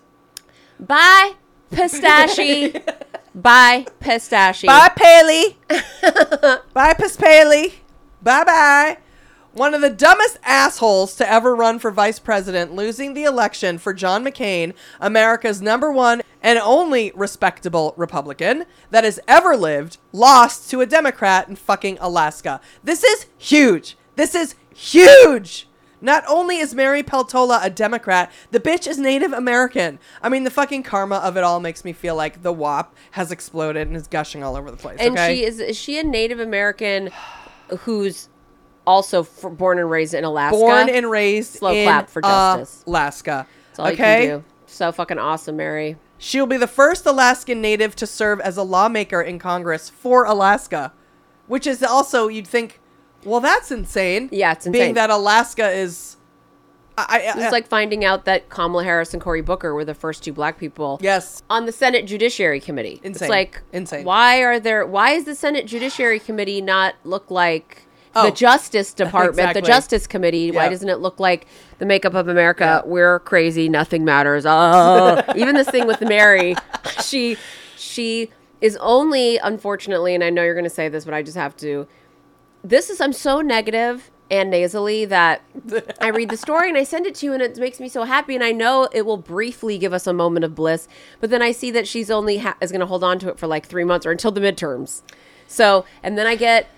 Bye, 0.80 1.34
pistachio. 1.70 2.72
Bye, 3.34 3.86
pistachio. 4.00 4.66
Bye, 4.66 4.90
Paley. 4.96 5.58
bye, 6.72 6.94
Piss 6.94 7.16
Paley. 7.16 7.74
Bye 8.26 8.42
bye. 8.42 8.98
One 9.52 9.72
of 9.72 9.82
the 9.82 9.88
dumbest 9.88 10.38
assholes 10.42 11.14
to 11.14 11.30
ever 11.30 11.54
run 11.54 11.78
for 11.78 11.92
vice 11.92 12.18
president, 12.18 12.74
losing 12.74 13.14
the 13.14 13.22
election 13.22 13.78
for 13.78 13.94
John 13.94 14.24
McCain, 14.24 14.74
America's 15.00 15.62
number 15.62 15.92
one 15.92 16.22
and 16.42 16.58
only 16.58 17.12
respectable 17.14 17.94
Republican 17.96 18.64
that 18.90 19.04
has 19.04 19.20
ever 19.28 19.56
lived, 19.56 19.98
lost 20.10 20.68
to 20.70 20.80
a 20.80 20.86
Democrat 20.86 21.48
in 21.48 21.54
fucking 21.54 21.98
Alaska. 22.00 22.60
This 22.82 23.04
is 23.04 23.26
huge. 23.38 23.96
This 24.16 24.34
is 24.34 24.56
huge. 24.74 25.68
Not 26.00 26.24
only 26.28 26.58
is 26.58 26.74
Mary 26.74 27.04
Peltola 27.04 27.64
a 27.64 27.70
Democrat, 27.70 28.32
the 28.50 28.58
bitch 28.58 28.88
is 28.88 28.98
Native 28.98 29.32
American. 29.32 30.00
I 30.20 30.30
mean, 30.30 30.42
the 30.42 30.50
fucking 30.50 30.82
karma 30.82 31.18
of 31.18 31.36
it 31.36 31.44
all 31.44 31.60
makes 31.60 31.84
me 31.84 31.92
feel 31.92 32.16
like 32.16 32.42
the 32.42 32.52
WAP 32.52 32.92
has 33.12 33.30
exploded 33.30 33.86
and 33.86 33.96
is 33.96 34.08
gushing 34.08 34.42
all 34.42 34.56
over 34.56 34.72
the 34.72 34.76
place. 34.76 34.98
and 34.98 35.12
okay? 35.12 35.36
she 35.36 35.44
is 35.44 35.60
is 35.60 35.76
she 35.76 36.00
a 36.00 36.02
Native 36.02 36.40
American 36.40 37.10
who's 37.80 38.28
also 38.86 39.22
f- 39.22 39.44
born 39.52 39.78
and 39.78 39.90
raised 39.90 40.14
in 40.14 40.24
Alaska? 40.24 40.56
born 40.56 40.88
and 40.88 41.10
raised 41.10 41.54
Slow 41.54 41.72
in 41.72 41.84
clap 41.84 42.08
for 42.10 42.22
justice. 42.22 42.84
Alaska. 42.86 43.46
That's 43.68 43.78
all 43.78 43.86
okay, 43.88 44.22
you 44.22 44.28
can 44.28 44.38
do. 44.40 44.44
So 44.66 44.92
fucking 44.92 45.18
awesome, 45.18 45.56
Mary. 45.56 45.96
she 46.18 46.40
will 46.40 46.46
be 46.46 46.56
the 46.56 46.66
first 46.66 47.06
Alaskan 47.06 47.60
native 47.60 47.94
to 47.96 48.06
serve 48.06 48.40
as 48.40 48.56
a 48.56 48.62
lawmaker 48.62 49.20
in 49.22 49.38
Congress 49.38 49.88
for 49.88 50.24
Alaska, 50.24 50.92
which 51.46 51.66
is 51.66 51.82
also 51.82 52.28
you'd 52.28 52.46
think, 52.46 52.80
well, 53.24 53.40
that's 53.40 53.70
insane. 53.70 54.28
Yeah, 54.32 54.52
it's 54.52 54.66
insane. 54.66 54.82
Being 54.82 54.94
that 54.94 55.10
Alaska 55.10 55.70
is, 55.70 56.16
I, 56.98 57.32
I, 57.34 57.42
It's 57.42 57.52
like 57.52 57.66
finding 57.66 58.04
out 58.04 58.24
that 58.24 58.48
Kamala 58.48 58.84
Harris 58.84 59.12
and 59.12 59.22
Cory 59.22 59.42
Booker 59.42 59.74
were 59.74 59.84
the 59.84 59.94
first 59.94 60.24
two 60.24 60.32
black 60.32 60.58
people 60.58 60.98
yes, 61.02 61.42
on 61.50 61.66
the 61.66 61.72
Senate 61.72 62.06
Judiciary 62.06 62.60
Committee. 62.60 63.00
Insane. 63.02 63.26
It's 63.26 63.28
like 63.28 63.62
Insane. 63.72 64.04
Why 64.04 64.38
are 64.38 64.58
there? 64.58 64.86
Why 64.86 65.10
is 65.10 65.24
the 65.24 65.34
Senate 65.34 65.66
Judiciary 65.66 66.18
Committee 66.18 66.60
not 66.60 66.94
look 67.04 67.30
like 67.30 67.82
Oh. 68.18 68.24
the 68.30 68.34
Justice 68.34 68.94
Department, 68.94 69.38
Exactly. 69.38 69.60
the 69.60 69.66
Justice 69.66 70.06
Committee? 70.06 70.50
Why 70.50 70.70
doesn't 70.70 70.88
it 70.88 71.00
look 71.00 71.20
like 71.20 71.46
the 71.78 71.84
makeup 71.84 72.14
of 72.14 72.28
America? 72.28 72.82
We're 72.86 73.20
crazy. 73.20 73.68
Nothing 73.68 74.04
matters. 74.04 74.44
Oh, 74.46 75.22
even 75.36 75.54
this 75.54 75.68
thing 75.68 75.86
with 75.86 76.00
Mary, 76.00 76.56
she 77.04 77.36
she 77.76 78.30
is 78.62 78.76
only 78.80 79.36
unfortunately, 79.36 80.14
and 80.14 80.24
I 80.24 80.30
know 80.30 80.42
you're 80.42 80.54
going 80.54 80.64
to 80.64 80.70
say 80.70 80.88
this, 80.88 81.04
but 81.04 81.12
I 81.12 81.22
just 81.22 81.36
have 81.36 81.54
to. 81.58 81.86
This 82.64 82.88
is 82.88 83.02
I'm 83.02 83.12
so 83.12 83.42
negative 83.42 84.10
and 84.30 84.50
nasally 84.50 85.04
that 85.04 85.42
I 86.00 86.08
read 86.08 86.30
the 86.30 86.36
story 86.36 86.68
and 86.68 86.76
I 86.76 86.84
send 86.84 87.06
it 87.06 87.14
to 87.16 87.26
you 87.26 87.32
and 87.32 87.42
it 87.42 87.56
makes 87.58 87.78
me 87.78 87.88
so 87.88 88.04
happy 88.04 88.34
and 88.34 88.42
I 88.42 88.52
know 88.52 88.88
it 88.92 89.06
will 89.06 89.16
briefly 89.16 89.78
give 89.78 89.92
us 89.92 90.06
a 90.06 90.12
moment 90.12 90.44
of 90.44 90.54
bliss, 90.54 90.88
but 91.20 91.30
then 91.30 91.42
I 91.42 91.52
see 91.52 91.70
that 91.70 91.86
she's 91.86 92.10
only 92.10 92.38
ha- 92.38 92.56
is 92.60 92.72
going 92.72 92.80
to 92.80 92.86
hold 92.86 93.04
on 93.04 93.18
to 93.20 93.28
it 93.28 93.38
for 93.38 93.46
like 93.46 93.66
3 93.66 93.84
months 93.84 94.04
or 94.04 94.10
until 94.10 94.32
the 94.32 94.40
midterms. 94.40 95.02
So, 95.46 95.84
and 96.02 96.18
then 96.18 96.26
I 96.26 96.34
get 96.34 96.68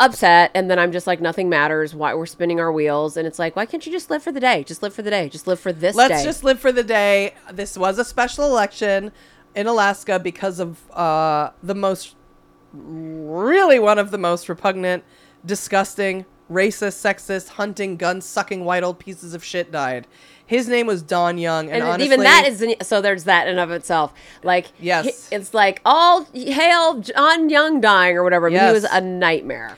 upset 0.00 0.50
and 0.54 0.70
then 0.70 0.78
I'm 0.78 0.92
just 0.92 1.06
like 1.06 1.20
nothing 1.20 1.48
matters, 1.48 1.94
why 1.94 2.14
we're 2.14 2.26
spinning 2.26 2.58
our 2.58 2.72
wheels 2.72 3.16
and 3.16 3.26
it's 3.26 3.38
like 3.38 3.54
why 3.54 3.66
can't 3.66 3.84
you 3.84 3.92
just 3.92 4.10
live 4.10 4.22
for 4.22 4.32
the 4.32 4.40
day? 4.40 4.64
Just 4.64 4.82
live 4.82 4.94
for 4.94 5.02
the 5.02 5.10
day. 5.10 5.28
Just 5.28 5.46
live 5.46 5.60
for 5.60 5.72
this 5.72 5.94
Let's 5.94 6.22
day. 6.22 6.24
just 6.24 6.42
live 6.42 6.58
for 6.58 6.72
the 6.72 6.82
day. 6.82 7.34
This 7.52 7.76
was 7.76 7.98
a 7.98 8.04
special 8.04 8.44
election 8.46 9.12
in 9.54 9.66
Alaska 9.66 10.18
because 10.18 10.58
of 10.58 10.90
uh, 10.92 11.50
the 11.62 11.74
most, 11.74 12.16
really 12.72 13.78
one 13.78 13.98
of 13.98 14.10
the 14.10 14.18
most 14.18 14.48
repugnant, 14.48 15.04
disgusting, 15.44 16.24
racist, 16.50 17.00
sexist, 17.02 17.50
hunting, 17.50 17.96
gun 17.96 18.20
sucking 18.20 18.64
white 18.64 18.82
old 18.82 18.98
pieces 18.98 19.34
of 19.34 19.42
shit 19.44 19.70
died. 19.72 20.06
His 20.46 20.68
name 20.68 20.86
was 20.86 21.02
Don 21.02 21.38
Young, 21.38 21.66
and, 21.66 21.76
and 21.76 21.82
honestly, 21.84 22.04
even 22.04 22.20
that 22.20 22.44
is 22.46 22.62
so 22.82 23.00
there's 23.00 23.24
that 23.24 23.48
in 23.48 23.58
of 23.58 23.70
itself 23.70 24.12
like 24.42 24.66
Yes. 24.78 25.28
it's 25.32 25.54
like 25.54 25.80
all 25.86 26.24
hail 26.34 27.00
john 27.00 27.48
young 27.48 27.80
dying 27.80 28.14
or 28.16 28.22
whatever 28.22 28.50
but 28.50 28.60
he 28.66 28.72
was 28.72 28.84
a 28.84 29.00
nightmare 29.00 29.76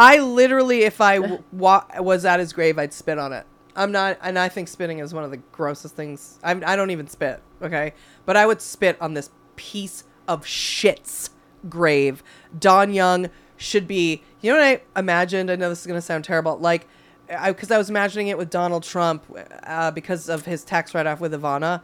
I 0.00 0.20
literally, 0.20 0.82
if 0.82 1.00
I 1.00 1.16
w- 1.16 1.42
wa- 1.50 1.84
was 1.98 2.24
at 2.24 2.38
his 2.38 2.52
grave, 2.52 2.78
I'd 2.78 2.92
spit 2.92 3.18
on 3.18 3.32
it. 3.32 3.44
I'm 3.74 3.90
not, 3.90 4.16
and 4.22 4.38
I 4.38 4.48
think 4.48 4.68
spitting 4.68 5.00
is 5.00 5.12
one 5.12 5.24
of 5.24 5.32
the 5.32 5.38
grossest 5.50 5.96
things. 5.96 6.38
I'm, 6.44 6.62
I 6.64 6.76
don't 6.76 6.90
even 6.92 7.08
spit, 7.08 7.42
okay? 7.60 7.94
But 8.24 8.36
I 8.36 8.46
would 8.46 8.60
spit 8.62 8.96
on 9.00 9.14
this 9.14 9.30
piece 9.56 10.04
of 10.28 10.46
shit's 10.46 11.30
grave. 11.68 12.22
Don 12.56 12.94
Young 12.94 13.28
should 13.58 13.86
be, 13.86 14.22
you 14.40 14.52
know 14.52 14.58
what 14.58 14.64
I 14.96 14.98
imagined? 14.98 15.50
I 15.50 15.56
know 15.56 15.68
this 15.68 15.80
is 15.80 15.86
going 15.86 15.98
to 15.98 16.02
sound 16.02 16.24
terrible. 16.24 16.56
Like, 16.58 16.88
I 17.30 17.52
because 17.52 17.70
I 17.70 17.76
was 17.76 17.90
imagining 17.90 18.28
it 18.28 18.38
with 18.38 18.48
Donald 18.48 18.84
Trump 18.84 19.24
uh, 19.64 19.90
because 19.90 20.30
of 20.30 20.46
his 20.46 20.64
tax 20.64 20.94
write 20.94 21.06
off 21.06 21.20
with 21.20 21.32
Ivana. 21.32 21.82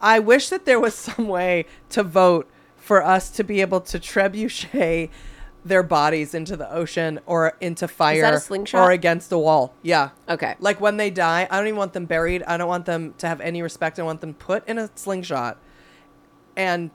I 0.00 0.20
wish 0.20 0.48
that 0.48 0.64
there 0.64 0.80
was 0.80 0.94
some 0.94 1.28
way 1.28 1.66
to 1.90 2.02
vote 2.02 2.48
for 2.76 3.02
us 3.04 3.30
to 3.30 3.44
be 3.44 3.60
able 3.60 3.80
to 3.82 3.98
trebuchet 3.98 5.10
their 5.64 5.82
bodies 5.82 6.32
into 6.32 6.56
the 6.56 6.72
ocean 6.72 7.18
or 7.26 7.56
into 7.60 7.88
fire 7.88 8.38
slingshot? 8.38 8.80
or 8.80 8.92
against 8.92 9.32
a 9.32 9.38
wall. 9.38 9.74
Yeah. 9.82 10.10
Okay. 10.28 10.54
Like 10.60 10.80
when 10.80 10.96
they 10.96 11.10
die, 11.10 11.48
I 11.50 11.58
don't 11.58 11.66
even 11.66 11.76
want 11.78 11.92
them 11.92 12.06
buried. 12.06 12.44
I 12.44 12.56
don't 12.56 12.68
want 12.68 12.86
them 12.86 13.14
to 13.18 13.26
have 13.26 13.40
any 13.40 13.62
respect. 13.62 13.98
I 13.98 14.04
want 14.04 14.20
them 14.20 14.32
put 14.34 14.66
in 14.68 14.78
a 14.78 14.88
slingshot 14.94 15.58
and 16.56 16.90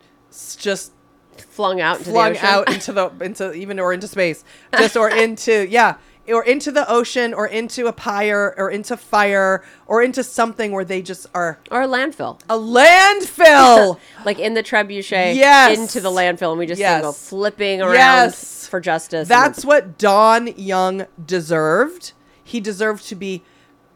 just 0.57 0.93
flung 1.42 1.82
out 1.82 2.00
into 2.00 2.12
flung 2.12 2.34
the 2.34 2.39
ocean. 2.39 2.48
out 2.50 2.74
into 2.74 2.92
the 2.94 3.10
into 3.22 3.54
even 3.54 3.80
or 3.80 3.94
into 3.94 4.08
space, 4.08 4.44
just 4.78 4.96
or 4.96 5.10
into 5.10 5.68
yeah, 5.70 5.96
or 6.28 6.44
into 6.46 6.72
the 6.72 6.89
ocean 6.89 7.34
or 7.34 7.48
into 7.48 7.88
a 7.88 7.94
pyre 7.94 8.54
or 8.58 8.70
into 8.72 8.96
fire 8.96 9.64
or 9.88 10.02
into 10.04 10.24
something 10.24 10.72
where 10.72 10.86
they 10.86 11.02
just 11.02 11.26
are 11.34 11.60
or 11.72 11.82
a 11.82 11.88
landfill 11.88 12.39
a 12.50 12.58
landfill. 12.58 14.00
like 14.26 14.39
in 14.39 14.54
the 14.54 14.64
trebuchet 14.64 15.36
Yes. 15.36 15.78
into 15.78 16.00
the 16.00 16.10
landfill 16.12 16.52
and 16.52 16.60
we 16.60 16.66
just 16.66 16.80
them 16.80 17.02
go 17.02 17.12
flipping 17.12 17.82
around 17.82 17.94
Yes. 17.96 18.68
for 18.68 18.80
justice 18.80 19.28
That's 19.28 19.66
what 19.66 19.98
Don 19.98 20.48
Young 20.58 21.06
deserved. 21.24 22.14
He 22.44 22.60
deserved 22.60 23.08
to 23.10 23.16
be 23.16 23.44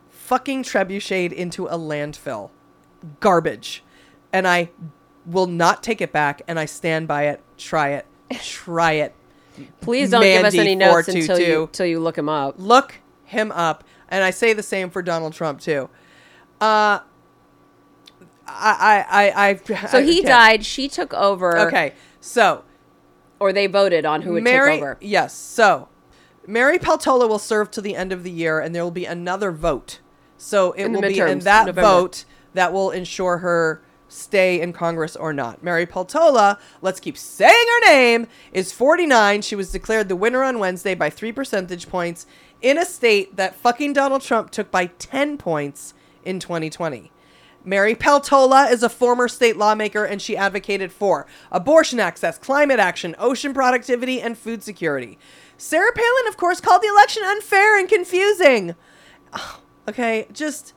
fucking 0.10 0.64
trebucheted 0.64 1.32
into 1.34 1.68
a 1.68 1.78
landfill. 1.78 2.50
Garbage. 3.20 3.84
And 4.34 4.48
I 4.48 4.70
will 5.26 5.48
not 5.48 5.84
take 5.84 6.02
it 6.02 6.12
back 6.12 6.42
and 6.48 6.60
I 6.60 6.66
stand 6.66 7.08
by 7.08 7.28
it. 7.28 7.42
Try 7.58 7.90
it. 7.90 8.06
Try 8.42 8.94
it. 8.94 9.16
please 9.82 10.12
don't 10.12 10.22
give 10.22 10.44
us 10.46 10.56
any 10.56 10.76
notes 10.76 11.08
until 11.08 11.40
you 11.40 11.64
until 11.64 11.86
you 11.86 12.00
look 12.00 12.18
him 12.18 12.30
up 12.30 12.56
Look 12.58 12.96
him 13.24 13.52
up. 13.52 13.84
And 14.10 14.24
I 14.24 14.32
say 14.32 14.54
the 14.54 14.64
same 14.64 14.90
for 14.90 15.02
Donald 15.02 15.34
Trump 15.34 15.60
too. 15.62 15.90
Uh 16.62 17.00
I 18.48 19.06
I 19.10 19.30
I, 19.30 19.50
I 19.50 19.88
so 19.88 20.04
he 20.04 20.16
can't. 20.16 20.28
died 20.28 20.66
she 20.66 20.88
took 20.88 21.14
over 21.14 21.58
Okay. 21.68 21.94
So 22.20 22.64
or 23.40 23.54
they 23.54 23.68
voted 23.68 24.06
on 24.06 24.22
who 24.22 24.34
would 24.34 24.44
Mary, 24.44 24.74
take 24.74 24.82
over 24.82 24.98
Yes. 25.02 25.34
So, 25.36 25.90
Mary 26.48 26.78
Peltola 26.78 27.28
will 27.28 27.40
serve 27.40 27.72
to 27.72 27.82
the 27.82 27.96
end 27.96 28.12
of 28.12 28.24
the 28.24 28.32
year, 28.32 28.60
and 28.60 28.74
there 28.74 28.84
will 28.84 28.92
be 28.92 29.06
another 29.06 29.52
vote. 29.52 30.00
So 30.38 30.72
it 30.74 30.88
will 30.88 31.02
be 31.02 31.20
in 31.20 31.40
that 31.40 31.66
November. 31.68 31.82
vote 31.82 32.26
that 32.54 32.72
will 32.72 32.92
ensure 32.92 33.40
her 33.40 33.82
stay 34.16 34.60
in 34.62 34.74
Congress 34.74 35.16
or 35.16 35.34
not. 35.34 35.62
Mary 35.64 35.86
Peltola, 35.86 36.58
let's 36.82 37.00
keep 37.00 37.18
saying 37.18 37.52
her 37.52 37.92
name, 37.92 38.28
is 38.52 38.72
49. 38.72 39.42
She 39.42 39.56
was 39.56 39.72
declared 39.72 40.10
the 40.10 40.16
winner 40.16 40.44
on 40.44 40.60
Wednesday 40.60 40.96
by 40.96 41.10
three 41.10 41.32
percentage 41.32 41.90
points 41.90 42.26
in 42.62 42.78
a 42.78 42.86
state 42.86 43.36
that 43.36 43.56
fucking 43.56 43.94
Donald 43.94 44.22
Trump 44.22 44.52
took 44.52 44.72
by 44.72 44.88
10 44.88 45.38
points 45.38 45.94
in 46.24 46.40
2020. 46.40 47.12
Mary 47.64 47.96
Peltola 47.96 48.72
is 48.72 48.84
a 48.84 48.90
former 48.90 49.28
state 49.28 49.58
lawmaker 49.58 50.06
and 50.06 50.22
she 50.22 50.38
advocated 50.38 50.92
for 50.92 51.26
abortion 51.52 52.00
access, 52.00 52.38
climate 52.38 52.80
action, 52.80 53.16
ocean 53.18 53.54
productivity, 53.54 54.22
and 54.22 54.38
food 54.38 54.64
security. 54.64 55.18
Sarah 55.58 55.94
Palin, 55.94 56.28
of 56.28 56.38
course, 56.38 56.62
called 56.62 56.82
the 56.82 56.88
election 56.88 57.24
unfair 57.26 57.78
and 57.78 57.90
confusing. 57.90 58.76
Okay, 59.88 60.26
just 60.34 60.74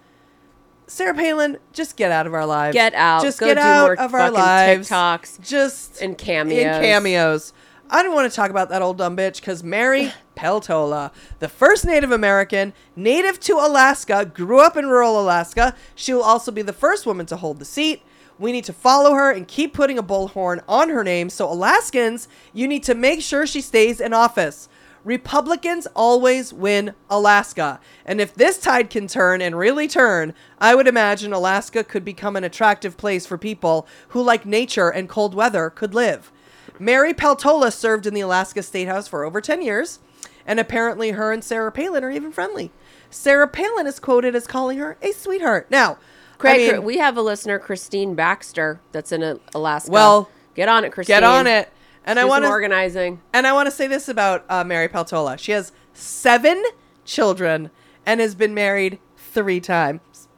Sarah 0.89 1.15
Palin, 1.15 1.59
just 1.73 1.97
get 1.97 2.11
out 2.11 2.27
of 2.27 2.35
our 2.35 2.47
lives. 2.47 2.73
Get 2.75 2.95
out. 2.95 3.23
Just 3.23 3.39
Go 3.39 3.47
get 3.47 3.59
out 3.59 3.99
of 3.99 4.15
our 4.15 4.31
lives. 4.31 4.89
TikToks 4.89 5.41
Just 5.41 6.01
and 6.01 6.17
cameos. 6.17 6.77
In 6.77 6.83
cameos. 6.83 7.53
I 7.91 8.03
don't 8.03 8.15
want 8.15 8.31
to 8.31 8.35
talk 8.35 8.51
about 8.51 8.69
that 8.71 8.83
old 8.83 8.99
dumb 8.99 9.17
bitch 9.17 9.41
because 9.41 9.63
Mary 9.63 10.13
Peltola, 10.37 11.13
the 11.39 11.49
first 11.49 11.85
Native 11.87 12.11
American, 12.11 12.73
native 12.97 13.41
to 13.41 13.55
Alaska, 13.55 14.25
grew 14.25 14.61
up 14.61 14.77
in 14.77 14.87
rural 14.87 15.21
Alaska. 15.21 15.75
She 15.95 16.13
will 16.13 16.23
also 16.23 16.51
be 16.51 16.63
the 16.63 16.73
first 16.73 17.07
woman 17.07 17.27
to 17.27 17.37
hold 17.37 17.59
the 17.59 17.65
seat. 17.65 18.03
We 18.39 18.53
need 18.53 18.65
to 18.65 18.73
follow 18.73 19.15
her 19.15 19.31
and 19.33 19.49
keep 19.49 19.75
putting 19.75 19.99
a 19.99 20.03
bullhorn 20.03 20.63
on 20.69 20.91
her 20.91 21.03
name. 21.03 21.29
So, 21.29 21.51
Alaskans, 21.51 22.29
you 22.53 22.69
need 22.69 22.85
to 22.85 22.95
make 22.95 23.21
sure 23.21 23.47
she 23.47 23.61
stays 23.61 24.01
in 24.01 24.13
office. 24.13 24.69
Republicans 25.05 25.87
always 25.95 26.53
win 26.53 26.95
Alaska. 27.09 27.81
And 28.05 28.21
if 28.21 28.35
this 28.35 28.59
tide 28.59 28.91
can 28.91 29.07
turn 29.07 29.41
and 29.41 29.59
really 29.59 29.89
turn, 29.89 30.35
I 30.59 30.75
would 30.75 30.89
imagine 30.89 31.33
Alaska 31.33 31.85
could 31.85 32.05
become 32.05 32.37
an 32.37 32.45
attractive 32.45 32.97
place 32.97 33.27
for 33.27 33.39
people 33.39 33.87
who 34.09 34.23
like 34.23 34.45
nature 34.45 34.89
and 34.89 35.09
cold 35.09 35.35
weather 35.35 35.71
could 35.71 35.95
live. 35.95 36.33
Mary 36.79 37.13
Peltola 37.13 37.73
served 37.73 38.07
in 38.07 38.15
the 38.15 38.21
Alaska 38.21 38.63
State 38.63 38.89
House 38.89 39.09
for 39.09 39.25
over 39.25 39.41
10 39.41 39.63
years, 39.63 39.99
and 40.47 40.61
apparently 40.61 41.13
her 41.13 41.33
and 41.33 41.43
Sarah 41.43 41.73
Palin 41.73 42.05
are 42.05 42.11
even 42.11 42.31
friendly. 42.31 42.71
Sarah 43.11 43.49
Palin 43.49 43.87
is 43.87 43.99
quoted 43.99 44.35
as 44.35 44.47
calling 44.47 44.79
her 44.79 44.97
a 45.03 45.13
sweetheart. 45.13 45.71
Now, 45.71 45.99
Craig, 46.39 46.71
I 46.71 46.73
mean, 46.75 46.85
we 46.85 46.99
have 46.99 47.17
a 47.17 47.23
listener, 47.23 47.59
Christine 47.59 48.15
Baxter, 48.15 48.81
that's 48.93 49.11
in 49.11 49.23
uh, 49.23 49.39
Alaska. 49.55 49.91
Well, 49.91 50.31
get 50.55 50.69
on 50.69 50.85
it, 50.85 50.93
Christine. 50.93 51.15
get 51.15 51.25
on 51.25 51.47
it. 51.47 51.69
And 52.05 52.19
I 52.19 52.25
want 52.25 52.45
to 52.45 52.49
organizing. 52.49 53.21
And 53.33 53.47
I 53.47 53.53
want 53.53 53.67
to 53.67 53.71
say 53.71 53.87
this 53.87 54.09
about 54.09 54.45
uh, 54.49 54.65
Mary 54.65 54.89
Peltola. 54.89 55.39
She 55.39 55.53
has 55.53 55.73
seven 55.93 56.63
children 57.05 57.71
and 58.07 58.21
has 58.21 58.35
been 58.35 58.55
married 58.55 58.99
three 59.17 59.61
times. 59.61 60.29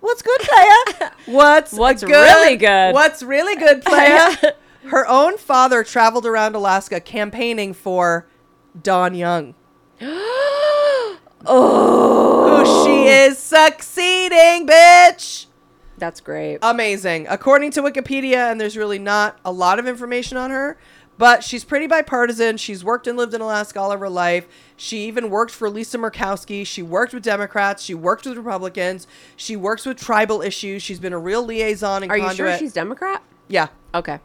What's 0.00 0.22
good, 0.22 0.40
playa? 0.40 1.12
What's 1.26 1.72
What's 1.72 2.02
good? 2.02 2.10
really 2.10 2.56
good? 2.56 2.94
What's 2.94 3.22
really 3.22 3.54
good, 3.56 3.82
playa? 3.84 4.34
Her 4.84 5.06
own 5.06 5.36
father 5.36 5.84
traveled 5.84 6.24
around 6.24 6.54
Alaska 6.54 7.00
campaigning 7.00 7.74
for 7.74 8.26
Don 8.82 9.14
Young. 9.14 9.54
oh, 10.00 11.18
Who 12.64 12.84
she 12.86 13.06
is 13.06 13.38
succeeding, 13.38 14.66
bitch. 14.66 15.46
that's 15.98 16.20
great. 16.20 16.58
amazing. 16.62 17.26
According 17.28 17.72
to 17.72 17.82
Wikipedia, 17.82 18.50
and 18.50 18.60
there's 18.60 18.76
really 18.76 18.98
not 18.98 19.38
a 19.44 19.52
lot 19.52 19.78
of 19.78 19.86
information 19.86 20.36
on 20.38 20.50
her, 20.50 20.78
but 21.20 21.44
she's 21.44 21.64
pretty 21.64 21.86
bipartisan. 21.86 22.56
She's 22.56 22.82
worked 22.82 23.06
and 23.06 23.16
lived 23.18 23.34
in 23.34 23.42
Alaska 23.42 23.78
all 23.78 23.92
of 23.92 24.00
her 24.00 24.08
life. 24.08 24.48
She 24.76 25.04
even 25.06 25.28
worked 25.28 25.52
for 25.52 25.68
Lisa 25.68 25.98
Murkowski. 25.98 26.66
She 26.66 26.80
worked 26.82 27.12
with 27.12 27.22
Democrats. 27.22 27.82
She 27.82 27.92
worked 27.92 28.24
with 28.26 28.38
Republicans. 28.38 29.06
She 29.36 29.54
works 29.54 29.84
with 29.84 29.98
tribal 29.98 30.40
issues. 30.40 30.82
She's 30.82 30.98
been 30.98 31.12
a 31.12 31.18
real 31.18 31.44
liaison 31.44 32.02
and 32.04 32.10
Are 32.10 32.16
you 32.16 32.24
conduit. 32.24 32.36
sure 32.52 32.58
she's 32.58 32.72
Democrat? 32.72 33.22
yeah. 33.48 33.68
Okay. 33.94 34.18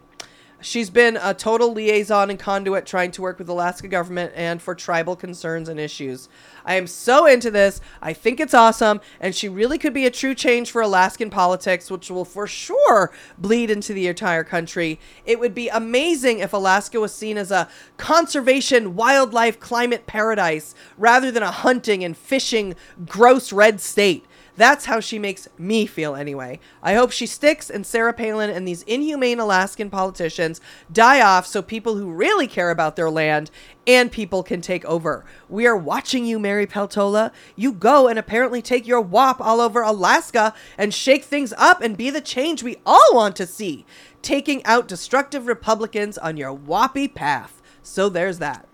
She's 0.66 0.90
been 0.90 1.16
a 1.22 1.32
total 1.32 1.72
liaison 1.72 2.28
and 2.28 2.40
conduit 2.40 2.86
trying 2.86 3.12
to 3.12 3.22
work 3.22 3.38
with 3.38 3.48
Alaska 3.48 3.86
government 3.86 4.32
and 4.34 4.60
for 4.60 4.74
tribal 4.74 5.14
concerns 5.14 5.68
and 5.68 5.78
issues. 5.78 6.28
I 6.64 6.74
am 6.74 6.88
so 6.88 7.24
into 7.24 7.52
this. 7.52 7.80
I 8.02 8.12
think 8.12 8.40
it's 8.40 8.52
awesome. 8.52 9.00
And 9.20 9.32
she 9.32 9.48
really 9.48 9.78
could 9.78 9.94
be 9.94 10.06
a 10.06 10.10
true 10.10 10.34
change 10.34 10.72
for 10.72 10.82
Alaskan 10.82 11.30
politics, 11.30 11.88
which 11.88 12.10
will 12.10 12.24
for 12.24 12.48
sure 12.48 13.12
bleed 13.38 13.70
into 13.70 13.92
the 13.94 14.08
entire 14.08 14.42
country. 14.42 14.98
It 15.24 15.38
would 15.38 15.54
be 15.54 15.68
amazing 15.68 16.40
if 16.40 16.52
Alaska 16.52 16.98
was 16.98 17.14
seen 17.14 17.38
as 17.38 17.52
a 17.52 17.68
conservation, 17.96 18.96
wildlife, 18.96 19.60
climate 19.60 20.08
paradise 20.08 20.74
rather 20.98 21.30
than 21.30 21.44
a 21.44 21.52
hunting 21.52 22.02
and 22.02 22.16
fishing, 22.16 22.74
gross 23.06 23.52
red 23.52 23.80
state. 23.80 24.25
That's 24.56 24.86
how 24.86 25.00
she 25.00 25.18
makes 25.18 25.48
me 25.58 25.86
feel 25.86 26.14
anyway. 26.14 26.60
I 26.82 26.94
hope 26.94 27.10
she 27.10 27.26
sticks 27.26 27.68
and 27.68 27.86
Sarah 27.86 28.14
Palin 28.14 28.50
and 28.50 28.66
these 28.66 28.82
inhumane 28.82 29.38
Alaskan 29.38 29.90
politicians 29.90 30.60
die 30.90 31.20
off 31.20 31.46
so 31.46 31.60
people 31.60 31.96
who 31.96 32.10
really 32.10 32.46
care 32.46 32.70
about 32.70 32.96
their 32.96 33.10
land 33.10 33.50
and 33.86 34.10
people 34.10 34.42
can 34.42 34.60
take 34.60 34.84
over. 34.86 35.24
We 35.48 35.66
are 35.66 35.76
watching 35.76 36.24
you, 36.24 36.38
Mary 36.38 36.66
Peltola. 36.66 37.32
You 37.54 37.72
go 37.72 38.08
and 38.08 38.18
apparently 38.18 38.62
take 38.62 38.86
your 38.86 39.00
wop 39.00 39.40
all 39.40 39.60
over 39.60 39.82
Alaska 39.82 40.54
and 40.78 40.92
shake 40.92 41.24
things 41.24 41.52
up 41.58 41.82
and 41.82 41.96
be 41.96 42.10
the 42.10 42.20
change 42.20 42.62
we 42.62 42.76
all 42.86 43.14
want 43.14 43.36
to 43.36 43.46
see, 43.46 43.84
taking 44.22 44.64
out 44.64 44.88
destructive 44.88 45.46
Republicans 45.46 46.16
on 46.18 46.36
your 46.36 46.56
woppy 46.56 47.12
path. 47.12 47.62
So 47.82 48.08
there's 48.08 48.38
that. 48.38 48.66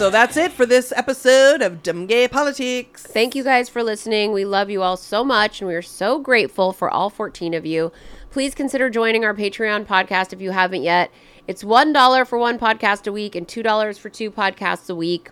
So 0.00 0.08
that's 0.08 0.38
it 0.38 0.52
for 0.52 0.64
this 0.64 0.94
episode 0.96 1.60
of 1.60 1.82
Dumb 1.82 2.06
Gay 2.06 2.26
Politics. 2.26 3.02
Thank 3.02 3.34
you 3.34 3.44
guys 3.44 3.68
for 3.68 3.82
listening. 3.82 4.32
We 4.32 4.46
love 4.46 4.70
you 4.70 4.80
all 4.80 4.96
so 4.96 5.22
much, 5.22 5.60
and 5.60 5.68
we 5.68 5.74
are 5.74 5.82
so 5.82 6.18
grateful 6.18 6.72
for 6.72 6.88
all 6.88 7.10
14 7.10 7.52
of 7.52 7.66
you. 7.66 7.92
Please 8.30 8.54
consider 8.54 8.88
joining 8.88 9.26
our 9.26 9.34
Patreon 9.34 9.84
podcast 9.84 10.32
if 10.32 10.40
you 10.40 10.52
haven't 10.52 10.84
yet. 10.84 11.10
It's 11.46 11.64
$1 11.64 12.26
for 12.26 12.38
one 12.38 12.58
podcast 12.58 13.06
a 13.06 13.12
week 13.12 13.34
and 13.34 13.46
$2 13.46 13.98
for 13.98 14.08
two 14.08 14.30
podcasts 14.30 14.88
a 14.90 14.94
week. 14.94 15.30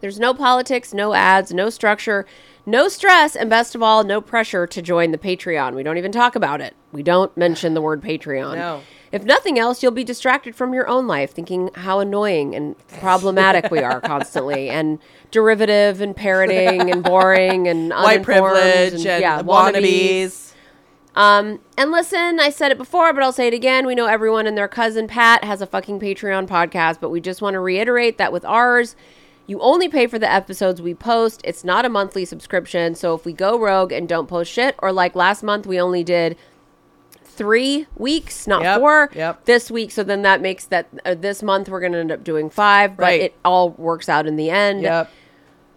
There's 0.00 0.20
no 0.20 0.32
politics, 0.34 0.94
no 0.94 1.14
ads, 1.14 1.52
no 1.52 1.70
structure, 1.70 2.24
no 2.64 2.88
stress, 2.88 3.34
and 3.34 3.50
best 3.50 3.74
of 3.74 3.82
all, 3.82 4.04
no 4.04 4.20
pressure 4.20 4.66
to 4.66 4.82
join 4.82 5.10
the 5.10 5.18
Patreon. 5.18 5.74
We 5.74 5.82
don't 5.82 5.98
even 5.98 6.12
talk 6.12 6.36
about 6.36 6.60
it. 6.60 6.74
We 6.92 7.02
don't 7.02 7.36
mention 7.36 7.74
the 7.74 7.82
word 7.82 8.02
Patreon. 8.02 8.54
No. 8.54 8.82
If 9.10 9.24
nothing 9.24 9.58
else, 9.58 9.82
you'll 9.82 9.92
be 9.92 10.04
distracted 10.04 10.54
from 10.54 10.74
your 10.74 10.86
own 10.86 11.06
life, 11.06 11.32
thinking 11.32 11.70
how 11.74 11.98
annoying 11.98 12.54
and 12.54 12.76
problematic 13.00 13.70
we 13.70 13.78
are 13.80 14.00
constantly, 14.00 14.68
and 14.70 14.98
derivative 15.30 16.00
and 16.00 16.14
parroting 16.14 16.90
and 16.90 17.02
boring 17.02 17.66
and 17.66 17.90
White 17.90 18.22
privilege 18.22 18.92
and, 18.92 19.02
yeah, 19.02 19.42
wannabes. 19.42 20.47
Um, 21.18 21.58
and 21.76 21.90
listen, 21.90 22.38
I 22.40 22.48
said 22.50 22.70
it 22.72 22.78
before, 22.78 23.12
but 23.12 23.22
I'll 23.22 23.32
say 23.32 23.48
it 23.48 23.54
again. 23.54 23.86
We 23.86 23.94
know 23.94 24.06
everyone 24.06 24.46
and 24.46 24.56
their 24.56 24.68
cousin 24.68 25.08
Pat 25.08 25.42
has 25.44 25.60
a 25.60 25.66
fucking 25.66 25.98
Patreon 26.00 26.46
podcast, 26.46 27.00
but 27.00 27.10
we 27.10 27.20
just 27.20 27.42
want 27.42 27.54
to 27.54 27.60
reiterate 27.60 28.18
that 28.18 28.32
with 28.32 28.44
ours, 28.44 28.94
you 29.46 29.60
only 29.60 29.88
pay 29.88 30.06
for 30.06 30.18
the 30.18 30.30
episodes 30.30 30.80
we 30.80 30.94
post. 30.94 31.40
It's 31.42 31.64
not 31.64 31.84
a 31.84 31.88
monthly 31.88 32.24
subscription. 32.24 32.94
So 32.94 33.14
if 33.14 33.24
we 33.24 33.32
go 33.32 33.58
rogue 33.58 33.90
and 33.92 34.08
don't 34.08 34.28
post 34.28 34.52
shit, 34.52 34.76
or 34.78 34.92
like 34.92 35.16
last 35.16 35.42
month, 35.42 35.66
we 35.66 35.80
only 35.80 36.04
did 36.04 36.36
three 37.24 37.86
weeks, 37.96 38.46
not 38.46 38.62
Yep, 38.62 38.78
four. 38.80 39.10
yep. 39.14 39.44
This 39.44 39.70
week, 39.70 39.90
so 39.90 40.02
then 40.02 40.22
that 40.22 40.40
makes 40.40 40.64
that 40.66 40.88
uh, 41.04 41.14
this 41.14 41.42
month 41.42 41.68
we're 41.68 41.80
going 41.80 41.92
to 41.92 41.98
end 41.98 42.12
up 42.12 42.24
doing 42.24 42.50
five, 42.50 42.96
but 42.96 43.02
Right. 43.04 43.20
it 43.22 43.34
all 43.44 43.70
works 43.70 44.08
out 44.08 44.26
in 44.26 44.36
the 44.36 44.50
end. 44.50 44.82
Yep. 44.82 45.10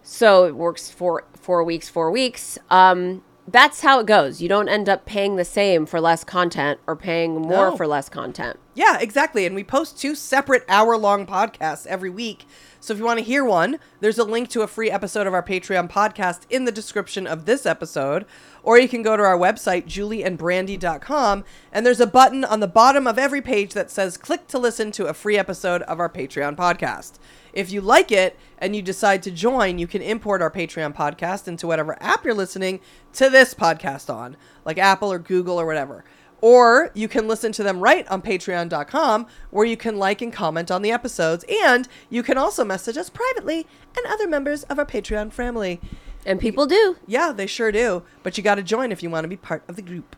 So 0.02 0.44
it 0.46 0.54
works 0.56 0.90
for 0.90 1.24
four 1.34 1.62
weeks, 1.64 1.88
four 1.88 2.10
weeks. 2.10 2.58
Um, 2.70 3.22
that's 3.52 3.82
how 3.82 4.00
it 4.00 4.06
goes. 4.06 4.40
You 4.42 4.48
don't 4.48 4.68
end 4.68 4.88
up 4.88 5.04
paying 5.06 5.36
the 5.36 5.44
same 5.44 5.86
for 5.86 6.00
less 6.00 6.24
content 6.24 6.80
or 6.86 6.96
paying 6.96 7.34
more 7.42 7.70
No. 7.70 7.76
for 7.76 7.86
less 7.86 8.08
content. 8.08 8.58
Yeah, 8.74 8.98
exactly. 8.98 9.44
And 9.46 9.54
we 9.54 9.62
post 9.64 9.98
two 10.00 10.14
separate 10.14 10.64
hour 10.68 10.96
long 10.96 11.26
podcasts 11.26 11.86
every 11.86 12.10
week. 12.10 12.46
So 12.82 12.92
if 12.92 12.98
you 12.98 13.04
want 13.04 13.20
to 13.20 13.24
hear 13.24 13.44
one, 13.44 13.78
there's 14.00 14.18
a 14.18 14.24
link 14.24 14.48
to 14.48 14.62
a 14.62 14.66
free 14.66 14.90
episode 14.90 15.28
of 15.28 15.34
our 15.34 15.42
Patreon 15.42 15.88
podcast 15.88 16.40
in 16.50 16.64
the 16.64 16.72
description 16.72 17.28
of 17.28 17.44
this 17.44 17.64
episode. 17.64 18.26
Or 18.64 18.76
you 18.76 18.88
can 18.88 19.02
go 19.02 19.16
to 19.16 19.22
our 19.22 19.38
website, 19.38 19.84
julieandbrandy.com, 19.84 21.44
and 21.70 21.86
there's 21.86 22.00
a 22.00 22.08
button 22.08 22.44
on 22.44 22.58
the 22.58 22.66
bottom 22.66 23.06
of 23.06 23.20
every 23.20 23.40
page 23.40 23.72
that 23.74 23.88
says 23.88 24.16
click 24.16 24.48
to 24.48 24.58
listen 24.58 24.90
to 24.92 25.06
a 25.06 25.14
free 25.14 25.38
episode 25.38 25.82
of 25.82 26.00
our 26.00 26.08
Patreon 26.08 26.56
podcast. 26.56 27.20
If 27.52 27.70
you 27.70 27.80
like 27.80 28.10
it 28.10 28.36
and 28.58 28.74
you 28.74 28.82
decide 28.82 29.22
to 29.24 29.30
join, 29.30 29.78
you 29.78 29.86
can 29.86 30.02
import 30.02 30.42
our 30.42 30.50
Patreon 30.50 30.92
podcast 30.92 31.46
into 31.46 31.68
whatever 31.68 31.96
app 32.02 32.24
you're 32.24 32.34
listening 32.34 32.80
to 33.12 33.30
this 33.30 33.54
podcast 33.54 34.12
on, 34.12 34.36
like 34.64 34.78
Apple 34.78 35.12
or 35.12 35.20
Google 35.20 35.60
or 35.60 35.66
whatever. 35.66 36.04
Or 36.42 36.90
you 36.92 37.08
can 37.08 37.26
listen 37.28 37.52
to 37.52 37.62
them 37.62 37.80
right 37.80 38.06
on 38.08 38.20
patreon.com, 38.20 39.26
where 39.50 39.64
you 39.64 39.76
can 39.78 39.96
like 39.96 40.20
and 40.20 40.32
comment 40.32 40.70
on 40.70 40.82
the 40.82 40.90
episodes. 40.90 41.44
And 41.48 41.88
you 42.10 42.22
can 42.22 42.36
also 42.36 42.64
message 42.64 42.98
us 42.98 43.08
privately 43.08 43.66
and 43.96 44.06
other 44.06 44.28
members 44.28 44.64
of 44.64 44.78
our 44.78 44.84
Patreon 44.84 45.32
family. 45.32 45.80
And 46.26 46.40
people 46.40 46.66
do. 46.66 46.96
Yeah, 47.06 47.32
they 47.32 47.46
sure 47.46 47.72
do. 47.72 48.02
But 48.22 48.36
you 48.36 48.44
got 48.44 48.56
to 48.56 48.62
join 48.62 48.92
if 48.92 49.02
you 49.02 49.08
want 49.08 49.24
to 49.24 49.28
be 49.28 49.36
part 49.36 49.62
of 49.68 49.76
the 49.76 49.82
group. 49.82 50.16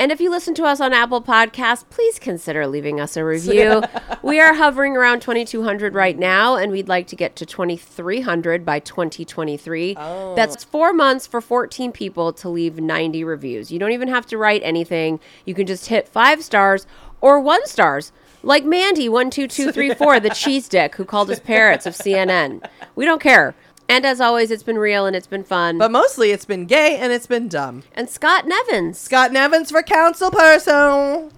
And 0.00 0.12
if 0.12 0.20
you 0.20 0.30
listen 0.30 0.54
to 0.54 0.64
us 0.64 0.80
on 0.80 0.92
Apple 0.92 1.20
Podcasts, 1.20 1.84
please 1.90 2.20
consider 2.20 2.68
leaving 2.68 3.00
us 3.00 3.16
a 3.16 3.24
review. 3.24 3.82
we 4.22 4.38
are 4.38 4.54
hovering 4.54 4.96
around 4.96 5.22
2,200 5.22 5.92
right 5.92 6.16
now, 6.16 6.54
and 6.54 6.70
we'd 6.70 6.86
like 6.86 7.08
to 7.08 7.16
get 7.16 7.34
to 7.36 7.44
2,300 7.44 8.64
by 8.64 8.78
2023. 8.78 9.94
That's 9.94 10.62
four 10.62 10.92
months 10.92 11.26
for 11.26 11.40
14 11.40 11.90
people 11.90 12.32
to 12.34 12.48
leave 12.48 12.78
90 12.78 13.24
reviews. 13.24 13.72
You 13.72 13.80
don't 13.80 13.90
even 13.90 14.06
have 14.06 14.26
to 14.26 14.38
write 14.38 14.62
anything. 14.62 15.18
You 15.44 15.54
can 15.54 15.66
just 15.66 15.86
hit 15.86 16.06
five 16.06 16.44
stars 16.44 16.86
or 17.20 17.40
one 17.40 17.66
stars. 17.66 18.12
Like 18.44 18.62
Mandy12234, 18.64 20.22
the 20.22 20.30
cheese 20.34 20.68
dick 20.68 20.94
who 20.94 21.04
called 21.04 21.28
us 21.28 21.40
parrots 21.40 21.86
of 21.86 21.94
CNN. 21.94 22.64
We 22.94 23.04
don't 23.04 23.20
care. 23.20 23.56
And 23.90 24.04
as 24.04 24.20
always, 24.20 24.50
it's 24.50 24.62
been 24.62 24.78
real 24.78 25.06
and 25.06 25.16
it's 25.16 25.26
been 25.26 25.44
fun. 25.44 25.78
But 25.78 25.90
mostly 25.90 26.30
it's 26.30 26.44
been 26.44 26.66
gay 26.66 26.98
and 26.98 27.10
it's 27.10 27.26
been 27.26 27.48
dumb. 27.48 27.82
and 27.94 28.08
Scott 28.08 28.46
Nevins. 28.46 28.98
Scott 28.98 29.32
Nevins 29.32 29.70
for 29.70 29.82
council 29.82 30.30
person. 30.30 31.30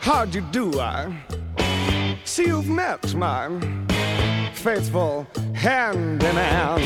How'd 0.00 0.34
you 0.34 0.40
do, 0.50 0.80
I? 0.80 1.16
See, 2.24 2.46
you've 2.46 2.68
met 2.68 3.14
my 3.14 3.48
faithful 4.54 5.26
hand 5.54 6.22
in 6.24 6.34
hand. 6.34 6.82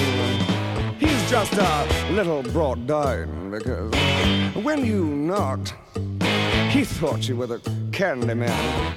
He's 1.01 1.31
just 1.31 1.55
a 1.55 1.87
little 2.13 2.43
brought 2.43 2.87
down 2.87 3.51
because 3.51 3.95
when 4.63 4.85
you 4.85 5.05
knocked, 5.07 5.75
he 6.71 6.85
thought 6.85 7.27
you 7.27 7.37
were 7.37 7.47
the 7.47 7.61
candy 7.91 8.35
man. 8.35 8.97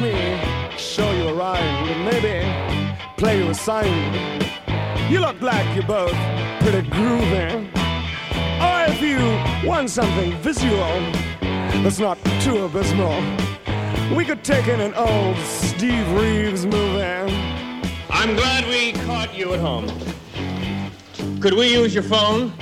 Let 0.00 0.14
me 0.14 0.78
show 0.78 1.10
you 1.10 1.26
a 1.26 1.34
rhyme 1.34 1.88
and 1.88 2.04
maybe 2.04 2.46
play 3.16 3.42
you 3.42 3.50
a 3.50 3.54
sign. 3.54 3.90
You 5.10 5.18
look 5.18 5.40
like 5.40 5.74
you're 5.74 5.84
both 5.88 6.14
pretty 6.60 6.88
groovy. 6.88 7.66
Or 8.62 8.92
if 8.92 9.02
you 9.02 9.18
want 9.68 9.90
something 9.90 10.36
visual 10.40 10.86
that's 11.82 11.98
not 11.98 12.16
too 12.42 12.66
abysmal, 12.66 13.20
we 14.16 14.24
could 14.24 14.44
take 14.44 14.68
in 14.68 14.80
an 14.80 14.94
old 14.94 15.36
Steve 15.38 16.08
Reeves 16.12 16.64
movie. 16.64 17.02
I'm 18.08 18.36
glad 18.36 18.68
we 18.68 18.92
caught 19.04 19.36
you 19.36 19.52
at 19.54 19.58
home. 19.58 19.88
Could 21.40 21.54
we 21.54 21.72
use 21.72 21.92
your 21.92 22.04
phone? 22.04 22.52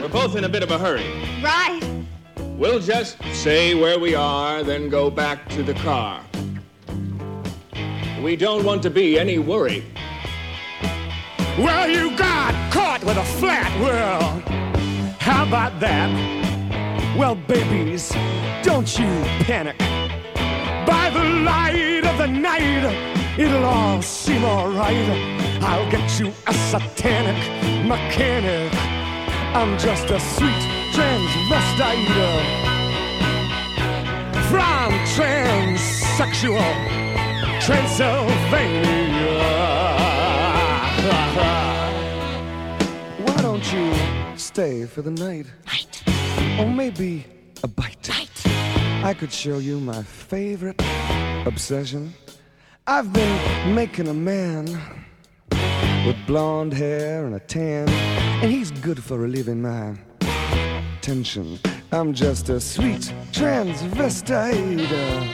We're 0.00 0.08
both 0.08 0.34
in 0.34 0.42
a 0.42 0.48
bit 0.48 0.64
of 0.64 0.72
a 0.72 0.78
hurry. 0.78 1.06
Right. 1.40 1.99
We'll 2.60 2.78
just 2.78 3.16
say 3.32 3.74
where 3.74 3.98
we 3.98 4.14
are, 4.14 4.62
then 4.62 4.90
go 4.90 5.10
back 5.10 5.48
to 5.48 5.62
the 5.62 5.72
car. 5.72 6.22
We 8.22 8.36
don't 8.36 8.66
want 8.66 8.82
to 8.82 8.90
be 8.90 9.18
any 9.18 9.38
worry. 9.38 9.82
Well, 11.56 11.88
you 11.88 12.14
got 12.18 12.52
caught 12.70 13.02
with 13.02 13.16
a 13.16 13.24
flat 13.40 13.72
world. 13.80 14.42
How 15.18 15.48
about 15.48 15.80
that? 15.80 16.10
Well, 17.16 17.34
babies, 17.34 18.10
don't 18.62 18.98
you 18.98 19.08
panic. 19.46 19.78
By 20.86 21.08
the 21.14 21.24
light 21.24 22.04
of 22.04 22.18
the 22.18 22.26
night, 22.26 23.38
it'll 23.38 23.64
all 23.64 24.02
seem 24.02 24.44
alright. 24.44 25.08
I'll 25.62 25.90
get 25.90 26.20
you 26.20 26.30
a 26.46 26.52
satanic 26.52 27.38
mechanic. 27.86 28.70
I'm 29.54 29.78
just 29.78 30.10
a 30.10 30.20
sweet 30.20 30.79
transvestite 30.92 32.60
from 34.48 34.92
transsexual 35.14 36.74
Transylvania. 37.60 39.40
Why 43.24 43.42
don't 43.42 43.72
you 43.72 43.94
stay 44.36 44.86
for 44.86 45.02
the 45.02 45.10
night? 45.10 45.46
Night. 45.66 46.02
Or 46.58 46.66
maybe 46.66 47.24
a 47.62 47.68
bite. 47.68 48.08
Bite. 48.08 48.46
I 49.04 49.14
could 49.14 49.32
show 49.32 49.58
you 49.58 49.78
my 49.78 50.02
favorite 50.02 50.82
obsession. 51.46 52.12
I've 52.86 53.12
been 53.12 53.74
making 53.74 54.08
a 54.08 54.14
man 54.14 54.66
with 56.06 56.16
blonde 56.26 56.72
hair 56.72 57.24
and 57.26 57.34
a 57.34 57.40
tan, 57.40 57.88
and 58.42 58.50
he's 58.50 58.70
good 58.70 59.02
for 59.02 59.16
relieving 59.18 59.62
my 59.62 59.96
tension. 61.00 61.58
I'm 61.92 62.12
just 62.14 62.48
a 62.48 62.60
sweet 62.60 63.12
transvestite 63.32 64.90
uh, 64.92 65.24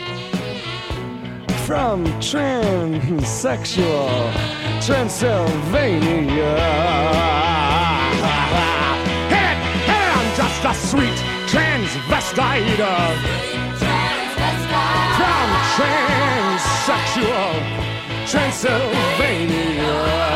from 1.66 2.04
transsexual 2.20 4.32
Transylvania. 4.84 6.56
Hey, 9.28 9.54
hey, 9.86 10.06
I'm 10.16 10.34
just 10.36 10.64
a 10.64 10.74
sweet 10.74 11.18
transvestite 11.48 12.80
uh, 12.80 13.14
from 15.18 15.48
transsexual 16.86 17.54
Transylvania. 18.26 20.35